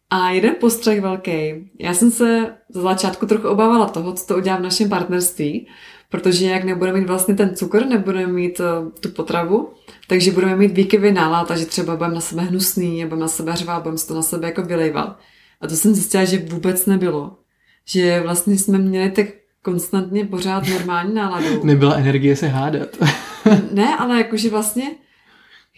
A 0.09 0.29
jeden 0.29 0.55
postřeh 0.59 1.01
velký. 1.01 1.69
Já 1.79 1.93
jsem 1.93 2.11
se 2.11 2.55
za 2.69 2.81
začátku 2.81 3.25
trochu 3.25 3.47
obávala 3.47 3.89
toho, 3.89 4.13
co 4.13 4.25
to 4.25 4.37
udělá 4.37 4.57
v 4.57 4.61
našem 4.61 4.89
partnerství, 4.89 5.67
protože 6.09 6.45
jak 6.45 6.63
nebudeme 6.63 6.99
mít 6.99 7.07
vlastně 7.07 7.35
ten 7.35 7.55
cukr, 7.55 7.85
nebudeme 7.85 8.33
mít 8.33 8.59
uh, 8.59 8.91
tu 8.99 9.09
potravu, 9.09 9.73
takže 10.07 10.31
budeme 10.31 10.55
mít 10.55 10.71
výkyvy 10.71 11.11
nálad 11.11 11.51
a 11.51 11.57
že 11.57 11.65
třeba 11.65 11.95
budeme 11.95 12.15
na 12.15 12.21
sebe 12.21 12.41
hnusný, 12.41 13.05
budeme 13.05 13.21
na 13.21 13.27
sebe 13.27 13.55
řvát, 13.55 13.83
budeme 13.83 13.97
to 14.07 14.13
na 14.13 14.21
sebe 14.21 14.47
jako 14.47 14.61
vylejvat. 14.61 15.19
A 15.61 15.67
to 15.67 15.75
jsem 15.75 15.93
zjistila, 15.93 16.25
že 16.25 16.39
vůbec 16.39 16.85
nebylo. 16.85 17.37
Že 17.85 18.21
vlastně 18.21 18.57
jsme 18.57 18.77
měli 18.77 19.11
tak 19.11 19.25
konstantně 19.61 20.25
pořád 20.25 20.67
normální 20.67 21.13
náladu. 21.13 21.63
Nebyla 21.63 21.95
energie 21.95 22.35
se 22.35 22.47
hádat. 22.47 22.89
ne, 23.71 23.95
ale 23.97 24.17
jakože 24.17 24.49
vlastně 24.49 24.91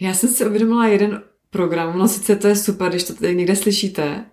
já 0.00 0.14
jsem 0.14 0.28
si 0.28 0.46
uvědomila 0.46 0.86
jeden 0.86 1.22
program, 1.50 1.98
no 1.98 2.08
sice 2.08 2.36
to 2.36 2.48
je 2.48 2.56
super, 2.56 2.90
když 2.90 3.04
to 3.04 3.14
tady 3.14 3.34
někde 3.36 3.56
slyšíte, 3.56 4.24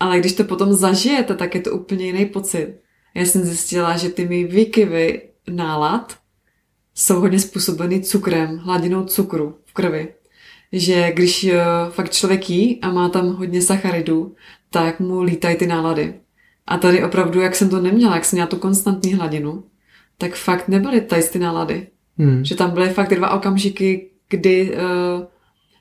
ale 0.00 0.18
když 0.18 0.32
to 0.32 0.44
potom 0.44 0.72
zažijete, 0.72 1.34
tak 1.34 1.54
je 1.54 1.60
to 1.60 1.72
úplně 1.72 2.06
jiný 2.06 2.26
pocit. 2.26 2.83
Já 3.14 3.22
jsem 3.22 3.44
zjistila, 3.44 3.96
že 3.96 4.08
ty 4.08 4.28
mý 4.28 4.44
výkyvy 4.44 5.22
nálad 5.50 6.18
jsou 6.94 7.20
hodně 7.20 7.38
způsobeny 7.38 8.00
cukrem, 8.00 8.58
hladinou 8.58 9.04
cukru 9.04 9.56
v 9.64 9.72
krvi. 9.72 10.14
Že 10.72 11.12
když 11.12 11.44
uh, 11.44 11.50
fakt 11.90 12.12
člověk 12.12 12.50
jí 12.50 12.80
a 12.80 12.90
má 12.90 13.08
tam 13.08 13.34
hodně 13.34 13.62
sacharidů, 13.62 14.34
tak 14.70 15.00
mu 15.00 15.22
lítají 15.22 15.56
ty 15.56 15.66
nálady. 15.66 16.14
A 16.66 16.78
tady 16.78 17.04
opravdu, 17.04 17.40
jak 17.40 17.56
jsem 17.56 17.68
to 17.68 17.80
neměla, 17.80 18.14
jak 18.14 18.24
jsem 18.24 18.36
měla 18.36 18.46
tu 18.46 18.56
konstantní 18.56 19.14
hladinu, 19.14 19.64
tak 20.18 20.34
fakt 20.34 20.68
nebyly 20.68 21.00
tady 21.00 21.22
ty 21.22 21.38
nálady. 21.38 21.86
Hmm. 22.18 22.44
Že 22.44 22.54
tam 22.54 22.70
byly 22.70 22.88
fakt 22.90 23.08
ty 23.08 23.16
dva 23.16 23.30
okamžiky, 23.30 24.10
kdy 24.28 24.72
uh, 24.72 24.80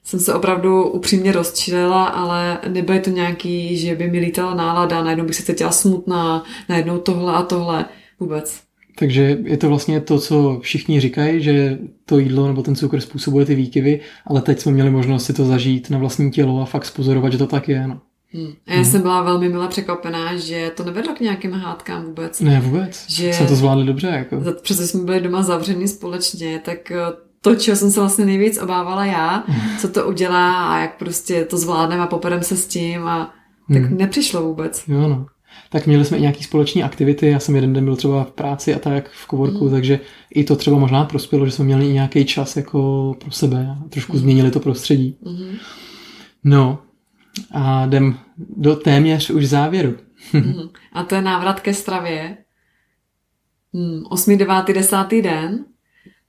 jsem 0.04 0.20
se 0.20 0.34
opravdu 0.34 0.84
upřímně 0.90 1.32
rozčilila, 1.32 2.06
ale 2.06 2.60
nebyly 2.68 3.00
to 3.00 3.10
nějaký, 3.10 3.78
že 3.78 3.96
by 3.96 4.12
mi 4.12 4.20
lítala 4.20 4.56
nálada, 4.56 5.04
najednou 5.04 5.26
bych 5.26 5.36
se 5.36 5.44
cítila 5.44 5.72
smutná, 5.72 6.44
najednou 6.70 6.98
tohle 6.98 7.34
a 7.34 7.42
tohle. 7.42 7.86
Vůbec. 8.20 8.62
Takže 9.00 9.38
je 9.44 9.58
to 9.58 9.70
vlastně 9.70 10.02
to, 10.02 10.20
co 10.20 10.60
všichni 10.64 11.00
říkají, 11.00 11.44
že 11.44 11.80
to 12.06 12.20
jídlo 12.20 12.48
nebo 12.48 12.64
ten 12.64 12.76
cukr 12.76 13.02
způsobuje 13.02 13.46
ty 13.46 13.56
výkyvy, 13.56 14.00
ale 14.28 14.42
teď 14.42 14.60
jsme 14.60 14.72
měli 14.72 14.90
možnost 14.90 15.26
si 15.26 15.34
to 15.34 15.46
zažít 15.46 15.90
na 15.90 15.98
vlastní 15.98 16.32
tělo 16.32 16.62
a 16.62 16.66
fakt 16.66 16.86
spozorovat, 16.86 17.32
že 17.32 17.38
to 17.38 17.48
tak 17.48 17.70
je. 17.70 17.88
No. 17.88 18.02
Hmm. 18.34 18.54
A 18.68 18.72
já 18.72 18.76
hmm. 18.76 18.86
jsem 18.86 19.02
byla 19.02 19.22
velmi 19.22 19.50
milé 19.50 19.68
překvapená, 19.68 20.38
že 20.38 20.72
to 20.76 20.84
nevedlo 20.84 21.14
k 21.14 21.20
nějakým 21.20 21.52
hádkám 21.52 22.06
vůbec. 22.06 22.42
Ne, 22.42 22.60
vůbec. 22.60 23.06
Že 23.10 23.34
jsme 23.34 23.48
to 23.48 23.56
zvládli 23.56 23.86
dobře. 23.86 24.08
Jako. 24.08 24.42
Přestože 24.62 24.88
jsme 24.88 25.04
byli 25.04 25.22
doma 25.22 25.44
zavření 25.44 25.88
společně, 25.88 26.62
tak 26.66 26.92
eh, 26.92 26.98
to, 27.44 27.56
čeho 27.56 27.78
jsem 27.78 27.92
se 27.92 28.00
vlastně 28.00 28.26
nejvíc 28.26 28.62
obávala 28.62 29.06
já, 29.06 29.44
hmm. 29.48 29.78
co 29.78 29.90
to 29.90 30.08
udělá 30.08 30.68
a 30.68 30.80
jak 30.80 30.98
prostě 30.98 31.46
to 31.46 31.58
zvládneme 31.58 32.04
a 32.04 32.08
poperem 32.08 32.44
se 32.44 32.58
s 32.58 32.68
tím 32.68 33.08
a 33.08 33.34
tak 33.74 33.84
hmm. 33.84 33.98
nepřišlo 33.98 34.42
vůbec. 34.44 34.84
Jo, 34.88 35.08
no. 35.08 35.26
Tak 35.70 35.88
měli 35.88 36.06
jsme 36.06 36.18
i 36.18 36.22
nějaký 36.22 36.44
společné 36.44 36.84
aktivity, 36.84 37.28
já 37.28 37.40
jsem 37.40 37.56
jeden 37.56 37.74
den 37.74 37.86
byl 37.86 37.96
třeba 37.96 38.24
v 38.24 38.32
práci 38.32 38.76
a 38.76 38.80
tak 38.80 39.10
v 39.10 39.28
kovorku, 39.28 39.60
hmm. 39.60 39.72
takže 39.72 40.00
i 40.36 40.44
to 40.44 40.56
třeba 40.56 40.78
možná 40.78 41.06
prospělo, 41.06 41.46
že 41.46 41.52
jsme 41.52 41.66
měli 41.66 41.90
i 41.90 41.94
nějaký 41.94 42.26
čas 42.26 42.58
jako 42.58 43.16
pro 43.20 43.32
sebe 43.32 43.68
a 43.72 43.90
trošku 43.90 44.12
hmm. 44.12 44.22
změnili 44.22 44.52
to 44.52 44.60
prostředí. 44.60 45.18
Hmm. 45.26 45.58
No, 46.44 46.80
a 47.52 47.86
jdem 47.86 48.20
do 48.38 48.76
téměř 48.76 49.30
už 49.30 49.46
závěru. 49.46 49.98
Mhm. 50.34 50.70
A 50.94 51.04
to 51.04 51.16
je 51.16 51.22
návrat 51.22 51.60
ke 51.60 51.74
stravě. 51.74 52.38
8., 54.10 54.38
9., 54.38 54.66
10. 54.74 54.98
den. 55.22 55.66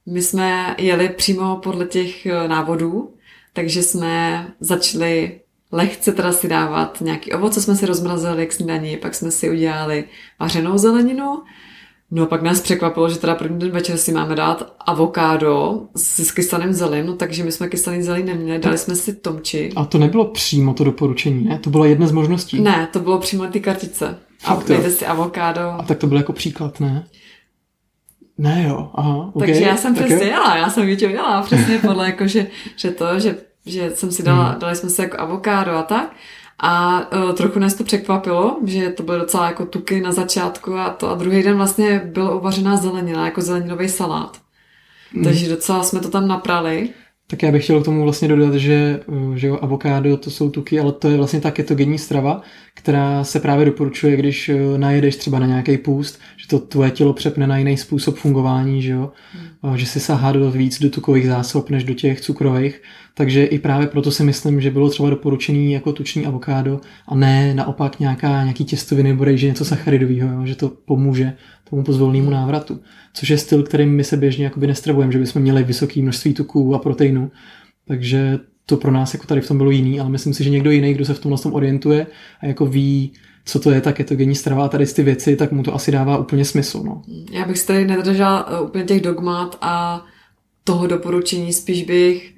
My 0.07 0.23
jsme 0.23 0.77
jeli 0.79 1.09
přímo 1.09 1.57
podle 1.57 1.87
těch 1.87 2.27
eh, 2.27 2.49
návodů, 2.49 3.15
takže 3.53 3.83
jsme 3.83 4.47
začali 4.61 5.41
lehce 5.73 6.13
teda 6.13 6.33
si 6.33 6.49
dávat 6.49 7.01
nějaký 7.01 7.33
ovoce, 7.33 7.63
jsme 7.63 7.77
si 7.77 7.87
rozmrazili 7.87 8.47
k 8.47 8.53
snídaní, 8.53 8.97
pak 8.97 9.15
jsme 9.15 9.31
si 9.31 9.51
udělali 9.51 10.05
vařenou 10.41 10.79
zeleninu, 10.79 11.43
No 12.11 12.23
a 12.23 12.27
pak 12.27 12.43
nás 12.43 12.61
překvapilo, 12.61 13.09
že 13.09 13.19
teda 13.19 13.35
první 13.35 13.59
den 13.59 13.71
večer 13.71 13.97
si 13.97 14.13
máme 14.13 14.35
dát 14.35 14.75
avokádo 14.87 15.83
s, 15.97 16.21
s 16.21 16.31
kyselým 16.31 16.73
zelím, 16.73 17.07
no 17.07 17.17
takže 17.17 17.45
my 17.45 17.53
jsme 17.53 17.69
kyselý 17.69 18.03
zelí 18.03 18.23
neměli, 18.23 18.59
dali 18.59 18.79
jsme 18.79 18.97
si 18.97 19.15
tomči. 19.15 19.73
A 19.77 19.85
to 19.85 19.99
nebylo 19.99 20.25
přímo 20.25 20.75
to 20.75 20.85
doporučení, 20.85 21.45
ne? 21.45 21.59
To 21.59 21.71
byla 21.71 21.87
jedna 21.87 22.07
z 22.07 22.13
možností. 22.13 22.61
Ne, 22.61 22.89
to 22.93 23.01
bylo 23.01 23.19
přímo 23.19 23.47
ty 23.47 23.61
kartice. 23.61 24.19
A 24.45 24.63
dejte 24.69 24.91
si 24.91 25.07
avokádo. 25.07 25.61
A 25.61 25.83
tak 25.83 25.99
to 25.99 26.07
bylo 26.07 26.21
jako 26.21 26.33
příklad, 26.33 26.81
ne? 26.81 27.07
Ne 28.39 28.65
jo, 28.69 28.91
aha, 28.95 29.31
okay. 29.35 29.49
Takže 29.49 29.65
já 29.65 29.77
jsem 29.77 29.95
přesně 29.95 30.27
jela, 30.27 30.57
já 30.57 30.71
jsem 30.71 30.87
víte 30.87 31.05
jela, 31.05 31.43
přesně 31.43 31.79
podle 31.79 32.07
jako, 32.07 32.27
že, 32.27 32.47
že 32.77 32.91
to, 32.91 33.21
že, 33.21 33.37
že 33.67 33.91
jsem 33.91 34.13
si 34.13 34.23
dala, 34.23 34.45
hmm. 34.45 34.59
dali 34.59 34.77
jsme 34.77 34.91
si 34.91 35.01
jako 35.01 35.21
avokádo 35.21 35.73
a 35.73 35.83
tak. 35.83 36.13
A 36.59 37.03
uh, 37.13 37.33
trochu 37.33 37.59
nás 37.59 37.75
to 37.75 37.85
překvapilo, 37.85 38.59
že 38.65 38.91
to 38.91 39.03
byly 39.03 39.19
docela 39.19 39.47
jako 39.47 39.67
tuky 39.67 40.01
na 40.01 40.13
začátku 40.13 40.75
a 40.75 40.91
to 40.91 41.11
a 41.11 41.15
druhý 41.15 41.43
den 41.43 41.57
vlastně 41.57 42.03
byla 42.05 42.35
uvařená 42.35 42.77
zelenina, 42.77 43.25
jako 43.25 43.41
zeleninový 43.41 43.89
salát. 43.89 44.39
Mm. 45.13 45.25
Takže 45.25 45.49
docela 45.49 45.83
jsme 45.83 46.01
to 46.01 46.11
tam 46.11 46.29
naprali. 46.29 46.91
Tak 47.27 47.43
já 47.43 47.53
bych 47.53 47.65
chtěl 47.65 47.81
k 47.81 47.85
tomu 47.85 48.03
vlastně 48.03 48.29
dodat, 48.29 48.55
že, 48.55 49.01
že 49.35 49.47
jo, 49.47 49.59
avokádo 49.63 50.17
to 50.17 50.31
jsou 50.31 50.51
tuky, 50.51 50.81
ale 50.81 50.93
to 50.93 51.09
je 51.09 51.17
vlastně 51.17 51.41
ta 51.41 51.51
ketogenní 51.51 51.99
strava, 51.99 52.43
která 52.75 53.25
se 53.25 53.41
právě 53.41 53.67
doporučuje, 53.67 54.17
když 54.17 54.49
eh, 54.49 54.79
najedeš 54.79 55.17
třeba 55.17 55.39
na 55.39 55.47
nějaký 55.47 55.79
půst, 55.79 56.21
že 56.37 56.49
to 56.49 56.59
tvoje 56.59 56.91
tělo 56.91 57.13
přepne 57.13 57.47
na 57.47 57.59
jiný 57.59 57.77
způsob 57.77 58.17
fungování, 58.17 58.83
že 58.83 58.93
jo, 58.93 59.13
hmm. 59.63 59.79
že 59.79 59.87
si 59.87 60.01
sahá 60.01 60.33
do 60.33 60.51
víc 60.51 60.81
do 60.81 60.91
tukových 60.91 61.27
zásob 61.27 61.71
než 61.71 61.85
do 61.85 61.95
těch 61.95 62.21
cukrových. 62.21 62.83
Takže 63.15 63.45
i 63.45 63.59
právě 63.59 63.87
proto 63.87 64.11
si 64.11 64.25
myslím, 64.25 64.61
že 64.61 64.71
bylo 64.71 64.91
třeba 64.91 65.11
doporučený 65.11 65.73
jako 65.73 65.93
tuční 65.93 66.27
avokádo 66.27 66.81
a 67.09 67.15
ne 67.15 67.55
naopak 67.55 68.01
nějaká, 68.01 68.43
nějaký 68.43 68.65
těstoviny 68.65 69.09
nebo 69.09 69.25
rejži, 69.25 69.47
něco 69.47 69.65
sacharidového, 69.65 70.47
že 70.47 70.55
to 70.55 70.69
pomůže 70.69 71.33
tomu 71.71 71.85
pozvolnému 71.85 72.31
návratu. 72.31 72.81
Což 73.15 73.29
je 73.29 73.39
styl, 73.39 73.63
kterým 73.63 73.97
my 73.97 74.05
se 74.05 74.17
běžně 74.17 74.45
jakoby 74.45 74.67
nestravujeme, 74.67 75.13
že 75.13 75.19
bychom 75.19 75.43
měli 75.43 75.65
vysoké 75.65 76.03
množství 76.03 76.35
tuků 76.35 76.75
a 76.75 76.79
proteinů. 76.79 77.31
Takže 77.89 78.39
to 78.67 78.77
pro 78.77 78.91
nás 78.91 79.15
jako 79.15 79.27
tady 79.27 79.41
v 79.41 79.49
tom 79.49 79.59
bylo 79.59 79.71
jiný, 79.71 80.01
ale 80.01 80.11
myslím 80.11 80.35
si, 80.35 80.45
že 80.45 80.51
někdo 80.51 80.71
jiný, 80.71 80.95
kdo 80.95 81.05
se 81.05 81.15
v 81.15 81.19
tomhle 81.19 81.39
tom 81.39 81.55
orientuje 81.55 82.07
a 82.41 82.47
jako 82.47 82.67
ví, 82.67 83.13
co 83.45 83.59
to 83.59 83.71
je 83.71 83.81
ta 83.81 83.93
ketogenní 83.93 84.35
strava 84.35 84.65
a 84.65 84.69
tady 84.69 84.87
ty 84.87 85.03
věci, 85.03 85.37
tak 85.37 85.53
mu 85.53 85.63
to 85.63 85.75
asi 85.75 85.93
dává 85.93 86.19
úplně 86.19 86.45
smysl. 86.45 86.83
No. 86.83 87.03
Já 87.31 87.45
bych 87.45 87.59
se 87.59 87.67
tady 87.67 87.87
nedržela 87.87 88.49
eh, 88.49 88.61
úplně 88.61 88.85
těch 88.85 89.01
dogmat 89.01 89.59
a 89.61 90.05
toho 90.65 90.87
doporučení, 90.87 91.53
spíš 91.53 91.85
bych 91.85 92.35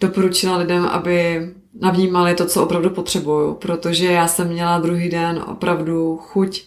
doporučila 0.00 0.56
lidem, 0.56 0.84
aby 0.84 1.48
navnímali 1.80 2.34
to, 2.34 2.46
co 2.46 2.62
opravdu 2.62 2.90
potřebuju, 2.90 3.54
protože 3.54 4.06
já 4.06 4.28
jsem 4.28 4.48
měla 4.48 4.78
druhý 4.78 5.08
den 5.08 5.44
opravdu 5.46 6.16
chuť 6.16 6.62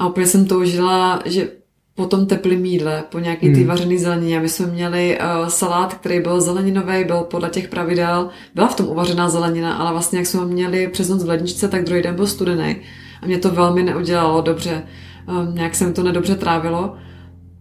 a 0.00 0.06
úplně 0.06 0.26
jsem 0.26 0.46
toužila, 0.46 1.22
že 1.24 1.48
po 1.94 2.06
tom 2.06 2.26
teplém 2.26 2.64
jídle, 2.64 3.04
po 3.10 3.18
nějaký 3.18 3.46
hmm. 3.46 3.54
ty 3.54 3.64
vařený 3.64 3.98
zelenině. 3.98 4.40
My 4.40 4.48
jsme 4.48 4.66
měli 4.66 5.18
uh, 5.18 5.46
salát, 5.48 5.94
který 5.94 6.20
byl 6.20 6.40
zeleninový, 6.40 7.04
byl 7.04 7.20
podle 7.20 7.50
těch 7.50 7.68
pravidel, 7.68 8.28
byla 8.54 8.68
v 8.68 8.76
tom 8.76 8.88
uvařená 8.88 9.28
zelenina, 9.28 9.74
ale 9.74 9.92
vlastně 9.92 10.18
jak 10.18 10.26
jsme 10.26 10.44
měli 10.44 10.88
přes 10.88 11.08
noc 11.08 11.24
v 11.24 11.28
ledničce, 11.28 11.68
tak 11.68 11.84
druhý 11.84 12.02
den 12.02 12.14
byl 12.14 12.26
studený. 12.26 12.76
A 13.22 13.26
mě 13.26 13.38
to 13.38 13.50
velmi 13.50 13.82
neudělalo 13.82 14.40
dobře. 14.40 14.82
Um, 15.28 15.54
nějak 15.54 15.74
se 15.74 15.86
mi 15.86 15.92
to 15.92 16.02
nedobře 16.02 16.34
trávilo. 16.34 16.94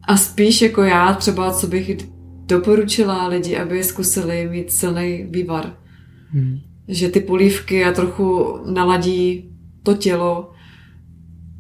A 0.08 0.18
spíš 0.18 0.62
jako 0.62 0.84
já 0.84 1.14
třeba, 1.14 1.52
co 1.52 1.68
bych 1.68 1.98
doporučila 2.46 3.28
lidi, 3.28 3.58
aby 3.58 3.84
zkusili 3.84 4.50
mít 4.52 4.72
silný 4.72 5.28
vývar. 5.30 5.74
Hmm. 6.32 6.60
Že 6.88 7.10
ty 7.10 7.20
polívky 7.20 7.86
a 7.86 7.92
trochu 7.92 8.58
naladí 8.66 9.52
to 9.84 9.94
tělo, 9.94 10.52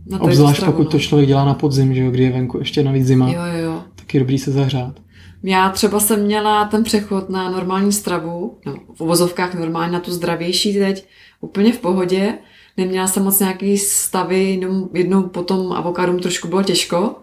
na 0.10 0.22
Obzvlášť 0.22 0.64
pokud 0.66 0.91
to 0.91 0.99
člověk 0.99 1.28
dělá 1.28 1.45
na 1.45 1.53
podzim, 1.53 1.93
že 1.93 2.03
jo, 2.03 2.12
kdy 2.12 2.24
je 2.24 2.32
venku 2.32 2.57
ještě 2.57 2.84
navíc 2.84 3.07
zima, 3.07 3.30
jo, 3.30 3.41
jo. 3.64 3.84
tak 3.95 4.14
je 4.14 4.20
dobrý 4.20 4.38
se 4.38 4.51
zahřát. 4.51 4.99
Já 5.43 5.70
třeba 5.70 5.99
jsem 5.99 6.24
měla 6.24 6.66
ten 6.66 6.84
přechod 6.84 7.30
na 7.30 7.49
normální 7.49 7.91
stravu, 7.91 8.57
no, 8.66 8.76
v 8.95 9.01
uvozovkách 9.01 9.53
normálně 9.53 9.91
na 9.91 9.99
tu 9.99 10.12
zdravější 10.12 10.74
teď, 10.74 11.07
úplně 11.41 11.74
v 11.74 11.80
pohodě. 11.80 12.34
Neměla 12.78 13.07
jsem 13.07 13.24
moc 13.24 13.39
nějaký 13.39 13.78
stavy, 13.78 14.43
jenom 14.43 14.89
jednou 14.93 15.24
potom 15.24 15.72
avokádům 15.72 16.20
trošku 16.20 16.47
bylo 16.47 16.64
těžko, 16.64 17.16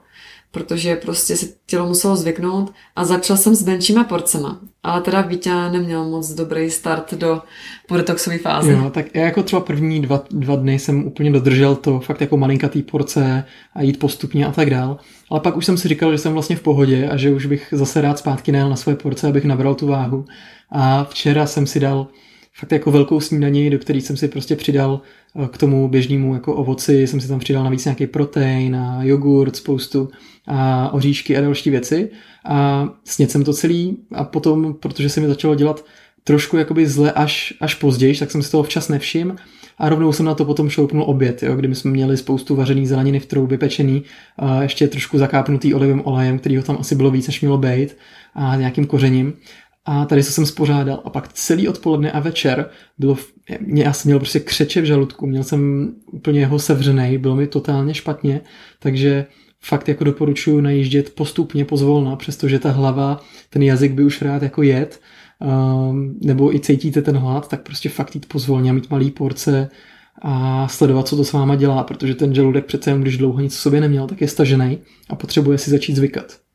protože 0.56 0.96
prostě 0.96 1.36
se 1.36 1.46
tělo 1.66 1.86
muselo 1.86 2.16
zvyknout 2.16 2.72
a 2.96 3.04
začala 3.04 3.36
jsem 3.36 3.54
s 3.54 3.64
menšíma 3.64 4.04
porcema. 4.04 4.60
Ale 4.82 5.00
teda 5.00 5.20
Vítě 5.20 5.50
neměl 5.50 6.04
moc 6.04 6.30
dobrý 6.30 6.70
start 6.70 7.14
do 7.14 7.42
podetoxové 7.88 8.38
fáze. 8.38 8.72
Jo, 8.72 8.90
tak 8.90 9.06
já 9.14 9.24
jako 9.24 9.42
třeba 9.42 9.60
první 9.60 10.02
dva, 10.02 10.24
dva 10.30 10.56
dny 10.56 10.78
jsem 10.78 11.06
úplně 11.06 11.30
dodržel 11.30 11.76
to 11.76 12.00
fakt 12.00 12.20
jako 12.20 12.36
malinkatý 12.36 12.82
porce 12.82 13.44
a 13.74 13.82
jít 13.82 13.98
postupně 13.98 14.46
a 14.46 14.52
tak 14.52 14.70
dál. 14.70 14.98
Ale 15.30 15.40
pak 15.40 15.56
už 15.56 15.66
jsem 15.66 15.76
si 15.76 15.88
říkal, 15.88 16.12
že 16.12 16.18
jsem 16.18 16.32
vlastně 16.32 16.56
v 16.56 16.62
pohodě 16.62 17.08
a 17.08 17.16
že 17.16 17.32
už 17.32 17.46
bych 17.46 17.68
zase 17.72 18.00
rád 18.00 18.18
zpátky 18.18 18.52
nejel 18.52 18.70
na 18.70 18.76
své 18.76 18.96
porce, 18.96 19.28
abych 19.28 19.44
nabral 19.44 19.74
tu 19.74 19.86
váhu. 19.86 20.24
A 20.70 21.04
včera 21.04 21.46
jsem 21.46 21.66
si 21.66 21.80
dal 21.80 22.06
fakt 22.58 22.72
jako 22.72 22.90
velkou 22.90 23.20
snídaní, 23.20 23.70
do 23.70 23.78
které 23.78 24.00
jsem 24.00 24.16
si 24.16 24.28
prostě 24.28 24.56
přidal 24.56 25.00
eh, 25.44 25.48
k 25.48 25.58
tomu 25.58 25.88
běžnému 25.88 26.34
jako 26.34 26.54
ovoci, 26.54 27.06
jsem 27.06 27.20
si 27.20 27.28
tam 27.28 27.38
přidal 27.38 27.64
navíc 27.64 27.84
nějaký 27.84 28.06
protein 28.06 28.76
a 28.76 29.02
jogurt, 29.02 29.56
spoustu 29.56 30.08
a 30.46 30.90
oříšky 30.92 31.36
a 31.36 31.40
další 31.40 31.70
věci. 31.70 32.10
A 32.44 32.88
sněd 33.04 33.30
jsem 33.30 33.44
to 33.44 33.52
celý 33.52 33.96
a 34.12 34.24
potom, 34.24 34.74
protože 34.74 35.08
se 35.08 35.20
mi 35.20 35.28
začalo 35.28 35.54
dělat 35.54 35.84
trošku 36.24 36.56
jakoby 36.56 36.86
zle 36.86 37.12
až, 37.12 37.54
až 37.60 37.74
později, 37.74 38.16
tak 38.18 38.30
jsem 38.30 38.42
si 38.42 38.50
toho 38.50 38.62
včas 38.62 38.88
nevšiml 38.88 39.36
a 39.78 39.88
rovnou 39.88 40.12
jsem 40.12 40.26
na 40.26 40.34
to 40.34 40.44
potom 40.44 40.70
šoupnul 40.70 41.04
oběd, 41.06 41.42
jo, 41.42 41.56
kdy 41.56 41.74
jsme 41.74 41.90
měli 41.90 42.16
spoustu 42.16 42.56
vařený 42.56 42.86
zeleniny 42.86 43.20
v 43.20 43.26
troubě 43.26 43.58
pečený, 43.58 44.02
a 44.38 44.62
ještě 44.62 44.88
trošku 44.88 45.18
zakápnutý 45.18 45.74
olivovým 45.74 46.06
olejem, 46.06 46.38
který 46.38 46.56
ho 46.56 46.62
tam 46.62 46.76
asi 46.80 46.94
bylo 46.94 47.10
víc, 47.10 47.26
než 47.26 47.40
mělo 47.40 47.58
být, 47.58 47.96
a 48.34 48.56
nějakým 48.56 48.86
kořením. 48.86 49.32
A 49.88 50.04
tady 50.04 50.22
se 50.22 50.32
jsem 50.32 50.46
spořádal 50.46 51.02
a 51.04 51.10
pak 51.10 51.32
celý 51.32 51.68
odpoledne 51.68 52.12
a 52.12 52.20
večer 52.20 52.70
bylo, 52.98 53.16
mě, 53.60 53.82
já 53.82 53.92
měl 54.04 54.18
prostě 54.18 54.40
křeče 54.40 54.80
v 54.80 54.84
žaludku, 54.84 55.26
měl 55.26 55.44
jsem 55.44 55.92
úplně 56.12 56.40
jeho 56.40 56.58
sevřený, 56.58 57.18
bylo 57.18 57.36
mi 57.36 57.46
totálně 57.46 57.94
špatně, 57.94 58.40
takže 58.78 59.26
fakt 59.60 59.88
jako 59.88 60.04
doporučuji 60.04 60.60
najíždět 60.60 61.14
postupně 61.14 61.64
pozvolna, 61.64 62.16
přestože 62.16 62.58
ta 62.58 62.70
hlava, 62.70 63.20
ten 63.50 63.62
jazyk 63.62 63.92
by 63.92 64.04
už 64.04 64.22
rád 64.22 64.42
jako 64.42 64.62
jet, 64.62 65.00
um, 65.40 66.18
nebo 66.22 66.54
i 66.54 66.60
cítíte 66.60 67.02
ten 67.02 67.16
hlad, 67.16 67.48
tak 67.48 67.62
prostě 67.62 67.88
fakt 67.88 68.14
jít 68.14 68.26
pozvolně, 68.26 68.72
mít 68.72 68.90
malý 68.90 69.10
porce 69.10 69.68
a 70.22 70.68
sledovat, 70.68 71.08
co 71.08 71.16
to 71.16 71.24
s 71.24 71.32
váma 71.32 71.56
dělá, 71.56 71.84
protože 71.84 72.14
ten 72.14 72.34
žaludek 72.34 72.64
přece 72.64 72.90
jen, 72.90 73.00
když 73.00 73.18
dlouho 73.18 73.40
nic 73.40 73.56
v 73.56 73.60
sobě 73.60 73.80
neměl, 73.80 74.06
tak 74.06 74.20
je 74.20 74.28
stažený 74.28 74.78
a 75.08 75.16
potřebuje 75.16 75.58
si 75.58 75.70
začít 75.70 75.96
zvykat. 75.96 76.45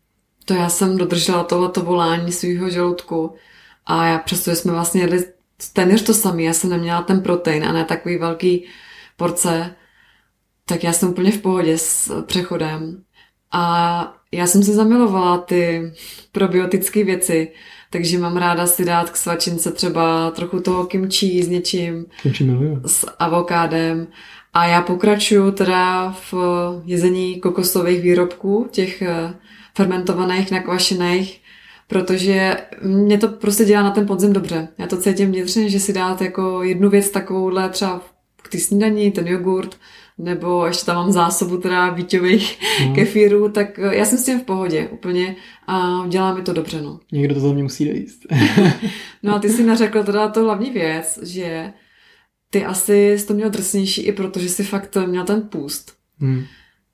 To 0.45 0.53
já 0.53 0.69
jsem 0.69 0.97
dodržela 0.97 1.43
tohleto 1.43 1.81
volání 1.81 2.31
svého 2.31 2.69
žaludku 2.69 3.35
a 3.85 4.05
já 4.05 4.17
přestože 4.19 4.55
jsme 4.55 4.71
vlastně 4.71 5.01
jedli 5.01 5.25
téměř 5.73 6.01
to 6.01 6.13
samé, 6.13 6.43
já 6.43 6.53
jsem 6.53 6.69
neměla 6.69 7.01
ten 7.01 7.21
protein 7.21 7.65
a 7.65 7.71
ne 7.71 7.85
takový 7.85 8.17
velký 8.17 8.65
porce, 9.17 9.75
tak 10.65 10.83
já 10.83 10.93
jsem 10.93 11.09
úplně 11.09 11.31
v 11.31 11.41
pohodě 11.41 11.77
s 11.77 12.23
přechodem. 12.25 13.03
A 13.51 14.15
já 14.31 14.47
jsem 14.47 14.63
si 14.63 14.73
zamilovala 14.73 15.37
ty 15.37 15.93
probiotické 16.31 17.03
věci, 17.03 17.51
takže 17.89 18.17
mám 18.17 18.37
ráda 18.37 18.67
si 18.67 18.85
dát 18.85 19.09
k 19.09 19.17
svačince 19.17 19.71
třeba 19.71 20.31
trochu 20.31 20.59
toho 20.59 20.85
kimchi 20.85 21.43
s 21.43 21.47
něčím, 21.47 22.05
kimchi 22.21 22.43
miluju. 22.43 22.81
s 22.85 23.07
avokádem. 23.19 24.07
A 24.53 24.65
já 24.65 24.81
pokračuju 24.81 25.51
teda 25.51 26.11
v 26.11 26.33
jezení 26.85 27.39
kokosových 27.39 28.01
výrobků, 28.01 28.67
těch 28.71 29.01
eh, 29.01 29.33
fermentovaných, 29.75 30.51
nakvašených, 30.51 31.41
protože 31.87 32.57
mě 32.81 33.17
to 33.17 33.27
prostě 33.27 33.65
dělá 33.65 33.83
na 33.83 33.91
ten 33.91 34.07
podzim 34.07 34.33
dobře. 34.33 34.67
Já 34.77 34.87
to 34.87 34.97
cítím 34.97 35.31
vnitřně, 35.31 35.69
že 35.69 35.79
si 35.79 35.93
dát 35.93 36.21
jako 36.21 36.63
jednu 36.63 36.89
věc 36.89 37.09
takovouhle 37.09 37.69
třeba 37.69 38.01
k 38.41 38.49
ty 38.49 38.59
snídaní, 38.59 39.11
ten 39.11 39.27
jogurt, 39.27 39.77
nebo 40.17 40.65
ještě 40.65 40.85
tam 40.85 40.95
mám 40.95 41.11
zásobu 41.11 41.57
teda 41.57 41.89
víťových 41.89 42.59
mm. 42.87 42.95
kefírů, 42.95 43.49
tak 43.49 43.79
eh, 43.79 43.95
já 43.95 44.05
jsem 44.05 44.17
s 44.17 44.25
tím 44.25 44.39
v 44.39 44.43
pohodě 44.43 44.87
úplně 44.87 45.35
a 45.67 46.05
dělá 46.07 46.33
mi 46.33 46.41
to 46.41 46.53
dobře, 46.53 46.81
no. 46.81 46.99
Někdo 47.11 47.33
to 47.33 47.39
za 47.39 47.53
mě 47.53 47.63
musí 47.63 47.85
dojíst. 47.85 48.21
no 49.23 49.35
a 49.35 49.39
ty 49.39 49.49
si 49.49 49.63
nařekl 49.63 50.03
teda 50.03 50.27
to 50.27 50.43
hlavní 50.43 50.71
věc, 50.71 51.19
že 51.23 51.73
ty 52.49 52.65
asi 52.65 53.17
jsi 53.17 53.27
to 53.27 53.33
měl 53.33 53.49
drsnější 53.49 54.01
i 54.01 54.11
protože 54.11 54.49
jsi 54.49 54.63
fakt 54.63 54.97
měl 55.05 55.23
ten 55.23 55.41
půst. 55.41 55.93
Mm. 56.19 56.43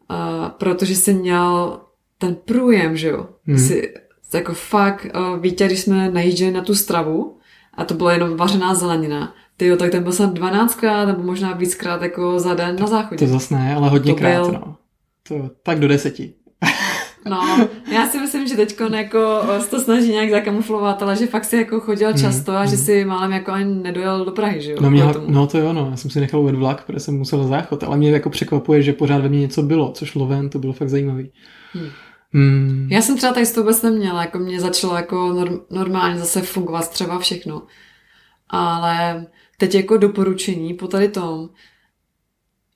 A 0.09 0.49
protože 0.49 0.95
jsi 0.95 1.13
měl 1.13 1.80
ten 2.18 2.36
průjem, 2.45 2.97
že 2.97 3.07
jo. 3.07 3.28
Mm. 3.45 3.57
Jsi, 3.57 3.93
jako 4.34 4.53
fakt, 4.53 5.07
uh, 5.15 5.39
víte, 5.39 5.65
když 5.65 5.80
jsme 5.80 6.11
najížděli 6.11 6.51
na 6.51 6.61
tu 6.61 6.76
stravu 6.76 7.38
a 7.74 7.86
to 7.86 7.93
byla 7.93 8.13
jenom 8.13 8.38
vařená 8.38 8.76
zelenina, 8.76 9.36
ty 9.57 9.65
jo, 9.65 9.78
tak 9.78 9.91
ten 9.91 10.03
byl 10.03 10.11
snad 10.11 10.34
12krát 10.34 11.07
nebo 11.07 11.24
možná 11.24 11.53
víckrát 11.53 12.01
jako 12.01 12.39
za 12.39 12.53
den 12.53 12.76
na 12.80 12.88
záchodě. 12.88 13.26
To 13.26 13.32
zase 13.32 13.55
ne, 13.55 13.76
ale 13.76 13.89
hodněkrát, 13.89 14.41
byl... 14.41 14.51
no. 14.51 14.76
To, 15.28 15.49
tak 15.63 15.80
do 15.80 15.88
deseti. 15.88 16.34
No, 17.30 17.68
já 17.91 18.07
si 18.07 18.20
myslím, 18.20 18.47
že 18.47 18.55
teď 18.55 18.80
jako 18.95 19.41
to 19.70 19.80
snaží 19.80 20.11
nějak 20.11 20.30
zakamuflovat, 20.30 21.03
ale 21.03 21.15
že 21.15 21.28
fakt 21.28 21.45
si 21.45 21.57
jako 21.57 21.80
chodil 21.80 22.09
hmm, 22.09 22.18
často 22.18 22.51
a 22.51 22.65
že 22.65 22.78
si 22.78 23.05
málem 23.05 23.32
jako 23.32 23.51
ani 23.51 23.76
nedojel 23.76 24.26
do 24.26 24.32
Prahy, 24.32 24.61
že 24.61 24.72
jo? 24.72 24.78
No, 24.82 24.91
mě, 24.91 25.03
no 25.28 25.47
to 25.47 25.57
jo, 25.57 25.74
no, 25.74 25.88
já 25.91 25.97
jsem 25.97 26.11
si 26.11 26.20
nechal 26.20 26.41
ujet 26.41 26.55
vlak, 26.55 26.84
protože 26.84 26.99
jsem 26.99 27.18
musel 27.18 27.47
záchod, 27.47 27.84
ale 27.84 27.97
mě 27.97 28.11
jako 28.11 28.30
překvapuje, 28.30 28.82
že 28.82 28.93
pořád 28.93 29.22
ve 29.22 29.30
mně 29.30 29.39
něco 29.39 29.63
bylo, 29.63 29.91
což 29.91 30.15
loven, 30.15 30.49
to 30.49 30.59
bylo 30.59 30.74
fakt 30.74 30.89
zajímavý. 30.89 31.32
Hmm. 31.74 31.89
Hmm. 32.34 32.88
Já 32.91 33.01
jsem 33.01 33.17
třeba 33.17 33.34
tady 33.34 33.47
to 33.47 33.61
vůbec 33.61 33.82
neměla, 33.82 34.21
jako 34.21 34.39
mě 34.39 34.59
začalo 34.59 34.95
jako 34.95 35.34
norm, 35.34 35.59
normálně 35.69 36.19
zase 36.19 36.41
fungovat 36.41 36.89
třeba 36.89 37.19
všechno. 37.19 37.63
Ale 38.49 39.25
teď 39.57 39.75
jako 39.75 39.97
doporučení 39.97 40.73
po 40.73 40.88
tady 40.88 41.09
tom, 41.09 41.49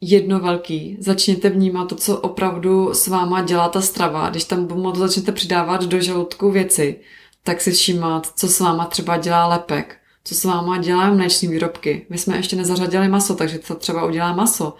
jedno 0.01 0.39
velký. 0.39 0.97
Začněte 0.99 1.49
vnímat 1.49 1.85
to, 1.89 1.95
co 1.95 2.17
opravdu 2.17 2.93
s 2.93 3.07
váma 3.07 3.41
dělá 3.41 3.69
ta 3.69 3.81
strava. 3.81 4.29
Když 4.29 4.43
tam 4.43 4.67
moc 4.67 4.97
začnete 4.97 5.31
přidávat 5.31 5.83
do 5.83 6.01
žaludku 6.01 6.51
věci, 6.51 6.99
tak 7.43 7.61
si 7.61 7.71
všímat, 7.71 8.31
co 8.35 8.47
s 8.47 8.59
váma 8.59 8.85
třeba 8.85 9.17
dělá 9.17 9.47
lepek, 9.47 9.97
co 10.23 10.35
s 10.35 10.43
váma 10.43 10.77
dělá 10.77 11.13
mléční 11.13 11.47
výrobky. 11.47 12.05
My 12.09 12.17
jsme 12.17 12.37
ještě 12.37 12.55
nezařadili 12.55 13.09
maso, 13.09 13.35
takže 13.35 13.59
to 13.59 13.75
třeba 13.75 14.05
udělá 14.05 14.33
maso. 14.33 14.75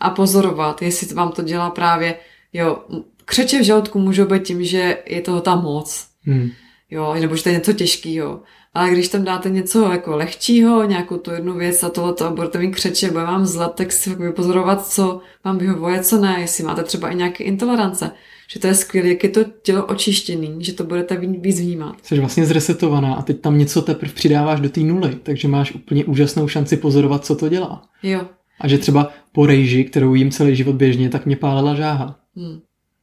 A 0.00 0.10
pozorovat, 0.10 0.82
jestli 0.82 1.14
vám 1.14 1.32
to 1.32 1.42
dělá 1.42 1.70
právě, 1.70 2.18
jo, 2.52 2.78
křeče 3.24 3.58
v 3.58 3.64
žaludku 3.64 3.98
můžou 3.98 4.26
být 4.26 4.42
tím, 4.42 4.64
že 4.64 4.98
je 5.06 5.20
toho 5.20 5.40
tam 5.40 5.62
moc. 5.62 6.06
Hmm. 6.22 6.50
Jo, 6.90 7.14
nebo 7.20 7.36
že 7.36 7.42
to 7.42 7.48
je 7.48 7.54
něco 7.54 7.72
těžkého. 7.72 8.40
Ale 8.74 8.90
když 8.90 9.08
tam 9.08 9.24
dáte 9.24 9.50
něco 9.50 9.92
jako 9.92 10.16
lehčího, 10.16 10.84
nějakou 10.84 11.16
tu 11.16 11.30
jednu 11.30 11.54
věc 11.54 11.82
a 11.82 11.88
tohleto 11.88 12.24
a 12.24 12.30
budete 12.30 12.58
mít 12.58 12.74
křeče, 12.74 13.10
bude 13.10 13.24
vám 13.24 13.46
zle, 13.46 13.70
tak 13.74 13.92
si 13.92 14.14
vypozorovat, 14.14 14.86
co 14.86 15.20
vám 15.44 15.58
vyhovuje, 15.58 16.02
co 16.02 16.20
ne, 16.20 16.36
jestli 16.40 16.64
máte 16.64 16.82
třeba 16.82 17.08
i 17.08 17.14
nějaké 17.16 17.44
intolerance. 17.44 18.10
Že 18.48 18.60
to 18.60 18.66
je 18.66 18.74
skvělé, 18.74 19.08
jak 19.08 19.24
je 19.24 19.30
to 19.30 19.44
tělo 19.62 19.86
očištěný, 19.86 20.56
že 20.64 20.72
to 20.72 20.84
budete 20.84 21.16
víc 21.16 21.60
vnímat. 21.60 21.96
Jsi 22.02 22.20
vlastně 22.20 22.46
zresetovaná 22.46 23.14
a 23.14 23.22
teď 23.22 23.40
tam 23.40 23.58
něco 23.58 23.82
teprve 23.82 24.12
přidáváš 24.12 24.60
do 24.60 24.68
té 24.68 24.80
nuly, 24.80 25.14
takže 25.22 25.48
máš 25.48 25.74
úplně 25.74 26.04
úžasnou 26.04 26.48
šanci 26.48 26.76
pozorovat, 26.76 27.24
co 27.24 27.36
to 27.36 27.48
dělá. 27.48 27.82
Jo. 28.02 28.20
A 28.60 28.68
že 28.68 28.78
třeba 28.78 29.10
po 29.32 29.46
rejži, 29.46 29.84
kterou 29.84 30.14
jím 30.14 30.30
celý 30.30 30.56
život 30.56 30.76
běžně, 30.76 31.08
tak 31.08 31.26
mě 31.26 31.36
pálela 31.36 31.74
žáha. 31.74 32.16
Hmm. 32.36 32.60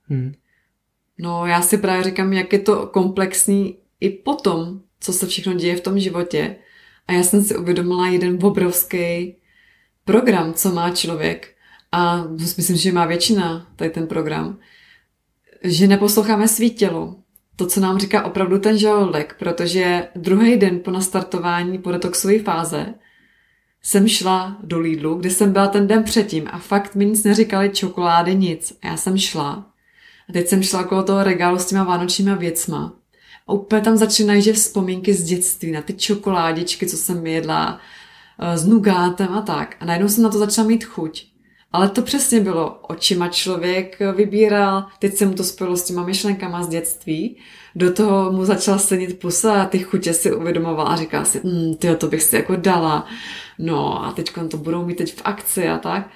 Hmm. 0.10 0.34
No, 1.18 1.46
já 1.46 1.62
si 1.62 1.78
právě 1.78 2.04
říkám, 2.04 2.34
jak 2.34 2.54
je 2.54 2.60
to 2.60 2.88
komplexní 2.88 3.78
i 4.00 4.10
potom, 4.10 4.82
co 5.00 5.14
se 5.14 5.28
všechno 5.28 5.54
děje 5.54 5.76
v 5.76 5.82
tom 5.82 6.00
životě. 6.00 6.56
A 7.08 7.12
já 7.14 7.24
jsem 7.24 7.44
si 7.44 7.58
uvědomila 7.58 8.08
jeden 8.08 8.40
obrovský 8.42 9.36
program, 10.06 10.54
co 10.54 10.72
má 10.72 10.90
člověk. 10.90 11.56
A 11.92 12.24
myslím, 12.58 12.78
že 12.78 12.92
má 12.92 13.06
většina 13.06 13.72
tady 13.76 13.90
ten 13.90 14.08
program. 14.08 14.60
Že 15.64 15.88
neposloucháme 15.88 16.48
svý 16.48 16.72
tělo. 16.72 17.16
To, 17.56 17.68
co 17.68 17.80
nám 17.80 18.00
říká 18.00 18.24
opravdu 18.26 18.60
ten 18.60 18.78
žaludek, 18.78 19.36
protože 19.40 20.08
druhý 20.16 20.58
den 20.58 20.80
po 20.80 20.92
nastartování 20.92 21.78
po 21.78 21.92
detoxové 21.92 22.40
fáze 22.40 22.94
jsem 23.82 24.08
šla 24.08 24.58
do 24.64 24.80
Lidlu, 24.80 25.16
kde 25.16 25.30
jsem 25.30 25.54
byla 25.54 25.68
ten 25.68 25.88
den 25.88 26.04
předtím 26.04 26.48
a 26.52 26.60
fakt 26.60 26.96
mi 26.96 27.06
nic 27.06 27.24
neříkali 27.24 27.70
čokolády, 27.70 28.36
nic. 28.36 28.78
A 28.82 28.88
já 28.88 28.98
jsem 28.98 29.18
šla. 29.18 29.74
A 30.30 30.34
teď 30.34 30.48
jsem 30.48 30.64
šla 30.64 30.86
okolo 30.86 31.04
toho 31.04 31.24
regálu 31.24 31.60
s 31.60 31.66
těma 31.66 31.84
vánočníma 31.84 32.36
věcma 32.36 33.00
a 33.50 33.54
úplně 33.54 33.82
tam 33.82 33.98
začínají, 33.98 34.42
že 34.42 34.54
vzpomínky 34.54 35.14
z 35.14 35.24
dětství 35.24 35.72
na 35.72 35.82
ty 35.82 35.94
čokoládičky, 35.94 36.88
co 36.88 36.98
jsem 36.98 37.28
jedla 37.28 37.80
eh, 38.40 38.58
s 38.58 38.68
nugátem 38.68 39.34
a 39.34 39.42
tak. 39.42 39.76
A 39.80 39.86
najednou 39.86 40.10
jsem 40.10 40.24
na 40.24 40.30
to 40.30 40.38
začala 40.38 40.68
mít 40.68 40.84
chuť. 40.84 41.26
Ale 41.72 41.90
to 41.90 42.02
přesně 42.02 42.40
bylo, 42.40 42.80
očima 42.88 43.28
člověk 43.28 43.98
vybíral, 44.16 44.86
teď 45.00 45.16
se 45.16 45.26
mu 45.26 45.34
to 45.34 45.44
spojilo 45.44 45.78
s 45.78 45.84
těma 45.84 46.04
myšlenkama 46.04 46.64
z 46.64 46.68
dětství, 46.68 47.38
do 47.76 47.94
toho 47.94 48.32
mu 48.32 48.46
začala 48.46 48.78
senit 48.78 49.20
pusa 49.20 49.62
a 49.62 49.66
ty 49.66 49.80
chutě 49.80 50.14
si 50.14 50.34
uvědomovala 50.34 50.90
a 50.90 50.96
říkala 50.96 51.26
si, 51.26 51.42
mm, 51.44 51.76
tyjo, 51.76 51.96
to 51.96 52.08
bych 52.08 52.24
si 52.24 52.36
jako 52.36 52.56
dala, 52.56 53.06
no 53.60 54.06
a 54.06 54.12
teď 54.12 54.32
to 54.50 54.58
budou 54.58 54.86
mít 54.86 54.96
teď 54.96 55.16
v 55.16 55.22
akci 55.24 55.68
a 55.68 55.78
tak. 55.78 56.10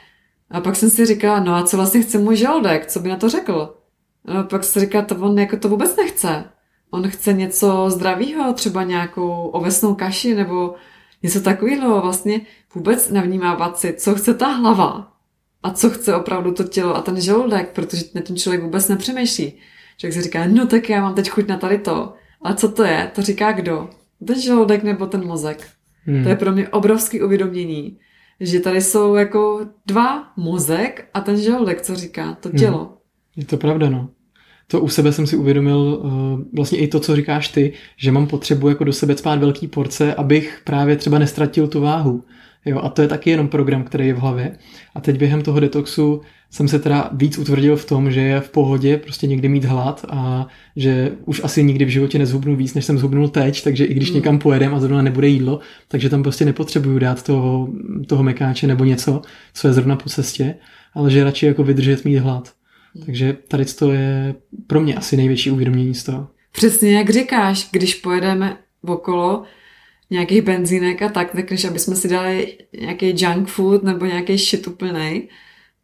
A 0.49 0.61
pak 0.61 0.75
jsem 0.75 0.89
si 0.89 1.05
říkala, 1.05 1.39
no 1.39 1.55
a 1.55 1.63
co 1.63 1.77
vlastně 1.77 2.01
chce 2.01 2.17
můj 2.17 2.35
žaludek, 2.35 2.87
co 2.87 2.99
by 2.99 3.09
na 3.09 3.17
to 3.17 3.29
řekl? 3.29 3.82
A 4.25 4.43
pak 4.43 4.63
se 4.63 4.79
říká, 4.79 5.01
to 5.01 5.15
on 5.15 5.39
jako 5.39 5.57
to 5.57 5.69
vůbec 5.69 5.95
nechce 5.95 6.45
on 6.93 7.09
chce 7.09 7.33
něco 7.33 7.89
zdravého, 7.89 8.53
třeba 8.53 8.83
nějakou 8.83 9.47
ovesnou 9.47 9.95
kaši 9.95 10.35
nebo 10.35 10.75
něco 11.23 11.41
takového, 11.41 12.01
vlastně 12.01 12.41
vůbec 12.75 13.09
nevnímávat 13.09 13.79
si, 13.79 13.93
co 13.93 14.15
chce 14.15 14.33
ta 14.33 14.47
hlava 14.47 15.13
a 15.63 15.71
co 15.71 15.89
chce 15.89 16.15
opravdu 16.15 16.51
to 16.51 16.63
tělo 16.63 16.95
a 16.95 17.01
ten 17.01 17.21
žaludek, 17.21 17.69
protože 17.69 18.03
na 18.15 18.21
ten 18.21 18.35
člověk 18.35 18.63
vůbec 18.63 18.87
nepřemýšlí. 18.87 19.53
Člověk 19.97 20.13
si 20.13 20.21
říká, 20.21 20.45
no 20.47 20.67
tak 20.67 20.89
já 20.89 21.01
mám 21.01 21.15
teď 21.15 21.29
chuť 21.29 21.47
na 21.47 21.57
tady 21.57 21.77
to. 21.77 22.13
A 22.41 22.53
co 22.53 22.69
to 22.69 22.83
je? 22.83 23.11
To 23.15 23.21
říká 23.21 23.51
kdo? 23.51 23.89
Ten 24.27 24.41
žaludek 24.41 24.83
nebo 24.83 25.05
ten 25.05 25.25
mozek? 25.27 25.67
Hmm. 26.05 26.23
To 26.23 26.29
je 26.29 26.35
pro 26.35 26.51
mě 26.51 26.69
obrovský 26.69 27.21
uvědomění, 27.21 27.99
že 28.39 28.59
tady 28.59 28.81
jsou 28.81 29.15
jako 29.15 29.67
dva 29.85 30.33
mozek 30.37 31.09
a 31.13 31.21
ten 31.21 31.37
žaludek, 31.37 31.81
co 31.81 31.95
říká, 31.95 32.37
to 32.39 32.49
hmm. 32.49 32.57
tělo. 32.57 32.79
Hmm. 32.79 32.97
Je 33.35 33.45
to 33.45 33.57
pravda, 33.57 33.89
no. 33.89 34.09
to 34.67 34.81
u 34.81 34.89
sebe 34.89 35.11
jsem 35.11 35.27
si 35.27 35.35
uvědomil 35.35 35.77
uh, 35.77 36.11
vlastně 36.55 36.77
i 36.77 36.87
to, 36.87 36.99
co 36.99 37.15
říkáš 37.15 37.47
ty, 37.47 37.73
že 37.97 38.11
mám 38.11 38.27
potřebu 38.27 38.69
jako 38.69 38.83
do 38.83 38.93
sebe 38.93 39.17
spát 39.17 39.39
velký 39.39 39.67
porce, 39.67 40.15
abych 40.15 40.61
právě 40.63 40.95
třeba 40.95 41.19
nestratil 41.19 41.67
tu 41.67 41.81
váhu. 41.81 42.23
Jo, 42.65 42.79
a 42.83 42.89
to 42.89 43.01
je 43.01 43.07
taky 43.07 43.29
jenom 43.29 43.47
program, 43.47 43.83
který 43.83 44.07
je 44.07 44.13
v 44.13 44.19
hlavě. 44.19 44.57
A 44.95 45.01
teď 45.01 45.17
během 45.17 45.41
toho 45.41 45.59
detoxu 45.59 46.21
jsem 46.49 46.67
se 46.67 46.79
teda 46.79 47.09
víc 47.13 47.37
utvrdil 47.37 47.75
v 47.75 47.85
tom, 47.85 48.11
že 48.11 48.21
je 48.21 48.41
v 48.41 48.49
pohodě 48.49 48.97
prostě 48.97 49.27
někdy 49.27 49.49
mít 49.49 49.65
hlad 49.65 50.05
a 50.09 50.47
že 50.75 51.11
už 51.25 51.41
asi 51.43 51.63
nikdy 51.63 51.85
v 51.85 51.89
životě 51.89 52.19
nezhubnu 52.19 52.55
víc, 52.55 52.73
než 52.73 52.85
jsem 52.85 52.97
zhubnul 52.97 53.27
teď, 53.27 53.63
takže 53.63 53.85
i 53.85 53.93
když 53.93 54.09
mm. 54.09 54.15
někam 54.15 54.39
pojedem 54.39 54.75
a 54.75 54.79
zrovna 54.79 55.01
nebude 55.01 55.27
jídlo, 55.27 55.59
takže 55.87 56.09
tam 56.09 56.23
prostě 56.23 56.45
nepotřebuju 56.45 56.99
dát 56.99 57.23
toho, 57.23 57.69
toho 58.07 58.23
mekáče 58.23 58.67
nebo 58.67 58.83
něco, 58.83 59.21
co 59.53 59.67
je 59.67 59.73
zrovna 59.73 59.95
po 59.95 60.09
cestě, 60.09 60.55
ale 60.93 61.11
že 61.11 61.23
radši 61.23 61.45
jako 61.45 61.63
vydržet 61.63 62.05
mít 62.05 62.17
hlad. 62.17 62.53
Takže 63.05 63.37
tady 63.47 63.65
to 63.65 63.91
je 63.91 64.35
pro 64.67 64.81
mě 64.81 64.95
asi 64.95 65.17
největší 65.17 65.51
uvědomění 65.51 65.95
z 65.95 66.03
toho. 66.03 66.27
Přesně 66.51 66.97
jak 66.97 67.09
říkáš, 67.09 67.69
když 67.71 67.95
pojedeme 67.95 68.57
okolo, 68.81 69.43
nějakých 70.09 70.41
benzínek 70.41 71.01
a 71.01 71.09
tak, 71.09 71.31
tak 71.31 71.51
než 71.51 71.65
aby 71.65 71.79
jsme 71.79 71.95
si 71.95 72.07
dali 72.07 72.57
nějaký 72.79 73.13
junk 73.17 73.47
food 73.47 73.83
nebo 73.83 74.05
nějaký 74.05 74.37
shit 74.37 74.67
úplnej, 74.67 75.27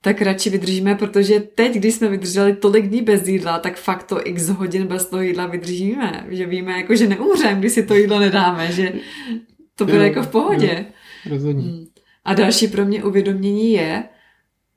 tak 0.01 0.21
radši 0.21 0.49
vydržíme, 0.49 0.95
protože 0.95 1.39
teď, 1.39 1.73
když 1.73 1.93
jsme 1.93 2.09
vydrželi 2.09 2.53
tolik 2.53 2.87
dní 2.87 3.01
bez 3.01 3.27
jídla, 3.27 3.59
tak 3.59 3.77
fakt 3.77 4.03
to 4.03 4.27
x 4.27 4.49
hodin 4.49 4.87
bez 4.87 5.05
toho 5.05 5.21
jídla 5.21 5.45
vydržíme. 5.45 6.25
Že 6.29 6.45
víme, 6.45 6.71
jako, 6.71 6.95
že 6.95 7.07
neumřeme, 7.07 7.59
když 7.59 7.71
si 7.71 7.83
to 7.83 7.95
jídlo 7.95 8.19
nedáme, 8.19 8.71
že 8.71 8.93
to 9.75 9.85
bude 9.85 9.97
jo, 9.97 10.03
jako 10.03 10.21
v 10.21 10.27
pohodě. 10.27 10.85
Jo, 11.25 11.31
rozhodně. 11.31 11.63
Hmm. 11.63 11.85
A 12.25 12.33
další 12.33 12.67
pro 12.67 12.85
mě 12.85 13.03
uvědomění 13.03 13.71
je, 13.71 14.03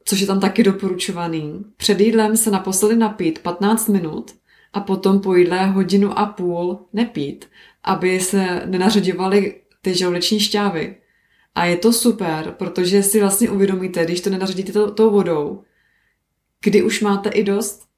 což 0.04 0.20
je 0.20 0.26
tam 0.26 0.40
taky 0.40 0.62
doporučovaný, 0.62 1.64
před 1.76 2.00
jídlem 2.00 2.36
se 2.36 2.50
naposledy 2.50 2.96
napít 2.96 3.38
15 3.38 3.88
minut 3.88 4.34
a 4.72 4.80
potom 4.80 5.20
po 5.20 5.34
jídle 5.34 5.66
hodinu 5.66 6.18
a 6.18 6.26
půl 6.26 6.78
nepít, 6.92 7.48
aby 7.84 8.20
se 8.20 8.62
nenařaďovaly 8.66 9.54
ty 9.82 9.94
žaludeční 9.94 10.40
šťávy. 10.40 10.96
A 11.54 11.64
je 11.64 11.76
to 11.76 11.92
super, 11.92 12.54
protože 12.58 13.02
si 13.02 13.20
vlastně 13.20 13.50
uvědomíte, 13.50 14.04
když 14.04 14.20
to 14.20 14.30
nenaředíte 14.30 14.72
to, 14.72 14.90
tou 14.90 15.10
vodou, 15.10 15.62
kdy 16.64 16.82
už 16.82 17.00
máte 17.00 17.28
i 17.28 17.44
dost, 17.44 17.92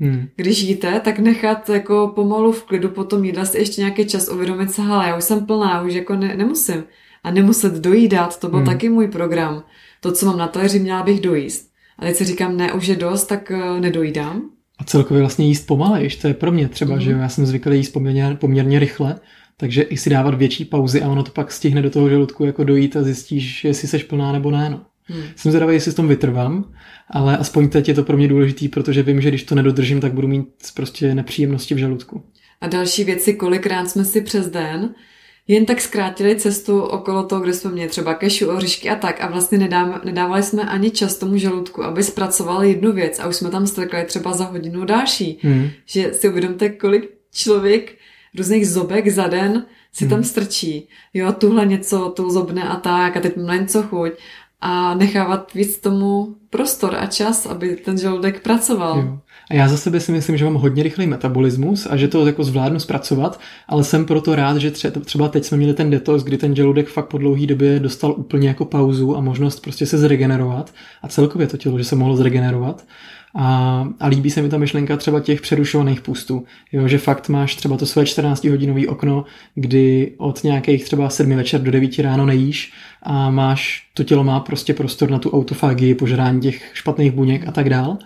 Hmm. 0.00 0.28
Když 0.36 0.62
jíte, 0.62 1.00
tak 1.00 1.18
nechat 1.18 1.68
jako 1.68 2.12
pomalu 2.14 2.52
v 2.52 2.64
klidu 2.64 2.88
po 2.88 3.04
tom 3.04 3.24
jídle 3.24 3.46
si 3.46 3.58
ještě 3.58 3.80
nějaký 3.80 4.06
čas 4.06 4.28
uvědomit 4.28 4.70
se, 4.70 4.82
hele, 4.82 5.08
já 5.08 5.16
už 5.16 5.24
jsem 5.24 5.46
plná, 5.46 5.82
už 5.82 5.94
jako 5.94 6.14
ne, 6.14 6.36
nemusím. 6.36 6.84
A 7.24 7.30
nemuset 7.30 7.72
dojídat, 7.72 8.40
to 8.40 8.48
byl 8.48 8.58
hmm. 8.58 8.66
taky 8.66 8.88
můj 8.88 9.08
program. 9.08 9.64
To, 10.04 10.12
co 10.12 10.26
mám 10.26 10.38
na 10.38 10.48
talíři, 10.48 10.78
měla 10.78 11.02
bych 11.02 11.20
dojíst. 11.20 11.70
A 11.98 12.02
teď 12.02 12.16
si 12.16 12.24
říkám, 12.24 12.56
ne, 12.56 12.72
už 12.72 12.86
je 12.86 12.96
dost, 12.96 13.24
tak 13.24 13.52
uh, 13.54 13.80
nedojídám. 13.80 14.42
A 14.78 14.84
celkově 14.84 15.22
vlastně 15.22 15.46
jíst 15.46 15.66
pomalejš, 15.66 16.16
to 16.16 16.28
je 16.28 16.34
pro 16.34 16.52
mě 16.52 16.68
třeba, 16.68 16.92
hmm. 16.92 17.00
že 17.00 17.10
já 17.10 17.28
jsem 17.28 17.46
zvyklý 17.46 17.76
jíst 17.76 17.90
poměrně, 17.90 18.34
poměrně 18.34 18.78
rychle, 18.78 19.20
takže 19.56 19.82
i 19.82 19.96
si 19.96 20.10
dávat 20.10 20.34
větší 20.34 20.64
pauzy 20.64 21.02
a 21.02 21.08
ono 21.08 21.22
to 21.22 21.30
pak 21.30 21.52
stihne 21.52 21.82
do 21.82 21.90
toho 21.90 22.08
žaludku 22.08 22.44
jako 22.44 22.64
dojít 22.64 22.96
a 22.96 23.02
zjistíš, 23.02 23.64
jestli 23.64 23.88
seš 23.88 24.02
plná 24.02 24.32
nebo 24.32 24.50
ne. 24.50 24.70
No. 24.70 24.80
Hmm. 25.04 25.22
Jsem 25.36 25.52
zvědavý, 25.52 25.74
jestli 25.74 25.92
s 25.92 25.94
tom 25.94 26.08
vytrvám, 26.08 26.72
ale 27.10 27.36
aspoň 27.36 27.68
teď 27.68 27.88
je 27.88 27.94
to 27.94 28.04
pro 28.04 28.16
mě 28.16 28.28
důležitý, 28.28 28.68
protože 28.68 29.02
vím, 29.02 29.20
že 29.20 29.28
když 29.28 29.42
to 29.42 29.54
nedodržím, 29.54 30.00
tak 30.00 30.12
budu 30.12 30.28
mít 30.28 30.46
prostě 30.74 31.14
nepříjemnosti 31.14 31.74
v 31.74 31.78
žaludku. 31.78 32.22
A 32.60 32.68
další 32.68 33.04
věci, 33.04 33.34
kolikrát 33.34 33.90
jsme 33.90 34.04
si 34.04 34.20
přes 34.20 34.50
den 34.50 34.94
jen 35.48 35.66
tak 35.66 35.80
zkrátili 35.80 36.36
cestu 36.36 36.80
okolo 36.80 37.22
toho, 37.22 37.40
kde 37.40 37.52
jsme 37.52 37.70
měli 37.70 37.88
třeba 37.88 38.14
kešu, 38.14 38.50
oříšky 38.50 38.90
a 38.90 38.96
tak 38.96 39.20
a 39.20 39.26
vlastně 39.26 39.58
nedávali, 39.58 40.00
nedávali 40.04 40.42
jsme 40.42 40.62
ani 40.62 40.90
čas 40.90 41.16
tomu 41.16 41.36
žaludku, 41.36 41.84
aby 41.84 42.02
zpracoval 42.02 42.64
jednu 42.64 42.92
věc 42.92 43.18
a 43.18 43.28
už 43.28 43.36
jsme 43.36 43.50
tam 43.50 43.66
strkali 43.66 44.04
třeba 44.04 44.32
za 44.32 44.44
hodinu 44.44 44.84
další. 44.84 45.38
Hmm. 45.42 45.68
Že 45.86 46.12
si 46.14 46.28
uvědomte, 46.28 46.68
kolik 46.68 47.10
člověk 47.32 47.94
různých 48.38 48.68
zobek 48.68 49.08
za 49.08 49.26
den 49.26 49.66
si 49.92 50.04
hmm. 50.04 50.10
tam 50.10 50.24
strčí. 50.24 50.88
Jo, 51.14 51.32
tuhle 51.32 51.66
něco, 51.66 52.12
tu 52.16 52.30
zobne 52.30 52.68
a 52.68 52.76
tak 52.76 53.16
a 53.16 53.20
teď 53.20 53.36
mám 53.36 53.60
něco 53.60 53.82
chuť 53.82 54.12
a 54.60 54.94
nechávat 54.94 55.54
víc 55.54 55.78
tomu 55.78 56.36
prostor 56.50 56.96
a 56.96 57.06
čas, 57.06 57.46
aby 57.46 57.76
ten 57.76 57.98
žaludek 57.98 58.42
pracoval. 58.42 58.98
Jo. 58.98 59.18
A 59.50 59.54
já 59.54 59.68
za 59.68 59.76
sebe 59.76 60.00
si 60.00 60.12
myslím, 60.12 60.36
že 60.36 60.44
mám 60.44 60.54
hodně 60.54 60.82
rychlý 60.82 61.06
metabolismus 61.06 61.86
a 61.90 61.96
že 61.96 62.08
to 62.08 62.26
jako 62.26 62.44
zvládnu 62.44 62.80
zpracovat, 62.80 63.40
ale 63.68 63.84
jsem 63.84 64.04
proto 64.04 64.34
rád, 64.34 64.56
že 64.56 64.70
třeba 65.04 65.28
teď 65.28 65.44
jsme 65.44 65.56
měli 65.56 65.74
ten 65.74 65.90
detox, 65.90 66.24
kdy 66.24 66.38
ten 66.38 66.56
žaludek 66.56 66.88
fakt 66.88 67.06
po 67.06 67.18
dlouhé 67.18 67.46
době 67.46 67.80
dostal 67.80 68.14
úplně 68.16 68.48
jako 68.48 68.64
pauzu 68.64 69.16
a 69.16 69.20
možnost 69.20 69.60
prostě 69.60 69.86
se 69.86 69.98
zregenerovat 69.98 70.74
a 71.02 71.08
celkově 71.08 71.46
to 71.46 71.56
tělo, 71.56 71.78
že 71.78 71.84
se 71.84 71.96
mohlo 71.96 72.16
zregenerovat. 72.16 72.84
A, 73.36 73.88
a 74.00 74.06
líbí 74.06 74.30
se 74.30 74.42
mi 74.42 74.48
ta 74.48 74.58
myšlenka 74.58 74.96
třeba 74.96 75.20
těch 75.20 75.40
přerušovaných 75.40 76.00
pustů. 76.00 76.44
Jo, 76.72 76.88
že 76.88 76.98
fakt 76.98 77.28
máš 77.28 77.54
třeba 77.54 77.76
to 77.76 77.86
své 77.86 78.02
14-hodinový 78.02 78.88
okno, 78.88 79.24
kdy 79.54 80.14
od 80.18 80.44
nějakých 80.44 80.84
třeba 80.84 81.10
7 81.10 81.36
večer 81.36 81.62
do 81.62 81.70
9 81.70 81.98
ráno 81.98 82.26
nejíš 82.26 82.72
a 83.02 83.30
máš, 83.30 83.88
to 83.94 84.04
tělo 84.04 84.24
má 84.24 84.40
prostě 84.40 84.74
prostor 84.74 85.10
na 85.10 85.18
tu 85.18 85.30
autofagii, 85.30 85.94
požrání 85.94 86.40
těch 86.40 86.70
špatných 86.74 87.12
buněk 87.12 87.48
a 87.48 87.52
tak 87.52 87.70
dál. 87.70 87.98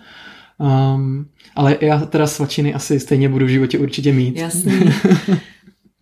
Um, 0.59 1.25
ale 1.55 1.77
já 1.81 1.99
teda 1.99 2.27
svačiny 2.27 2.73
asi 2.73 2.99
stejně 2.99 3.29
budu 3.29 3.45
v 3.45 3.49
životě 3.49 3.79
určitě 3.79 4.13
mít. 4.13 4.37
Jasný. 4.37 4.73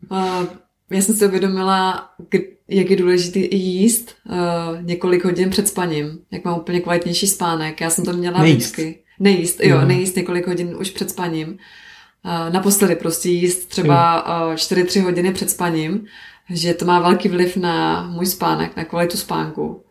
uh, 0.10 0.46
já 0.92 1.02
jsem 1.02 1.16
si 1.16 1.26
uvědomila, 1.28 2.10
jak 2.68 2.90
je 2.90 2.98
důležité 2.98 3.40
jíst 3.40 4.16
uh, 4.30 4.82
několik 4.82 5.26
hodin 5.26 5.50
před 5.50 5.68
spaním, 5.68 6.20
jak 6.32 6.46
mám 6.46 6.60
úplně 6.60 6.80
kvalitnější 6.80 7.28
spánek. 7.28 7.82
Já 7.82 7.90
jsem 7.90 8.06
to 8.06 8.14
měla 8.14 8.42
Nejíst. 8.42 8.58
vždycky. 8.58 9.00
Nejíst, 9.20 9.60
jo, 9.64 9.82
no. 9.82 9.88
nejíst 9.88 10.16
několik 10.16 10.48
hodin 10.48 10.76
už 10.80 10.90
před 10.90 11.10
spaním. 11.10 11.48
Uh, 11.50 12.54
naposledy 12.54 12.96
prostě 12.96 13.30
jíst 13.30 13.66
třeba 13.66 14.26
uh, 14.48 14.54
4-3 14.54 15.04
hodiny 15.04 15.34
před 15.34 15.50
spaním, 15.50 16.06
že 16.50 16.74
to 16.74 16.86
má 16.86 17.00
velký 17.00 17.30
vliv 17.30 17.58
na 17.58 18.04
můj 18.10 18.26
spánek, 18.26 18.76
na 18.76 18.86
kvalitu 18.86 19.18
spánku. 19.18 19.84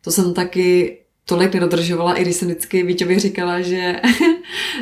To 0.00 0.10
jsem 0.10 0.34
taky 0.34 0.98
tolik 1.24 1.54
nedodržovala, 1.54 2.14
i 2.14 2.22
když 2.22 2.36
jsem 2.36 2.48
vždycky 2.48 2.82
Víťovi 2.82 3.18
říkala, 3.18 3.60
že 3.60 3.76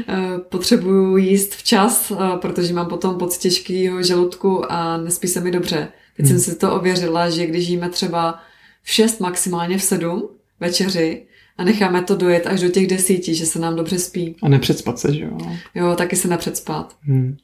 eh, 0.08 0.38
potřebuju 0.48 1.16
jíst 1.16 1.54
včas, 1.54 2.10
eh, 2.10 2.16
protože 2.36 2.74
mám 2.74 2.88
potom 2.88 3.18
pocit 3.18 3.40
těžkého 3.40 4.02
žaludku 4.02 4.72
a 4.72 4.96
nespí 4.96 5.28
se 5.28 5.40
mi 5.40 5.50
dobře. 5.50 5.88
Teď 6.16 6.26
hmm. 6.26 6.38
jsem 6.40 6.52
si 6.52 6.58
to 6.58 6.74
ověřila, 6.74 7.30
že 7.30 7.46
když 7.46 7.68
jíme 7.68 7.88
třeba 7.88 8.40
v 8.82 8.90
6, 8.90 9.20
maximálně 9.20 9.78
v 9.78 9.82
7 9.82 10.28
večeři 10.60 11.26
a 11.56 11.64
necháme 11.64 12.02
to 12.02 12.16
dojet 12.16 12.46
až 12.46 12.60
do 12.60 12.68
těch 12.68 12.86
desíti, 12.86 13.34
že 13.34 13.46
se 13.46 13.58
nám 13.58 13.76
dobře 13.76 13.98
spí. 13.98 14.36
A 14.42 14.48
nepředspat 14.48 14.98
se, 14.98 15.14
že 15.14 15.24
jo? 15.24 15.38
Jo, 15.74 15.94
taky 15.96 16.16
se 16.16 16.28
nepředspat. 16.28 16.96
Hmm. 17.02 17.36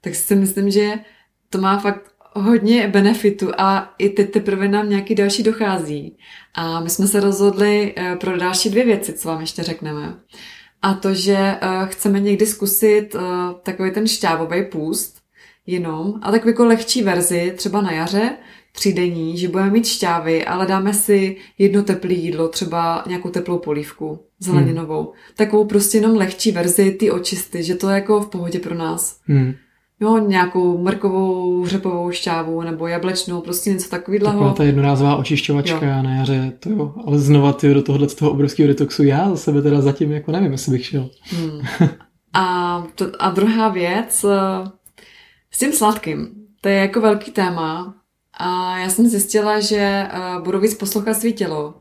Tak 0.00 0.14
si 0.14 0.36
myslím, 0.36 0.70
že 0.70 0.92
to 1.50 1.58
má 1.58 1.78
fakt 1.78 2.09
hodně 2.34 2.88
benefitu 2.88 3.50
a 3.58 3.94
i 3.98 4.08
teď 4.08 4.30
teprve 4.30 4.68
nám 4.68 4.90
nějaký 4.90 5.14
další 5.14 5.42
dochází. 5.42 6.16
A 6.54 6.80
my 6.80 6.90
jsme 6.90 7.06
se 7.06 7.20
rozhodli 7.20 7.94
eh, 7.96 8.16
pro 8.16 8.36
další 8.36 8.70
dvě 8.70 8.84
věci, 8.84 9.12
co 9.12 9.28
vám 9.28 9.40
ještě 9.40 9.62
řekneme. 9.62 10.14
A 10.82 10.94
to, 10.94 11.14
že 11.14 11.36
eh, 11.36 11.58
chceme 11.86 12.20
někdy 12.20 12.46
zkusit 12.46 13.14
eh, 13.14 13.20
takový 13.62 13.90
ten 13.90 14.06
šťávový 14.06 14.64
půst, 14.64 15.20
jenom, 15.66 16.14
a 16.22 16.30
takovou 16.30 16.48
jako 16.48 16.66
lehčí 16.66 17.02
verzi, 17.02 17.52
třeba 17.56 17.80
na 17.80 17.92
jaře, 17.92 18.36
třídenní, 18.72 19.38
že 19.38 19.48
budeme 19.48 19.70
mít 19.70 19.86
šťávy, 19.86 20.44
ale 20.44 20.66
dáme 20.66 20.94
si 20.94 21.36
jedno 21.58 21.82
teplé 21.82 22.12
jídlo, 22.12 22.48
třeba 22.48 23.04
nějakou 23.06 23.30
teplou 23.30 23.58
polívku 23.58 24.18
zeleninovou. 24.38 25.02
Hmm. 25.02 25.12
Takovou 25.36 25.64
prostě 25.64 25.98
jenom 25.98 26.16
lehčí 26.16 26.52
verzi, 26.52 26.90
ty 26.90 27.10
očisty, 27.10 27.62
že 27.62 27.74
to 27.74 27.88
je 27.88 27.94
jako 27.94 28.20
v 28.20 28.28
pohodě 28.28 28.58
pro 28.58 28.74
nás. 28.74 29.20
Hmm 29.26 29.54
jo, 30.00 30.18
nějakou 30.18 30.78
mrkovou, 30.78 31.62
hřepovou 31.62 32.10
šťávu 32.10 32.62
nebo 32.62 32.86
jablečnou, 32.86 33.40
prostě 33.40 33.70
něco 33.70 33.90
takového. 33.90 34.24
Taková 34.24 34.52
ta 34.52 34.64
jednorázová 34.64 35.16
očišťovačka 35.16 35.96
jo. 35.96 36.02
na 36.02 36.14
jaře, 36.14 36.52
to 36.60 36.70
jo. 36.70 36.94
Ale 37.06 37.18
znova 37.18 37.52
ty 37.52 37.74
do 37.74 37.82
tohohle 37.82 38.08
z 38.08 38.14
toho 38.14 38.30
obrovského 38.30 38.68
detoxu 38.68 39.02
já 39.02 39.30
za 39.30 39.36
sebe 39.36 39.62
teda 39.62 39.80
zatím 39.80 40.12
jako 40.12 40.32
nevím, 40.32 40.52
jestli 40.52 40.72
bych 40.72 40.86
šel. 40.86 41.10
Hmm. 41.22 41.60
A, 42.34 42.86
to, 42.94 43.06
a 43.18 43.30
druhá 43.30 43.68
věc, 43.68 44.24
eh, 44.24 44.70
s 45.50 45.58
tím 45.58 45.72
sladkým, 45.72 46.28
to 46.60 46.68
je 46.68 46.74
jako 46.74 47.00
velký 47.00 47.30
téma 47.30 47.94
a 48.38 48.78
já 48.78 48.88
jsem 48.88 49.06
zjistila, 49.06 49.60
že 49.60 49.76
eh, 49.78 50.10
budu 50.44 50.60
víc 50.60 50.74
poslouchat 50.74 51.14
svý 51.14 51.32
tělo, 51.32 51.74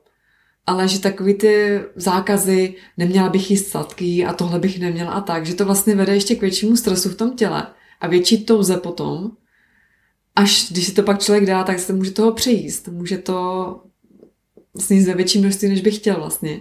ale 0.66 0.88
že 0.88 1.00
takový 1.00 1.34
ty 1.34 1.82
zákazy, 1.96 2.76
neměla 2.98 3.30
bych 3.30 3.52
jíst 3.52 3.68
sladký 3.68 4.26
a 4.26 4.34
tohle 4.34 4.60
bych 4.60 4.80
neměla 4.80 5.12
a 5.12 5.22
tak, 5.22 5.46
že 5.46 5.56
to 5.56 5.66
vlastně 5.66 5.96
vede 5.96 6.14
ještě 6.14 6.36
k 6.36 6.42
většímu 6.42 6.76
stresu 6.76 7.10
v 7.10 7.16
tom 7.16 7.36
těle 7.36 7.68
a 8.02 8.08
větší 8.08 8.46
touze 8.46 8.78
potom, 8.78 9.32
až 10.36 10.72
když 10.72 10.86
si 10.86 10.94
to 10.94 11.04
pak 11.04 11.22
člověk 11.22 11.46
dá, 11.46 11.64
tak 11.64 11.80
se 11.80 11.94
může 11.94 12.12
toho 12.12 12.32
přejíst. 12.32 12.88
Může 12.88 13.18
to 13.18 13.82
sníst 14.80 15.08
ve 15.08 15.14
větší 15.14 15.40
množství, 15.40 15.70
než 15.70 15.82
bych 15.82 15.96
chtěl 15.96 16.16
vlastně. 16.16 16.60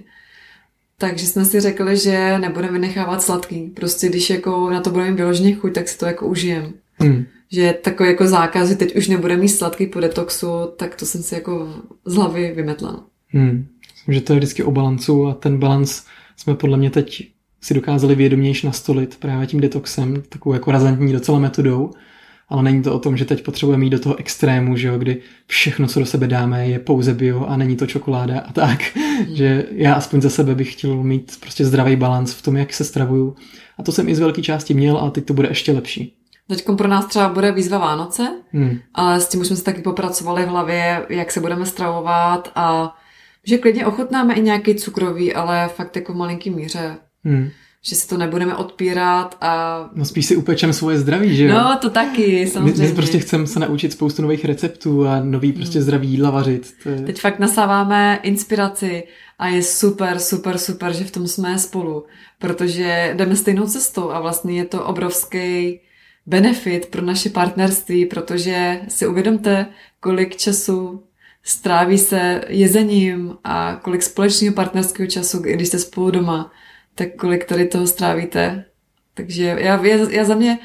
Takže 0.98 1.26
jsme 1.26 1.44
si 1.44 1.60
řekli, 1.60 1.96
že 1.96 2.38
nebudeme 2.38 2.72
vynechávat 2.72 3.22
sladký. 3.22 3.68
Prostě 3.68 4.08
když 4.08 4.30
jako 4.30 4.70
na 4.70 4.80
to 4.80 4.90
budeme 4.90 5.16
vyloženě 5.16 5.54
chuť, 5.54 5.74
tak 5.74 5.88
si 5.88 5.98
to 5.98 6.06
jako 6.06 6.26
užijem. 6.26 6.72
Hmm. 6.98 7.26
Že 7.52 7.72
takový 7.72 8.08
jako 8.08 8.26
zákaz, 8.26 8.68
že 8.68 8.74
teď 8.74 8.96
už 8.96 9.08
nebude 9.08 9.36
mít 9.36 9.48
sladký 9.48 9.86
po 9.86 10.00
detoxu, 10.00 10.46
tak 10.76 10.94
to 10.96 11.06
jsem 11.06 11.22
si 11.22 11.34
jako 11.34 11.74
z 12.04 12.14
hlavy 12.14 12.52
vymetla. 12.56 13.04
Hmm. 13.28 13.66
Myslím, 13.94 14.14
že 14.14 14.20
to 14.20 14.32
je 14.32 14.38
vždycky 14.38 14.62
o 14.62 14.70
balancu 14.70 15.26
a 15.26 15.34
ten 15.34 15.58
balans 15.58 16.04
jsme 16.36 16.54
podle 16.54 16.76
mě 16.76 16.90
teď 16.90 17.30
si 17.60 17.74
dokázali 17.74 18.14
vědomější 18.14 18.66
nastolit 18.66 19.16
právě 19.16 19.46
tím 19.46 19.60
detoxem, 19.60 20.22
takovou 20.28 20.52
jako 20.52 20.70
razantní 20.70 21.12
docela 21.12 21.38
metodou, 21.38 21.90
ale 22.48 22.62
není 22.62 22.82
to 22.82 22.94
o 22.94 22.98
tom, 22.98 23.16
že 23.16 23.24
teď 23.24 23.44
potřebujeme 23.44 23.84
jít 23.84 23.90
do 23.90 23.98
toho 23.98 24.16
extrému, 24.16 24.76
že 24.76 24.88
jo, 24.88 24.98
kdy 24.98 25.20
všechno, 25.46 25.86
co 25.86 26.00
do 26.00 26.06
sebe 26.06 26.26
dáme, 26.26 26.68
je 26.68 26.78
pouze 26.78 27.14
bio 27.14 27.46
a 27.46 27.56
není 27.56 27.76
to 27.76 27.86
čokoláda 27.86 28.40
a 28.40 28.52
tak. 28.52 28.78
Mm. 28.96 29.36
Že 29.36 29.64
já 29.70 29.94
aspoň 29.94 30.20
za 30.20 30.30
sebe 30.30 30.54
bych 30.54 30.72
chtěl 30.72 31.02
mít 31.02 31.36
prostě 31.40 31.64
zdravý 31.64 31.96
balans 31.96 32.32
v 32.32 32.42
tom, 32.42 32.56
jak 32.56 32.72
se 32.72 32.84
stravuju. 32.84 33.36
A 33.78 33.82
to 33.82 33.92
jsem 33.92 34.08
i 34.08 34.14
z 34.14 34.18
velké 34.18 34.42
části 34.42 34.74
měl 34.74 34.98
a 34.98 35.10
teď 35.10 35.24
to 35.24 35.34
bude 35.34 35.48
ještě 35.48 35.72
lepší. 35.72 36.14
Teď 36.48 36.64
pro 36.76 36.88
nás 36.88 37.06
třeba 37.06 37.28
bude 37.28 37.52
výzva 37.52 37.78
Vánoce, 37.78 38.28
hmm. 38.52 38.78
ale 38.94 39.20
s 39.20 39.28
tím 39.28 39.40
už 39.40 39.46
jsme 39.46 39.56
se 39.56 39.64
taky 39.64 39.82
popracovali 39.82 40.44
v 40.44 40.48
hlavě, 40.48 41.06
jak 41.08 41.32
se 41.32 41.40
budeme 41.40 41.66
stravovat 41.66 42.52
a 42.54 42.96
že 43.44 43.58
klidně 43.58 43.86
ochutnáme 43.86 44.34
i 44.34 44.42
nějaký 44.42 44.74
cukrový, 44.74 45.34
ale 45.34 45.68
fakt 45.68 45.96
jako 45.96 46.12
v 46.12 46.16
malinký 46.16 46.50
míře. 46.50 46.96
Hmm 47.24 47.50
že 47.82 47.96
si 47.96 48.08
to 48.08 48.16
nebudeme 48.16 48.56
odpírat 48.56 49.36
a... 49.40 49.90
No 49.94 50.04
spíš 50.04 50.26
si 50.26 50.36
upečem 50.36 50.72
svoje 50.72 50.98
zdraví, 50.98 51.36
že 51.36 51.44
jo? 51.44 51.54
No, 51.54 51.78
to 51.80 51.90
taky, 51.90 52.46
samozřejmě. 52.46 52.82
My, 52.82 52.88
my 52.88 52.94
prostě 52.94 53.18
chceme 53.18 53.46
se 53.46 53.60
naučit 53.60 53.92
spoustu 53.92 54.22
nových 54.22 54.44
receptů 54.44 55.06
a 55.06 55.20
nový 55.20 55.52
prostě 55.52 55.78
hmm. 55.78 55.82
zdravý 55.82 56.08
jídla 56.08 56.30
vařit. 56.30 56.74
To 56.82 56.88
je... 56.88 57.00
Teď 57.00 57.20
fakt 57.20 57.38
nasáváme 57.38 58.20
inspiraci 58.22 59.04
a 59.38 59.48
je 59.48 59.62
super, 59.62 60.18
super, 60.18 60.58
super, 60.58 60.92
že 60.92 61.04
v 61.04 61.10
tom 61.10 61.26
jsme 61.26 61.58
spolu, 61.58 62.04
protože 62.38 63.14
jdeme 63.16 63.36
stejnou 63.36 63.66
cestou 63.66 64.10
a 64.10 64.20
vlastně 64.20 64.58
je 64.58 64.64
to 64.64 64.84
obrovský 64.84 65.80
benefit 66.26 66.86
pro 66.86 67.02
naše 67.02 67.30
partnerství, 67.30 68.06
protože 68.06 68.80
si 68.88 69.06
uvědomte, 69.06 69.66
kolik 70.00 70.36
času 70.36 71.02
stráví 71.42 71.98
se 71.98 72.44
jezením 72.48 73.36
a 73.44 73.80
kolik 73.82 74.02
společného 74.02 74.54
partnerského 74.54 75.06
času, 75.06 75.38
když 75.38 75.68
jste 75.68 75.78
spolu 75.78 76.10
doma 76.10 76.52
tak 76.98 77.16
kolik 77.16 77.44
tady 77.44 77.66
toho 77.66 77.86
strávíte. 77.86 78.64
Takže 79.14 79.44
já, 79.44 79.86
já, 79.86 80.10
já 80.10 80.24
za 80.24 80.34
mě, 80.34 80.58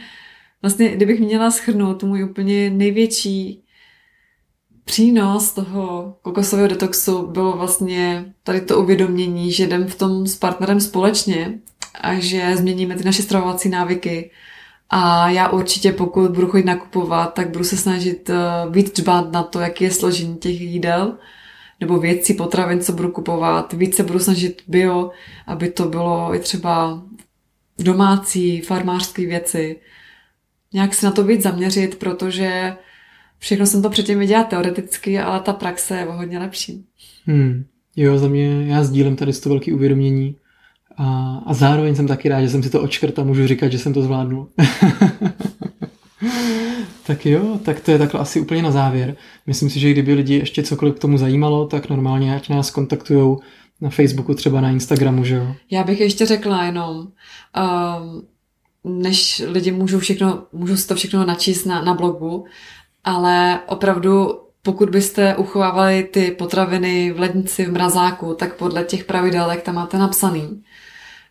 vlastně, 0.61 0.89
kdybych 0.89 1.19
měla 1.19 1.51
schrnout 1.51 2.03
můj 2.03 2.23
úplně 2.23 2.69
největší 2.69 3.63
přínos 4.85 5.53
toho 5.53 6.15
kokosového 6.21 6.67
detoxu 6.67 7.27
bylo 7.27 7.57
vlastně 7.57 8.33
tady 8.43 8.61
to 8.61 8.79
uvědomění, 8.79 9.51
že 9.51 9.63
jdem 9.63 9.87
v 9.87 9.95
tom 9.95 10.27
s 10.27 10.35
partnerem 10.35 10.79
společně 10.79 11.59
a 12.01 12.19
že 12.19 12.57
změníme 12.57 12.95
ty 12.95 13.03
naše 13.03 13.21
stravovací 13.23 13.69
návyky. 13.69 14.31
A 14.89 15.29
já 15.29 15.49
určitě, 15.49 15.91
pokud 15.91 16.31
budu 16.31 16.47
chodit 16.47 16.65
nakupovat, 16.65 17.33
tak 17.33 17.49
budu 17.49 17.63
se 17.63 17.77
snažit 17.77 18.29
eh, 18.29 18.35
víc 18.69 19.01
dbát 19.01 19.31
na 19.31 19.43
to, 19.43 19.59
jaký 19.59 19.83
je 19.83 19.91
složení 19.91 20.37
těch 20.37 20.61
jídel, 20.61 21.17
nebo 21.79 21.99
věcí, 21.99 22.33
potravin, 22.33 22.79
co 22.81 22.93
budu 22.93 23.11
kupovat. 23.11 23.73
Více 23.73 24.03
budu 24.03 24.19
snažit 24.19 24.61
bio, 24.67 25.11
aby 25.47 25.69
to 25.69 25.85
bylo 25.85 26.35
i 26.35 26.39
třeba 26.39 27.03
domácí, 27.79 28.61
farmářské 28.61 29.25
věci. 29.25 29.79
Nějak 30.73 30.93
se 30.93 31.05
na 31.05 31.11
to 31.11 31.23
víc 31.23 31.41
zaměřit, 31.41 31.95
protože 31.95 32.75
všechno 33.39 33.65
jsem 33.65 33.81
to 33.81 33.89
předtím 33.89 34.19
viděla 34.19 34.43
teoreticky, 34.43 35.19
ale 35.19 35.39
ta 35.39 35.53
praxe 35.53 35.97
je 35.97 36.03
hodně 36.03 36.39
lepší. 36.39 36.85
Hmm. 37.25 37.65
Jo, 37.95 38.17
za 38.17 38.27
mě, 38.27 38.65
já 38.67 38.83
sdílím 38.83 39.15
tady 39.15 39.33
to 39.33 39.49
velké 39.49 39.73
uvědomění 39.73 40.35
a, 40.97 41.37
a 41.45 41.53
zároveň 41.53 41.95
jsem 41.95 42.07
taky 42.07 42.29
rád, 42.29 42.41
že 42.41 42.49
jsem 42.49 42.63
si 42.63 42.69
to 42.69 42.81
očkrt 42.81 43.19
a 43.19 43.23
můžu 43.23 43.47
říkat, 43.47 43.71
že 43.71 43.79
jsem 43.79 43.93
to 43.93 44.01
zvládnul. 44.01 44.49
Tak 47.07 47.25
jo, 47.25 47.59
tak 47.65 47.79
to 47.79 47.91
je 47.91 47.97
takhle 47.97 48.19
asi 48.19 48.39
úplně 48.39 48.61
na 48.61 48.71
závěr. 48.71 49.15
Myslím 49.47 49.69
si, 49.69 49.79
že 49.79 49.91
kdyby 49.91 50.13
lidi 50.13 50.33
ještě 50.35 50.63
cokoliv 50.63 50.95
k 50.95 50.99
tomu 50.99 51.17
zajímalo, 51.17 51.67
tak 51.67 51.89
normálně 51.89 52.35
ať 52.35 52.49
nás 52.49 52.71
kontaktují 52.71 53.37
na 53.81 53.89
Facebooku, 53.89 54.33
třeba 54.33 54.61
na 54.61 54.69
Instagramu, 54.69 55.23
že 55.23 55.35
jo? 55.35 55.55
Já 55.71 55.83
bych 55.83 55.99
ještě 55.99 56.25
řekla 56.25 56.63
jenom, 56.63 56.97
um, 56.97 58.27
než 59.01 59.43
lidi 59.47 59.71
můžou 59.71 59.99
všechno, 59.99 60.43
můžou 60.53 60.77
si 60.77 60.87
to 60.87 60.95
všechno 60.95 61.25
načíst 61.25 61.65
na, 61.65 61.81
na 61.81 61.93
blogu, 61.93 62.45
ale 63.03 63.59
opravdu 63.67 64.39
pokud 64.61 64.89
byste 64.89 65.35
uchovávali 65.35 66.03
ty 66.03 66.31
potraviny 66.31 67.11
v 67.11 67.19
lednici, 67.19 67.65
v 67.65 67.71
mrazáku, 67.71 68.33
tak 68.33 68.55
podle 68.55 68.83
těch 68.83 69.03
pravidel, 69.03 69.51
jak 69.51 69.61
tam 69.61 69.75
máte 69.75 69.97
napsaný. 69.97 70.63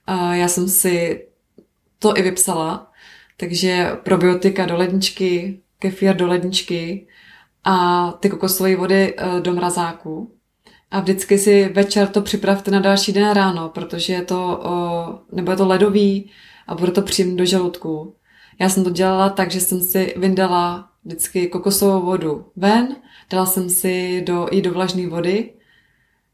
Uh, 0.09 0.33
já 0.33 0.49
jsem 0.49 0.69
si 0.69 1.25
to 1.99 2.17
i 2.17 2.23
vypsala, 2.23 2.91
takže 3.37 3.91
probiotika 4.03 4.67
do 4.67 4.77
ledničky, 4.77 5.62
kefír 5.83 6.17
do 6.17 6.27
ledničky 6.27 7.07
a 7.65 8.13
ty 8.21 8.31
kokosové 8.31 8.77
vody 8.77 9.15
eh, 9.17 9.41
do 9.41 9.53
mrazáku. 9.53 10.35
A 10.91 11.01
vždycky 11.01 11.39
si 11.39 11.69
večer 11.69 12.09
to 12.09 12.23
připravte 12.23 12.71
na 12.71 12.81
další 12.81 13.13
den 13.13 13.31
ráno, 13.31 13.69
protože 13.69 14.13
je 14.13 14.23
to, 14.23 14.61
nebo 15.33 15.51
je 15.51 15.57
to 15.57 15.67
ledový 15.69 16.31
a 16.67 16.75
bude 16.75 16.93
to 16.93 17.03
příjemný 17.03 17.37
do 17.37 17.45
žaludku. 17.45 18.15
Já 18.61 18.69
jsem 18.69 18.85
to 18.85 18.91
dělala 18.91 19.29
tak, 19.31 19.51
že 19.51 19.61
jsem 19.61 19.81
si 19.81 20.15
vyndala 20.17 20.89
vždycky 21.05 21.47
kokosovou 21.47 22.07
vodu 22.07 22.47
ven, 22.57 22.97
dala 23.31 23.47
jsem 23.47 23.71
si 23.71 24.23
do, 24.27 24.49
i 24.51 24.63
do 24.63 24.73
vlažné 24.73 25.07
vody 25.07 25.53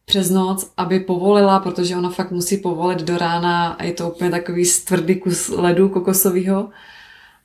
přes 0.05 0.31
noc, 0.31 0.73
aby 0.77 1.01
povolila, 1.01 1.61
protože 1.61 1.97
ona 1.97 2.11
fakt 2.11 2.31
musí 2.31 2.57
povolit 2.57 3.03
do 3.03 3.19
rána 3.19 3.69
a 3.69 3.85
je 3.85 3.93
to 3.93 4.11
úplně 4.11 4.31
takový 4.31 4.65
stvrdý 4.65 5.21
kus 5.21 5.49
ledu 5.49 5.89
kokosového 5.89 6.71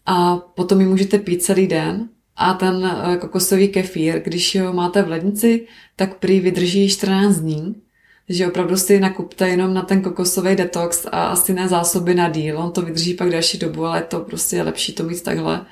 a 0.05 0.37
potom 0.37 0.81
ji 0.81 0.87
můžete 0.87 1.19
pít 1.19 1.43
celý 1.43 1.67
den 1.67 2.09
a 2.35 2.53
ten 2.53 2.85
eh, 2.85 3.17
kokosový 3.17 3.67
kefír, 3.67 4.21
když 4.23 4.55
ho 4.61 4.73
máte 4.73 5.03
v 5.03 5.07
lednici, 5.07 5.67
tak 5.95 6.17
prý 6.17 6.39
vydrží 6.39 6.89
14 6.89 7.35
dní. 7.35 7.75
Takže 8.27 8.47
opravdu 8.47 8.77
si 8.77 8.99
nakupte 8.99 9.49
jenom 9.49 9.73
na 9.73 9.81
ten 9.81 10.01
kokosový 10.01 10.55
detox 10.55 11.05
a 11.11 11.25
asi 11.25 11.53
ne 11.53 11.67
zásoby 11.67 12.15
na 12.15 12.29
díl. 12.29 12.59
On 12.59 12.71
to 12.71 12.81
vydrží 12.81 13.13
pak 13.13 13.29
další 13.29 13.57
dobu, 13.57 13.85
ale 13.85 13.97
je 13.97 14.03
to 14.03 14.19
prostě 14.19 14.61
lepší 14.61 14.93
to 14.93 15.03
mít 15.03 15.23
takhle. 15.23 15.65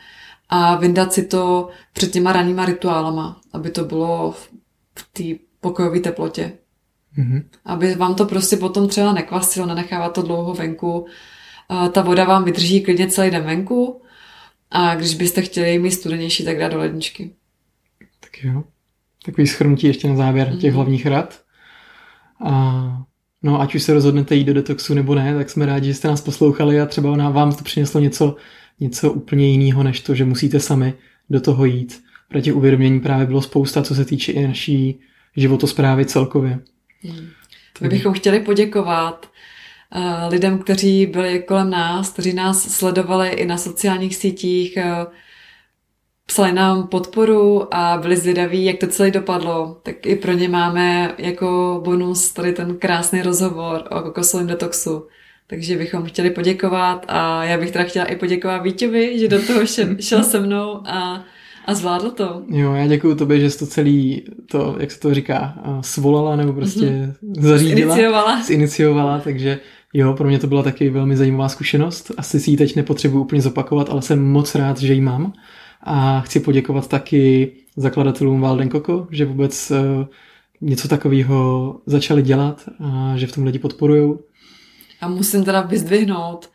A 0.50 0.76
vyndat 0.76 1.14
si 1.14 1.24
to 1.24 1.70
před 1.94 2.12
těma 2.12 2.34
ranníma 2.34 2.66
rituálama, 2.66 3.42
aby 3.54 3.70
to 3.70 3.84
bylo 3.84 4.32
v 4.32 4.50
té 5.14 5.24
pokojové 5.62 6.00
teplotě. 6.00 6.54
Mm-hmm. 7.18 7.44
Aby 7.66 7.96
vám 7.96 8.16
to 8.16 8.26
prostě 8.26 8.58
potom 8.58 8.88
třeba 8.88 9.14
nekvasilo, 9.14 9.66
nenechávat 9.66 10.14
to 10.14 10.22
dlouho 10.22 10.54
venku. 10.54 11.06
Ta 11.92 12.02
voda 12.02 12.24
vám 12.26 12.44
vydrží 12.44 12.82
klidně 12.82 13.08
celý 13.08 13.32
den 13.32 13.44
venku, 13.44 14.02
a 14.72 14.96
když 14.96 15.16
byste 15.16 15.42
chtěli 15.42 15.80
mít 15.80 15.92
studenější, 15.92 16.46
tak 16.46 16.60
dát 16.60 16.72
do 16.72 16.78
ledničky. 16.78 17.32
Tak 18.20 18.44
jo. 18.44 18.64
Takový 19.26 19.48
schrnutí 19.48 19.88
ještě 19.88 20.08
na 20.08 20.16
závěr 20.16 20.48
mm-hmm. 20.48 20.60
těch 20.60 20.74
hlavních 20.74 21.06
rad. 21.06 21.42
A 22.46 23.04
no, 23.44 23.62
ať 23.62 23.76
už 23.76 23.84
se 23.84 23.94
rozhodnete 23.94 24.36
jít 24.36 24.44
do 24.44 24.54
detoxu 24.54 24.94
nebo 24.94 25.16
ne, 25.16 25.36
tak 25.36 25.50
jsme 25.50 25.66
rádi, 25.66 25.88
že 25.88 25.94
jste 25.94 26.08
nás 26.08 26.22
poslouchali 26.22 26.82
a 26.82 26.86
třeba 26.86 27.30
vám 27.30 27.56
to 27.56 27.64
přineslo 27.64 28.02
něco, 28.02 28.36
něco 28.80 29.12
úplně 29.12 29.48
jiného, 29.48 29.84
než 29.84 30.00
to, 30.00 30.16
že 30.16 30.26
musíte 30.26 30.60
sami 30.60 30.94
do 31.30 31.42
toho 31.42 31.66
jít. 31.66 32.04
Pro 32.30 32.42
těch 32.42 32.56
uvědomění 32.56 33.00
právě 33.00 33.26
bylo 33.26 33.42
spousta, 33.42 33.84
co 33.84 33.96
se 33.96 34.06
týče 34.06 34.32
i 34.32 34.48
naší 34.48 35.00
životosprávy 35.36 36.06
celkově. 36.06 36.60
Hmm. 37.04 37.30
My 37.82 37.90
bychom 37.90 38.14
chtěli 38.14 38.40
poděkovat 38.40 39.32
lidem, 40.30 40.60
kteří 40.60 41.06
byli 41.06 41.44
kolem 41.48 41.70
nás, 41.70 42.10
kteří 42.10 42.34
nás 42.34 42.64
sledovali 42.64 43.30
i 43.30 43.46
na 43.46 43.58
sociálních 43.58 44.16
sítích, 44.16 44.78
eh, 44.78 45.06
psali 46.26 46.54
nám 46.54 46.88
podporu 46.88 47.76
a 47.76 47.98
byli 47.98 48.18
zvědaví, 48.18 48.66
jak 48.66 48.78
to 48.78 48.88
celé 48.88 49.12
dopadlo. 49.12 49.78
Tak 49.84 50.06
i 50.06 50.16
pro 50.16 50.32
ně 50.32 50.50
máme 50.50 51.16
jako 51.18 51.82
bonus 51.86 52.34
tady 52.34 52.54
ten 52.54 52.78
krásný 52.78 53.22
rozhovor 53.22 53.84
o 53.90 54.02
kokosovém 54.02 54.48
detoxu. 54.48 55.08
Takže 55.48 55.78
bychom 55.78 56.06
chtěli 56.06 56.30
poděkovat 56.30 57.06
a 57.08 57.44
já 57.44 57.58
bych 57.58 57.72
teda 57.72 57.84
chtěla 57.84 58.06
i 58.06 58.16
poděkovat 58.16 58.64
Vítěvi, 58.64 59.20
že 59.20 59.28
do 59.28 59.46
toho 59.46 59.66
šel, 59.66 59.88
šel 60.00 60.24
se 60.24 60.40
mnou 60.40 60.82
a, 60.88 61.24
a 61.66 61.74
zvládl 61.74 62.12
to. 62.12 62.42
Jo, 62.48 62.74
já 62.74 62.88
děkuji 62.88 63.16
tobě, 63.16 63.40
že 63.40 63.50
jsi 63.50 63.60
to 63.60 63.68
celý, 63.68 64.24
to, 64.52 64.76
jak 64.80 64.92
se 64.92 65.00
to 65.00 65.14
říká, 65.14 65.54
svolala 65.82 66.36
nebo 66.36 66.54
prostě 66.54 66.86
mm-hmm. 66.86 67.42
zařídila. 67.42 67.96
Ziniciovala. 67.96 68.44
Ziniciovala, 68.44 69.20
takže 69.20 69.60
Jo, 69.94 70.14
pro 70.14 70.28
mě 70.28 70.40
to 70.40 70.48
byla 70.48 70.64
taky 70.64 70.90
velmi 70.90 71.18
zajímavá 71.18 71.50
zkušenost. 71.50 72.12
Asi 72.18 72.40
si 72.40 72.52
ji 72.52 72.58
teď 72.58 72.76
nepotřebuji 72.76 73.20
úplně 73.22 73.42
zopakovat, 73.42 73.90
ale 73.90 74.02
jsem 74.02 74.32
moc 74.32 74.56
rád, 74.56 74.78
že 74.78 74.94
ji 74.94 75.02
mám. 75.02 75.34
A 75.84 76.22
chci 76.22 76.40
poděkovat 76.40 76.88
taky 76.88 77.52
zakladatelům 77.78 78.42
Walden 78.42 78.70
Coco, 78.70 79.08
že 79.12 79.26
vůbec 79.26 79.72
uh, 79.72 79.78
něco 80.62 80.88
takového 80.88 81.76
začali 81.86 82.22
dělat 82.22 82.70
a 82.80 83.14
že 83.18 83.28
v 83.28 83.32
tom 83.32 83.44
lidi 83.44 83.60
podporují. 83.60 84.14
A 85.02 85.08
musím 85.08 85.44
teda 85.44 85.62
vyzdvihnout 85.62 86.50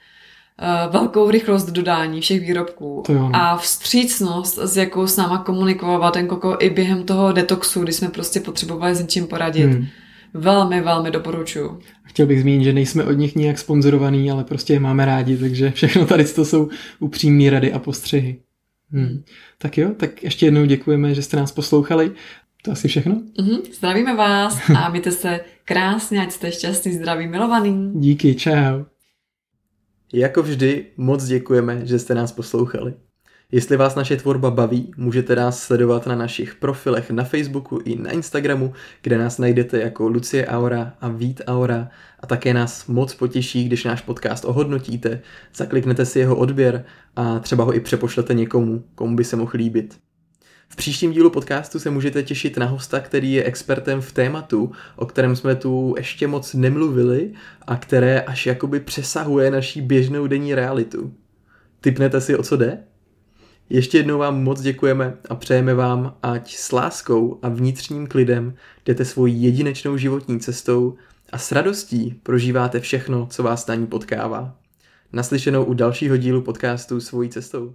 uh, 0.87 0.93
velkou 0.93 1.31
rychlost 1.31 1.71
dodání 1.71 2.21
všech 2.21 2.41
výrobků 2.41 3.03
no. 3.09 3.31
a 3.33 3.57
vstřícnost, 3.57 4.59
s 4.59 4.77
jakou 4.77 5.07
s 5.07 5.17
náma 5.17 5.39
komunikoval 5.39 5.99
Walden 5.99 6.29
Coco 6.29 6.57
i 6.61 6.71
během 6.71 7.05
toho 7.05 7.33
detoxu, 7.33 7.83
kdy 7.83 7.93
jsme 7.93 8.09
prostě 8.09 8.41
potřebovali 8.41 8.95
s 8.95 9.01
něčím 9.01 9.27
poradit. 9.27 9.67
Hmm 9.67 9.87
velmi, 10.37 10.81
velmi 10.81 11.11
doporučuju. 11.11 11.81
Chtěl 12.17 12.27
bych 12.27 12.41
zmínit, 12.41 12.65
že 12.65 12.73
nejsme 12.73 13.05
od 13.05 13.13
nich 13.13 13.37
nijak 13.37 13.59
sponzorovaný, 13.59 14.31
ale 14.31 14.45
prostě 14.45 14.73
je 14.73 14.81
máme 14.81 15.05
rádi, 15.05 15.37
takže 15.37 15.71
všechno 15.71 16.07
tady 16.07 16.25
to 16.25 16.45
jsou 16.45 16.69
upřímné 16.99 17.51
rady 17.51 17.73
a 17.73 17.79
postřehy. 17.79 18.43
Hmm. 18.91 19.23
Tak 19.59 19.79
jo, 19.79 19.91
tak 19.97 20.23
ještě 20.23 20.47
jednou 20.47 20.65
děkujeme, 20.65 21.15
že 21.15 21.23
jste 21.23 21.37
nás 21.37 21.53
poslouchali. 21.53 22.13
To 22.63 22.73
asi 22.73 22.89
všechno. 22.89 23.15
Mm-hmm. 23.15 23.61
Zdravíme 23.73 24.17
vás 24.17 24.71
a 24.77 24.89
mějte 24.91 25.11
se 25.11 25.41
krásně, 25.65 26.23
ať 26.23 26.33
jste 26.33 26.53
šťastný, 26.53 26.93
zdraví, 26.93 27.27
milovaný. 27.27 27.93
Díky, 27.95 28.35
čau. 28.35 28.85
Jako 30.13 30.43
vždy 30.43 30.87
moc 30.97 31.25
děkujeme, 31.25 31.87
že 31.87 31.99
jste 31.99 32.15
nás 32.15 32.33
poslouchali. 32.33 32.95
Jestli 33.53 33.77
vás 33.77 33.95
naše 33.95 34.17
tvorba 34.17 34.51
baví, 34.51 34.93
můžete 34.97 35.37
nás 35.37 35.63
sledovat 35.63 36.07
na 36.07 36.17
našich 36.17 36.55
profilech 36.55 37.11
na 37.11 37.25
Facebooku 37.25 37.81
i 37.85 37.97
na 37.97 38.11
Instagramu, 38.11 38.73
kde 39.03 39.19
nás 39.19 39.39
najdete 39.39 39.81
jako 39.81 40.09
Lucie 40.09 40.47
Aura 40.47 40.93
a 41.01 41.09
Vít 41.09 41.41
Aura 41.47 41.89
a 42.21 42.27
také 42.27 42.55
nás 42.55 42.87
moc 42.87 43.15
potěší, 43.15 43.65
když 43.65 43.85
náš 43.85 44.01
podcast 44.03 44.45
ohodnotíte, 44.45 45.21
zakliknete 45.55 46.07
si 46.07 46.19
jeho 46.19 46.37
odběr 46.37 46.85
a 47.17 47.39
třeba 47.39 47.65
ho 47.65 47.75
i 47.75 47.81
přepošlete 47.81 48.35
někomu, 48.35 48.85
komu 48.95 49.17
by 49.17 49.25
se 49.25 49.37
mohl 49.37 49.53
líbit. 49.55 49.99
V 50.69 50.77
příštím 50.77 51.13
dílu 51.13 51.31
podcastu 51.31 51.79
se 51.79 51.91
můžete 51.91 52.23
těšit 52.23 52.57
na 52.57 52.67
hosta, 52.67 53.01
který 53.01 53.33
je 53.33 53.45
expertem 53.45 54.01
v 54.01 54.13
tématu, 54.13 54.73
o 54.97 55.07
kterém 55.07 55.37
jsme 55.37 55.55
tu 55.55 55.95
ještě 55.97 56.27
moc 56.27 56.55
nemluvili 56.55 57.33
a 57.67 57.77
které 57.77 58.21
až 58.21 58.47
jakoby 58.47 58.81
přesahuje 58.81 59.51
naší 59.51 59.83
běžnou 59.83 60.27
denní 60.27 60.55
realitu. 60.55 61.15
Typnete 61.81 62.21
si, 62.21 62.37
o 62.37 62.43
co 62.43 62.57
jde? 62.57 62.79
Ještě 63.71 63.99
jednou 63.99 64.19
vám 64.19 64.43
moc 64.43 64.61
děkujeme 64.61 65.17
a 65.29 65.35
přejeme 65.35 65.75
vám, 65.75 66.17
ať 66.23 66.57
s 66.57 66.73
láskou 66.73 67.39
a 67.43 67.49
vnitřním 67.49 68.07
klidem 68.07 68.55
jdete 68.85 69.05
svojí 69.05 69.43
jedinečnou 69.43 69.97
životní 69.97 70.41
cestou 70.41 70.97
a 71.33 71.39
s 71.39 71.53
radostí 71.53 72.21
prožíváte 72.23 72.81
všechno, 72.81 73.27
co 73.27 73.43
vás 73.43 73.67
na 73.67 73.75
ní 73.75 73.87
potkává. 73.87 74.57
Naslyšenou 75.13 75.65
u 75.65 75.75
dalšího 75.75 76.17
dílu 76.17 76.43
podcastu 76.43 77.01
Svojí 77.01 77.31
cestou. 77.31 77.75